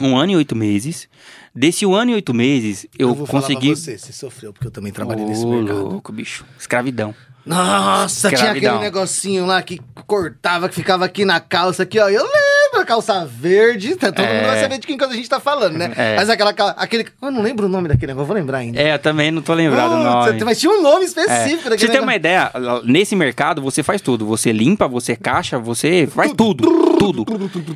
Um 0.01 0.16
ano 0.16 0.33
e 0.33 0.37
oito 0.37 0.55
meses. 0.57 1.09
Desse 1.55 1.85
um 1.85 1.95
ano 1.95 2.12
e 2.12 2.14
oito 2.14 2.33
meses, 2.33 2.87
eu, 2.99 3.14
vou 3.14 3.26
consegui. 3.26 3.55
falar 3.55 3.74
pra 3.74 3.74
você, 3.76 3.99
você 3.99 4.12
sofreu, 4.12 4.53
porque 4.53 4.66
eu 4.68 4.70
também 4.70 4.93
trabalhei 4.93 5.24
nesse 5.24 5.45
Ô, 5.45 5.51
mercado. 5.51 5.89
louco, 5.89 6.12
bicho. 6.12 6.45
Escravidão. 6.59 7.14
Nossa, 7.45 8.29
tinha 8.29 8.39
Escravidão. 8.41 8.74
aquele 8.76 8.85
negocinho 8.85 9.47
lá 9.47 9.61
que 9.62 9.81
cortava, 10.07 10.68
que 10.68 10.74
ficava 10.74 11.05
aqui 11.05 11.24
na 11.24 11.41
calça, 11.41 11.83
aqui, 11.83 11.99
ó. 11.99 12.09
Eu 12.09 12.22
lembro, 12.22 12.39
a 12.77 12.85
calça 12.85 13.25
verde. 13.27 13.97
tá- 13.97 14.12
Todo 14.12 14.25
É. 14.25 14.35
mundo 14.35 14.47
vai 14.47 14.61
saber 14.61 14.79
de 14.79 14.87
quem 14.87 14.97
coisa 14.99 15.12
a 15.12 15.16
gente 15.16 15.29
tá 15.29 15.41
falando, 15.41 15.77
né? 15.77 15.93
É. 15.97 16.16
Mas 16.16 16.29
aquela, 16.31 16.51
aquele. 16.51 17.07
Eu 17.23 17.31
não 17.31 17.43
lembro 17.43 17.66
o 17.66 17.69
nome 17.69 17.89
daquele 17.89 18.09
negócio, 18.12 18.27
vou 18.27 18.37
lembrar 18.37 18.59
ainda. 18.59 18.81
É, 18.81 18.95
eu 18.95 18.99
também 18.99 19.31
não 19.31 19.43
tô 19.43 19.55
lembrado 19.55 19.93
o 19.93 19.97
Putz, 20.03 20.05
nome. 20.33 20.45
Mas 20.45 20.59
tinha 20.61 20.73
um 20.73 20.83
nome 20.83 21.03
É. 21.03 21.07
específico 21.07 21.62
Pra 21.62 21.71
daquele 21.71 21.93
você 21.93 21.99
ter 21.99 22.03
uma 22.03 22.14
ideia, 22.14 22.51
nesse 22.85 23.14
mercado 23.16 23.62
você 23.62 23.83
faz 23.83 24.01
tudo. 24.01 24.27
Você 24.27 24.53
limpa, 24.53 24.87
você 24.89 25.16
caixa, 25.16 25.59
você 25.59 26.07
faz 26.07 26.33
tudo. 26.33 26.89
Tudo. 26.99 27.25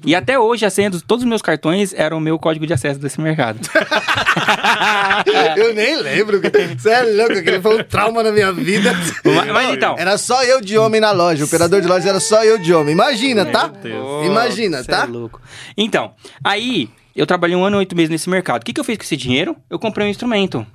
E 0.04 0.14
até 0.16 0.36
hoje, 0.38 0.66
a 0.66 0.70
senha 0.70 0.90
dos 0.90 1.00
todos 1.02 1.22
os 1.22 1.28
meus 1.28 1.40
cartões 1.40 1.94
eram 1.94 2.18
o 2.18 2.20
meu 2.20 2.38
código 2.38 2.66
de 2.66 2.72
acesso 2.72 2.98
desse 2.98 3.20
mercado. 3.20 3.60
Eu 5.58 5.74
nem 5.74 5.96
lembro. 5.96 6.40
Você 6.76 6.90
é 6.90 7.02
louco, 7.02 7.32
aquele 7.32 7.60
foi 7.60 7.80
um 7.80 7.84
trauma 7.84 8.22
na 8.22 8.32
minha 8.32 8.52
vida. 8.52 8.92
mas, 9.24 9.46
mas 9.52 9.74
então. 9.74 9.96
Era 9.98 10.16
só 10.18 10.42
eu 10.44 10.60
de 10.60 10.76
homem 10.78 11.00
na 11.00 11.12
loja. 11.12 11.44
O 11.44 11.46
operador 11.46 11.80
de 11.80 11.86
loja 11.86 12.08
era 12.08 12.20
só 12.20 12.44
eu 12.44 12.58
de 12.58 12.72
homem. 12.72 12.92
Imagina, 12.92 13.46
tá? 13.46 13.70
Ô, 13.84 14.24
Imagina, 14.24 14.82
cê 14.82 14.90
tá? 14.90 15.02
é 15.02 15.06
louco. 15.06 15.40
Então, 15.76 16.14
aí 16.42 16.88
eu 17.14 17.26
trabalhei 17.26 17.56
um 17.56 17.64
ano 17.64 17.76
e 17.76 17.78
oito 17.78 17.96
meses 17.96 18.10
nesse 18.10 18.28
mercado. 18.28 18.62
O 18.62 18.64
que, 18.64 18.72
que 18.72 18.80
eu 18.80 18.84
fiz 18.84 18.96
com 18.96 19.04
esse 19.04 19.16
dinheiro? 19.16 19.56
Eu 19.68 19.78
comprei 19.78 20.06
um 20.06 20.10
instrumento. 20.10 20.66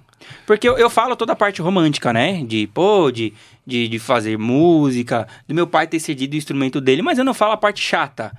Porque 0.46 0.68
eu, 0.68 0.78
eu 0.78 0.90
falo 0.90 1.16
toda 1.16 1.34
a 1.34 1.36
parte 1.36 1.62
romântica, 1.62 2.14
né? 2.14 2.44
De, 2.44 2.68
pô, 2.68 3.12
de, 3.12 3.34
de, 3.66 3.88
de 3.88 4.00
fazer 4.00 4.38
música, 4.38 5.28
do 5.48 5.56
meu 5.56 5.68
pai 5.68 5.88
ter 5.88 6.00
cedido 6.00 6.34
o 6.34 6.38
instrumento 6.38 6.80
dele, 6.80 7.02
mas 7.02 7.18
eu 7.18 7.26
não 7.26 7.34
falo 7.34 7.54
a 7.54 7.58
parte 7.58 7.82
chata. 7.82 8.32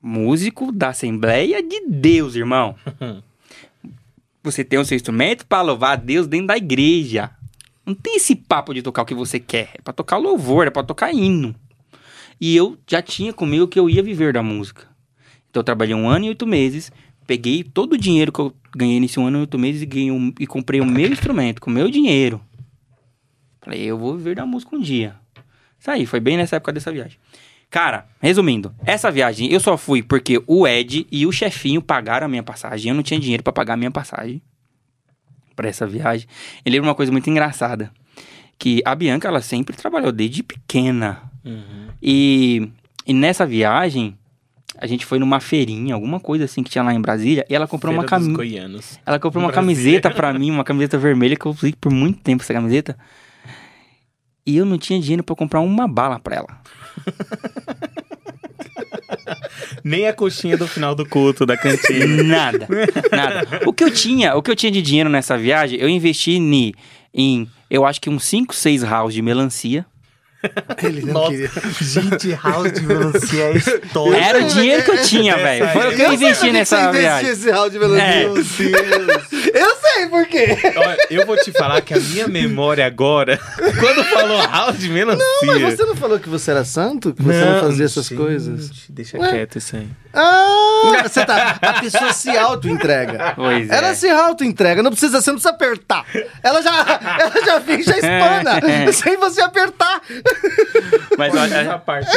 Músico 0.00 0.70
da 0.70 0.88
Assembleia 0.88 1.62
de 1.62 1.86
Deus, 1.88 2.34
irmão. 2.34 2.74
você 4.44 4.62
tem 4.62 4.78
o 4.78 4.84
seu 4.84 4.94
instrumento 4.94 5.46
para 5.46 5.62
louvar 5.62 5.92
a 5.92 5.96
Deus 5.96 6.26
dentro 6.26 6.48
da 6.48 6.56
igreja. 6.56 7.30
Não 7.84 7.94
tem 7.94 8.16
esse 8.16 8.36
papo 8.36 8.72
de 8.74 8.82
tocar 8.82 9.02
o 9.02 9.06
que 9.06 9.14
você 9.14 9.40
quer. 9.40 9.70
É 9.74 9.82
pra 9.82 9.92
tocar 9.92 10.16
louvor, 10.18 10.66
é 10.66 10.70
pra 10.70 10.82
tocar 10.82 11.12
hino. 11.12 11.54
E 12.40 12.54
eu 12.54 12.78
já 12.88 13.00
tinha 13.02 13.32
comigo 13.32 13.66
que 13.66 13.78
eu 13.78 13.88
ia 13.88 14.02
viver 14.02 14.32
da 14.32 14.42
música. 14.42 14.86
Então 15.50 15.60
eu 15.60 15.64
trabalhei 15.64 15.94
um 15.94 16.08
ano 16.08 16.26
e 16.26 16.28
oito 16.28 16.46
meses, 16.46 16.92
peguei 17.26 17.62
todo 17.62 17.94
o 17.94 17.98
dinheiro 17.98 18.30
que 18.32 18.40
eu 18.40 18.54
ganhei 18.76 19.00
nesse 19.00 19.18
um 19.18 19.26
ano 19.26 19.38
e 19.38 19.40
oito 19.42 19.58
meses 19.58 19.82
e, 19.82 19.86
ganhei 19.86 20.10
um- 20.10 20.32
e 20.38 20.46
comprei 20.46 20.80
o 20.80 20.86
meu 20.86 21.10
instrumento 21.10 21.60
com 21.60 21.70
o 21.70 21.72
meu 21.72 21.88
dinheiro. 21.90 22.40
Falei, 23.62 23.80
eu 23.82 23.96
vou 23.96 24.16
viver 24.16 24.36
da 24.36 24.44
música 24.44 24.76
um 24.76 24.80
dia. 24.80 25.16
Isso 25.78 25.90
aí, 25.90 26.06
foi 26.06 26.20
bem 26.20 26.36
nessa 26.36 26.56
época 26.56 26.72
dessa 26.72 26.90
viagem. 26.92 27.18
Cara, 27.70 28.06
resumindo, 28.20 28.74
essa 28.84 29.10
viagem 29.10 29.50
eu 29.52 29.58
só 29.58 29.76
fui 29.76 30.02
porque 30.02 30.40
o 30.46 30.66
Ed 30.66 31.06
e 31.10 31.26
o 31.26 31.32
chefinho 31.32 31.82
pagaram 31.82 32.26
a 32.26 32.28
minha 32.28 32.42
passagem. 32.42 32.90
Eu 32.90 32.94
não 32.94 33.02
tinha 33.02 33.18
dinheiro 33.18 33.42
pra 33.42 33.52
pagar 33.52 33.74
a 33.74 33.76
minha 33.76 33.90
passagem 33.90 34.40
pra 35.56 35.68
essa 35.68 35.86
viagem. 35.86 36.28
E 36.64 36.70
lembro 36.70 36.88
uma 36.88 36.94
coisa 36.94 37.10
muito 37.10 37.28
engraçada. 37.28 37.90
Que 38.58 38.80
a 38.84 38.94
Bianca, 38.94 39.26
ela 39.26 39.40
sempre 39.40 39.76
trabalhou 39.76 40.12
desde 40.12 40.42
pequena. 40.42 41.22
E, 42.00 42.68
e 43.06 43.12
nessa 43.12 43.44
viagem, 43.44 44.16
a 44.78 44.86
gente 44.86 45.04
foi 45.04 45.18
numa 45.18 45.40
feirinha, 45.40 45.94
alguma 45.94 46.20
coisa 46.20 46.44
assim 46.44 46.62
que 46.62 46.70
tinha 46.70 46.82
lá 46.84 46.94
em 46.94 47.00
Brasília, 47.00 47.44
e 47.48 47.54
ela 47.54 47.66
comprou 47.66 47.92
uma 47.92 48.02
Feira 48.02 48.10
camisa. 48.10 48.36
Goianos. 48.36 49.00
Ela 49.04 49.18
comprou 49.18 49.42
uma 49.42 49.50
Brasília. 49.50 49.74
camiseta 49.74 50.10
pra 50.10 50.32
mim, 50.32 50.50
uma 50.50 50.64
camiseta 50.64 50.96
vermelha 50.96 51.36
que 51.36 51.44
eu 51.46 51.52
usei 51.52 51.72
por 51.72 51.92
muito 51.92 52.20
tempo 52.20 52.42
essa 52.42 52.54
camiseta. 52.54 52.96
E 54.46 54.56
eu 54.56 54.64
não 54.64 54.78
tinha 54.78 55.00
dinheiro 55.00 55.24
pra 55.24 55.34
comprar 55.34 55.60
uma 55.60 55.88
bala 55.88 56.18
pra 56.18 56.36
ela. 56.36 56.60
Nem 59.84 60.08
a 60.08 60.12
coxinha 60.14 60.56
do 60.56 60.66
final 60.66 60.94
do 60.94 61.04
culto 61.04 61.44
da 61.44 61.56
cantina. 61.58 62.22
Nada, 62.24 62.66
nada. 63.12 63.60
O 63.66 63.72
que 63.72 63.84
eu 63.84 63.90
tinha, 63.90 64.34
o 64.34 64.42
que 64.42 64.50
eu 64.50 64.56
tinha 64.56 64.72
de 64.72 64.80
dinheiro 64.80 65.10
nessa 65.10 65.36
viagem, 65.36 65.78
eu 65.78 65.88
investi 65.90 66.38
ni- 66.38 66.74
em, 67.12 67.46
eu 67.70 67.84
acho 67.84 68.00
que 68.00 68.08
uns 68.08 68.24
5, 68.24 68.54
6 68.54 68.82
house 68.82 69.12
de 69.12 69.20
melancia. 69.20 69.84
Ele 70.82 71.00
não 71.06 71.14
Nossa. 71.14 71.30
queria. 71.30 71.50
Gente, 71.80 72.32
house 72.42 72.72
de 72.72 72.82
melancia 72.82 73.44
é 73.44 73.56
história. 73.56 74.16
Era 74.18 74.44
o 74.44 74.48
dinheiro 74.48 74.82
que 74.84 74.90
eu 74.90 75.02
tinha, 75.02 75.36
velho. 75.38 75.68
Foi 75.70 75.92
o 75.92 75.96
que 75.96 76.02
eu 76.02 76.12
investi 76.12 76.50
nessa 76.52 76.76
Você 76.76 76.82
investiu 76.82 77.00
viagem. 77.00 77.30
esse 77.30 77.50
round 77.50 77.70
de 77.70 77.78
melancia. 77.78 78.04
É. 78.04 78.24
Meu 78.24 78.34
Deus. 78.34 79.24
Eu 80.04 80.08
sei 80.08 80.08
por 80.08 80.26
quê. 80.26 80.56
Olha, 80.76 80.98
eu 81.10 81.26
vou 81.26 81.36
te 81.36 81.52
falar 81.52 81.80
que 81.80 81.94
a 81.94 82.00
minha 82.00 82.28
memória 82.28 82.86
agora, 82.86 83.38
quando 83.80 84.04
falou 84.04 84.38
house 84.38 84.78
de 84.78 84.88
melancia... 84.88 85.24
Mas 85.44 85.76
você 85.76 85.84
não 85.84 85.96
falou 85.96 86.18
que 86.18 86.28
você 86.28 86.50
era 86.50 86.64
santo? 86.64 87.14
Que 87.14 87.22
você 87.22 87.44
não, 87.44 87.60
fazia 87.60 87.84
essas 87.84 88.06
gente, 88.06 88.18
coisas? 88.18 88.70
Deixa 88.88 89.18
Ué? 89.18 89.30
quieto 89.30 89.58
isso 89.58 89.76
aí. 89.76 89.88
Ah! 90.14 91.02
Você 91.02 91.24
tá, 91.24 91.58
a 91.60 91.80
pessoa 91.80 92.12
se 92.12 92.30
auto-entrega. 92.30 93.32
Pois 93.34 93.68
Ela 93.68 93.88
é. 93.88 93.94
se 93.94 94.08
auto-entrega, 94.08 94.82
não 94.82 94.90
precisa, 94.90 95.20
você 95.20 95.30
não 95.30 95.38
precisa 95.38 95.54
apertar. 95.54 96.04
Ela 96.42 96.62
já, 96.62 97.00
ela 97.20 97.44
já 97.44 97.58
vem, 97.58 97.82
já 97.82 97.96
espana, 97.96 98.60
sem 98.92 99.16
você 99.16 99.40
apertar. 99.40 100.00
Mas 101.18 101.34
olha, 101.34 101.54
Essa 101.54 101.78
parte. 101.78 102.10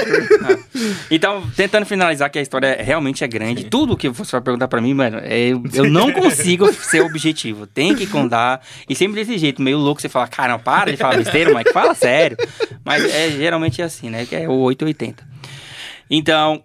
Então, 1.10 1.43
tentando 1.56 1.86
finalizar, 1.86 2.30
que 2.30 2.39
a 2.39 2.41
história 2.41 2.78
realmente 2.80 3.24
é 3.24 3.28
grande. 3.28 3.66
Tudo 3.66 3.98
que 3.98 4.10
você 4.10 4.32
vai 4.32 4.41
perguntar 4.41 4.68
pra 4.68 4.82
mim, 4.82 4.93
mano, 4.93 5.20
é, 5.24 5.39
eu, 5.39 5.64
eu 5.74 5.89
não 5.89 6.12
consigo 6.12 6.72
ser 6.74 7.02
objetivo. 7.02 7.66
Tem 7.66 7.95
que 7.95 8.06
contar. 8.06 8.62
E 8.88 8.95
sempre 8.95 9.16
desse 9.16 9.38
jeito, 9.38 9.62
meio 9.62 9.78
louco, 9.78 10.02
você 10.02 10.10
fala, 10.10 10.28
cara, 10.28 10.54
não, 10.54 10.60
para 10.60 10.91
de 10.91 10.98
falar 10.98 11.18
besteira, 11.18 11.54
mas 11.54 11.72
fala 11.72 11.93
sério. 11.93 12.38
Mas 12.84 13.04
é 13.04 13.30
geralmente 13.32 13.82
é 13.82 13.86
assim, 13.86 14.10
né? 14.10 14.26
Que 14.26 14.36
é 14.36 14.48
o 14.48 14.54
880. 14.54 15.26
Então, 16.10 16.64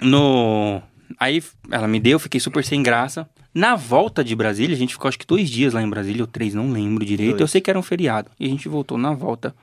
no. 0.00 0.80
Aí 1.18 1.42
ela 1.70 1.88
me 1.88 1.98
deu, 1.98 2.12
eu 2.12 2.18
fiquei 2.20 2.40
super 2.40 2.64
sem 2.64 2.82
graça. 2.82 3.28
Na 3.54 3.74
volta 3.74 4.22
de 4.22 4.36
Brasília, 4.36 4.74
a 4.76 4.78
gente 4.78 4.92
ficou 4.92 5.08
acho 5.08 5.18
que 5.18 5.26
dois 5.26 5.48
dias 5.50 5.72
lá 5.72 5.82
em 5.82 5.88
Brasília, 5.88 6.22
ou 6.22 6.26
três, 6.26 6.54
não 6.54 6.70
lembro 6.70 7.04
direito. 7.04 7.30
Dois. 7.30 7.40
Eu 7.40 7.48
sei 7.48 7.60
que 7.60 7.70
era 7.70 7.78
um 7.78 7.82
feriado. 7.82 8.30
E 8.38 8.46
a 8.46 8.48
gente 8.48 8.68
voltou 8.68 8.96
na 8.98 9.12
volta. 9.12 9.54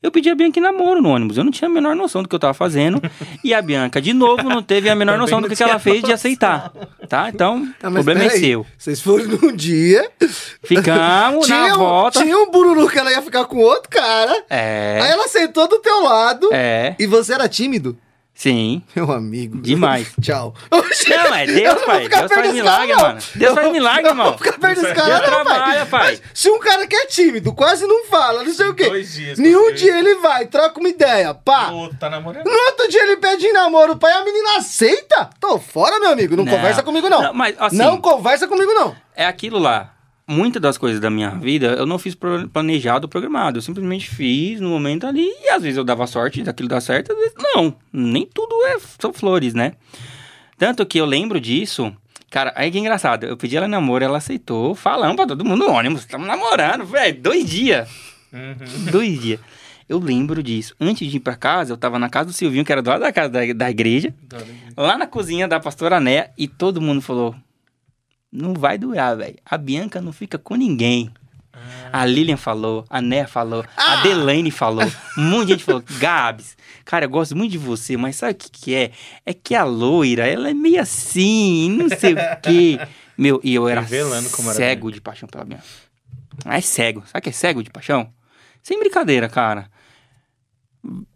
Eu 0.00 0.12
pedi 0.12 0.28
a 0.30 0.34
Bianca 0.34 0.60
namoro 0.60 1.02
no 1.02 1.08
ônibus. 1.08 1.38
Eu 1.38 1.44
não 1.44 1.50
tinha 1.50 1.68
a 1.68 1.72
menor 1.72 1.96
noção 1.96 2.22
do 2.22 2.28
que 2.28 2.34
eu 2.34 2.38
tava 2.38 2.54
fazendo. 2.54 3.02
e 3.42 3.52
a 3.54 3.60
Bianca, 3.62 4.00
de 4.00 4.12
novo, 4.12 4.42
não 4.44 4.62
teve 4.62 4.88
a 4.88 4.94
menor 4.94 5.18
noção 5.18 5.40
do 5.40 5.48
que, 5.48 5.56
que 5.56 5.62
ela 5.62 5.78
fez 5.80 6.02
de 6.04 6.12
aceitar. 6.12 6.70
Tá? 7.08 7.28
Então, 7.30 7.68
Tá, 7.80 7.88
o 7.88 7.92
problema 7.92 8.22
é 8.24 8.28
seu. 8.30 8.64
Vocês 8.76 9.00
foram 9.00 9.24
num 9.26 9.56
dia. 9.56 10.08
Ficamos 10.62 11.48
na 11.48 11.64
Tinha, 11.64 11.74
um- 11.74 11.78
volta. 11.78 12.22
tinha 12.22 12.36
um 12.38 12.50
bururu 12.50 12.88
que 12.88 12.98
ela 12.98 13.10
ia 13.10 13.22
ficar 13.22 13.44
com 13.46 13.56
outro 13.58 13.88
cara. 13.88 14.32
Aí 14.50 14.58
É. 14.58 15.08
ela 15.10 15.26
sentou 15.26 15.66
do 15.66 15.78
teu 15.78 16.02
lado. 16.04 16.48
É. 16.52 16.94
E 16.98 17.06
você 17.06 17.32
era 17.34 17.48
tímido? 17.48 17.98
Sim. 18.38 18.84
Meu 18.94 19.10
amigo. 19.10 19.60
Demais. 19.60 20.12
Tchau. 20.22 20.54
Não, 20.70 21.34
é 21.34 21.42
Eu 21.42 21.54
Deus, 21.54 21.82
pai. 21.84 22.08
Deus 22.08 22.32
faz 22.32 22.52
milagre, 22.54 22.94
cara, 22.94 23.08
mano. 23.08 23.20
Deus 23.34 23.54
faz 23.54 23.72
milagre, 23.72 24.08
irmão. 24.08 24.26
Não 24.30 24.38
ficar 24.38 24.52
perto 24.52 24.80
desse 24.80 24.94
Deus 24.94 24.96
cara, 24.96 25.18
não, 25.18 25.44
trabalha, 25.44 25.86
pai. 25.86 26.10
Mas 26.12 26.22
Se 26.32 26.48
um 26.48 26.60
cara 26.60 26.86
que 26.86 26.94
é 26.94 27.06
tímido, 27.06 27.52
quase 27.52 27.84
não 27.84 28.04
fala, 28.06 28.44
não 28.44 28.54
sei 28.54 28.68
o 28.68 28.74
quê. 28.74 28.88
Dois 28.88 29.12
dias, 29.12 29.38
Nenhum 29.40 29.74
dia 29.74 29.98
ele 29.98 30.14
vai, 30.20 30.46
troca 30.46 30.78
uma 30.78 30.88
ideia, 30.88 31.34
pá. 31.34 31.70
O 31.70 31.78
outro 31.78 31.98
tá 31.98 32.08
namorando. 32.08 32.44
No 32.44 32.52
outro 32.52 32.88
dia 32.88 33.02
ele 33.02 33.16
pede 33.16 33.44
em 33.44 33.52
namoro, 33.52 33.96
pai, 33.96 34.12
a 34.12 34.24
menina 34.24 34.58
aceita? 34.58 35.30
Tô 35.40 35.58
fora, 35.58 35.98
meu 35.98 36.10
amigo. 36.10 36.36
Não, 36.36 36.44
Não. 36.44 36.52
conversa 36.52 36.84
comigo, 36.84 37.08
não. 37.08 37.20
Não, 37.20 37.34
mas, 37.34 37.56
assim- 37.58 37.76
Não 37.76 38.00
conversa 38.00 38.46
comigo, 38.46 38.72
não. 38.72 38.94
É 39.16 39.26
aquilo 39.26 39.58
lá. 39.58 39.94
Muitas 40.30 40.60
das 40.60 40.76
coisas 40.76 41.00
da 41.00 41.08
minha 41.08 41.30
vida 41.30 41.68
eu 41.68 41.86
não 41.86 41.98
fiz 41.98 42.14
planejado, 42.52 43.08
programado. 43.08 43.56
Eu 43.56 43.62
simplesmente 43.62 44.10
fiz 44.10 44.60
no 44.60 44.68
momento 44.68 45.06
ali 45.06 45.26
e 45.26 45.48
às 45.48 45.62
vezes 45.62 45.78
eu 45.78 45.84
dava 45.84 46.06
sorte 46.06 46.42
daquilo 46.42 46.68
dar 46.68 46.82
certo, 46.82 47.12
às 47.12 47.18
vezes 47.18 47.34
não. 47.38 47.74
Nem 47.90 48.26
tudo 48.26 48.54
é, 48.66 48.76
são 48.98 49.10
flores, 49.10 49.54
né? 49.54 49.72
Tanto 50.58 50.84
que 50.84 50.98
eu 50.98 51.06
lembro 51.06 51.40
disso. 51.40 51.90
Cara, 52.30 52.52
aí 52.54 52.70
que 52.70 52.78
engraçado. 52.78 53.24
Eu 53.24 53.38
pedi 53.38 53.56
ela 53.56 53.66
em 53.66 53.70
namoro, 53.70 54.04
ela 54.04 54.18
aceitou. 54.18 54.74
Falando 54.74 55.16
pra 55.16 55.26
todo 55.26 55.44
mundo 55.46 55.66
no 55.66 55.72
ônibus. 55.72 56.00
Estamos 56.00 56.26
namorando, 56.26 56.84
velho. 56.84 57.18
Dois 57.22 57.48
dias. 57.48 57.88
Uhum. 58.30 58.90
Dois 58.90 59.18
dias. 59.18 59.40
Eu 59.88 59.98
lembro 59.98 60.42
disso. 60.42 60.74
Antes 60.78 61.10
de 61.10 61.16
ir 61.16 61.20
pra 61.20 61.34
casa, 61.34 61.72
eu 61.72 61.76
tava 61.78 61.98
na 61.98 62.10
casa 62.10 62.26
do 62.26 62.32
Silvinho, 62.34 62.66
que 62.66 62.70
era 62.70 62.82
do 62.82 62.90
lado 62.90 63.00
da 63.00 63.10
casa 63.10 63.30
da, 63.30 63.40
da 63.54 63.70
igreja. 63.70 64.12
Lá 64.76 64.98
na 64.98 65.06
cozinha 65.06 65.48
da 65.48 65.58
pastora 65.58 65.98
Né. 65.98 66.28
E 66.36 66.46
todo 66.46 66.82
mundo 66.82 67.00
falou: 67.00 67.34
Não 68.30 68.54
vai 68.54 68.76
durar, 68.76 69.16
velho. 69.16 69.36
A 69.44 69.56
Bianca 69.56 70.00
não 70.00 70.12
fica 70.12 70.38
com 70.38 70.54
ninguém. 70.54 71.10
A 71.92 72.04
Lilian 72.04 72.36
falou, 72.36 72.84
a 72.88 73.00
Né 73.00 73.26
falou, 73.26 73.64
a 73.76 73.96
Delaine 74.02 74.50
falou, 74.50 74.84
um 75.16 75.22
monte 75.22 75.46
de 75.46 75.52
gente 75.54 75.64
falou, 75.64 75.82
Gabs, 75.98 76.56
cara, 76.84 77.06
eu 77.06 77.10
gosto 77.10 77.34
muito 77.36 77.52
de 77.52 77.58
você, 77.58 77.96
mas 77.96 78.16
sabe 78.16 78.32
o 78.32 78.36
que, 78.36 78.50
que 78.50 78.74
é? 78.74 78.90
É 79.24 79.32
que 79.34 79.54
a 79.54 79.64
loira, 79.64 80.26
ela 80.26 80.50
é 80.50 80.54
meio 80.54 80.80
assim, 80.80 81.70
não 81.70 81.88
sei 81.88 82.14
o 82.14 82.16
quê. 82.42 82.78
Meu, 83.16 83.40
e 83.42 83.54
eu 83.54 83.68
era 83.68 83.80
cego 84.56 84.92
de 84.92 85.00
paixão 85.00 85.28
pela 85.28 85.44
Bianca. 85.44 85.64
É 86.44 86.60
cego, 86.60 87.02
sabe 87.06 87.22
que 87.22 87.30
é 87.30 87.32
cego 87.32 87.62
de 87.62 87.70
paixão? 87.70 88.12
Sem 88.62 88.78
brincadeira, 88.78 89.28
cara. 89.28 89.68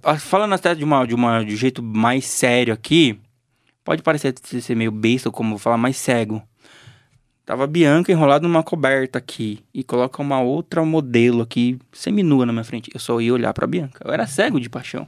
Ah, 0.03 0.19
Falando 0.19 0.55
até 0.55 0.75
de, 0.75 0.83
uma, 0.83 1.07
de, 1.07 1.15
uma, 1.15 1.45
de 1.45 1.55
um 1.55 1.57
jeito 1.57 1.83
mais 1.83 2.25
sério 2.25 2.75
aqui, 2.75 3.21
pode 3.85 4.03
parecer 4.03 4.35
ser 4.43 4.75
meio 4.75 4.91
besta 4.91 5.31
como 5.31 5.59
falar, 5.59 5.77
mais 5.77 5.97
cego. 5.97 6.43
Tava 7.53 7.66
Bianca 7.66 8.11
enrolada 8.11 8.48
numa 8.48 8.62
coberta 8.62 9.18
aqui 9.18 9.62
e 9.74 9.84
coloca 9.84 10.22
uma 10.22 10.40
outra 10.40 10.82
modelo 10.86 11.42
aqui, 11.42 11.78
seminua 11.92 12.46
na 12.46 12.53
minha 12.55 12.64
frente. 12.64 12.90
Eu 12.94 12.98
só 12.98 13.20
ia 13.20 13.30
olhar 13.30 13.53
pra 13.53 13.66
Bianca. 13.66 14.03
Eu 14.03 14.11
era 14.11 14.26
cego 14.26 14.59
de 14.59 14.70
paixão. 14.70 15.07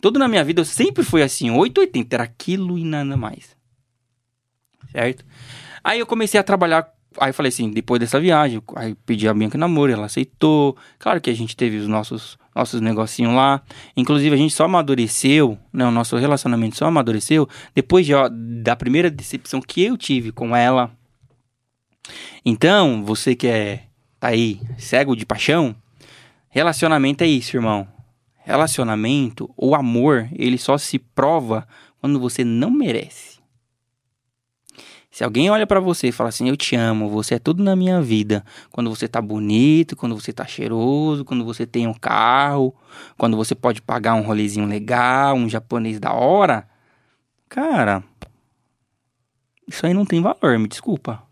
Tudo 0.00 0.16
na 0.16 0.28
minha 0.28 0.44
vida 0.44 0.60
eu 0.60 0.64
sempre 0.64 1.02
fui 1.02 1.24
assim, 1.24 1.50
880, 1.50 2.14
era 2.14 2.22
aquilo 2.22 2.78
e 2.78 2.84
nada 2.84 3.16
mais. 3.16 3.56
Certo? 4.92 5.24
Aí 5.82 5.98
eu 5.98 6.06
comecei 6.06 6.38
a 6.38 6.44
trabalhar, 6.44 6.88
aí 7.18 7.30
eu 7.30 7.34
falei 7.34 7.48
assim, 7.48 7.68
depois 7.68 7.98
dessa 7.98 8.20
viagem, 8.20 8.62
aí 8.76 8.94
pedi 9.04 9.26
a 9.26 9.34
Bianca 9.34 9.58
namoro, 9.58 9.90
ela 9.90 10.06
aceitou. 10.06 10.76
Claro 11.00 11.20
que 11.20 11.30
a 11.30 11.34
gente 11.34 11.56
teve 11.56 11.78
os 11.78 11.88
nossos 11.88 12.38
nossos 12.54 12.80
negocinhos 12.80 13.34
lá. 13.34 13.60
Inclusive 13.96 14.32
a 14.32 14.38
gente 14.38 14.54
só 14.54 14.66
amadureceu, 14.66 15.58
né, 15.72 15.84
o 15.84 15.90
nosso 15.90 16.16
relacionamento 16.16 16.76
só 16.76 16.86
amadureceu 16.86 17.48
depois 17.74 18.06
de, 18.06 18.14
ó, 18.14 18.28
da 18.30 18.76
primeira 18.76 19.10
decepção 19.10 19.60
que 19.60 19.82
eu 19.82 19.96
tive 19.96 20.30
com 20.30 20.54
ela. 20.54 20.92
Então, 22.44 23.04
você 23.04 23.34
que 23.34 23.46
é 23.46 23.84
tá 24.18 24.28
aí 24.28 24.60
cego 24.78 25.16
de 25.16 25.26
paixão, 25.26 25.74
relacionamento 26.48 27.24
é 27.24 27.26
isso, 27.26 27.56
irmão. 27.56 27.88
Relacionamento, 28.44 29.52
o 29.56 29.74
amor, 29.74 30.28
ele 30.32 30.58
só 30.58 30.76
se 30.78 30.98
prova 30.98 31.66
quando 32.00 32.18
você 32.18 32.44
não 32.44 32.70
merece. 32.70 33.40
Se 35.12 35.22
alguém 35.22 35.50
olha 35.50 35.66
pra 35.66 35.78
você 35.78 36.08
e 36.08 36.12
fala 36.12 36.30
assim, 36.30 36.48
eu 36.48 36.56
te 36.56 36.74
amo, 36.74 37.10
você 37.10 37.34
é 37.34 37.38
tudo 37.38 37.62
na 37.62 37.76
minha 37.76 38.00
vida. 38.00 38.42
Quando 38.70 38.88
você 38.88 39.06
tá 39.06 39.20
bonito, 39.20 39.94
quando 39.94 40.18
você 40.18 40.32
tá 40.32 40.46
cheiroso, 40.46 41.22
quando 41.22 41.44
você 41.44 41.66
tem 41.66 41.86
um 41.86 41.92
carro, 41.92 42.74
quando 43.18 43.36
você 43.36 43.54
pode 43.54 43.82
pagar 43.82 44.14
um 44.14 44.22
rolezinho 44.22 44.66
legal, 44.66 45.36
um 45.36 45.50
japonês 45.50 46.00
da 46.00 46.14
hora. 46.14 46.66
Cara, 47.46 48.02
isso 49.68 49.84
aí 49.84 49.92
não 49.92 50.06
tem 50.06 50.22
valor, 50.22 50.58
me 50.58 50.66
desculpa. 50.66 51.22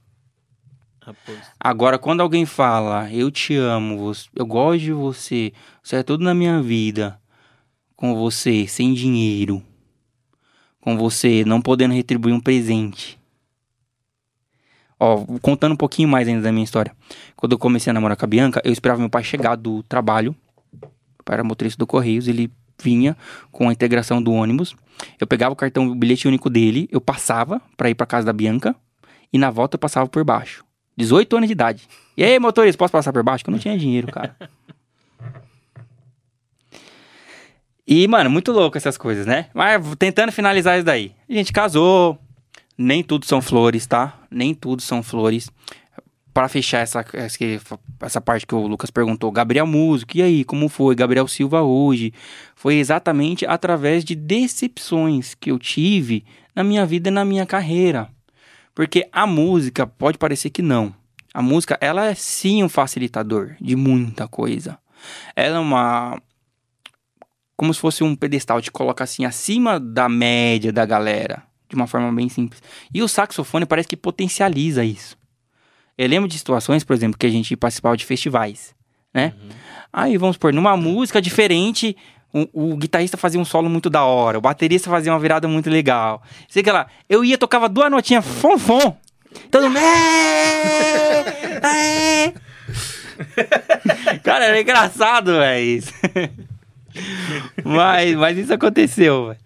Agora, 1.59 1.99
quando 1.99 2.21
alguém 2.21 2.45
fala, 2.47 3.11
eu 3.13 3.31
te 3.31 3.55
amo, 3.55 4.13
eu 4.35 4.47
gosto 4.47 4.81
de 4.81 4.93
você, 4.93 5.53
você 5.83 5.97
é 5.97 6.03
tudo 6.03 6.25
na 6.25 6.35
minha 6.35 6.61
vida, 6.63 7.21
com 7.97 8.15
você, 8.15 8.67
sem 8.67 8.95
dinheiro, 8.95 9.63
com 10.81 10.97
você 10.97 11.45
não 11.45 11.61
podendo 11.61 11.95
retribuir 11.95 12.35
um 12.35 12.41
presente. 12.41 13.19
Ó, 14.99 15.25
contando 15.41 15.73
um 15.73 15.77
pouquinho 15.77 16.09
mais 16.09 16.29
ainda 16.29 16.43
da 16.43 16.53
minha 16.53 16.65
história. 16.65 16.95
Quando 17.35 17.53
eu 17.53 17.59
comecei 17.59 17.91
a 17.91 17.95
namorar 17.95 18.17
com 18.17 18.25
a 18.25 18.29
Bianca, 18.29 18.61
eu 18.63 18.73
esperava 18.73 19.01
meu 19.01 19.09
pai 19.09 19.25
chegar 19.25 19.57
do 19.57 19.83
trabalho. 19.83 20.37
Era 21.27 21.45
motorista 21.45 21.79
do 21.79 21.87
Correios, 21.87 22.27
ele 22.27 22.51
vinha 22.83 23.17
com 23.53 23.69
a 23.69 23.73
integração 23.73 24.21
do 24.23 24.33
ônibus. 24.33 24.75
Eu 25.19 25.27
pegava 25.27 25.53
o 25.53 25.57
cartão, 25.57 25.89
o 25.89 25.95
bilhete 25.95 26.27
único 26.27 26.51
dele, 26.51 26.89
eu 26.91 27.01
passava 27.01 27.63
pra 27.77 27.89
ir 27.89 27.95
pra 27.95 28.07
casa 28.07 28.27
da 28.27 28.33
Bianca 28.33 28.75
e 29.33 29.39
na 29.39 29.51
volta 29.51 29.77
eu 29.77 29.79
passava 29.79 30.09
por 30.09 30.25
baixo. 30.25 30.65
18 31.01 31.37
anos 31.37 31.49
de 31.49 31.53
idade. 31.53 31.89
E 32.17 32.23
aí, 32.23 32.39
motorista, 32.39 32.79
posso 32.79 32.93
passar 32.93 33.13
por 33.13 33.23
baixo? 33.23 33.43
Que 33.43 33.51
eu 33.51 33.53
não 33.53 33.59
tinha 33.59 33.77
dinheiro, 33.77 34.09
cara. 34.13 34.37
E, 37.87 38.07
mano, 38.07 38.31
muito 38.31 38.53
louco 38.53 38.79
essas 38.79 38.97
coisas, 38.97 39.27
né? 39.27 39.47
Mas 39.53 39.85
tentando 39.99 40.31
finalizar 40.31 40.77
isso 40.77 40.85
daí. 40.85 41.13
A 41.29 41.33
gente 41.33 41.53
casou. 41.53 42.17
Nem 42.79 43.03
tudo 43.03 43.27
são 43.27 43.43
flores, 43.43 43.85
tá? 43.85 44.17
Nem 44.31 44.55
tudo 44.55 44.81
são 44.81 45.03
flores. 45.03 45.51
Pra 46.33 46.49
fechar 46.49 46.79
essa, 46.79 47.05
essa, 47.15 47.39
essa 48.01 48.21
parte 48.21 48.47
que 48.47 48.55
o 48.55 48.67
Lucas 48.67 48.91
perguntou, 48.91 49.33
Gabriel 49.33 49.67
Músico, 49.67 50.17
e 50.17 50.23
aí, 50.23 50.45
como 50.45 50.69
foi? 50.69 50.95
Gabriel 50.95 51.27
Silva 51.27 51.63
hoje? 51.63 52.15
Foi 52.55 52.77
exatamente 52.77 53.45
através 53.45 54.05
de 54.05 54.15
decepções 54.15 55.35
que 55.35 55.51
eu 55.51 55.59
tive 55.59 56.25
na 56.55 56.63
minha 56.63 56.87
vida 56.87 57.09
e 57.09 57.13
na 57.13 57.25
minha 57.25 57.45
carreira. 57.45 58.09
Porque 58.81 59.07
a 59.13 59.27
música 59.27 59.87
pode 59.87 60.17
parecer 60.17 60.49
que 60.49 60.63
não. 60.63 60.95
A 61.35 61.43
música, 61.43 61.77
ela 61.83 62.07
é 62.07 62.15
sim 62.15 62.65
um 62.65 62.69
facilitador 62.69 63.55
de 63.61 63.77
muita 63.77 64.27
coisa. 64.27 64.79
Ela 65.37 65.57
é 65.57 65.59
uma. 65.59 66.19
Como 67.59 67.75
se 67.75 67.79
fosse 67.79 68.03
um 68.03 68.17
pedestal, 68.17 68.59
te 68.63 68.71
coloca 68.71 69.05
assim 69.05 69.27
acima 69.27 69.79
da 69.79 70.09
média 70.09 70.73
da 70.73 70.87
galera. 70.87 71.43
De 71.69 71.77
uma 71.77 71.87
forma 71.87 72.11
bem 72.11 72.31
simples. 72.31 72.63
E 72.95 73.03
o 73.03 73.07
saxofone 73.07 73.67
parece 73.67 73.87
que 73.87 73.99
potencializa 73.99 74.83
isso. 74.83 75.15
Eu 75.99 76.09
lembro 76.09 76.27
de 76.27 76.39
situações, 76.39 76.83
por 76.83 76.97
exemplo, 76.97 77.19
que 77.19 77.27
a 77.27 77.31
gente 77.31 77.55
participava 77.59 77.99
de 77.99 78.07
festivais, 78.07 78.75
né? 79.13 79.35
Aí, 79.93 80.17
vamos 80.17 80.37
supor, 80.37 80.55
numa 80.55 80.75
música 80.75 81.21
diferente, 81.21 81.95
o, 82.33 82.77
guitarrista 82.77 83.17
fazia 83.17 83.41
um 83.41 83.45
solo 83.45 83.69
muito 83.69 83.91
da 83.91 84.05
hora, 84.05 84.39
o 84.39 84.41
baterista 84.41 84.89
fazia 84.91 85.13
uma 85.13 85.19
virada 85.19 85.49
muito 85.49 85.69
legal. 85.69 86.23
Sei 86.49 86.63
que 86.63 86.71
lá, 86.71 86.87
eu 87.09 87.25
ia, 87.25 87.37
tocava 87.37 87.69
duas 87.69 87.91
notinhas, 87.91 88.25
fom, 88.25 88.57
fom. 88.59 88.97
Todo 89.51 89.69
mundo... 89.69 89.81
Cara, 94.23 94.47
era 94.47 94.61
engraçado, 94.61 95.33
velho, 95.33 95.83
mas, 97.65 98.15
mas 98.17 98.39
isso 98.39 98.53
aconteceu, 98.53 99.29
velho. 99.29 99.39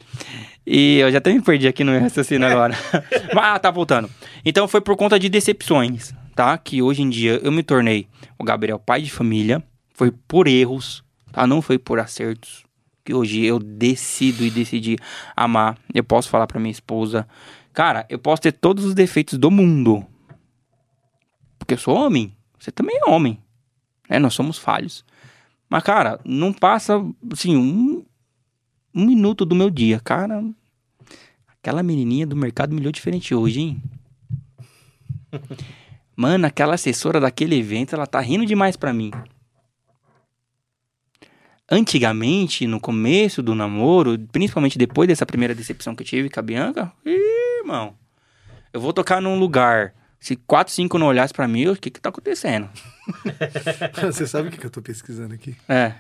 E 0.67 0.99
eu 0.99 1.13
já 1.13 1.19
até 1.19 1.33
me 1.33 1.43
perdi 1.43 1.69
aqui 1.69 1.85
no 1.85 1.93
meu 1.93 2.01
raciocínio 2.01 2.49
agora. 2.49 2.75
Mas 3.35 3.45
ah, 3.45 3.59
tá 3.59 3.71
voltando. 3.71 4.09
Então 4.45 4.67
foi 4.67 4.81
por 4.81 4.97
conta 4.97 5.19
de 5.19 5.29
decepções, 5.29 6.15
tá? 6.35 6.57
Que 6.57 6.81
hoje 6.81 7.03
em 7.03 7.11
dia 7.11 7.39
eu 7.43 7.53
me 7.53 7.63
tornei 7.63 8.09
o 8.39 8.45
Gabriel 8.45 8.79
pai 8.79 9.03
de 9.03 9.11
família. 9.11 9.63
Foi 9.93 10.11
por 10.11 10.49
erros, 10.49 11.05
tá? 11.31 11.47
Não 11.47 11.61
foi 11.61 11.79
por 11.79 12.01
acertos. 12.01 12.64
Que 13.05 13.13
hoje 13.13 13.45
eu 13.45 13.59
decido 13.59 14.45
e 14.45 14.51
decidi 14.51 14.97
amar. 15.37 15.79
Eu 15.93 16.03
posso 16.03 16.29
falar 16.29 16.47
pra 16.47 16.59
minha 16.59 16.73
esposa. 16.73 17.29
Cara, 17.73 18.07
eu 18.09 18.19
posso 18.19 18.43
ter 18.43 18.53
todos 18.53 18.85
os 18.85 18.95
defeitos 18.95 19.39
do 19.39 19.51
mundo. 19.51 20.07
Porque 21.59 21.75
eu 21.75 21.79
sou 21.79 21.95
homem. 21.95 22.35
Você 22.59 22.71
também 22.71 22.97
é 22.97 23.11
homem. 23.11 23.39
Né? 24.09 24.19
Nós 24.19 24.35
somos 24.35 24.59
falhos. 24.59 25.05
Mas, 25.69 25.83
cara, 25.83 26.21
não 26.25 26.53
passa, 26.53 26.95
assim, 27.33 27.57
um, 27.57 28.05
um 28.95 29.05
minuto 29.05 29.45
do 29.45 29.55
meu 29.55 29.69
dia. 29.71 30.01
Cara, 30.01 30.43
aquela 31.49 31.83
menininha 31.83 32.27
do 32.27 32.37
mercado 32.37 32.75
melhor 32.75 32.93
diferente 32.93 33.35
hoje, 33.35 33.61
hein? 33.61 33.83
Mano, 36.17 36.47
aquela 36.47 36.75
assessora 36.75 37.19
daquele 37.19 37.57
evento, 37.57 37.95
ela 37.95 38.07
tá 38.07 38.21
rindo 38.21 38.47
demais 38.47 38.77
pra 38.77 38.93
mim. 38.93 39.11
Antigamente, 41.71 42.67
no 42.67 42.79
começo 42.79 43.43
do 43.43 43.55
namoro, 43.55 44.19
principalmente 44.31 44.77
depois 44.79 45.09
dessa 45.09 45.25
primeira 45.25 45.55
decepção 45.55 45.95
que 45.95 46.03
eu 46.03 46.07
tive 46.07 46.29
com 46.29 46.39
a 46.39 46.43
Bianca, 46.43 46.93
ih, 47.07 47.59
irmão, 47.61 47.95
eu 48.73 48.81
vou 48.81 48.93
tocar 48.93 49.21
num 49.21 49.39
lugar. 49.39 49.95
Se 50.21 50.37
quatro, 50.37 50.73
cinco 50.73 50.99
não 50.99 51.07
olhassem 51.07 51.35
pra 51.35 51.47
mim, 51.49 51.67
o 51.69 51.77
que 51.77 51.91
que 51.91 52.01
tá 52.01 52.09
acontecendo? 52.11 52.69
Você 54.03 54.27
sabe 54.27 54.49
o 54.49 54.51
que 54.51 54.59
que 54.59 54.67
eu 54.67 54.71
tô 54.71 54.81
pesquisando 54.83 55.35
aqui? 55.35 55.55
É. 55.69 55.93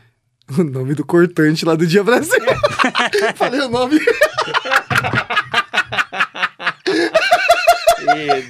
O 0.58 0.62
nome 0.62 0.94
do 0.94 1.04
cortante 1.04 1.64
lá 1.64 1.74
do 1.74 1.86
Dia 1.86 2.04
Brasil. 2.04 2.38
Falei 3.36 3.60
o 3.60 3.68
nome. 3.68 3.98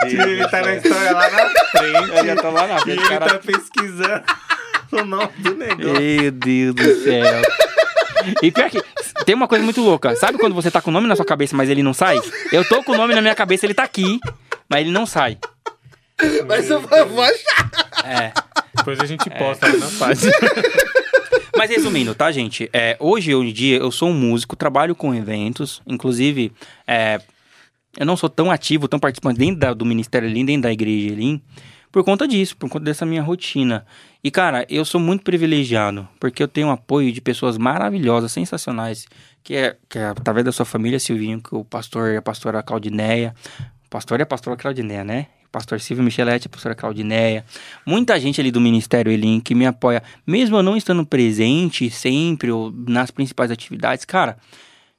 Ele 0.05 0.49
tá 0.49 0.61
na 0.63 0.75
história 0.75 1.13
lá 1.13 1.31
na 1.31 1.49
frente. 1.67 2.17
Eu 2.17 2.27
já 2.27 2.37
tô 2.37 2.51
lá 2.51 2.67
na 2.67 2.77
E 2.77 2.81
frente, 2.81 3.01
ele 3.01 3.09
cara. 3.09 3.27
tá 3.27 3.39
pesquisando 3.39 4.25
o 5.03 5.05
nome 5.05 5.29
do 5.39 5.55
negócio. 5.55 6.01
Meu 6.01 6.31
Deus 6.31 6.75
do 6.75 6.95
céu. 7.03 7.43
E 8.43 8.51
pior 8.51 8.71
que 8.71 8.83
tem 9.25 9.35
uma 9.35 9.47
coisa 9.49 9.63
muito 9.65 9.81
louca. 9.83 10.15
Sabe 10.17 10.39
quando 10.39 10.55
você 10.55 10.71
tá 10.71 10.81
com 10.81 10.91
o 10.91 10.93
nome 10.93 11.07
na 11.07 11.17
sua 11.17 11.25
cabeça, 11.25 11.55
mas 11.57 11.69
ele 11.69 11.83
não 11.83 11.93
sai? 11.93 12.19
Eu 12.53 12.67
tô 12.67 12.83
com 12.83 12.93
o 12.93 12.97
nome 12.97 13.15
na 13.15 13.21
minha 13.21 13.35
cabeça, 13.35 13.67
ele 13.67 13.75
tá 13.75 13.83
aqui, 13.83 14.19
mas 14.69 14.81
ele 14.81 14.91
não 14.91 15.05
sai. 15.07 15.39
Mas 16.47 16.71
eu 16.71 16.81
vou 16.81 17.23
achar. 17.23 17.71
É. 18.07 18.33
Depois 18.77 18.99
a 19.01 19.07
gente 19.07 19.29
posta 19.31 19.67
aí 19.67 19.77
na 19.79 19.89
página. 19.99 20.33
Mas 21.57 21.71
resumindo, 21.71 22.15
tá, 22.15 22.31
gente? 22.33 22.69
É, 22.73 22.97
hoje, 22.99 23.35
hoje 23.35 23.51
em 23.51 23.53
dia, 23.53 23.77
eu 23.79 23.91
sou 23.91 24.09
um 24.09 24.15
músico, 24.15 24.57
trabalho 24.57 24.95
com 24.95 25.15
eventos. 25.15 25.81
Inclusive, 25.87 26.53
é, 26.87 27.21
eu 27.99 28.05
não 28.07 28.17
sou 28.17 28.29
tão 28.29 28.51
ativo, 28.51 28.89
tão 28.89 28.99
participante 28.99 29.39
dentro 29.39 29.57
da- 29.61 29.73
do 29.75 29.85
Ministério 29.85 30.29
Elim, 30.29 30.45
dentro 30.45 30.63
da 30.63 30.73
Igreja 30.73 31.13
Elim, 31.13 31.41
por 31.95 32.03
conta 32.03 32.27
disso, 32.27 32.57
por 32.57 32.69
conta 32.69 32.87
dessa 32.87 33.07
minha 33.07 33.23
rotina. 33.23 33.87
E, 34.23 34.29
cara, 34.29 34.67
eu 34.69 34.85
sou 34.85 35.01
muito 35.01 35.23
privilegiado, 35.23 36.09
porque 36.19 36.43
eu 36.43 36.49
tenho 36.49 36.69
apoio 36.69 37.13
de 37.13 37.21
pessoas 37.21 37.57
maravilhosas, 37.57 38.33
sensacionais, 38.33 39.07
que 39.45 39.55
é, 39.55 39.77
que 39.89 40.01
é 40.01 40.07
através 40.07 40.45
da 40.45 40.51
sua 40.51 40.65
família, 40.65 40.99
Silvinho, 40.99 41.41
que 41.41 41.55
o 41.55 41.65
pastor 41.65 42.11
e 42.11 42.17
a 42.17 42.21
pastora 42.21 42.65
Claudineia, 42.65 43.33
o 43.87 43.89
pastor 43.89 44.19
e 44.19 44.25
a 44.25 44.27
pastora 44.27 44.57
Claudineia, 44.57 45.05
né? 45.05 45.29
Pastor 45.53 45.79
Silvio 45.81 46.03
Michelete, 46.03 46.49
a 46.49 46.51
pastora 46.51 46.75
Claudineia, 46.75 47.45
muita 47.87 48.19
gente 48.19 48.41
ali 48.41 48.51
do 48.51 48.61
Ministério 48.61 49.13
Elim 49.13 49.39
que 49.39 49.55
me 49.55 49.65
apoia, 49.65 50.03
mesmo 50.27 50.57
eu 50.57 50.65
não 50.65 50.77
estando 50.77 51.07
presente 51.07 51.91
sempre 51.91 52.51
ou 52.51 52.73
nas 52.73 53.13
principais 53.13 53.53
atividades, 53.53 54.05
cara, 54.05 54.37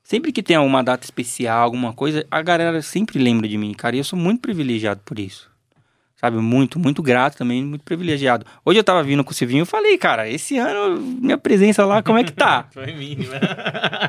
sempre 0.01 0.31
que 0.31 0.41
tem 0.41 0.55
alguma 0.55 0.81
data 0.81 1.03
especial, 1.03 1.61
alguma 1.61 1.91
coisa, 1.91 2.25
a 2.31 2.41
galera 2.41 2.81
sempre 2.81 3.19
lembra 3.19 3.49
de 3.49 3.57
mim, 3.57 3.73
cara, 3.73 3.97
e 3.97 3.99
eu 3.99 4.05
sou 4.05 4.17
muito 4.17 4.39
privilegiado 4.39 5.01
por 5.03 5.19
isso. 5.19 5.53
Sabe, 6.25 6.37
muito, 6.37 6.79
muito 6.79 7.03
grato 7.03 7.37
também, 7.37 7.63
muito 7.63 7.83
privilegiado. 7.83 8.47
Hoje 8.65 8.79
eu 8.79 8.83
tava 8.83 9.03
vindo 9.03 9.23
com 9.23 9.29
o 9.29 9.33
Silvinho 9.33 9.61
e 9.61 9.65
falei, 9.65 9.95
cara, 9.95 10.27
esse 10.27 10.57
ano 10.57 10.99
minha 10.99 11.37
presença 11.37 11.85
lá, 11.85 12.01
como 12.01 12.17
é 12.17 12.23
que 12.23 12.31
tá? 12.31 12.63
Foi 12.73 12.91
mínima. 12.95 13.35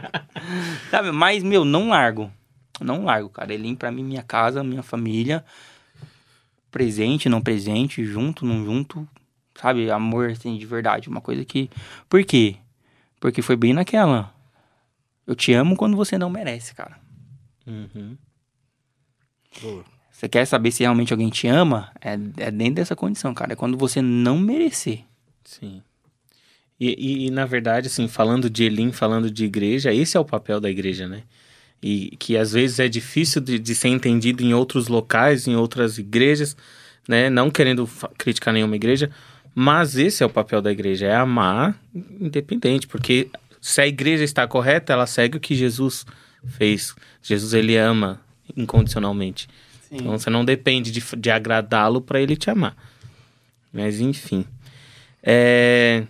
Sabe, 0.91 1.13
mas, 1.13 1.43
meu, 1.43 1.63
não 1.63 1.91
largo. 1.91 2.33
Não 2.81 3.05
largo, 3.05 3.29
cara. 3.29 3.53
Ele 3.53 3.77
pra 3.77 3.93
mim, 3.93 4.03
minha 4.03 4.23
casa, 4.23 4.65
minha 4.65 4.83
família. 4.83 5.45
Presente, 6.71 7.29
não 7.29 7.43
presente, 7.43 8.03
junto, 8.03 8.47
não 8.47 8.65
junto. 8.65 9.07
Sabe, 9.55 9.91
amor, 9.91 10.31
assim, 10.31 10.57
de 10.57 10.65
verdade. 10.65 11.11
Uma 11.11 11.21
coisa 11.21 11.45
que. 11.45 11.69
Por 12.09 12.25
quê? 12.25 12.57
Porque 13.21 13.43
foi 13.43 13.57
bem 13.57 13.75
naquela. 13.75 14.33
Eu 15.27 15.37
te 15.37 15.53
amo 15.53 15.77
quando 15.77 15.99
você 15.99 16.17
não 16.17 16.31
merece, 16.31 16.75
cara. 16.75 16.99
Uhum. 17.67 18.17
Você 20.17 20.31
quer 20.31 20.47
saber 20.47 20.71
se 20.71 20.83
realmente 20.83 21.13
alguém 21.13 21.29
te 21.29 21.47
ama? 21.47 21.91
É, 22.01 22.15
é 22.39 22.51
dentro 22.51 22.77
dessa 22.77 22.97
condição, 22.97 23.35
cara. 23.35 23.53
É 23.53 23.57
quando 23.57 23.77
você 23.77 24.01
não 24.01 24.39
merecer. 24.39 25.01
Sim. 25.45 25.83
E, 26.81 26.89
e, 26.89 27.27
e, 27.27 27.31
na 27.31 27.45
verdade, 27.45 27.89
assim, 27.89 28.09
falando 28.09 28.49
de 28.49 28.65
Elim, 28.65 28.93
falando 28.93 29.31
de 29.31 29.45
igreja, 29.45 29.93
esse 29.93 30.17
é 30.17 30.21
o 30.21 30.25
papel 30.25 30.59
da 30.59 30.71
igreja, 30.71 31.07
né? 31.07 31.23
E 31.83 32.17
que 32.19 32.35
às 32.35 32.53
vezes 32.53 32.79
é 32.79 32.89
difícil 32.89 33.43
de, 33.43 33.59
de 33.59 33.75
ser 33.75 33.89
entendido 33.89 34.43
em 34.43 34.55
outros 34.55 34.89
locais, 34.89 35.47
em 35.47 35.55
outras 35.55 35.99
igrejas, 35.99 36.57
né? 37.07 37.29
Não 37.29 37.51
querendo 37.51 37.87
criticar 38.17 38.55
nenhuma 38.55 38.77
igreja, 38.77 39.11
mas 39.55 39.99
esse 39.99 40.23
é 40.23 40.27
o 40.27 40.31
papel 40.31 40.63
da 40.63 40.73
igreja, 40.73 41.05
é 41.05 41.15
amar 41.15 41.79
independente, 41.95 42.87
porque 42.87 43.29
se 43.61 43.83
a 43.83 43.87
igreja 43.87 44.25
está 44.25 44.49
correta, 44.49 44.95
ela 44.95 45.07
segue 45.07 45.37
o 45.37 45.41
que 45.41 45.55
Jesus 45.55 46.07
fez. 46.57 46.95
Jesus, 47.23 47.53
ele 47.53 47.77
ama 47.77 48.19
incondicionalmente. 48.57 49.47
Então 49.91 50.19
você 50.19 50.29
não 50.31 50.45
depende 50.45 50.91
de, 50.91 51.03
de 51.17 51.31
agradá-lo 51.31 52.01
para 52.01 52.21
ele 52.21 52.37
te 52.37 52.51
amar. 52.51 52.75
Mas 53.73 54.01
enfim. 54.01 54.45
É, 55.23 56.05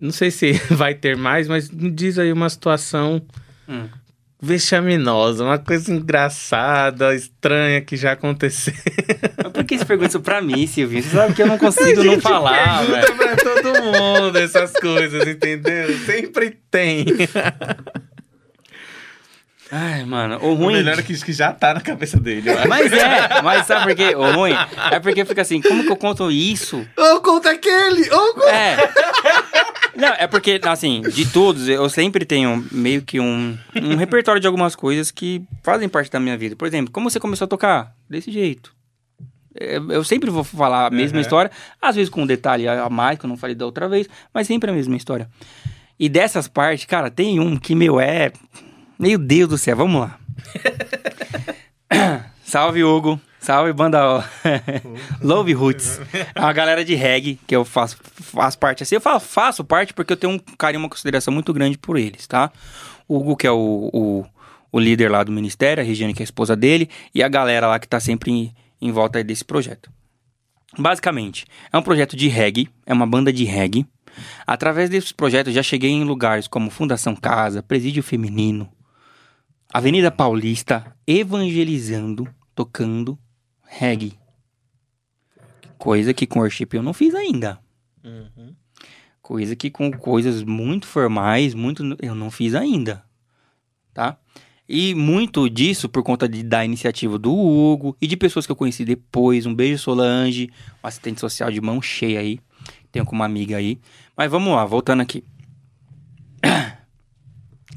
Não 0.00 0.10
sei 0.12 0.30
se 0.30 0.52
vai 0.70 0.94
ter 0.94 1.16
mais, 1.16 1.48
mas 1.48 1.70
me 1.70 1.90
diz 1.90 2.18
aí 2.18 2.32
uma 2.32 2.48
situação 2.48 3.22
Hum. 3.68 3.86
vexaminosa, 4.40 5.44
uma 5.44 5.58
coisa 5.58 5.92
engraçada, 5.92 7.14
estranha 7.14 7.80
que 7.82 7.96
já 7.96 8.12
aconteceu. 8.12 8.72
Mas 9.42 9.52
por 9.52 9.64
que 9.64 9.76
você 9.76 9.84
pergunta 9.86 10.08
isso 10.08 10.20
pra 10.20 10.40
mim, 10.40 10.66
Silvinho? 10.66 11.02
Você 11.02 11.10
sabe 11.10 11.34
que 11.34 11.42
eu 11.42 11.46
não 11.46 11.58
consigo 11.58 12.02
não 12.04 12.20
falar, 12.20 12.82
velho. 12.84 13.06
Pergunta 13.06 13.36
pra 13.36 13.36
todo 13.62 13.82
mundo 13.84 14.38
essas 14.38 14.72
coisas, 14.74 15.26
entendeu? 15.26 15.98
Sempre 16.06 16.56
tem. 16.70 17.04
Ai, 19.70 20.04
mano, 20.04 20.38
o 20.42 20.52
O 20.52 20.54
ruim. 20.54 20.74
melhor 20.74 20.98
é 20.98 21.02
que, 21.02 21.14
que 21.22 21.32
já 21.32 21.52
tá 21.52 21.74
na 21.74 21.80
cabeça 21.80 22.18
dele, 22.18 22.48
eu 22.50 22.58
acho. 22.58 22.68
Mas 22.68 22.92
é, 22.92 23.42
mas 23.42 23.66
sabe 23.66 23.86
por 23.86 23.94
quê? 23.94 24.14
O 24.16 24.32
ruim 24.32 24.54
é 24.90 24.98
porque 24.98 25.24
fica 25.24 25.42
assim, 25.42 25.60
como 25.60 25.84
que 25.84 25.90
eu 25.92 25.96
conto 25.96 26.30
isso? 26.30 26.86
Ou 26.96 27.20
conta 27.20 27.50
aquele! 27.50 28.10
Ou 28.10 28.34
conta... 28.34 28.50
É. 28.50 28.76
Não, 29.96 30.08
é 30.16 30.26
porque, 30.28 30.60
assim, 30.64 31.02
de 31.02 31.26
todos, 31.30 31.68
eu 31.68 31.88
sempre 31.90 32.24
tenho 32.24 32.64
meio 32.70 33.02
que 33.02 33.18
um, 33.18 33.58
um 33.82 33.96
repertório 33.96 34.40
de 34.40 34.46
algumas 34.46 34.76
coisas 34.76 35.10
que 35.10 35.42
fazem 35.64 35.88
parte 35.88 36.10
da 36.10 36.20
minha 36.20 36.36
vida. 36.38 36.54
Por 36.54 36.68
exemplo, 36.68 36.92
como 36.92 37.10
você 37.10 37.18
começou 37.18 37.46
a 37.46 37.48
tocar? 37.48 37.92
Desse 38.08 38.30
jeito. 38.30 38.72
Eu 39.90 40.04
sempre 40.04 40.30
vou 40.30 40.44
falar 40.44 40.86
a 40.86 40.90
mesma 40.90 41.16
Uhum. 41.16 41.22
história, 41.22 41.50
às 41.82 41.96
vezes 41.96 42.08
com 42.08 42.22
um 42.22 42.26
detalhe 42.26 42.68
a 42.68 42.88
mais 42.88 43.18
que 43.18 43.24
eu 43.24 43.28
não 43.28 43.36
falei 43.36 43.56
da 43.56 43.66
outra 43.66 43.88
vez, 43.88 44.08
mas 44.32 44.46
sempre 44.46 44.70
a 44.70 44.72
mesma 44.72 44.96
história. 44.96 45.28
E 45.98 46.08
dessas 46.08 46.46
partes, 46.46 46.84
cara, 46.86 47.10
tem 47.10 47.40
um 47.40 47.56
que, 47.56 47.74
meu, 47.74 47.98
é. 47.98 48.30
Meu 48.98 49.16
Deus 49.16 49.48
do 49.48 49.56
céu, 49.56 49.76
vamos 49.76 50.00
lá. 50.00 50.18
Salve, 52.42 52.82
Hugo. 52.82 53.20
Salve, 53.38 53.72
banda 53.72 54.24
Love 55.22 55.52
Roots. 55.52 56.00
É 56.34 56.40
uma 56.40 56.52
galera 56.52 56.84
de 56.84 56.96
reggae 56.96 57.38
que 57.46 57.54
eu 57.54 57.64
faço, 57.64 57.96
faço 58.02 58.58
parte 58.58 58.82
assim. 58.82 58.96
Eu 58.96 59.00
falo, 59.00 59.20
faço 59.20 59.62
parte 59.62 59.94
porque 59.94 60.12
eu 60.12 60.16
tenho 60.16 60.32
um 60.32 60.38
carinho, 60.38 60.82
uma 60.82 60.88
consideração 60.88 61.32
muito 61.32 61.52
grande 61.52 61.78
por 61.78 61.96
eles, 61.96 62.26
tá? 62.26 62.50
O 63.06 63.18
Hugo, 63.18 63.36
que 63.36 63.46
é 63.46 63.50
o, 63.52 63.88
o, 63.92 64.26
o 64.72 64.80
líder 64.80 65.08
lá 65.10 65.22
do 65.22 65.30
ministério, 65.30 65.80
a 65.80 65.86
Regiane, 65.86 66.12
que 66.12 66.22
é 66.22 66.24
a 66.24 66.30
esposa 66.30 66.56
dele, 66.56 66.90
e 67.14 67.22
a 67.22 67.28
galera 67.28 67.68
lá 67.68 67.78
que 67.78 67.86
tá 67.86 68.00
sempre 68.00 68.32
em, 68.32 68.54
em 68.82 68.90
volta 68.90 69.22
desse 69.22 69.44
projeto. 69.44 69.88
Basicamente, 70.76 71.46
é 71.72 71.78
um 71.78 71.82
projeto 71.82 72.16
de 72.16 72.26
reggae, 72.26 72.68
é 72.84 72.92
uma 72.92 73.06
banda 73.06 73.32
de 73.32 73.44
reggae. 73.44 73.86
Através 74.44 74.90
desses 74.90 75.12
projetos, 75.12 75.54
já 75.54 75.62
cheguei 75.62 75.90
em 75.90 76.02
lugares 76.02 76.48
como 76.48 76.68
Fundação 76.68 77.14
Casa, 77.14 77.62
Presídio 77.62 78.02
Feminino, 78.02 78.68
Avenida 79.70 80.10
Paulista, 80.10 80.96
evangelizando, 81.06 82.26
tocando 82.54 83.18
reggae. 83.62 84.18
Coisa 85.76 86.14
que 86.14 86.26
com 86.26 86.40
worship 86.40 86.68
eu 86.72 86.82
não 86.82 86.94
fiz 86.94 87.14
ainda. 87.14 87.60
Coisa 89.20 89.54
que 89.54 89.70
com 89.70 89.92
coisas 89.92 90.42
muito 90.42 90.86
formais, 90.86 91.52
muito 91.52 91.84
eu 92.00 92.14
não 92.14 92.30
fiz 92.30 92.54
ainda. 92.54 93.04
Tá? 93.92 94.18
E 94.66 94.94
muito 94.94 95.50
disso 95.50 95.86
por 95.86 96.02
conta 96.02 96.26
de, 96.26 96.42
da 96.42 96.64
iniciativa 96.64 97.18
do 97.18 97.34
Hugo 97.34 97.94
e 98.00 98.06
de 98.06 98.16
pessoas 98.16 98.46
que 98.46 98.52
eu 98.52 98.56
conheci 98.56 98.86
depois. 98.86 99.44
Um 99.44 99.54
beijo, 99.54 99.82
Solange, 99.82 100.50
um 100.82 100.86
assistente 100.86 101.20
social 101.20 101.50
de 101.50 101.60
mão 101.60 101.82
cheia 101.82 102.20
aí. 102.20 102.40
Tenho 102.90 103.04
com 103.04 103.14
uma 103.14 103.26
amiga 103.26 103.58
aí. 103.58 103.78
Mas 104.16 104.30
vamos 104.30 104.54
lá, 104.54 104.64
voltando 104.64 105.02
aqui. 105.02 105.22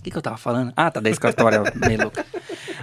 O 0.01 0.03
que, 0.03 0.09
que 0.11 0.17
eu 0.17 0.21
tava 0.21 0.37
falando? 0.37 0.73
Ah, 0.75 0.89
tá, 0.89 0.99
da 0.99 1.09
escritória 1.11 1.61
meio 1.87 2.01
louca. 2.01 2.25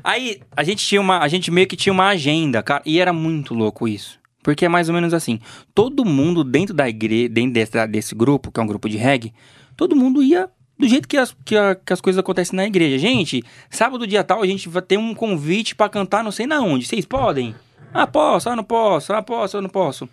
Aí, 0.05 0.40
a 0.57 0.62
gente 0.62 0.86
tinha 0.86 1.01
uma. 1.01 1.19
A 1.19 1.27
gente 1.27 1.51
meio 1.51 1.66
que 1.66 1.77
tinha 1.77 1.93
uma 1.93 2.07
agenda, 2.07 2.62
cara. 2.62 2.81
E 2.86 3.01
era 3.01 3.12
muito 3.12 3.55
louco 3.55 3.89
isso. 3.89 4.19
Porque 4.43 4.65
é 4.65 4.69
mais 4.69 4.89
ou 4.89 4.95
menos 4.95 5.12
assim. 5.12 5.40
Todo 5.74 6.05
mundo 6.05 6.45
dentro 6.45 6.73
da 6.73 6.89
igreja, 6.89 7.28
dentro 7.28 7.53
desse, 7.55 7.86
desse 7.89 8.15
grupo, 8.15 8.53
que 8.53 8.61
é 8.61 8.62
um 8.62 8.66
grupo 8.66 8.89
de 8.89 8.97
reggae, 8.97 9.35
todo 9.77 9.97
mundo 9.97 10.23
ia 10.23 10.49
do 10.78 10.86
jeito 10.86 11.09
que 11.09 11.16
as, 11.16 11.35
que, 11.45 11.57
a- 11.57 11.74
que 11.74 11.93
as 11.93 12.01
coisas 12.01 12.20
acontecem 12.20 12.57
na 12.57 12.65
igreja. 12.65 12.97
Gente, 12.99 13.43
sábado 13.69 14.07
dia 14.07 14.23
tal, 14.23 14.40
a 14.40 14.47
gente 14.47 14.69
vai 14.69 14.81
ter 14.81 14.97
um 14.97 15.12
convite 15.12 15.74
pra 15.74 15.89
cantar 15.89 16.23
não 16.23 16.31
sei 16.31 16.47
na 16.47 16.61
onde. 16.61 16.86
Vocês 16.86 17.05
podem? 17.05 17.53
Ah, 17.93 18.07
posso, 18.07 18.49
ah, 18.49 18.55
não 18.55 18.62
posso, 18.62 19.12
ah, 19.12 19.20
posso, 19.23 19.57
eu 19.57 19.62
não 19.62 19.69
posso. 19.69 20.09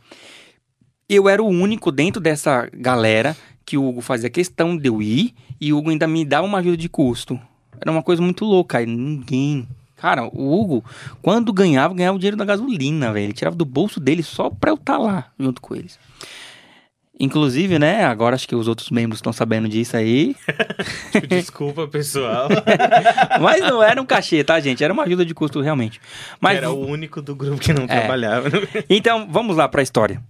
Eu 1.07 1.30
era 1.30 1.44
o 1.44 1.48
único 1.48 1.91
dentro 1.91 2.19
dessa 2.19 2.68
galera 2.73 3.38
que 3.64 3.77
o 3.77 3.86
Hugo 3.88 4.02
fazia 4.02 4.30
questão 4.30 4.76
de 4.76 4.90
eu 4.90 5.02
ir 5.02 5.34
e 5.60 5.72
o 5.73 5.77
Hugo 5.77 5.90
ainda 5.90 6.07
me 6.07 6.23
dava 6.26 6.45
uma 6.45 6.60
ajuda 6.60 6.77
de 6.77 6.90
custo. 6.90 7.40
Era 7.80 7.91
uma 7.91 8.03
coisa 8.03 8.22
muito 8.22 8.45
louca. 8.45 8.82
E 8.82 8.86
ninguém. 8.86 9.68
Cara, 9.98 10.26
o 10.27 10.53
Hugo, 10.61 10.84
quando 11.22 11.52
ganhava, 11.53 11.94
ganhava 11.94 12.15
o 12.15 12.19
dinheiro 12.19 12.38
da 12.38 12.45
gasolina, 12.45 13.11
velho. 13.14 13.26
Ele 13.27 13.34
tirava 13.34 13.56
do 13.56 13.65
bolso 13.65 13.99
dele 13.99 14.22
só 14.23 14.49
pra 14.49 14.72
eu 14.72 14.76
estar 14.76 14.98
lá 14.98 15.27
junto 15.40 15.61
com 15.61 15.76
eles. 15.76 15.98
Inclusive, 17.18 17.80
né? 17.80 18.03
Agora 18.03 18.36
acho 18.36 18.45
que 18.45 18.56
os 18.56 18.68
outros 18.68 18.90
membros 18.91 19.19
estão 19.19 19.32
sabendo 19.32 19.69
disso 19.69 19.95
aí. 19.95 20.36
Desculpa, 21.30 21.88
pessoal. 21.88 22.49
Mas 23.40 23.61
não 23.61 23.82
era 23.82 24.02
um 24.02 24.06
cachê, 24.06 24.44
tá, 24.44 24.60
gente? 24.60 24.84
Era 24.84 24.91
uma 24.91 25.03
ajuda 25.03 25.26
de 25.26 25.34
custo 25.34 25.61
realmente. 25.61 26.02
Mas 26.41 26.57
Era 26.57 26.69
o 26.72 26.86
único 26.86 27.22
do 27.22 27.34
grupo 27.34 27.57
que 27.57 27.72
não 27.72 27.84
É. 27.86 27.88
trabalhava. 27.88 28.49
Então, 28.90 29.27
vamos 29.30 29.56
lá 29.56 29.65
para 29.69 29.80
a 29.80 29.84
história. 29.84 30.22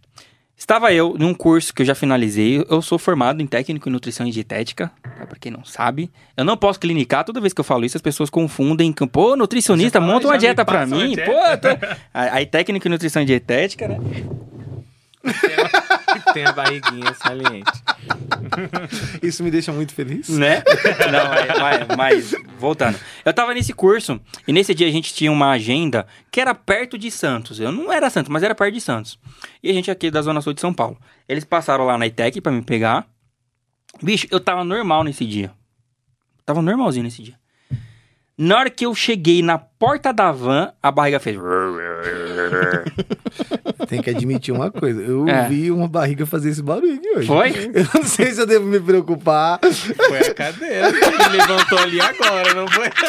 Estava 0.57 0.94
eu 0.94 1.15
num 1.18 1.34
curso 1.34 1.73
que 1.73 1.82
eu 1.82 1.86
já 1.86 1.94
finalizei. 1.94 2.65
Eu 2.69 2.82
sou 2.82 2.98
formado 2.98 3.41
em 3.41 3.48
técnico 3.48 3.90
em 3.90 3.91
nutrição 3.91 4.26
e 4.26 4.32
dietética, 4.32 4.90
tá? 5.03 5.26
para 5.26 5.38
quem 5.38 5.52
não 5.52 5.65
sabe. 5.65 6.10
Eu 6.36 6.45
não 6.45 6.56
posso 6.56 6.80
clinicar. 6.80 7.26
Toda 7.26 7.41
vez 7.41 7.52
que 7.53 7.60
eu 7.60 7.65
falo 7.65 7.84
isso, 7.84 7.98
as 7.98 8.02
pessoas 8.02 8.30
confundem. 8.30 8.94
com, 8.94 9.06
Pô, 9.06 9.36
nutricionista, 9.36 9.99
fala, 9.99 10.14
monta 10.14 10.27
uma 10.27 10.38
dieta 10.38 10.64
uma 10.64 10.86
mim. 10.86 11.14
dieta. 11.14 11.26
Pô, 11.26 11.57
tô... 11.57 11.95
aí 12.14 12.45
técnico 12.45 12.88
em 12.88 12.91
nutrição 12.91 13.22
e 13.22 13.26
dietética, 13.26 13.88
né? 13.88 13.98
Tem 16.36 16.45
a 16.45 16.52
barriguinha 16.52 17.14
saliente. 17.14 17.72
Isso 19.24 19.41
me 19.41 19.49
deixa 19.49 19.72
muito 19.72 19.94
feliz. 19.94 20.28
Né? 20.28 20.62
Não, 21.10 21.30
mas, 21.30 21.88
mas- 21.88 21.98
mas, 21.98 22.36
voltando. 22.60 22.99
Eu 23.24 23.34
tava 23.34 23.53
nesse 23.53 23.72
curso 23.74 24.20
e 24.45 24.52
nesse 24.52 24.74
dia 24.76 24.86
a 24.86 24.91
gente 24.91 25.14
tinha 25.14 25.32
uma 25.32 25.52
agenda 25.52 26.06
que 26.30 26.41
era 26.41 26.53
perto 26.53 26.98
de 26.98 27.10
Santos. 27.10 27.57
Eu 27.57 27.72
não 27.72 27.90
era 27.91 28.10
Santos, 28.10 28.30
mas 28.30 28.44
era 28.44 28.53
perto 28.53 28.74
de 28.74 28.82
Santos. 28.82 29.18
E 29.64 29.70
a 29.70 29.74
gente 29.74 29.90
aqui 29.90 30.12
da 30.12 30.22
Zona 30.22 30.41
Sul 30.41 30.53
de 30.53 30.60
São 30.60 30.74
Paulo. 30.74 30.98
Eles 31.28 31.45
passaram 31.45 31.86
lá 31.86 31.98
na 31.98 32.06
ITEC 32.06 32.41
pra 32.41 32.52
me 32.52 32.62
pegar. 32.62 33.07
Bicho, 34.03 34.28
eu 34.30 34.41
tava 34.41 34.66
normal 34.66 35.06
nesse 35.06 35.26
dia. 35.26 35.53
Tava 36.45 36.62
normalzinho 36.62 37.06
nesse 37.06 37.24
dia. 37.24 37.36
Na 38.38 38.57
hora 38.60 38.70
que 38.70 38.86
eu 38.86 38.94
cheguei 38.94 39.41
na 39.41 39.57
porta 39.57 40.12
da 40.12 40.30
van, 40.32 40.74
a 40.84 40.91
barriga 40.91 41.20
fez. 41.22 41.38
Tem 43.88 44.02
que 44.02 44.10
admitir 44.10 44.53
uma 44.53 44.70
coisa. 44.70 45.02
Eu 45.02 45.26
É. 45.28 45.48
vi 45.48 45.72
uma 45.72 45.88
barriga 45.88 46.26
fazer 46.26 46.49
esse 46.49 46.62
barulho 46.62 46.99
hoje. 47.16 47.28
Foi? 47.28 47.49
Eu 47.74 47.88
não 47.94 48.03
sei 48.03 48.34
se 48.34 48.41
eu 48.41 48.45
devo 48.45 48.66
me 48.66 48.80
preocupar. 48.80 49.60
Foi 49.62 50.20
a 50.20 50.34
cadeira 50.34 50.91
que 50.91 51.30
levantou 51.30 51.78
ali 51.80 52.02
agora, 52.02 52.53
não 52.53 52.68
foi? 52.68 52.90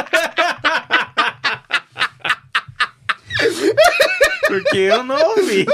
Porque 4.48 4.78
eu 4.78 5.02
não 5.02 5.20
ouvi. 5.30 5.66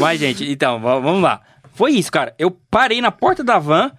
Mas, 0.00 0.20
gente, 0.20 0.50
então, 0.50 0.80
va- 0.80 0.98
vamos 0.98 1.22
lá. 1.22 1.40
Foi 1.74 1.92
isso, 1.92 2.10
cara. 2.12 2.34
Eu 2.38 2.50
parei 2.70 3.00
na 3.00 3.10
porta 3.10 3.42
da 3.42 3.58
van, 3.58 3.90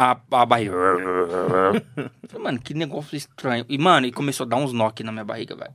a, 0.00 0.16
a 0.30 0.46
barriga. 0.46 0.72
Falei, 2.26 2.44
mano, 2.44 2.58
que 2.58 2.72
negócio 2.72 3.14
estranho. 3.14 3.66
E, 3.68 3.76
mano, 3.76 4.06
e 4.06 4.12
começou 4.12 4.46
a 4.46 4.48
dar 4.48 4.56
uns 4.56 4.72
knock 4.72 5.02
na 5.04 5.12
minha 5.12 5.24
barriga, 5.24 5.54
velho. 5.54 5.72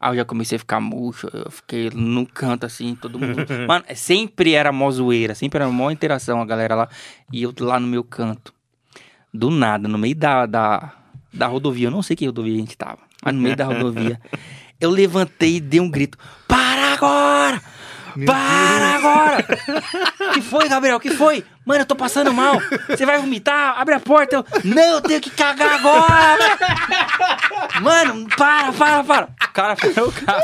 Aí 0.00 0.12
eu 0.12 0.16
já 0.16 0.24
comecei 0.24 0.56
a 0.56 0.58
ficar 0.58 0.80
murcho, 0.80 1.28
eu 1.32 1.50
fiquei 1.50 1.90
no 1.90 2.26
canto 2.26 2.64
assim, 2.64 2.94
todo 2.94 3.18
mundo. 3.18 3.46
Mano, 3.66 3.84
sempre 3.94 4.52
era 4.52 4.70
mó 4.70 4.90
zoeira, 4.90 5.34
sempre 5.34 5.58
era 5.58 5.70
mó 5.70 5.90
interação 5.90 6.40
a 6.40 6.44
galera 6.44 6.74
lá. 6.74 6.88
E 7.32 7.42
eu 7.42 7.54
lá 7.60 7.80
no 7.80 7.86
meu 7.86 8.04
canto. 8.04 8.52
Do 9.32 9.50
nada, 9.50 9.88
no 9.88 9.96
meio 9.96 10.14
da, 10.14 10.44
da, 10.44 10.92
da 11.32 11.46
rodovia, 11.46 11.86
eu 11.86 11.90
não 11.90 12.02
sei 12.02 12.14
que 12.14 12.26
rodovia 12.26 12.54
a 12.54 12.58
gente 12.58 12.76
tava, 12.76 12.98
mas 13.22 13.34
no 13.34 13.40
meio 13.40 13.56
da 13.56 13.64
rodovia, 13.66 14.20
eu 14.78 14.90
levantei 14.90 15.56
e 15.56 15.60
dei 15.60 15.80
um 15.80 15.90
grito: 15.90 16.18
Para 16.46 16.94
agora! 16.94 17.62
Para 18.24 18.94
agora! 18.94 19.44
que 20.32 20.40
foi, 20.40 20.68
Gabriel? 20.68 21.00
que 21.00 21.10
foi? 21.10 21.44
Mano, 21.64 21.80
eu 21.80 21.86
tô 21.86 21.96
passando 21.96 22.32
mal. 22.32 22.62
Você 22.88 23.04
vai 23.04 23.18
vomitar? 23.18 23.78
Abre 23.78 23.94
a 23.94 24.00
porta. 24.00 24.36
Eu, 24.36 24.46
não, 24.64 24.94
eu 24.94 25.00
tenho 25.00 25.20
que 25.20 25.30
cagar 25.30 25.74
agora! 25.74 26.58
Mano, 27.82 28.28
para, 28.36 28.72
para, 28.72 29.04
para. 29.04 29.28
O 29.42 29.52
cara 29.52 29.76
parou 29.76 30.08
o 30.08 30.12
carro. 30.12 30.40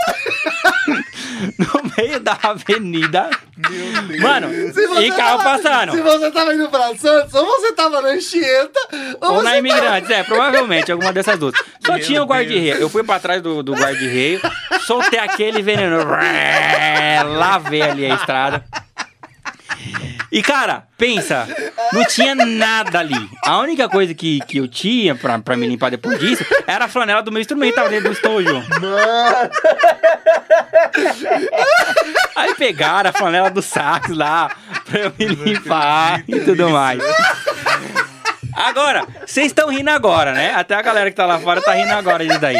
no 1.58 1.90
meio 1.96 2.20
da 2.20 2.38
avenida. 2.42 3.30
Mano, 4.20 4.48
e 5.00 5.10
carro 5.10 5.38
tava, 5.38 5.58
passando. 5.58 5.92
Se 5.92 6.00
você 6.02 6.30
tava 6.30 6.54
indo 6.54 6.68
pra 6.68 6.96
Santos, 6.96 7.34
ou 7.34 7.44
você 7.46 7.72
tava 7.72 8.00
na 8.00 8.08
Anchieta, 8.08 8.80
ou, 9.20 9.34
Ou 9.34 9.42
na 9.42 9.58
Imigrantes, 9.58 10.10
é, 10.10 10.22
provavelmente, 10.24 10.90
alguma 10.90 11.12
dessas 11.12 11.38
duas. 11.38 11.54
Só 11.84 11.92
Meu 11.92 12.04
tinha 12.04 12.22
o 12.22 12.26
guarda-reio. 12.26 12.76
Eu 12.76 12.88
fui 12.88 13.04
pra 13.04 13.20
trás 13.20 13.40
do, 13.40 13.62
do 13.62 13.74
guarda-reio, 13.74 14.40
soltei 14.86 15.18
aquele 15.18 15.62
veneno, 15.62 15.98
lavei 17.38 17.82
ali 17.82 18.10
a 18.10 18.14
estrada. 18.14 18.64
E, 20.30 20.42
cara, 20.42 20.84
pensa, 20.96 21.46
não 21.92 22.04
tinha 22.06 22.34
nada 22.34 23.00
ali. 23.00 23.28
A 23.44 23.58
única 23.58 23.86
coisa 23.86 24.14
que, 24.14 24.40
que 24.40 24.56
eu 24.56 24.66
tinha 24.66 25.14
pra, 25.14 25.38
pra 25.38 25.56
me 25.58 25.66
limpar 25.66 25.90
depois 25.90 26.18
disso 26.18 26.42
era 26.66 26.86
a 26.86 26.88
flanela 26.88 27.22
do 27.22 27.30
meu 27.30 27.42
instrumento, 27.42 27.74
tava 27.74 27.90
dentro 27.90 28.08
do 28.08 28.12
estojo. 28.12 28.64
Aí 32.34 32.54
pegaram 32.54 33.10
a 33.10 33.12
flanela 33.12 33.50
do 33.50 33.60
sax 33.60 34.08
lá 34.08 34.50
pra 34.86 35.00
eu 35.00 35.12
me 35.18 35.26
limpar 35.26 36.24
e 36.26 36.40
tudo 36.40 36.70
mais. 36.70 37.02
Agora, 38.54 39.06
vocês 39.26 39.48
estão 39.48 39.68
rindo 39.68 39.90
agora, 39.90 40.32
né? 40.32 40.54
Até 40.54 40.74
a 40.74 40.82
galera 40.82 41.10
que 41.10 41.16
tá 41.16 41.26
lá 41.26 41.38
fora 41.38 41.60
tá 41.60 41.72
rindo 41.72 41.92
agora 41.92 42.24
disso 42.24 42.40
daí. 42.40 42.56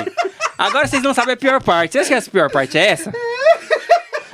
Agora 0.58 0.86
vocês 0.86 1.02
não 1.02 1.14
sabem 1.14 1.34
a 1.34 1.36
pior 1.36 1.62
parte. 1.62 1.92
Você 1.92 1.98
acha 1.98 2.08
que 2.08 2.14
essa 2.14 2.30
pior 2.30 2.50
parte 2.50 2.78
é 2.78 2.86
essa? 2.88 3.12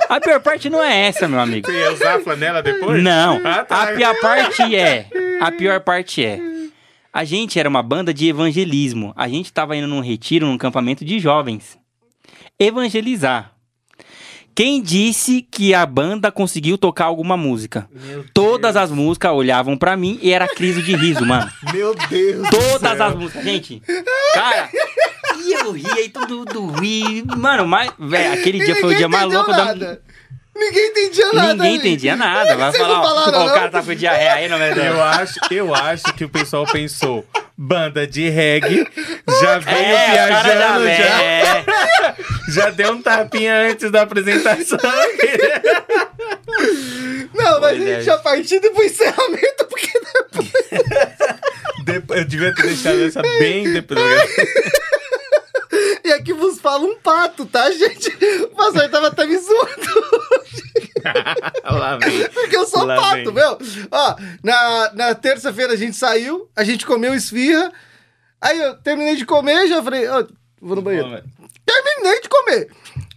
A 0.09 0.19
pior 0.19 0.39
parte 0.39 0.69
não 0.69 0.83
é 0.83 1.07
essa, 1.07 1.27
meu 1.27 1.39
amigo. 1.39 1.67
Você 1.67 1.77
ia 1.77 1.91
usar 1.93 2.15
a 2.15 2.19
flanela 2.19 2.63
depois? 2.63 3.03
Não. 3.03 3.39
Ah, 3.45 3.63
tá. 3.63 3.83
A 3.83 3.87
pior 3.93 4.15
parte 4.19 4.75
é. 4.75 5.07
A 5.39 5.51
pior 5.51 5.79
parte 5.81 6.25
é. 6.25 6.39
A 7.13 7.23
gente 7.23 7.59
era 7.59 7.69
uma 7.69 7.83
banda 7.83 8.13
de 8.13 8.27
evangelismo. 8.27 9.13
A 9.15 9.27
gente 9.27 9.53
tava 9.53 9.75
indo 9.75 9.87
num 9.87 10.01
retiro, 10.01 10.47
num 10.47 10.57
campamento 10.57 11.05
de 11.05 11.19
jovens. 11.19 11.77
Evangelizar. 12.59 13.53
Quem 14.55 14.81
disse 14.81 15.41
que 15.41 15.73
a 15.73 15.85
banda 15.85 16.31
conseguiu 16.31 16.77
tocar 16.77 17.05
alguma 17.05 17.37
música? 17.37 17.87
Todas 18.33 18.75
as 18.75 18.91
músicas 18.91 19.31
olhavam 19.31 19.77
pra 19.77 19.95
mim 19.95 20.19
e 20.21 20.33
era 20.33 20.47
crise 20.49 20.81
de 20.81 20.95
riso, 20.95 21.25
mano. 21.25 21.49
Meu 21.71 21.95
Deus. 22.09 22.49
Todas 22.49 22.99
as 22.99 23.15
músicas, 23.15 23.43
gente. 23.43 23.81
Cara, 24.33 24.69
e 25.75 25.83
eu 25.85 25.93
ria 25.93 26.05
e 26.05 26.09
tudo 26.09 26.67
ri. 26.71 27.23
Mano, 27.37 27.67
mas, 27.67 27.91
velho, 27.99 28.33
aquele 28.33 28.63
dia 28.63 28.75
foi 28.75 28.93
o 28.93 28.97
dia 28.97 29.07
mais 29.07 29.31
louco 29.31 29.51
da. 29.51 29.65
nada. 29.65 30.01
Ninguém 30.55 30.87
entendia 30.89 31.31
nada. 31.31 31.53
Ninguém 31.53 31.75
entendia 31.75 32.15
nada. 32.17 32.55
Vai 32.57 32.71
Vocês 32.71 32.83
falar, 32.83 33.01
falaram, 33.01 33.39
ó, 33.39 33.45
o 33.45 33.53
cara 33.53 33.69
tá 33.69 33.81
com 33.81 33.95
diarreia 33.95 34.33
aí, 34.33 34.49
não 34.49 34.57
é 34.57 34.89
Eu 34.89 35.01
acho, 35.01 35.39
eu 35.51 35.73
acho 35.73 36.13
que 36.15 36.25
o 36.25 36.29
pessoal 36.29 36.65
pensou, 36.65 37.25
banda 37.57 38.05
de 38.05 38.27
reggae, 38.27 38.85
já 39.39 39.57
veio 39.59 39.77
É, 39.77 40.25
o 40.25 40.27
cara 40.27 40.49
já, 40.49 40.77
viajando, 40.79 40.85
já, 40.85 41.23
é. 41.23 41.65
já 42.51 42.69
deu 42.71 42.91
um 42.91 43.01
tapinha 43.01 43.69
antes 43.69 43.89
da 43.89 44.01
apresentação. 44.01 44.77
Não, 47.33 47.61
mas 47.61 47.77
Pois 47.77 47.81
a 47.81 47.89
é. 47.89 47.95
gente 47.95 48.03
já 48.05 48.17
partiu 48.17 48.59
pro 48.59 48.83
encerramento, 48.83 49.65
porque 49.69 49.89
Depois- 51.85 52.19
eu 52.19 52.25
devia 52.25 52.53
ter 52.53 52.63
deixado 52.63 53.01
essa 53.05 53.21
bem 53.21 53.71
depois. 53.71 53.99
E 56.09 56.13
aqui 56.13 56.33
vos 56.33 56.59
fala 56.59 56.83
um 56.85 56.95
pato, 56.95 57.45
tá, 57.45 57.69
gente? 57.69 58.09
O 58.45 58.47
pastor 58.49 58.89
tava 58.89 59.07
até 59.09 59.27
me 59.27 59.37
zoando. 59.37 60.09
Porque 62.33 62.55
eu 62.57 62.65
sou 62.65 62.83
Lá 62.83 62.95
pato, 62.95 63.25
vem. 63.31 63.33
meu. 63.33 63.57
Ó, 63.91 64.15
na, 64.43 64.91
na 64.93 65.15
terça-feira 65.15 65.73
a 65.73 65.77
gente 65.77 65.95
saiu, 65.95 66.49
a 66.55 66.63
gente 66.63 66.83
comeu 66.85 67.13
esfirra. 67.13 67.71
Aí 68.41 68.57
eu 68.59 68.73
terminei 68.77 69.15
de 69.15 69.25
comer, 69.25 69.67
já 69.67 69.83
falei, 69.83 70.07
ó, 70.07 70.25
vou 70.61 70.75
no 70.77 70.81
banheiro. 70.81 71.23
Terminei 71.65 72.21
de 72.21 72.29
comer. 72.29 72.69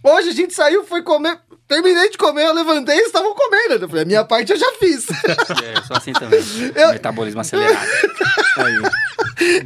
Hoje 0.03 0.29
a 0.29 0.33
gente 0.33 0.53
saiu, 0.53 0.83
foi 0.85 1.01
comer. 1.01 1.39
Terminei 1.67 2.09
de 2.09 2.17
comer, 2.17 2.45
eu 2.45 2.53
levantei 2.53 2.95
e 2.97 3.01
estavam 3.03 3.33
comendo. 3.33 3.85
Eu 3.85 3.89
falei, 3.89 4.03
a 4.03 4.05
minha 4.05 4.23
parte 4.23 4.51
eu 4.51 4.57
já 4.57 4.71
fiz. 4.73 5.07
É, 5.09 5.77
eu 5.77 5.83
sou 5.83 5.97
assim 5.97 6.13
também. 6.13 6.39
Eu- 6.75 6.89
Metabolismo 6.91 7.41
acelerado. 7.41 7.87
Aí. 8.57 8.75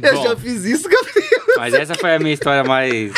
eu 0.02 0.14
Bom. 0.14 0.22
já 0.22 0.36
fiz 0.36 0.64
isso, 0.64 0.88
Gabriel. 0.88 1.27
Mas 1.58 1.74
essa 1.74 1.94
foi 1.94 2.14
a 2.14 2.18
minha 2.18 2.34
história 2.34 2.64
mais. 2.64 3.12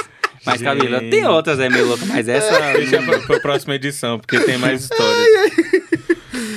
Mais 0.47 0.62
cabelo. 0.62 0.99
Tem 1.11 1.27
outras 1.27 1.61
aí 1.61 1.69
meio 1.69 1.87
louca, 1.87 2.05
mas 2.07 2.27
essa. 2.29 2.59
Deixa 2.73 3.03
pra, 3.03 3.19
pra 3.21 3.41
próxima 3.41 3.75
edição, 3.75 4.19
porque 4.19 4.41
tem 4.41 4.57
mais 4.59 4.83
histórias. 4.85 5.53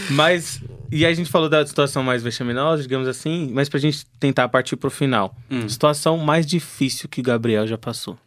Mas 0.09 0.61
E 0.91 1.05
a 1.05 1.13
gente 1.13 1.29
falou 1.29 1.49
da 1.49 1.65
situação 1.65 2.03
mais 2.03 2.21
vexaminosa, 2.21 2.83
digamos 2.83 3.07
assim, 3.07 3.49
mas 3.51 3.67
pra 3.67 3.79
gente 3.79 4.05
tentar 4.19 4.47
partir 4.47 4.75
pro 4.75 4.89
final. 4.91 5.35
Hum. 5.49 5.67
Situação 5.67 6.17
mais 6.17 6.45
difícil 6.45 7.09
que 7.09 7.19
o 7.19 7.23
Gabriel 7.23 7.65
já 7.67 7.77
passou. 7.77 8.17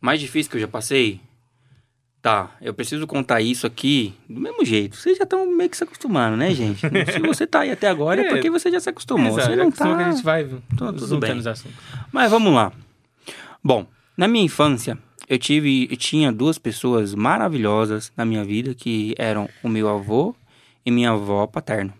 Mais 0.00 0.20
difícil 0.20 0.50
que 0.50 0.56
eu 0.56 0.60
já 0.60 0.68
passei? 0.68 1.20
Tá, 2.20 2.50
eu 2.60 2.74
preciso 2.74 3.06
contar 3.06 3.40
isso 3.40 3.66
aqui 3.68 4.12
do 4.28 4.40
mesmo 4.40 4.64
jeito. 4.64 4.96
Vocês 4.96 5.16
já 5.16 5.22
estão 5.22 5.46
meio 5.46 5.70
que 5.70 5.76
se 5.76 5.84
acostumando, 5.84 6.36
né, 6.36 6.52
gente? 6.52 6.80
Se 7.12 7.20
você 7.20 7.46
tá 7.46 7.60
aí 7.60 7.70
até 7.70 7.88
agora 7.88 8.20
é 8.20 8.26
É. 8.26 8.28
porque 8.28 8.50
você 8.50 8.68
já 8.70 8.80
se 8.80 8.88
acostumou. 8.90 9.38
Exato, 9.38 9.50
Você 9.50 9.56
não 9.56 9.70
tá... 9.70 9.96
que 9.96 10.02
a 10.02 10.10
gente 10.10 10.24
vai 10.24 10.44
tudo 10.76 11.18
bem. 11.20 11.38
os 11.38 11.46
assuntos. 11.46 11.78
Mas 12.10 12.28
vamos 12.28 12.52
lá. 12.52 12.72
Bom, 13.66 13.84
na 14.16 14.28
minha 14.28 14.44
infância, 14.44 14.96
eu 15.28 15.40
tive, 15.40 15.88
tinha 15.96 16.30
duas 16.30 16.56
pessoas 16.56 17.16
maravilhosas 17.16 18.12
na 18.16 18.24
minha 18.24 18.44
vida 18.44 18.76
que 18.76 19.12
eram 19.18 19.48
o 19.60 19.68
meu 19.68 19.88
avô 19.88 20.36
e 20.84 20.90
minha 20.92 21.10
avó 21.10 21.48
paterna. 21.48 21.92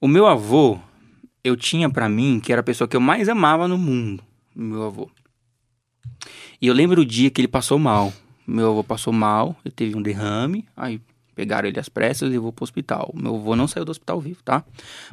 O 0.00 0.08
meu 0.08 0.26
avô, 0.26 0.78
eu 1.44 1.54
tinha 1.54 1.90
pra 1.90 2.08
mim 2.08 2.40
que 2.40 2.50
era 2.50 2.62
a 2.62 2.64
pessoa 2.64 2.88
que 2.88 2.96
eu 2.96 3.00
mais 3.00 3.28
amava 3.28 3.68
no 3.68 3.76
mundo, 3.76 4.24
meu 4.56 4.84
avô. 4.84 5.10
E 6.58 6.66
eu 6.66 6.72
lembro 6.72 7.02
o 7.02 7.04
dia 7.04 7.28
que 7.28 7.38
ele 7.38 7.46
passou 7.46 7.78
mal. 7.78 8.10
Meu 8.46 8.70
avô 8.70 8.82
passou 8.82 9.12
mal, 9.12 9.54
ele 9.62 9.74
teve 9.74 9.94
um 9.94 10.00
derrame, 10.00 10.66
aí 10.74 10.98
pegaram 11.34 11.68
ele 11.68 11.78
às 11.78 11.90
pressas 11.90 12.26
e 12.26 12.32
levou 12.32 12.54
pro 12.54 12.64
hospital. 12.64 13.12
Meu 13.14 13.36
avô 13.36 13.54
não 13.54 13.68
saiu 13.68 13.84
do 13.84 13.90
hospital 13.90 14.18
vivo, 14.18 14.42
tá? 14.42 14.64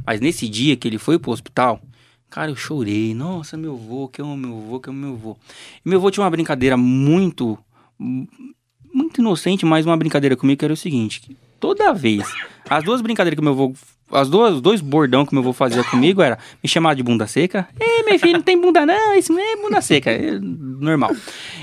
Mas 0.05 0.21
nesse 0.21 0.47
dia 0.47 0.77
que 0.77 0.87
ele 0.87 0.97
foi 0.97 1.19
pro 1.19 1.33
hospital, 1.33 1.81
Cara, 2.29 2.51
eu 2.51 2.55
chorei. 2.55 3.13
Nossa, 3.13 3.57
meu 3.57 3.73
avô, 3.73 4.07
que 4.07 4.21
amo 4.21 4.37
meu 4.37 4.57
avô, 4.57 4.79
que 4.79 4.89
amo 4.89 4.99
meu 4.99 5.13
avô. 5.13 5.37
E 5.85 5.89
meu 5.89 5.99
avô 5.99 6.11
tinha 6.11 6.23
uma 6.23 6.29
brincadeira 6.29 6.77
muito. 6.77 7.57
Muito 7.97 9.21
inocente, 9.21 9.65
mas 9.65 9.85
uma 9.85 9.97
brincadeira 9.97 10.35
comigo 10.35 10.59
que 10.59 10.65
era 10.65 10.73
o 10.73 10.77
seguinte: 10.77 11.35
toda 11.59 11.93
vez. 11.93 12.27
As 12.69 12.83
duas 12.83 13.01
brincadeiras 13.01 13.37
que 13.37 13.43
meu 13.43 13.53
avô. 13.53 13.73
As 14.11 14.29
duas, 14.29 14.55
os 14.55 14.61
dois 14.61 14.81
bordão 14.81 15.25
que 15.25 15.33
meu 15.33 15.41
avô 15.41 15.53
fazia 15.53 15.83
comigo 15.83 16.21
era 16.21 16.39
me 16.63 16.69
chamar 16.69 16.95
de 16.95 17.03
bunda 17.03 17.27
seca. 17.27 17.67
Ei, 17.79 18.03
meu 18.03 18.17
filho, 18.17 18.33
não 18.33 18.41
tem 18.41 18.59
bunda 18.59 18.85
não, 18.85 19.13
isso 19.13 19.31
não 19.31 19.39
é 19.39 19.55
bunda 19.55 19.81
seca. 19.81 20.09
É 20.11 20.39
normal. 20.39 21.11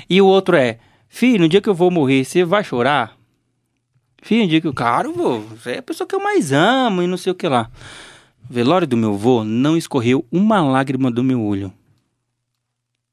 E 0.09 0.21
o 0.21 0.25
outro 0.25 0.55
é: 0.55 0.79
Filho, 1.09 1.39
no 1.39 1.49
dia 1.49 1.61
que 1.61 1.69
eu 1.69 1.73
vou 1.73 1.89
morrer, 1.89 2.23
você 2.23 2.43
vai 2.43 2.63
chorar? 2.63 3.17
Filho, 4.21 4.43
no 4.43 4.49
dia 4.49 4.61
que 4.61 4.67
eu. 4.67 4.73
Cara, 4.73 5.09
vô, 5.09 5.39
você 5.39 5.71
é 5.71 5.77
a 5.79 5.83
pessoa 5.83 6.07
que 6.07 6.13
eu 6.13 6.19
mais 6.19 6.51
amo 6.51 7.01
e 7.01 7.07
não 7.07 7.17
sei 7.17 7.31
o 7.31 7.35
que 7.35 7.47
lá. 7.47 7.69
Velório 8.49 8.87
do 8.87 8.95
meu 8.95 9.13
avô 9.13 9.43
não 9.43 9.75
escorreu 9.75 10.25
uma 10.31 10.61
lágrima 10.61 11.11
do 11.11 11.21
meu 11.21 11.41
olho. 11.41 11.73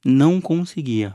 Não 0.05 0.41
conseguia. 0.41 1.15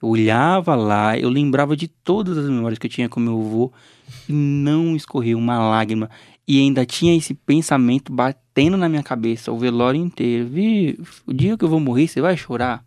Eu 0.00 0.08
olhava 0.08 0.76
lá, 0.76 1.18
eu 1.18 1.28
lembrava 1.28 1.76
de 1.76 1.88
todas 1.88 2.38
as 2.38 2.48
memórias 2.48 2.78
que 2.78 2.86
eu 2.86 2.90
tinha 2.90 3.08
com 3.08 3.18
meu 3.18 3.40
avô 3.40 3.72
e 4.28 4.32
não 4.32 4.94
escorreu 4.94 5.38
uma 5.38 5.58
lágrima. 5.58 6.08
E 6.46 6.60
ainda 6.60 6.86
tinha 6.86 7.16
esse 7.16 7.34
pensamento 7.34 8.12
batendo 8.12 8.76
na 8.76 8.88
minha 8.88 9.02
cabeça 9.02 9.50
o 9.50 9.58
velório 9.58 10.00
inteiro. 10.00 10.46
Vi, 10.46 11.00
o 11.26 11.32
dia 11.32 11.58
que 11.58 11.64
eu 11.64 11.68
vou 11.68 11.80
morrer, 11.80 12.06
você 12.06 12.20
vai 12.20 12.36
chorar? 12.36 12.84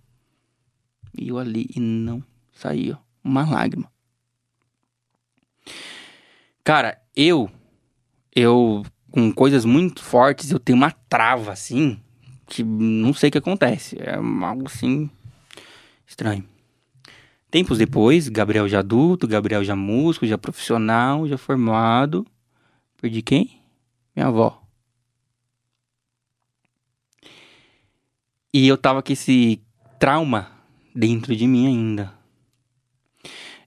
E 1.17 1.27
eu 1.29 1.37
ali, 1.37 1.67
e 1.75 1.79
não 1.79 2.23
saía 2.53 2.97
uma 3.23 3.49
lágrima. 3.49 3.91
Cara, 6.63 7.01
eu, 7.15 7.49
eu 8.35 8.85
com 9.11 9.31
coisas 9.31 9.65
muito 9.65 10.03
fortes, 10.03 10.51
eu 10.51 10.59
tenho 10.59 10.77
uma 10.77 10.91
trava 10.91 11.51
assim, 11.51 11.99
que 12.45 12.63
não 12.63 13.13
sei 13.13 13.29
o 13.29 13.31
que 13.31 13.37
acontece. 13.37 13.97
É 13.99 14.15
algo 14.15 14.67
assim 14.67 15.09
estranho. 16.05 16.43
Tempos 17.49 17.77
depois, 17.77 18.27
Gabriel 18.27 18.67
já 18.67 18.79
adulto, 18.79 19.27
Gabriel 19.27 19.63
já 19.63 19.75
músico, 19.75 20.27
já 20.27 20.37
profissional, 20.37 21.27
já 21.27 21.37
formado. 21.37 22.25
Perdi 22.99 23.21
quem? 23.21 23.61
Minha 24.15 24.27
avó. 24.27 24.61
E 28.53 28.67
eu 28.67 28.77
tava 28.77 29.03
com 29.03 29.13
esse 29.13 29.61
trauma 29.99 30.51
dentro 30.95 31.35
de 31.35 31.47
mim 31.47 31.67
ainda. 31.67 32.13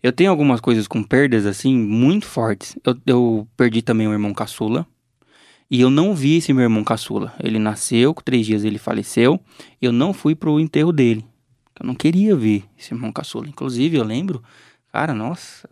Eu 0.02 0.12
tenho 0.12 0.30
algumas 0.30 0.60
coisas 0.60 0.88
com 0.88 1.02
perdas, 1.02 1.46
assim, 1.46 1.76
muito 1.76 2.26
fortes. 2.26 2.76
Eu, 2.84 3.00
eu 3.06 3.48
perdi 3.56 3.82
também 3.82 4.08
o 4.08 4.12
irmão 4.12 4.32
caçula. 4.32 4.86
E 5.70 5.80
eu 5.80 5.88
não 5.90 6.14
vi 6.14 6.36
esse 6.38 6.52
meu 6.52 6.64
irmão 6.64 6.82
caçula. 6.82 7.32
Ele 7.38 7.58
nasceu, 7.58 8.12
com 8.12 8.22
três 8.22 8.44
dias 8.44 8.64
ele 8.64 8.78
faleceu. 8.78 9.38
Eu 9.80 9.92
não 9.92 10.12
fui 10.12 10.34
pro 10.34 10.58
enterro 10.58 10.92
dele. 10.92 11.24
Eu 11.78 11.86
não 11.86 11.94
queria 11.94 12.34
ver 12.34 12.64
esse 12.76 12.92
irmão 12.92 13.12
caçula. 13.12 13.48
Inclusive, 13.48 13.96
eu 13.96 14.04
lembro, 14.04 14.42
cara, 14.92 15.14
nossa. 15.14 15.68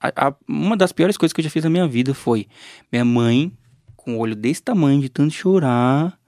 a- 0.00 0.28
a- 0.28 0.34
uma 0.48 0.76
das 0.76 0.90
piores 0.90 1.16
coisas 1.16 1.32
que 1.32 1.40
eu 1.40 1.44
já 1.44 1.50
fiz 1.50 1.62
na 1.62 1.70
minha 1.70 1.86
vida 1.86 2.12
foi 2.14 2.48
minha 2.90 3.04
mãe, 3.04 3.52
com 3.94 4.16
o 4.16 4.18
olho 4.18 4.34
desse 4.34 4.60
tamanho, 4.62 5.00
de 5.00 5.08
tanto 5.08 5.32
chorar. 5.32 6.18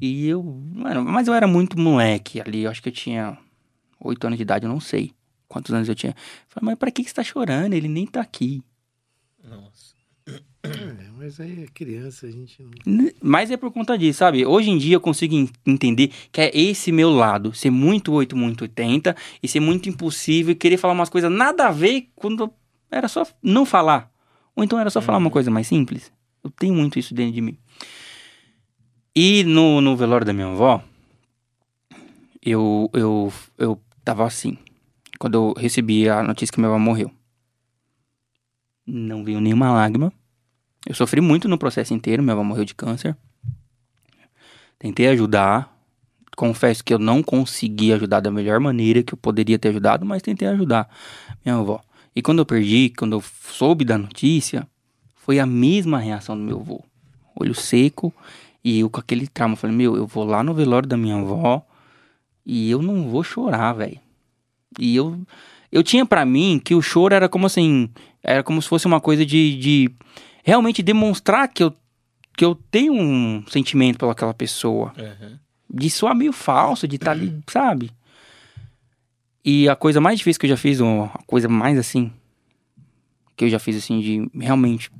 E 0.00 0.26
eu. 0.26 0.42
Mano, 0.42 1.04
mas 1.04 1.26
eu 1.28 1.32
era 1.34 1.46
muito 1.46 1.78
moleque 1.78 2.40
ali. 2.40 2.64
Eu 2.64 2.70
acho 2.70 2.82
que 2.82 2.88
eu 2.90 2.92
tinha 2.92 3.38
oito 4.00 4.26
anos 4.26 4.36
de 4.36 4.42
idade, 4.42 4.66
eu 4.66 4.68
não 4.70 4.80
sei 4.80 5.12
quantos 5.48 5.72
anos 5.72 5.88
eu 5.88 5.94
tinha. 5.94 6.10
Eu 6.10 6.16
Falei, 6.48 6.66
mas 6.66 6.78
pra 6.78 6.90
que 6.90 7.02
que 7.02 7.08
você 7.08 7.14
tá 7.14 7.22
chorando? 7.24 7.72
Ele 7.72 7.88
nem 7.88 8.06
tá 8.06 8.20
aqui. 8.20 8.62
Nossa. 9.42 9.87
É, 10.62 11.08
mas 11.16 11.38
aí 11.40 11.62
é 11.62 11.66
criança, 11.66 12.26
a 12.26 12.30
gente 12.30 12.60
não. 12.62 12.70
N- 12.84 13.14
Mas 13.22 13.50
é 13.50 13.56
por 13.56 13.70
conta 13.72 13.96
disso, 13.96 14.18
sabe? 14.18 14.44
Hoje 14.44 14.70
em 14.70 14.76
dia 14.78 14.96
eu 14.96 15.00
consigo 15.00 15.34
en- 15.34 15.48
entender 15.64 16.10
que 16.32 16.40
é 16.40 16.50
esse 16.56 16.90
meu 16.90 17.10
lado, 17.10 17.54
ser 17.54 17.70
muito 17.70 18.12
8, 18.12 18.36
muito 18.36 18.62
80 18.62 19.14
e 19.42 19.46
ser 19.48 19.60
muito 19.60 19.88
impulsivo 19.88 20.50
e 20.50 20.54
querer 20.56 20.76
falar 20.76 20.94
umas 20.94 21.08
coisas 21.08 21.30
nada 21.30 21.68
a 21.68 21.70
ver 21.70 22.08
quando 22.16 22.52
era 22.90 23.06
só 23.08 23.24
não 23.42 23.64
falar. 23.64 24.10
Ou 24.56 24.64
então 24.64 24.78
era 24.80 24.90
só 24.90 25.00
falar 25.00 25.18
uma 25.18 25.30
coisa 25.30 25.50
mais 25.50 25.66
simples. 25.68 26.12
Eu 26.42 26.50
tenho 26.50 26.74
muito 26.74 26.98
isso 26.98 27.14
dentro 27.14 27.34
de 27.34 27.40
mim. 27.40 27.56
E 29.14 29.44
no, 29.44 29.80
no 29.80 29.96
velório 29.96 30.26
da 30.26 30.32
minha 30.32 30.48
avó, 30.48 30.82
eu, 32.42 32.90
eu, 32.92 33.32
eu 33.56 33.80
tava 34.04 34.26
assim. 34.26 34.56
Quando 35.18 35.34
eu 35.34 35.52
recebi 35.56 36.08
a 36.08 36.22
notícia 36.22 36.52
que 36.52 36.58
minha 36.60 36.68
avó 36.70 36.78
morreu. 36.78 37.10
Não 38.86 39.22
veio 39.24 39.40
nenhuma 39.40 39.70
lágrima. 39.72 40.12
Eu 40.86 40.94
sofri 40.94 41.20
muito 41.20 41.48
no 41.48 41.58
processo 41.58 41.92
inteiro, 41.92 42.22
minha 42.22 42.32
avó 42.32 42.42
morreu 42.42 42.64
de 42.64 42.74
câncer. 42.74 43.16
Tentei 44.78 45.08
ajudar. 45.08 45.76
Confesso 46.36 46.84
que 46.84 46.94
eu 46.94 46.98
não 46.98 47.22
consegui 47.22 47.92
ajudar 47.92 48.20
da 48.20 48.30
melhor 48.30 48.60
maneira 48.60 49.02
que 49.02 49.12
eu 49.12 49.18
poderia 49.18 49.58
ter 49.58 49.70
ajudado, 49.70 50.06
mas 50.06 50.22
tentei 50.22 50.46
ajudar 50.46 50.88
minha 51.44 51.56
avó. 51.56 51.80
E 52.14 52.22
quando 52.22 52.38
eu 52.38 52.46
perdi, 52.46 52.90
quando 52.90 53.16
eu 53.16 53.22
soube 53.22 53.84
da 53.84 53.98
notícia, 53.98 54.66
foi 55.16 55.38
a 55.38 55.46
mesma 55.46 55.98
reação 55.98 56.36
do 56.36 56.42
meu 56.42 56.60
avô. 56.60 56.84
Olho 57.34 57.54
seco 57.54 58.14
e 58.64 58.80
eu 58.80 58.88
com 58.88 59.00
aquele 59.00 59.26
trauma. 59.26 59.56
Falei, 59.56 59.74
meu, 59.76 59.96
eu 59.96 60.06
vou 60.06 60.24
lá 60.24 60.42
no 60.42 60.54
velório 60.54 60.88
da 60.88 60.96
minha 60.96 61.16
avó 61.16 61.66
e 62.46 62.70
eu 62.70 62.80
não 62.80 63.08
vou 63.08 63.22
chorar, 63.22 63.72
velho. 63.72 64.00
E 64.78 64.94
eu, 64.94 65.20
eu 65.70 65.82
tinha 65.82 66.06
pra 66.06 66.24
mim 66.24 66.60
que 66.64 66.74
o 66.74 66.82
choro 66.82 67.14
era 67.14 67.28
como 67.28 67.46
assim, 67.46 67.90
era 68.22 68.42
como 68.42 68.62
se 68.62 68.68
fosse 68.68 68.86
uma 68.86 69.00
coisa 69.00 69.26
de, 69.26 69.58
de 69.58 69.90
realmente 70.48 70.82
demonstrar 70.82 71.46
que 71.46 71.62
eu, 71.62 71.74
que 72.34 72.42
eu 72.42 72.54
tenho 72.54 72.94
um 72.94 73.44
sentimento 73.48 73.98
pelaquela 73.98 74.32
pessoa. 74.32 74.94
De 75.68 75.90
soar 75.90 76.14
meio 76.14 76.32
falso, 76.32 76.88
de 76.88 76.96
estar 76.96 77.10
ali, 77.10 77.38
sabe? 77.52 77.90
E 79.44 79.68
a 79.68 79.76
coisa 79.76 80.00
mais 80.00 80.16
difícil 80.16 80.40
que 80.40 80.46
eu 80.46 80.50
já 80.50 80.56
fiz, 80.56 80.80
ou 80.80 81.04
a 81.04 81.22
coisa 81.26 81.50
mais 81.50 81.76
assim, 81.78 82.10
que 83.36 83.44
eu 83.44 83.50
já 83.50 83.58
fiz 83.58 83.76
assim, 83.76 84.00
de 84.00 84.30
realmente 84.42 84.90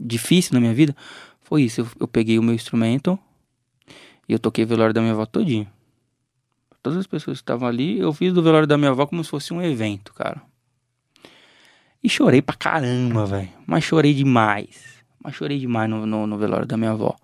difícil 0.00 0.54
na 0.54 0.58
minha 0.58 0.74
vida, 0.74 0.96
foi 1.42 1.62
isso. 1.62 1.82
Eu, 1.82 1.88
eu 2.00 2.08
peguei 2.08 2.36
o 2.36 2.42
meu 2.42 2.54
instrumento 2.54 3.16
e 4.28 4.32
eu 4.32 4.38
toquei 4.40 4.64
o 4.64 4.66
velório 4.66 4.92
da 4.92 5.00
minha 5.00 5.12
avó 5.12 5.24
todinho. 5.24 5.68
Todas 6.82 6.98
as 6.98 7.06
pessoas 7.06 7.38
que 7.38 7.42
estavam 7.44 7.68
ali, 7.68 8.00
eu 8.00 8.12
fiz 8.12 8.32
do 8.32 8.42
velório 8.42 8.66
da 8.66 8.76
minha 8.76 8.90
avó 8.90 9.06
como 9.06 9.22
se 9.22 9.30
fosse 9.30 9.54
um 9.54 9.62
evento, 9.62 10.12
cara. 10.12 10.42
E 12.02 12.08
chorei 12.08 12.42
pra 12.42 12.56
caramba, 12.56 13.24
velho. 13.24 13.48
Mas 13.66 13.84
chorei 13.84 14.12
demais. 14.12 15.02
Mas 15.22 15.34
chorei 15.34 15.58
demais 15.58 15.88
no, 15.88 16.04
no, 16.04 16.26
no 16.26 16.36
velório 16.36 16.66
da 16.66 16.76
minha 16.76 16.90
avó. 16.90 17.14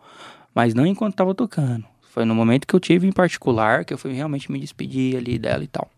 Mas 0.54 0.72
não 0.72 0.86
enquanto 0.86 1.16
tava 1.16 1.34
tocando. 1.34 1.84
Foi 2.10 2.24
no 2.24 2.34
momento 2.34 2.66
que 2.66 2.74
eu 2.74 2.80
tive 2.80 3.06
em 3.06 3.12
particular, 3.12 3.84
que 3.84 3.92
eu 3.92 3.98
fui 3.98 4.12
realmente 4.12 4.50
me 4.50 4.58
despedir 4.58 5.16
ali 5.16 5.38
dela 5.38 5.64
e 5.64 5.66
tal. 5.66 5.90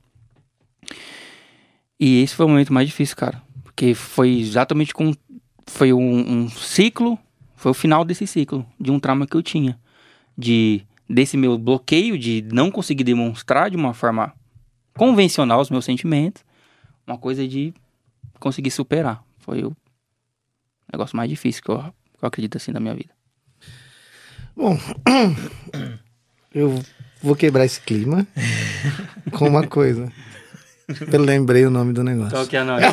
E 1.98 2.22
esse 2.22 2.34
foi 2.34 2.46
o 2.46 2.48
momento 2.48 2.72
mais 2.72 2.88
difícil, 2.88 3.16
cara. 3.16 3.42
Porque 3.62 3.94
foi 3.94 4.38
exatamente 4.38 4.94
com. 4.94 5.14
Foi 5.66 5.92
um, 5.92 6.42
um 6.42 6.48
ciclo. 6.48 7.18
Foi 7.54 7.70
o 7.70 7.74
final 7.74 8.04
desse 8.04 8.26
ciclo. 8.26 8.66
De 8.78 8.90
um 8.90 8.98
trauma 8.98 9.26
que 9.26 9.36
eu 9.36 9.42
tinha. 9.42 9.78
De. 10.36 10.82
Desse 11.08 11.36
meu 11.36 11.58
bloqueio 11.58 12.16
de 12.16 12.46
não 12.52 12.70
conseguir 12.70 13.02
demonstrar 13.02 13.68
de 13.68 13.76
uma 13.76 13.92
forma 13.92 14.32
convencional 14.96 15.60
os 15.60 15.68
meus 15.68 15.84
sentimentos. 15.84 16.44
Uma 17.06 17.18
coisa 17.18 17.46
de 17.46 17.74
conseguir 18.40 18.70
superar. 18.70 19.22
Foi 19.38 19.62
o 19.64 19.76
negócio 20.92 21.16
mais 21.16 21.28
difícil 21.28 21.62
que 21.62 21.70
eu, 21.70 21.78
que 21.78 22.24
eu 22.24 22.26
acredito 22.26 22.56
assim 22.56 22.72
na 22.72 22.80
minha 22.80 22.94
vida. 22.94 23.10
Bom, 24.56 24.78
eu 26.52 26.82
vou 27.22 27.36
quebrar 27.36 27.64
esse 27.64 27.80
clima 27.80 28.26
com 29.32 29.46
uma 29.48 29.66
coisa. 29.66 30.10
Eu 31.12 31.20
lembrei 31.20 31.64
o 31.64 31.70
nome 31.70 31.92
do 31.92 32.02
negócio. 32.02 32.32
Qual 32.32 32.46
que 32.46 32.56
é 32.56 32.60
a 32.60 32.64
nós? 32.64 32.82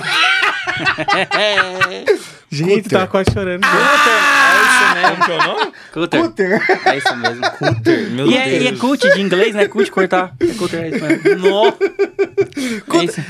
Gente, 2.52 2.90
Tava 2.90 3.08
quase 3.08 3.32
chorando. 3.34 3.66
Como 3.66 5.26
que 5.26 5.32
é 5.32 5.36
o 5.36 5.44
nome? 5.44 5.74
Cutter. 6.02 6.22
Cutter. 6.22 6.62
É 6.86 6.98
isso 6.98 7.16
mesmo. 7.16 7.42
Cutter. 7.52 8.10
Meu 8.12 8.28
E 8.28 8.38
é, 8.38 8.50
e 8.50 8.68
é 8.68 8.70
Deus. 8.72 8.80
cut 8.80 9.14
de 9.14 9.22
inglês, 9.22 9.54
né? 9.56 9.68
Cut 9.68 9.90
cortar. 9.92 10.34
É 10.40 10.46
cutter, 10.54 10.80
é 10.84 10.90
isso 10.90 11.06
mesmo. 11.06 11.50
Nossa. 11.50 11.78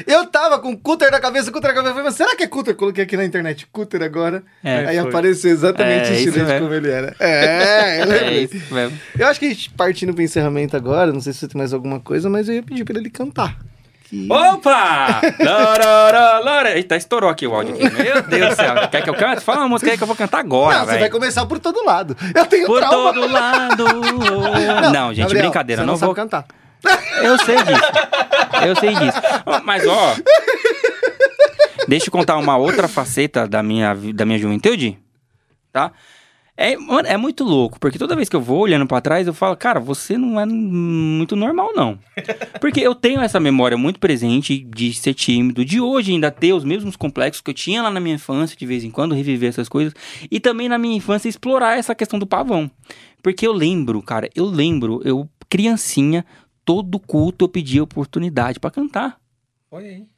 É. 0.06 0.14
Eu 0.15 0.26
tava 0.27 0.60
com 0.60 0.76
cutter 0.77 1.11
na 1.11 1.19
cabeça, 1.19 1.52
cutter 1.52 1.69
na 1.69 1.76
cabeça. 1.76 1.89
Eu 1.91 1.94
falei, 1.95 2.06
mas 2.06 2.15
será 2.15 2.35
que 2.35 2.44
é 2.44 2.48
cutter? 2.48 2.76
Coloquei 2.76 3.03
aqui 3.03 3.18
na 3.18 3.26
internet, 3.26 3.68
cutter 3.72 4.02
agora. 4.02 4.44
É, 4.64 4.85
Aí 4.88 4.99
foi. 4.99 5.10
apareceu 5.10 5.52
exatamente 5.52 6.07
É, 6.07 6.11
o 6.11 6.14
estilo 6.15 6.31
de 6.38 6.44
mesmo. 6.44 6.60
como 6.60 6.73
ele 6.73 6.89
era. 6.89 7.15
É, 7.19 8.03
eu 8.03 8.11
É 8.11 8.34
isso 8.39 8.73
mesmo. 8.73 8.98
Eu 9.18 9.27
acho 9.27 9.39
que 9.39 9.45
a 9.45 9.49
gente 9.49 9.69
partindo 9.72 10.14
pro 10.14 10.23
encerramento 10.23 10.76
agora, 10.76 11.11
não 11.11 11.22
sei 11.22 11.34
se 11.34 11.39
você 11.39 11.48
tem 11.48 11.57
mais 11.57 11.73
alguma 11.73 11.99
coisa, 11.99 12.30
mas 12.30 12.48
eu 12.49 12.56
ia 12.56 12.64
pedir 12.64 12.84
pra 12.84 12.98
ele 12.99 13.10
cantar. 13.10 13.57
Que... 14.10 14.28
Opa! 14.32 15.22
Lora. 16.44 16.76
Eita, 16.78 16.96
estourou 16.96 17.30
aqui 17.30 17.46
o 17.46 17.54
áudio 17.54 17.76
aqui. 17.76 17.90
Meu 17.90 18.22
Deus 18.22 18.50
do 18.52 18.56
céu. 18.56 18.88
Quer 18.90 19.04
que 19.04 19.10
eu 19.10 19.14
cante? 19.14 19.42
Fala 19.42 19.60
uma 19.60 19.70
música 19.70 19.92
aí 19.92 19.98
que 19.98 20.04
eu 20.04 20.08
vou 20.08 20.16
cantar 20.16 20.40
agora, 20.40 20.80
não, 20.80 20.86
você 20.86 20.92
velho. 20.92 21.00
vai 21.02 21.10
começar 21.10 21.46
por 21.46 21.60
todo 21.60 21.84
lado. 21.86 22.16
Eu 22.34 22.46
tenho 22.46 22.66
Por 22.66 22.80
trauma. 22.80 23.14
todo 23.14 23.32
lado. 23.32 23.86
Não, 24.94 25.14
gente, 25.14 25.24
Gabriel, 25.26 25.44
brincadeira. 25.46 25.82
Não, 25.84 25.94
não, 25.94 25.98
vou. 25.98 26.16
cantar. 26.16 26.46
Eu 27.22 27.38
sei 27.40 27.58
disso. 27.58 27.82
Eu 28.66 28.76
sei 28.76 28.96
disso. 28.96 29.18
Mas, 29.66 29.86
ó. 29.88 30.16
Deixa 31.88 32.08
eu 32.08 32.12
contar 32.12 32.38
uma 32.38 32.56
outra 32.58 32.88
faceta 32.88 33.48
da 33.48 33.62
minha, 33.64 33.96
da 34.14 34.26
minha 34.26 34.38
juventude. 34.40 34.98
Tá? 35.72 35.92
É, 36.60 36.76
mano, 36.76 37.08
é 37.08 37.16
muito 37.16 37.44
louco, 37.44 37.80
porque 37.80 38.00
toda 38.00 38.16
vez 38.16 38.28
que 38.28 38.36
eu 38.36 38.42
vou 38.42 38.62
olhando 38.62 38.88
pra 38.88 39.00
trás, 39.00 39.28
eu 39.28 39.34
falo, 39.34 39.56
cara, 39.56 39.80
você 39.80 40.18
não 40.18 40.40
é 40.40 40.46
muito 40.46 41.36
normal, 41.36 41.72
não. 41.76 42.00
Porque 42.60 42.80
eu 42.82 42.96
tenho 42.96 43.22
essa 43.22 43.40
memória 43.40 43.78
muito 43.78 44.00
presente 44.00 44.58
de 44.58 44.92
ser 44.92 45.14
tímido, 45.14 45.64
de 45.64 45.80
hoje 45.80 46.12
ainda 46.12 46.32
ter 46.32 46.54
os 46.54 46.64
mesmos 46.64 46.96
complexos 46.96 47.42
que 47.42 47.52
eu 47.52 47.54
tinha 47.54 47.84
lá 47.84 47.92
na 47.92 48.00
minha 48.00 48.16
infância, 48.16 48.58
de 48.58 48.66
vez 48.66 48.84
em 48.84 48.90
quando, 48.90 49.14
reviver 49.14 49.50
essas 49.50 49.70
coisas, 49.70 49.94
e 50.32 50.40
também 50.40 50.68
na 50.68 50.80
minha 50.80 50.98
infância 50.98 51.30
explorar 51.30 51.78
essa 51.78 51.94
questão 51.94 52.18
do 52.18 52.26
pavão. 52.26 52.72
Porque 53.22 53.46
eu 53.46 53.54
lembro, 53.54 54.02
cara, 54.02 54.28
eu 54.34 54.46
lembro, 54.46 55.00
eu, 55.06 55.30
criancinha, 55.48 56.26
todo 56.66 57.00
culto 57.00 57.46
eu 57.46 57.50
pedia 57.50 57.84
oportunidade 57.84 58.60
pra 58.60 58.72
cantar. 58.72 59.20
Olha 59.70 59.90
aí. 59.90 60.16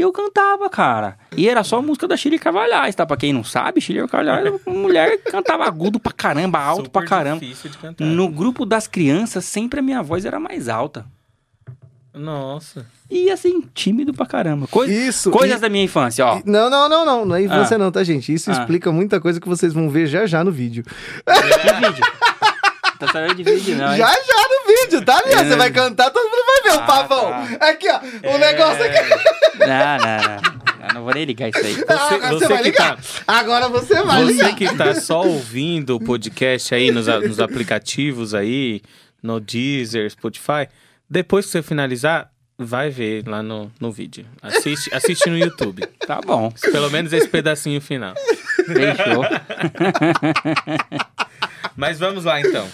E 0.00 0.02
eu 0.02 0.10
cantava, 0.12 0.70
cara. 0.70 1.18
E 1.36 1.46
era 1.46 1.62
só 1.62 1.82
música 1.82 2.08
da 2.08 2.16
Shirley 2.16 2.38
Carvalhais, 2.38 2.94
tá? 2.94 3.04
Pra 3.04 3.18
quem 3.18 3.34
não 3.34 3.44
sabe, 3.44 3.82
Shirley 3.82 4.08
Carvalhais 4.08 4.46
era 4.46 4.56
uma 4.66 4.74
mulher 4.80 5.18
que 5.18 5.30
cantava 5.30 5.66
agudo 5.66 6.00
pra 6.00 6.10
caramba, 6.10 6.56
alto 6.64 6.84
Super 6.86 7.00
pra 7.00 7.04
caramba. 7.06 7.40
difícil 7.40 7.68
de 7.68 7.76
cantar. 7.76 8.02
No 8.06 8.26
grupo 8.30 8.64
das 8.64 8.86
crianças, 8.86 9.44
sempre 9.44 9.80
a 9.80 9.82
minha 9.82 10.02
voz 10.02 10.24
era 10.24 10.40
mais 10.40 10.70
alta. 10.70 11.04
Nossa. 12.14 12.86
E 13.10 13.30
assim, 13.30 13.60
tímido 13.74 14.14
pra 14.14 14.24
caramba. 14.24 14.66
Coisa- 14.68 14.90
Isso. 14.90 15.30
coisas 15.30 15.58
e- 15.58 15.60
da 15.60 15.68
minha 15.68 15.84
infância, 15.84 16.24
ó. 16.24 16.40
Não, 16.46 16.70
não, 16.70 16.88
não, 16.88 17.04
não. 17.04 17.24
Não 17.26 17.36
é 17.36 17.42
infância 17.42 17.74
Ah. 17.74 17.78
não, 17.78 17.92
tá, 17.92 18.02
gente? 18.02 18.32
Isso 18.32 18.50
Ah. 18.50 18.54
explica 18.54 18.90
muita 18.90 19.20
coisa 19.20 19.38
que 19.38 19.46
vocês 19.48 19.74
vão 19.74 19.90
ver 19.90 20.06
já 20.06 20.24
já 20.26 20.42
no 20.42 20.50
vídeo. 20.50 20.82
Que 20.82 21.74
vídeo? 21.86 22.04
Tá 23.00 23.08
sabendo 23.12 23.34
de 23.34 23.42
vídeo, 23.42 23.76
não, 23.76 23.90
hein? 23.92 23.98
Já 23.98 24.08
já 24.10 24.48
no 24.48 24.66
vídeo, 24.66 25.04
tá, 25.04 25.22
Lia? 25.26 25.34
É. 25.40 25.44
Você 25.44 25.56
vai 25.56 25.70
cantar, 25.70 26.10
todo 26.10 26.22
mundo 26.24 26.44
vai 26.46 26.62
ver 26.62 26.78
Ah, 26.78 26.82
o 26.82 26.86
pavão. 26.86 27.32
Aqui, 27.60 27.88
ó. 27.88 27.98
O 28.34 28.38
negócio 28.38 28.84
aqui. 28.84 29.08
Não, 29.58 29.98
não, 29.98 30.22
não. 30.28 30.60
Eu 30.88 30.94
não 30.94 31.04
vou 31.04 31.14
nem 31.14 31.24
ligar 31.24 31.48
isso 31.48 31.58
aí. 31.58 31.76
Ah, 31.88 32.14
agora 32.14 32.32
você 32.34 32.48
vai 32.48 32.58
que 32.58 32.64
ligar. 32.70 32.96
tá- 32.96 33.02
Agora 33.26 33.68
você 33.68 34.02
vai 34.02 34.24
Você 34.24 34.32
ligar. 34.32 34.54
que 34.56 34.76
tá 34.76 34.94
só 34.94 35.22
ouvindo 35.22 35.96
o 35.96 36.00
podcast 36.00 36.74
aí 36.74 36.90
nos, 36.90 37.06
nos 37.06 37.40
aplicativos 37.40 38.34
aí, 38.34 38.82
no 39.22 39.40
Deezer, 39.40 40.10
Spotify, 40.10 40.68
depois 41.08 41.46
que 41.46 41.52
você 41.52 41.62
finalizar, 41.62 42.30
vai 42.58 42.90
ver 42.90 43.26
lá 43.26 43.42
no, 43.42 43.70
no 43.80 43.90
vídeo. 43.90 44.26
Assiste, 44.42 44.94
assiste 44.94 45.28
no 45.30 45.38
YouTube. 45.38 45.86
Tá 46.06 46.20
bom. 46.20 46.50
Pelo 46.72 46.90
menos 46.90 47.12
esse 47.14 47.28
pedacinho 47.28 47.80
final. 47.80 48.14
Fechou. 48.66 49.24
Mas 51.76 51.98
vamos 51.98 52.24
lá 52.24 52.40
então. 52.40 52.66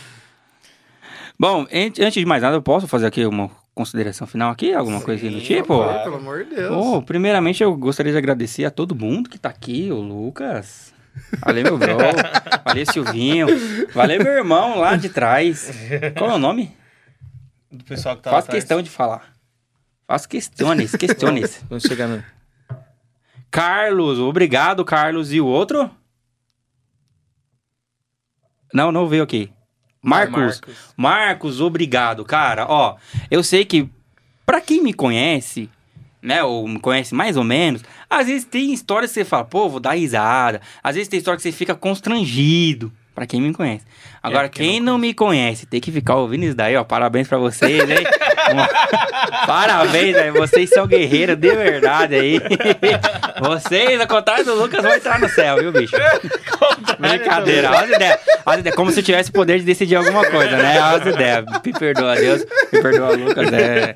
Bom, 1.38 1.62
an- 1.62 1.66
antes 2.00 2.14
de 2.14 2.24
mais 2.26 2.42
nada, 2.42 2.56
eu 2.56 2.62
posso 2.62 2.86
fazer 2.88 3.06
aqui 3.06 3.24
uma 3.26 3.50
consideração 3.74 4.26
final 4.26 4.50
aqui? 4.50 4.72
Alguma 4.72 5.00
coisa 5.02 5.28
do 5.30 5.40
tipo? 5.40 5.76
claro. 5.76 6.02
Pelo 6.04 6.16
amor 6.16 6.44
de 6.44 6.54
Deus. 6.56 6.72
Oh, 6.74 7.02
primeiramente, 7.02 7.62
eu 7.62 7.76
gostaria 7.76 8.12
de 8.12 8.18
agradecer 8.18 8.64
a 8.64 8.70
todo 8.70 8.94
mundo 8.94 9.28
que 9.28 9.38
tá 9.38 9.48
aqui, 9.50 9.90
o 9.92 9.96
Lucas. 10.00 10.94
Valeu, 11.44 11.62
meu 11.64 11.78
bro. 11.78 11.96
Valeu, 12.64 12.86
Silvinho. 12.92 13.46
Valeu, 13.94 14.22
meu 14.22 14.32
irmão 14.32 14.78
lá 14.78 14.96
de 14.96 15.08
trás. 15.08 15.70
Qual 16.16 16.30
é 16.30 16.34
o 16.34 16.38
nome? 16.38 16.74
Do 17.70 17.84
pessoal 17.84 18.16
que 18.16 18.22
tá 18.22 18.30
Faço 18.30 18.48
questão 18.48 18.80
de 18.82 18.88
falar. 18.90 19.34
Faço 20.06 20.28
questões, 20.28 20.92
questões. 20.94 21.62
Vamos 21.68 21.84
chegar 21.84 22.06
no... 22.06 22.22
Carlos, 23.50 24.18
obrigado, 24.18 24.84
Carlos. 24.84 25.32
E 25.32 25.40
o 25.40 25.46
outro? 25.46 25.90
Não, 28.72 28.92
não 28.92 29.06
veio 29.08 29.22
aqui. 29.22 29.50
Marcos. 30.08 30.36
Marcos. 30.36 30.76
Marcos, 30.96 31.60
obrigado, 31.60 32.24
cara. 32.24 32.66
Ó, 32.68 32.96
eu 33.30 33.42
sei 33.42 33.64
que 33.64 33.88
pra 34.44 34.60
quem 34.60 34.82
me 34.82 34.92
conhece, 34.94 35.68
né, 36.22 36.42
ou 36.44 36.66
me 36.68 36.78
conhece 36.78 37.14
mais 37.14 37.36
ou 37.36 37.44
menos, 37.44 37.82
às 38.08 38.26
vezes 38.26 38.44
tem 38.44 38.72
histórias 38.72 39.10
que 39.10 39.14
você 39.14 39.24
fala, 39.24 39.44
pô, 39.44 39.68
vou 39.68 39.80
dar 39.80 39.92
risada. 39.92 40.60
Às 40.82 40.94
vezes 40.94 41.08
tem 41.08 41.18
história 41.18 41.36
que 41.36 41.42
você 41.42 41.52
fica 41.52 41.74
constrangido. 41.74 42.92
Pra 43.14 43.26
quem 43.26 43.40
me 43.40 43.54
conhece. 43.54 43.82
Agora, 44.26 44.46
É, 44.46 44.48
quem 44.48 44.66
quem 44.66 44.80
não 44.80 44.94
não, 44.94 44.98
me 44.98 45.14
conhece, 45.14 45.66
tem 45.66 45.80
que 45.80 45.92
ficar 45.92 46.16
ouvindo 46.16 46.44
isso 46.44 46.56
daí, 46.56 46.76
ó. 46.76 46.82
Parabéns 46.82 47.28
pra 47.28 47.38
vocês, 47.38 47.88
hein? 47.88 48.04
Parabéns, 49.46 50.16
aí. 50.16 50.30
Vocês 50.30 50.70
são 50.70 50.86
guerreiros 50.86 51.36
de 51.36 51.54
verdade 51.54 52.14
aí. 52.14 52.40
Vocês, 53.40 54.00
ao 54.00 54.06
contrário 54.06 54.44
do 54.44 54.54
Lucas, 54.54 54.82
vão 54.82 54.94
entrar 54.94 55.20
no 55.20 55.28
céu, 55.28 55.58
viu, 55.58 55.70
bicho? 55.72 55.94
Brincadeira, 56.98 57.70
olha 57.70 57.80
as 57.80 57.90
ideias. 57.90 58.18
As 58.44 58.58
ideias. 58.60 58.76
Como 58.76 58.90
se 58.90 59.00
eu 59.00 59.04
tivesse 59.04 59.30
o 59.30 59.32
poder 59.32 59.58
de 59.58 59.64
decidir 59.64 59.96
alguma 59.96 60.24
coisa, 60.24 60.56
né? 60.56 60.80
Olha 60.80 61.02
as 61.02 61.06
ideias. 61.06 61.44
Me 61.64 61.72
perdoa, 61.72 62.16
Deus. 62.16 62.46
Me 62.72 62.82
perdoa, 62.82 63.10
Lucas. 63.14 63.52
É, 63.52 63.94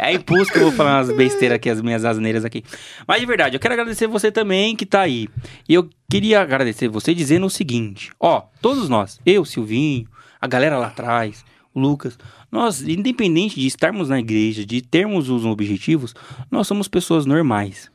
é 0.00 0.12
impulso 0.12 0.52
que 0.52 0.58
eu 0.58 0.64
vou 0.64 0.72
falar 0.72 0.98
umas 0.98 1.16
besteiras 1.16 1.56
aqui, 1.56 1.70
as 1.70 1.80
minhas 1.80 2.04
asneiras 2.04 2.44
aqui. 2.44 2.62
Mas 3.06 3.20
de 3.20 3.26
verdade, 3.26 3.56
eu 3.56 3.60
quero 3.60 3.74
agradecer 3.74 4.06
você 4.06 4.30
também 4.30 4.76
que 4.76 4.84
tá 4.84 5.00
aí. 5.00 5.28
E 5.68 5.74
eu 5.74 5.88
queria 6.10 6.42
agradecer 6.42 6.88
você 6.88 7.14
dizendo 7.14 7.46
o 7.46 7.50
seguinte: 7.50 8.10
ó, 8.20 8.42
todos 8.60 8.88
nós, 8.88 9.18
eu, 9.24 9.44
Silvinho, 9.72 10.06
a 10.40 10.46
galera 10.46 10.78
lá 10.78 10.88
atrás, 10.88 11.44
o 11.74 11.80
Lucas, 11.80 12.18
nós, 12.50 12.82
independente 12.82 13.58
de 13.58 13.66
estarmos 13.66 14.08
na 14.08 14.18
igreja, 14.18 14.64
de 14.64 14.82
termos 14.82 15.28
os 15.28 15.44
objetivos, 15.44 16.14
nós 16.50 16.66
somos 16.66 16.88
pessoas 16.88 17.26
normais 17.26 17.90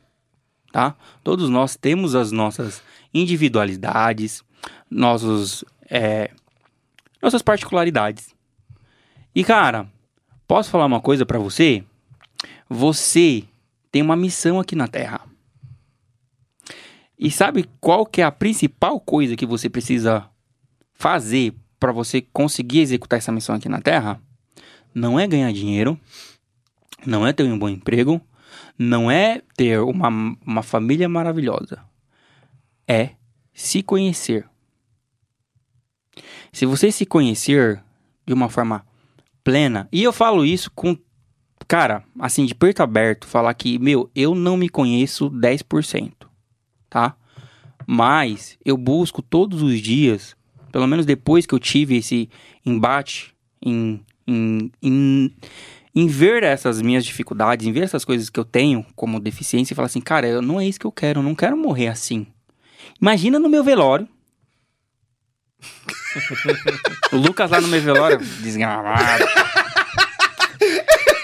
tá? 0.72 0.96
Todos 1.22 1.48
nós 1.48 1.76
temos 1.76 2.14
as 2.14 2.32
nossas 2.32 2.82
individualidades, 3.12 4.42
nossos, 4.90 5.64
é, 5.88 6.30
nossas 7.22 7.42
particularidades. 7.42 8.34
E 9.34 9.44
cara, 9.44 9.90
posso 10.46 10.70
falar 10.70 10.86
uma 10.86 11.00
coisa 11.00 11.24
pra 11.24 11.38
você? 11.38 11.84
Você 12.68 13.44
tem 13.90 14.02
uma 14.02 14.16
missão 14.16 14.60
aqui 14.60 14.76
na 14.76 14.88
Terra. 14.88 15.22
E 17.18 17.30
sabe 17.30 17.68
qual 17.80 18.06
que 18.06 18.20
é 18.20 18.24
a 18.24 18.30
principal 18.30 19.00
coisa 19.00 19.34
que 19.34 19.46
você 19.46 19.68
precisa 19.68 20.28
fazer 20.92 21.54
para 21.78 21.92
você 21.92 22.20
conseguir 22.20 22.80
executar 22.80 23.18
essa 23.18 23.32
missão 23.32 23.54
aqui 23.54 23.68
na 23.68 23.80
Terra? 23.80 24.20
Não 24.94 25.18
é 25.18 25.26
ganhar 25.26 25.52
dinheiro, 25.52 25.98
não 27.06 27.26
é 27.26 27.32
ter 27.32 27.44
um 27.44 27.58
bom 27.58 27.68
emprego, 27.68 28.20
não 28.78 29.10
é 29.10 29.42
ter 29.56 29.80
uma, 29.80 30.08
uma 30.44 30.62
família 30.62 31.08
maravilhosa. 31.08 31.80
É 32.86 33.10
se 33.52 33.82
conhecer. 33.82 34.48
Se 36.52 36.64
você 36.64 36.90
se 36.90 37.04
conhecer 37.04 37.82
de 38.26 38.32
uma 38.32 38.48
forma 38.48 38.84
plena, 39.42 39.88
e 39.90 40.02
eu 40.02 40.12
falo 40.12 40.44
isso 40.44 40.70
com, 40.70 40.96
cara, 41.66 42.04
assim, 42.18 42.46
de 42.46 42.54
perto 42.54 42.82
aberto, 42.82 43.26
falar 43.26 43.52
que, 43.54 43.78
meu, 43.78 44.10
eu 44.14 44.34
não 44.34 44.56
me 44.56 44.68
conheço 44.68 45.30
10%, 45.30 46.12
tá? 46.88 47.16
Mas 47.86 48.58
eu 48.64 48.76
busco 48.76 49.22
todos 49.22 49.62
os 49.62 49.80
dias, 49.80 50.36
pelo 50.72 50.86
menos 50.86 51.04
depois 51.06 51.46
que 51.46 51.54
eu 51.54 51.58
tive 51.58 51.96
esse 51.98 52.28
embate 52.64 53.34
em, 53.62 54.00
em, 54.26 54.70
em 54.82 55.34
em 55.94 56.06
ver 56.06 56.44
essas 56.44 56.80
minhas 56.80 57.04
dificuldades, 57.04 57.66
em 57.66 57.72
ver 57.72 57.82
essas 57.82 58.04
coisas 58.04 58.30
que 58.30 58.38
eu 58.38 58.44
tenho 58.44 58.86
como 58.94 59.18
deficiência 59.18 59.72
e 59.72 59.74
falar 59.74 59.86
assim, 59.86 60.00
cara, 60.00 60.40
não 60.40 60.60
é 60.60 60.66
isso 60.66 60.78
que 60.78 60.86
eu 60.86 60.92
quero, 60.92 61.18
eu 61.18 61.24
não 61.24 61.34
quero 61.34 61.56
morrer 61.56 61.88
assim. 61.88 62.24
Imagina 63.00 63.38
no 63.40 63.48
meu 63.48 63.64
velório. 63.64 64.06
o 67.12 67.16
Lucas 67.16 67.50
lá 67.50 67.60
no 67.60 67.66
meu 67.66 67.80
velório, 67.80 68.18
desgramado. 68.18 69.24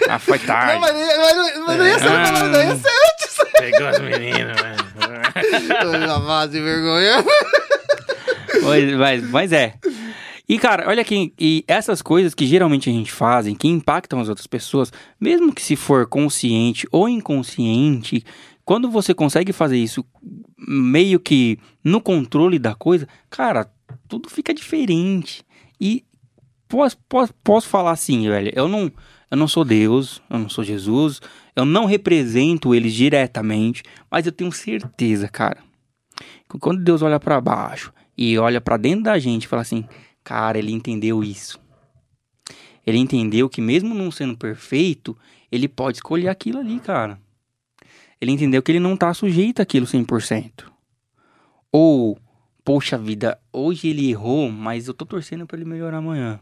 ah, 0.09 0.19
foi 0.19 0.39
tarde. 0.41 0.73
Não, 0.75 0.81
mas, 0.81 0.93
mas, 0.93 1.59
mas 1.67 1.79
não 1.79 1.87
ia 1.87 1.99
ser, 1.99 2.09
Ah. 2.09 2.33
não, 2.33 2.49
não 2.49 2.63
ia 2.63 2.77
ser 2.77 2.89
antes. 2.89 3.37
Pegou 3.59 3.87
as 3.87 4.01
meninas, 4.01 4.61
velho. 4.61 6.07
Lavado 6.07 6.53
de 6.53 6.61
vergonha. 6.61 7.25
Mas, 8.65 8.95
mas, 8.97 9.31
mas 9.31 9.53
é. 9.53 9.79
E, 10.47 10.59
cara, 10.59 10.89
olha 10.89 11.01
aqui, 11.01 11.33
e 11.41 11.65
essas 11.67 12.03
coisas 12.03 12.35
que 12.35 12.47
geralmente 12.47 12.91
a 12.91 12.93
gente 12.93 13.11
faz, 13.11 13.47
que 13.57 13.67
impactam 13.67 14.21
as 14.21 14.29
outras 14.29 14.47
pessoas, 14.47 14.93
mesmo 15.19 15.55
que 15.55 15.63
se 15.63 15.75
for 15.75 16.07
consciente 16.07 16.87
ou 16.93 17.09
inconsciente, 17.09 18.23
quando 18.63 18.91
você 18.91 19.15
consegue 19.15 19.53
fazer 19.53 19.79
isso 19.79 20.05
meio 20.59 21.19
que 21.19 21.59
no 21.83 22.01
controle 22.01 22.59
da 22.59 22.75
coisa, 22.75 23.09
cara, 23.31 23.71
tudo 24.07 24.29
fica 24.29 24.53
diferente. 24.53 25.43
E 25.81 26.05
posso, 26.69 26.99
posso, 27.09 27.33
posso 27.43 27.69
falar 27.69 27.93
assim, 27.93 28.29
velho, 28.29 28.53
eu 28.55 28.69
não, 28.69 28.93
eu 29.31 29.37
não 29.39 29.49
sou 29.49 29.65
Deus, 29.65 30.23
eu 30.29 30.39
não 30.39 30.49
sou 30.51 30.63
Jesus, 30.63 31.21
eu 31.57 31.65
não 31.65 31.87
represento 31.87 32.75
eles 32.75 32.93
diretamente, 32.93 33.83
mas 34.11 34.27
eu 34.27 34.33
tenho 34.33 34.53
certeza, 34.53 35.27
cara, 35.27 35.59
que 36.51 36.59
quando 36.59 36.85
Deus 36.85 37.01
olha 37.01 37.19
pra 37.19 37.41
baixo 37.41 37.93
e 38.17 38.39
olha 38.39 38.61
pra 38.61 38.77
dentro 38.77 39.05
da 39.05 39.19
gente 39.19 39.45
e 39.45 39.49
fala 39.49 39.63
assim, 39.63 39.87
cara, 40.23 40.59
ele 40.59 40.73
entendeu 40.73 41.23
isso. 41.23 41.61
Ele 42.87 42.99
entendeu 42.99 43.49
que 43.49 43.61
mesmo 43.61 43.95
não 43.95 44.11
sendo 44.11 44.37
perfeito, 44.37 45.17
ele 45.51 45.69
pode 45.69 45.99
escolher 45.99 46.29
aquilo 46.29 46.59
ali, 46.59 46.79
cara. 46.81 47.19
Ele 48.21 48.33
entendeu 48.33 48.63
que 48.63 48.73
ele 48.73 48.81
não 48.81 48.97
tá 48.97 49.13
sujeito 49.13 49.61
àquilo 49.61 49.87
100%. 49.87 50.65
Ou, 51.73 52.19
poxa 52.65 52.97
vida, 52.97 53.39
hoje 53.53 53.89
ele 53.89 54.11
errou, 54.11 54.51
mas 54.51 54.87
eu 54.87 54.95
tô 54.95 55.05
torcendo 55.05 55.47
pra 55.47 55.57
ele 55.57 55.69
melhorar 55.69 55.99
amanhã. 55.99 56.41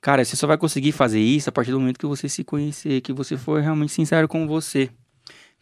Cara, 0.00 0.24
você 0.24 0.36
só 0.36 0.46
vai 0.46 0.58
conseguir 0.58 0.92
fazer 0.92 1.20
isso 1.20 1.48
a 1.48 1.52
partir 1.52 1.70
do 1.70 1.80
momento 1.80 1.98
que 1.98 2.06
você 2.06 2.28
se 2.28 2.44
conhecer, 2.44 3.00
que 3.00 3.12
você 3.12 3.38
for 3.38 3.60
realmente 3.62 3.92
sincero 3.92 4.28
com 4.28 4.46
você. 4.46 4.90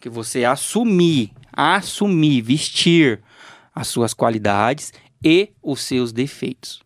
Que 0.01 0.09
você 0.09 0.45
assumir, 0.45 1.31
assumir, 1.53 2.43
vestir 2.43 3.23
as 3.75 3.89
suas 3.89 4.13
qualidades 4.15 4.93
e 5.25 5.51
os 5.63 5.81
seus 5.81 6.13
defeitos. 6.13 6.83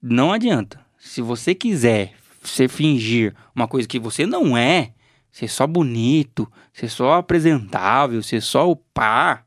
Não 0.00 0.32
adianta. 0.32 0.84
Se 0.98 1.20
você 1.20 1.54
quiser 1.54 2.14
você 2.42 2.68
fingir 2.68 3.34
uma 3.54 3.66
coisa 3.66 3.88
que 3.88 3.98
você 3.98 4.26
não 4.26 4.56
é, 4.56 4.92
ser 5.32 5.48
só 5.48 5.66
bonito, 5.66 6.50
ser 6.72 6.88
só 6.88 7.14
apresentável, 7.14 8.22
ser 8.22 8.42
só 8.42 8.70
o 8.70 8.76
pá, 8.76 9.44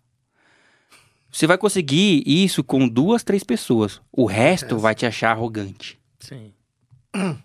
você 1.31 1.45
vai 1.45 1.57
conseguir 1.57 2.23
isso 2.25 2.63
com 2.63 2.87
duas, 2.87 3.23
três 3.23 3.43
pessoas. 3.43 4.01
O 4.11 4.25
resto 4.25 4.77
vai 4.77 4.95
te 4.95 5.05
achar 5.05 5.31
arrogante. 5.31 5.99
Sim. 6.19 6.51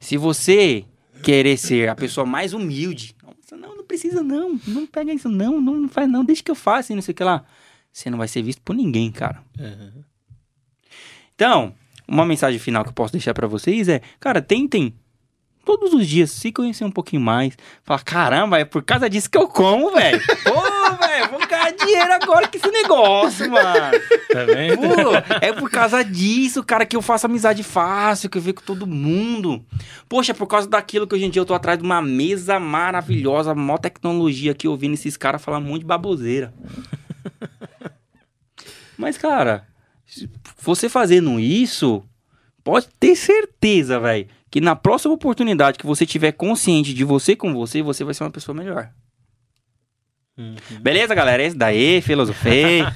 Se 0.00 0.16
você 0.16 0.84
querer 1.22 1.56
ser 1.56 1.88
a 1.88 1.94
pessoa 1.94 2.26
mais 2.26 2.52
humilde, 2.52 3.14
não, 3.52 3.76
não 3.76 3.84
precisa 3.84 4.22
não, 4.22 4.58
não 4.66 4.86
pega 4.86 5.12
isso 5.12 5.28
não, 5.28 5.60
não, 5.60 5.74
não 5.74 5.88
faz 5.88 6.08
não, 6.08 6.24
deixa 6.24 6.42
que 6.42 6.50
eu 6.50 6.54
faça 6.54 6.92
e 6.92 6.96
não 6.96 7.02
sei 7.02 7.12
o 7.12 7.14
que 7.14 7.22
lá. 7.22 7.44
Você 7.92 8.08
não 8.08 8.18
vai 8.18 8.28
ser 8.28 8.42
visto 8.42 8.62
por 8.62 8.74
ninguém, 8.74 9.10
cara. 9.10 9.42
Então, 11.34 11.74
uma 12.08 12.24
mensagem 12.24 12.58
final 12.58 12.82
que 12.82 12.90
eu 12.90 12.94
posso 12.94 13.12
deixar 13.12 13.34
pra 13.34 13.46
vocês 13.46 13.88
é, 13.88 14.00
cara, 14.18 14.40
tentem 14.40 14.94
todos 15.64 15.92
os 15.92 16.06
dias 16.06 16.30
se 16.30 16.52
conhecer 16.52 16.84
um 16.84 16.90
pouquinho 16.90 17.22
mais. 17.22 17.56
Falar, 17.84 18.02
caramba, 18.02 18.58
é 18.58 18.64
por 18.64 18.82
causa 18.82 19.08
disso 19.08 19.30
que 19.30 19.38
eu 19.38 19.48
como, 19.48 19.92
velho. 19.92 20.20
Pô, 20.42 20.96
velho, 21.06 21.30
vou 21.30 21.46
ganhar 21.46 21.70
dinheiro 21.72 22.12
agora 22.12 22.48
com 22.48 22.56
esse 22.56 22.70
negócio, 22.70 23.50
mano. 23.50 23.98
Tá 24.32 24.44
vendo? 24.44 24.78
Pô, 24.78 25.36
é 25.40 25.52
por 25.52 25.70
causa 25.70 26.02
disso, 26.02 26.62
cara, 26.62 26.84
que 26.84 26.96
eu 26.96 27.02
faço 27.02 27.26
amizade 27.26 27.62
fácil, 27.62 28.28
que 28.28 28.38
eu 28.38 28.42
vejo 28.42 28.54
com 28.54 28.62
todo 28.62 28.86
mundo. 28.86 29.64
Poxa, 30.08 30.32
é 30.32 30.34
por 30.34 30.46
causa 30.46 30.68
daquilo 30.68 31.06
que 31.06 31.14
hoje 31.14 31.24
em 31.24 31.30
dia 31.30 31.40
eu 31.40 31.46
tô 31.46 31.54
atrás 31.54 31.78
de 31.78 31.84
uma 31.84 32.02
mesa 32.02 32.58
maravilhosa, 32.58 33.54
mó 33.54 33.78
tecnologia 33.78 34.52
aqui, 34.52 34.66
ouvindo 34.66 34.94
esses 34.94 35.16
caras 35.16 35.42
falar 35.42 35.58
um 35.58 35.62
monte 35.62 35.80
de 35.80 35.86
baboseira. 35.86 36.52
Mas, 39.02 39.18
cara, 39.18 39.66
você 40.58 40.88
fazendo 40.88 41.40
isso, 41.40 42.04
pode 42.62 42.86
ter 43.00 43.16
certeza, 43.16 43.98
velho, 43.98 44.28
que 44.48 44.60
na 44.60 44.76
próxima 44.76 45.12
oportunidade 45.12 45.76
que 45.76 45.84
você 45.84 46.06
tiver 46.06 46.30
consciente 46.30 46.94
de 46.94 47.02
você 47.02 47.34
com 47.34 47.52
você, 47.52 47.82
você 47.82 48.04
vai 48.04 48.14
ser 48.14 48.22
uma 48.22 48.30
pessoa 48.30 48.54
melhor. 48.54 48.92
Beleza, 50.80 51.14
galera? 51.14 51.42
Esse 51.42 51.56
daí, 51.56 52.00
filosofei. 52.00 52.82
não 52.82 52.90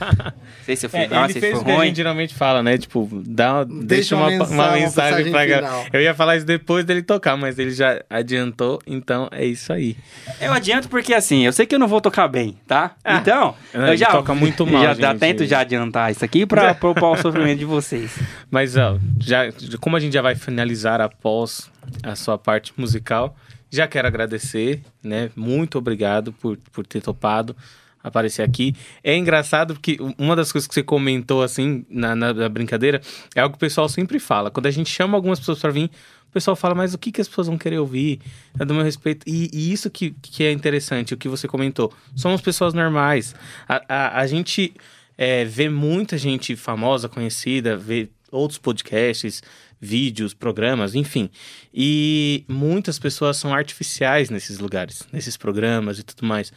sei 0.65 0.77
se 0.77 0.87
eu 0.87 0.91
fui 0.91 1.01
É, 1.01 1.09
bom, 1.09 1.25
ele 1.25 1.33
se 1.33 1.41
fez 1.41 1.53
foi 1.53 1.63
o 1.63 1.65
que 1.65 1.71
a 1.71 1.75
ruim. 1.77 1.87
gente 1.89 1.97
geralmente 1.97 2.35
fala, 2.35 2.63
né? 2.63 2.77
Tipo, 2.79 3.09
dá, 3.27 3.65
deixa, 3.65 4.17
uma, 4.17 4.29
uma 4.29 4.33
uma, 4.35 4.39
mensagem, 4.45 4.59
uma 4.59 4.73
mensagem 4.73 5.31
pra 5.31 5.47
galera. 5.47 5.87
Eu 5.93 6.01
ia 6.01 6.15
falar 6.15 6.37
isso 6.37 6.47
depois 6.47 6.85
dele 6.85 7.03
tocar, 7.03 7.37
mas 7.37 7.59
ele 7.59 7.71
já 7.71 8.03
adiantou, 8.11 8.81
então 8.87 9.29
é 9.33 9.45
isso 9.45 9.73
aí. 9.73 9.97
Eu 10.41 10.53
adianto 10.53 10.89
porque 10.89 11.15
assim, 11.15 11.45
eu 11.45 11.53
sei 11.53 11.67
que 11.67 11.75
eu 11.75 11.79
não 11.79 11.89
vou 11.89 12.01
tocar 12.01 12.29
bem, 12.29 12.57
tá? 12.67 12.95
então, 13.21 13.55
Não, 13.73 13.81
eu 13.83 13.87
ele 13.89 13.97
já 13.97 14.07
toca 14.11 14.35
muito 14.35 14.67
mal, 14.67 14.83
já 14.83 14.95
dá- 14.95 15.11
gente. 15.13 15.21
tento 15.21 15.45
já 15.47 15.61
adiantar 15.61 16.11
isso 16.11 16.25
aqui 16.25 16.45
pra 16.47 16.75
poupar 16.75 17.11
o 17.13 17.17
sofrimento 17.17 17.59
de 17.59 17.65
vocês. 17.65 18.17
Mas, 18.51 18.77
ó, 18.77 18.99
já, 19.21 19.45
como 19.81 19.97
a 19.97 20.01
gente 20.01 20.13
já 20.13 20.23
vai 20.23 20.35
finalizar 20.35 21.01
após 21.01 21.71
a 22.03 22.15
sua 22.17 22.37
parte 22.37 22.73
musical, 22.77 23.37
já 23.77 23.87
quero 23.87 24.09
agradecer, 24.09 24.83
né? 25.03 25.31
Muito 25.37 25.79
obrigado 25.79 26.33
por, 26.33 26.57
por 26.73 26.87
ter 26.87 27.01
topado 27.01 27.57
aparecer 28.03 28.43
aqui. 28.43 28.75
É 29.03 29.17
engraçado 29.17 29.75
porque 29.75 29.97
uma 30.17 30.37
das 30.37 30.53
coisas 30.53 30.69
que 30.69 30.75
você 30.75 30.83
comentou, 30.83 31.43
assim, 31.43 31.85
na, 31.91 32.15
na- 32.15 32.33
na 32.33 32.49
brincadeira, 32.49 33.01
é 33.35 33.41
algo 33.41 33.55
que 33.55 33.59
o 33.59 33.61
pessoal 33.61 33.89
sempre 33.89 34.19
fala. 34.21 34.51
Quando 34.51 34.67
a 34.67 34.71
gente 34.71 34.89
chama 34.91 35.17
algumas 35.17 35.41
pessoas 35.41 35.59
pra 35.59 35.71
vir, 35.71 35.91
o 36.29 36.33
pessoal 36.33 36.55
fala, 36.55 36.75
mas 36.75 36.95
o 36.95 36.99
que, 36.99 37.11
que 37.11 37.21
as 37.21 37.27
pessoas 37.27 37.49
vão 37.49 37.59
querer 37.59 37.79
ouvir? 37.79 38.21
É 38.61 38.65
do 38.65 38.75
meu 38.75 38.85
respeito. 38.85 39.29
E, 39.29 39.51
e 39.53 39.73
isso 39.73 39.91
que, 39.91 40.15
que 40.23 40.45
é 40.45 40.53
interessante, 40.53 41.15
o 41.15 41.17
que 41.17 41.29
você 41.29 41.49
comentou. 41.49 41.93
Somos 42.15 42.41
pessoas 42.41 42.73
normais. 42.75 43.35
A, 43.69 43.83
a, 43.89 44.21
a 44.21 44.27
gente 44.29 44.73
é, 45.19 45.45
vê 45.45 45.69
muita 45.69 46.17
gente 46.17 46.55
famosa, 46.55 47.09
conhecida, 47.09 47.77
vê 47.77 48.09
outros 48.31 48.59
podcasts, 48.59 49.43
vídeos, 49.81 50.33
programas, 50.35 50.95
enfim. 50.95 51.31
E 51.73 52.45
muitas 52.49 52.99
pessoas 52.99 53.37
são 53.37 53.53
artificiais 53.55 54.31
nesses 54.31 54.59
lugares, 54.59 55.03
nesses 55.13 55.37
programas 55.37 55.99
e 55.99 56.03
tudo 56.03 56.27
mais. 56.27 56.53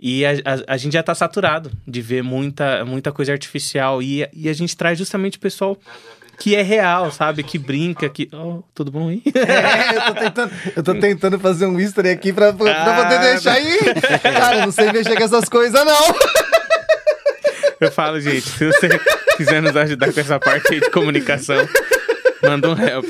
E 0.00 0.24
a, 0.26 0.30
a, 0.30 0.74
a 0.74 0.76
gente 0.76 0.92
já 0.94 1.02
tá 1.02 1.14
saturado 1.14 1.70
de 1.86 2.02
ver 2.02 2.22
muita, 2.22 2.84
muita 2.84 3.12
coisa 3.12 3.32
artificial. 3.32 4.02
E, 4.02 4.28
e 4.32 4.48
a 4.48 4.52
gente 4.52 4.76
traz 4.76 4.98
justamente 4.98 5.38
o 5.38 5.40
pessoal 5.40 5.78
que 6.36 6.56
é 6.56 6.62
real, 6.62 7.12
sabe? 7.12 7.44
Que 7.44 7.56
brinca, 7.58 8.08
que. 8.08 8.28
Oh, 8.32 8.62
tudo 8.74 8.90
bom 8.90 9.08
aí? 9.08 9.22
É, 9.34 9.96
eu 9.96 10.02
tô 10.02 10.14
tentando, 10.20 10.52
eu 10.76 10.82
tô 10.82 10.94
tentando 10.96 11.38
fazer 11.38 11.66
um 11.66 11.78
history 11.78 12.08
aqui 12.08 12.32
pra, 12.32 12.52
pra, 12.52 12.74
pra 12.74 13.02
poder 13.04 13.14
Ah, 13.14 13.32
deixar 13.32 13.52
aí. 13.52 13.78
Cara, 14.20 14.66
não 14.66 14.72
sei 14.72 14.90
mexer 14.90 15.16
com 15.16 15.22
essas 15.22 15.48
coisas, 15.48 15.84
não. 15.84 16.14
Eu 17.80 17.90
falo, 17.92 18.20
gente, 18.20 18.42
se 18.48 18.66
você 18.66 18.88
quiser 19.36 19.60
nos 19.60 19.76
ajudar 19.76 20.12
com 20.12 20.20
essa 20.20 20.38
parte 20.38 20.74
aí 20.74 20.80
de 20.80 20.90
comunicação, 20.90 21.68
manda 22.44 22.68
um 22.68 22.78
help. 22.78 23.06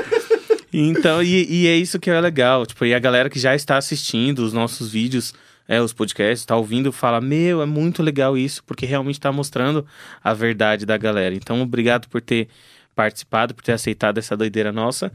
então, 0.72 1.22
e, 1.22 1.46
e 1.48 1.66
é 1.66 1.76
isso 1.76 1.98
que 1.98 2.10
é 2.10 2.20
legal. 2.20 2.66
Tipo, 2.66 2.84
e 2.84 2.94
a 2.94 2.98
galera 2.98 3.30
que 3.30 3.38
já 3.38 3.54
está 3.54 3.76
assistindo 3.76 4.40
os 4.40 4.52
nossos 4.52 4.90
vídeos, 4.90 5.34
é, 5.66 5.80
os 5.80 5.92
podcasts, 5.92 6.44
tá 6.44 6.56
ouvindo, 6.56 6.92
fala: 6.92 7.20
Meu, 7.20 7.62
é 7.62 7.66
muito 7.66 8.02
legal 8.02 8.36
isso, 8.36 8.62
porque 8.64 8.86
realmente 8.86 9.20
tá 9.20 9.30
mostrando 9.32 9.86
a 10.22 10.34
verdade 10.34 10.84
da 10.84 10.96
galera. 10.96 11.34
Então, 11.34 11.60
obrigado 11.60 12.08
por 12.08 12.20
ter 12.20 12.48
participado, 12.94 13.54
por 13.54 13.62
ter 13.62 13.72
aceitado 13.72 14.18
essa 14.18 14.36
doideira 14.36 14.72
nossa. 14.72 15.12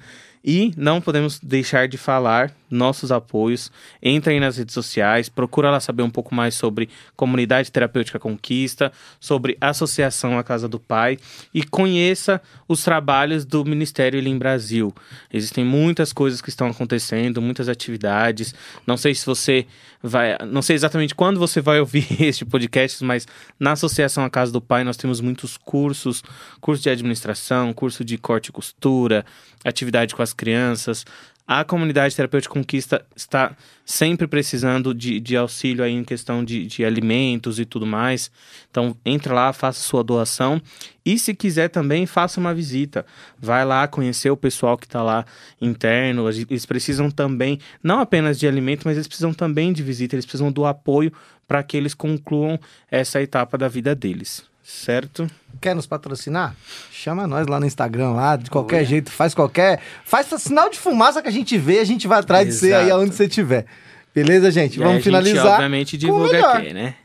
E 0.47 0.71
não 0.77 1.01
podemos 1.01 1.39
deixar 1.39 1.87
de 1.87 1.97
falar 1.97 2.53
nossos 2.69 3.11
apoios. 3.11 3.71
Entra 4.01 4.31
aí 4.31 4.39
nas 4.39 4.57
redes 4.57 4.73
sociais, 4.73 5.27
procura 5.27 5.71
lá 5.71 5.79
saber 5.79 6.03
um 6.03 6.09
pouco 6.09 6.35
mais 6.35 6.53
sobre 6.53 6.89
Comunidade 7.15 7.71
Terapêutica 7.71 8.19
Conquista, 8.19 8.91
sobre 9.19 9.57
Associação 9.59 10.37
A 10.37 10.43
Casa 10.43 10.67
do 10.67 10.79
Pai 10.79 11.17
e 11.53 11.63
conheça 11.63 12.39
os 12.67 12.83
trabalhos 12.83 13.43
do 13.43 13.65
Ministério 13.65 14.19
Elim 14.19 14.37
Brasil. 14.37 14.93
Existem 15.33 15.65
muitas 15.65 16.13
coisas 16.13 16.41
que 16.41 16.49
estão 16.49 16.67
acontecendo, 16.67 17.41
muitas 17.41 17.67
atividades. 17.67 18.53
Não 18.85 18.97
sei 18.97 19.15
se 19.15 19.25
você 19.25 19.65
vai, 20.03 20.37
não 20.45 20.61
sei 20.61 20.75
exatamente 20.75 21.15
quando 21.15 21.39
você 21.39 21.61
vai 21.61 21.79
ouvir 21.79 22.05
este 22.21 22.45
podcast, 22.45 23.03
mas 23.03 23.27
na 23.59 23.71
Associação 23.71 24.23
A 24.23 24.29
Casa 24.29 24.51
do 24.51 24.61
Pai 24.61 24.83
nós 24.83 24.97
temos 24.97 25.21
muitos 25.21 25.57
cursos, 25.57 26.23
curso 26.61 26.83
de 26.83 26.89
administração, 26.89 27.73
curso 27.73 28.03
de 28.03 28.17
corte 28.17 28.49
e 28.49 28.51
costura, 28.51 29.25
atividade 29.63 30.13
com 30.13 30.21
as 30.21 30.34
crianças. 30.35 31.05
A 31.47 31.63
comunidade 31.63 32.15
terapêutica 32.15 32.55
Conquista 32.55 33.05
está 33.15 33.55
sempre 33.85 34.25
precisando 34.25 34.95
de, 34.95 35.19
de 35.19 35.37
auxílio 35.37 35.83
aí 35.83 35.91
em 35.91 36.03
questão 36.03 36.43
de, 36.43 36.65
de 36.65 36.83
alimentos 36.83 37.59
e 37.59 37.65
tudo 37.65 37.85
mais. 37.85 38.31
Então, 38.71 38.97
entra 39.05 39.31
lá, 39.31 39.53
faça 39.53 39.79
sua 39.79 40.03
doação. 40.03 40.59
E 41.05 41.19
se 41.19 41.35
quiser 41.35 41.69
também, 41.69 42.07
faça 42.07 42.39
uma 42.39 42.51
visita. 42.51 43.05
Vai 43.37 43.63
lá 43.63 43.87
conhecer 43.87 44.31
o 44.31 44.37
pessoal 44.37 44.75
que 44.75 44.87
está 44.87 45.03
lá 45.03 45.23
interno. 45.61 46.27
Eles 46.27 46.65
precisam 46.65 47.11
também, 47.11 47.59
não 47.83 47.99
apenas 47.99 48.39
de 48.39 48.47
alimento, 48.47 48.81
mas 48.85 48.97
eles 48.97 49.07
precisam 49.07 49.31
também 49.31 49.71
de 49.71 49.83
visita. 49.83 50.15
Eles 50.15 50.25
precisam 50.25 50.51
do 50.51 50.65
apoio 50.65 51.13
para 51.47 51.61
que 51.61 51.77
eles 51.77 51.93
concluam 51.93 52.59
essa 52.89 53.21
etapa 53.21 53.55
da 53.55 53.67
vida 53.67 53.93
deles. 53.93 54.43
Certo? 54.67 55.27
Quer 55.61 55.75
nos 55.75 55.85
patrocinar? 55.85 56.55
Chama 56.91 57.27
nós 57.27 57.45
lá 57.45 57.59
no 57.59 57.67
Instagram, 57.67 58.11
lá, 58.13 58.35
de 58.35 58.49
qualquer 58.49 58.83
jeito, 58.83 59.11
faz 59.11 59.35
qualquer. 59.35 59.79
Faz 60.03 60.25
sinal 60.41 60.71
de 60.71 60.79
fumaça 60.79 61.21
que 61.21 61.27
a 61.27 61.31
gente 61.31 61.55
vê, 61.55 61.77
a 61.79 61.83
gente 61.85 62.07
vai 62.07 62.19
atrás 62.19 62.47
de 62.47 62.53
você 62.53 62.73
aí 62.73 62.85
Exato. 62.87 62.99
aonde 63.01 63.13
você 63.15 63.25
estiver. 63.25 63.65
Beleza, 64.13 64.49
gente? 64.49 64.77
E 64.77 64.79
aí 64.79 64.83
a 64.83 64.87
Vamos 64.87 65.03
gente, 65.03 65.03
finalizar. 65.03 65.45
obviamente, 65.53 65.91
com 65.91 65.95
o 65.97 65.99
divulga 65.99 66.31
melhor. 66.33 66.57
aqui, 66.57 66.73
né? 66.73 66.95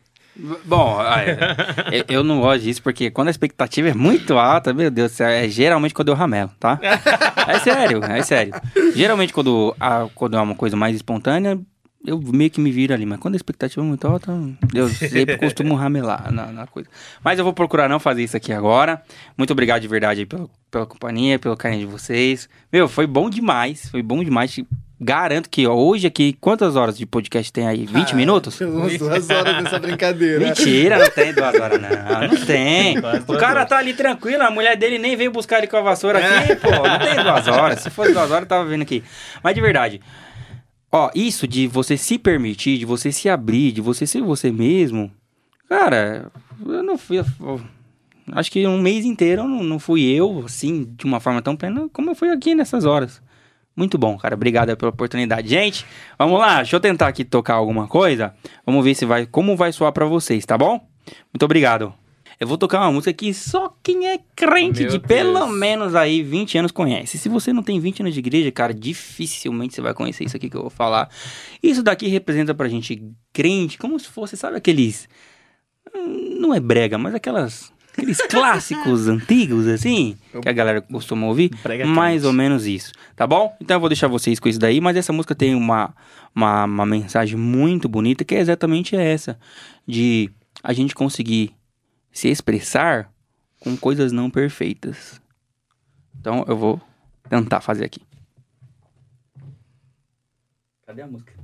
Bom, 0.65 1.03
é, 1.03 1.37
eu- 2.01 2.05
eu 2.09 2.25
não 2.25 2.41
gosto 2.41 2.63
disso 2.63 2.83
porque 2.83 3.11
quando 3.11 3.29
a 3.29 3.31
expectativa 3.31 3.91
é 3.91 3.95
muito 3.95 4.39
alta, 4.39 4.73
meu 4.73 4.91
Deus 4.91 5.13
do 5.13 5.15
céu, 5.17 5.29
é 5.29 5.47
geralmente 5.49 5.93
quando 5.93 6.09
eu 6.09 6.15
ramelo, 6.15 6.51
tá? 6.59 6.79
É 7.47 7.59
sério, 7.59 8.03
é 8.05 8.23
sério. 8.23 8.55
Geralmente 8.95 9.33
quando, 9.35 9.75
a- 9.79 10.07
quando 10.15 10.37
é 10.37 10.41
uma 10.41 10.55
coisa 10.55 10.77
mais 10.77 10.97
espontânea, 10.97 11.59
eu 12.05 12.19
meio 12.19 12.51
que 12.51 12.61
me 12.61 12.71
viro 12.73 12.95
ali, 12.95 13.05
mas 13.05 13.19
quando 13.19 13.35
a 13.35 13.37
expectativa 13.37 13.83
é 13.83 13.85
muito 13.85 14.07
alta, 14.07 14.33
eu 14.75 14.89
sempre 14.89 15.37
costumo 15.39 15.75
ramelar 15.75 16.33
na, 16.33 16.47
na 16.47 16.67
coisa. 16.67 16.89
Mas 17.23 17.39
eu 17.39 17.45
vou 17.45 17.53
procurar 17.53 17.89
não 17.89 18.01
fazer 18.01 18.23
isso 18.23 18.37
aqui 18.37 18.53
agora. 18.53 19.03
Muito 19.37 19.53
obrigado 19.53 19.83
de 19.83 19.89
verdade 19.89 20.21
aí 20.21 20.27
pela, 20.27 20.49
pela 20.71 20.87
companhia, 20.87 21.39
pelo 21.39 21.57
carinho 21.57 21.87
de 21.87 21.93
vocês. 21.93 22.49
Meu, 22.73 22.89
foi 22.89 23.07
bom 23.07 23.29
demais, 23.29 23.89
foi 23.91 24.03
bom 24.03 24.25
demais. 24.25 24.59
Garanto 25.03 25.49
que 25.49 25.67
ó, 25.67 25.75
hoje 25.75 26.07
aqui, 26.07 26.37
quantas 26.41 26.77
horas 26.77 26.97
de 26.99 27.07
podcast 27.07 27.51
tem 27.51 27.67
aí? 27.67 27.87
20 27.87 28.15
minutos? 28.15 28.61
Umas 28.61 28.99
duas 28.99 29.31
horas 29.31 29.63
nessa 29.65 29.79
brincadeira. 29.79 30.45
Mentira, 30.45 30.99
não 30.99 31.11
tem 31.11 31.33
duas 31.33 31.55
horas, 31.55 31.81
não. 31.81 32.29
Não 32.29 32.47
tem. 32.47 33.01
Quase 33.01 33.25
O 33.27 33.39
cara 33.39 33.61
horas. 33.61 33.69
tá 33.69 33.79
ali 33.79 33.95
tranquilo, 33.95 34.43
a 34.43 34.51
mulher 34.51 34.77
dele 34.77 34.99
nem 34.99 35.17
veio 35.17 35.31
buscar 35.31 35.57
ele 35.59 35.67
com 35.69 35.77
a 35.79 35.81
vassoura 35.81 36.19
aqui, 36.19 36.55
pô. 36.61 36.71
Não 36.71 36.99
tem 36.99 37.15
duas 37.23 37.49
horas. 37.49 37.81
Se 37.81 37.89
fosse 37.89 38.13
duas 38.13 38.31
horas, 38.31 38.43
eu 38.43 38.49
tava 38.49 38.67
vendo 38.67 38.83
aqui. 38.83 39.03
Mas 39.43 39.55
de 39.55 39.61
verdade, 39.63 40.03
ó, 40.91 41.11
isso 41.15 41.47
de 41.47 41.67
você 41.67 41.97
se 41.97 42.19
permitir, 42.19 42.79
de 42.79 42.85
você 42.85 43.11
se 43.13 43.29
abrir, 43.29 43.73
de 43.73 43.81
você 43.81 44.07
ser 44.07 44.23
você 44.23 44.51
mesmo, 44.51 45.11
cara, 45.69 46.31
eu 46.67 46.83
não 46.83 46.97
fui. 46.99 47.19
eu- 47.19 47.61
acho 48.33 48.51
que 48.51 48.67
um 48.67 48.81
mês 48.81 49.05
inteiro 49.05 49.43
eu 49.43 49.49
não, 49.49 49.63
não 49.63 49.79
fui 49.79 50.03
eu, 50.05 50.43
assim, 50.45 50.85
de 50.97 51.05
uma 51.05 51.21
forma 51.21 51.43
tão 51.43 51.57
plena 51.57 51.89
como 51.93 52.11
eu 52.11 52.15
fui 52.15 52.31
aqui 52.31 52.55
nessas 52.55 52.85
horas. 52.85 53.21
Muito 53.77 53.97
bom, 53.97 54.19
cara. 54.19 54.35
Obrigado 54.35 54.77
pela 54.77 54.91
oportunidade. 54.91 55.49
Gente, 55.49 55.87
vamos 56.19 56.39
lá. 56.39 56.57
Deixa 56.57 56.77
eu 56.77 56.81
tentar 56.81 57.07
aqui 57.09 57.25
tocar 57.25 57.55
alguma 57.55 57.87
coisa. 57.87 58.35
Vamos 58.67 58.85
ver 58.85 58.95
se 58.95 59.07
vai, 59.07 59.25
como 59.27 59.57
vai 59.57 59.73
soar 59.73 59.93
pra 59.93 60.05
vocês, 60.05 60.45
tá 60.45 60.59
bom? 60.59 60.87
Muito 61.33 61.45
obrigado. 61.45 61.95
Eu 62.41 62.49
vou 62.49 62.57
tocar 62.57 62.81
uma 62.81 62.91
música 62.93 63.13
que 63.13 63.35
só 63.35 63.77
quem 63.83 64.09
é 64.09 64.19
crente 64.35 64.81
Meu 64.81 64.91
de 64.93 64.99
pelo 64.99 65.41
Deus. 65.41 65.59
menos 65.59 65.95
aí 65.95 66.23
20 66.23 66.57
anos 66.57 66.73
conhece. 66.73 67.19
Se 67.19 67.29
você 67.29 67.53
não 67.53 67.63
tem 67.63 67.79
20 67.79 68.01
anos 68.01 68.15
de 68.15 68.19
igreja, 68.19 68.51
cara, 68.51 68.73
dificilmente 68.73 69.75
você 69.75 69.83
vai 69.83 69.93
conhecer 69.93 70.25
isso 70.25 70.37
aqui 70.37 70.49
que 70.49 70.57
eu 70.57 70.63
vou 70.63 70.71
falar. 70.71 71.11
Isso 71.63 71.83
daqui 71.83 72.09
representa 72.09 72.55
pra 72.55 72.67
gente 72.67 73.03
crente, 73.31 73.77
como 73.77 73.99
se 74.01 74.09
fosse, 74.09 74.39
sabe 74.39 74.57
aqueles 74.57 75.07
não 76.39 76.55
é 76.55 76.61
brega, 76.61 76.97
mas 76.97 77.15
aquelas 77.15 77.73
aqueles 77.93 78.19
clássicos 78.29 79.09
antigos 79.09 79.67
assim, 79.67 80.17
que 80.41 80.49
a 80.49 80.53
galera 80.53 80.81
costuma 80.81 81.27
ouvir, 81.27 81.51
mais 81.87 82.25
ou 82.25 82.33
menos 82.33 82.67
isso, 82.67 82.93
tá 83.17 83.27
bom? 83.27 83.55
Então 83.61 83.77
eu 83.77 83.81
vou 83.81 83.89
deixar 83.89 84.09
vocês 84.09 84.39
com 84.39 84.49
isso 84.49 84.59
daí, 84.59 84.81
mas 84.81 84.97
essa 84.97 85.13
música 85.13 85.35
tem 85.35 85.55
uma, 85.55 85.95
uma, 86.35 86.65
uma 86.65 86.87
mensagem 86.87 87.37
muito 87.37 87.89
bonita 87.89 88.25
que 88.25 88.35
é 88.35 88.41
exatamente 88.41 88.97
essa, 88.97 89.39
de 89.87 90.31
a 90.63 90.73
gente 90.73 90.95
conseguir 90.95 91.53
se 92.13 92.29
expressar 92.29 93.13
com 93.61 93.77
coisas 93.77 94.13
não 94.13 94.31
perfeitas. 94.31 95.21
Então 96.19 96.45
eu 96.49 96.57
vou 96.57 96.81
tentar 97.29 97.61
fazer 97.61 97.85
aqui. 97.85 98.01
Cadê 100.87 101.03
a 101.03 101.07
música? 101.07 101.40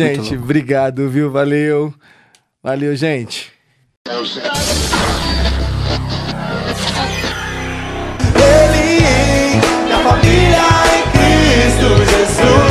gente. 0.00 0.34
Obrigado, 0.36 1.08
viu? 1.08 1.30
Valeu. 1.30 1.94
Valeu, 2.62 2.96
gente. 2.96 3.52
Ele, 8.34 9.60
da 9.88 9.98
família 10.02 10.62
em 10.96 11.02
Cristo 11.12 11.88
Jesus. 12.10 12.69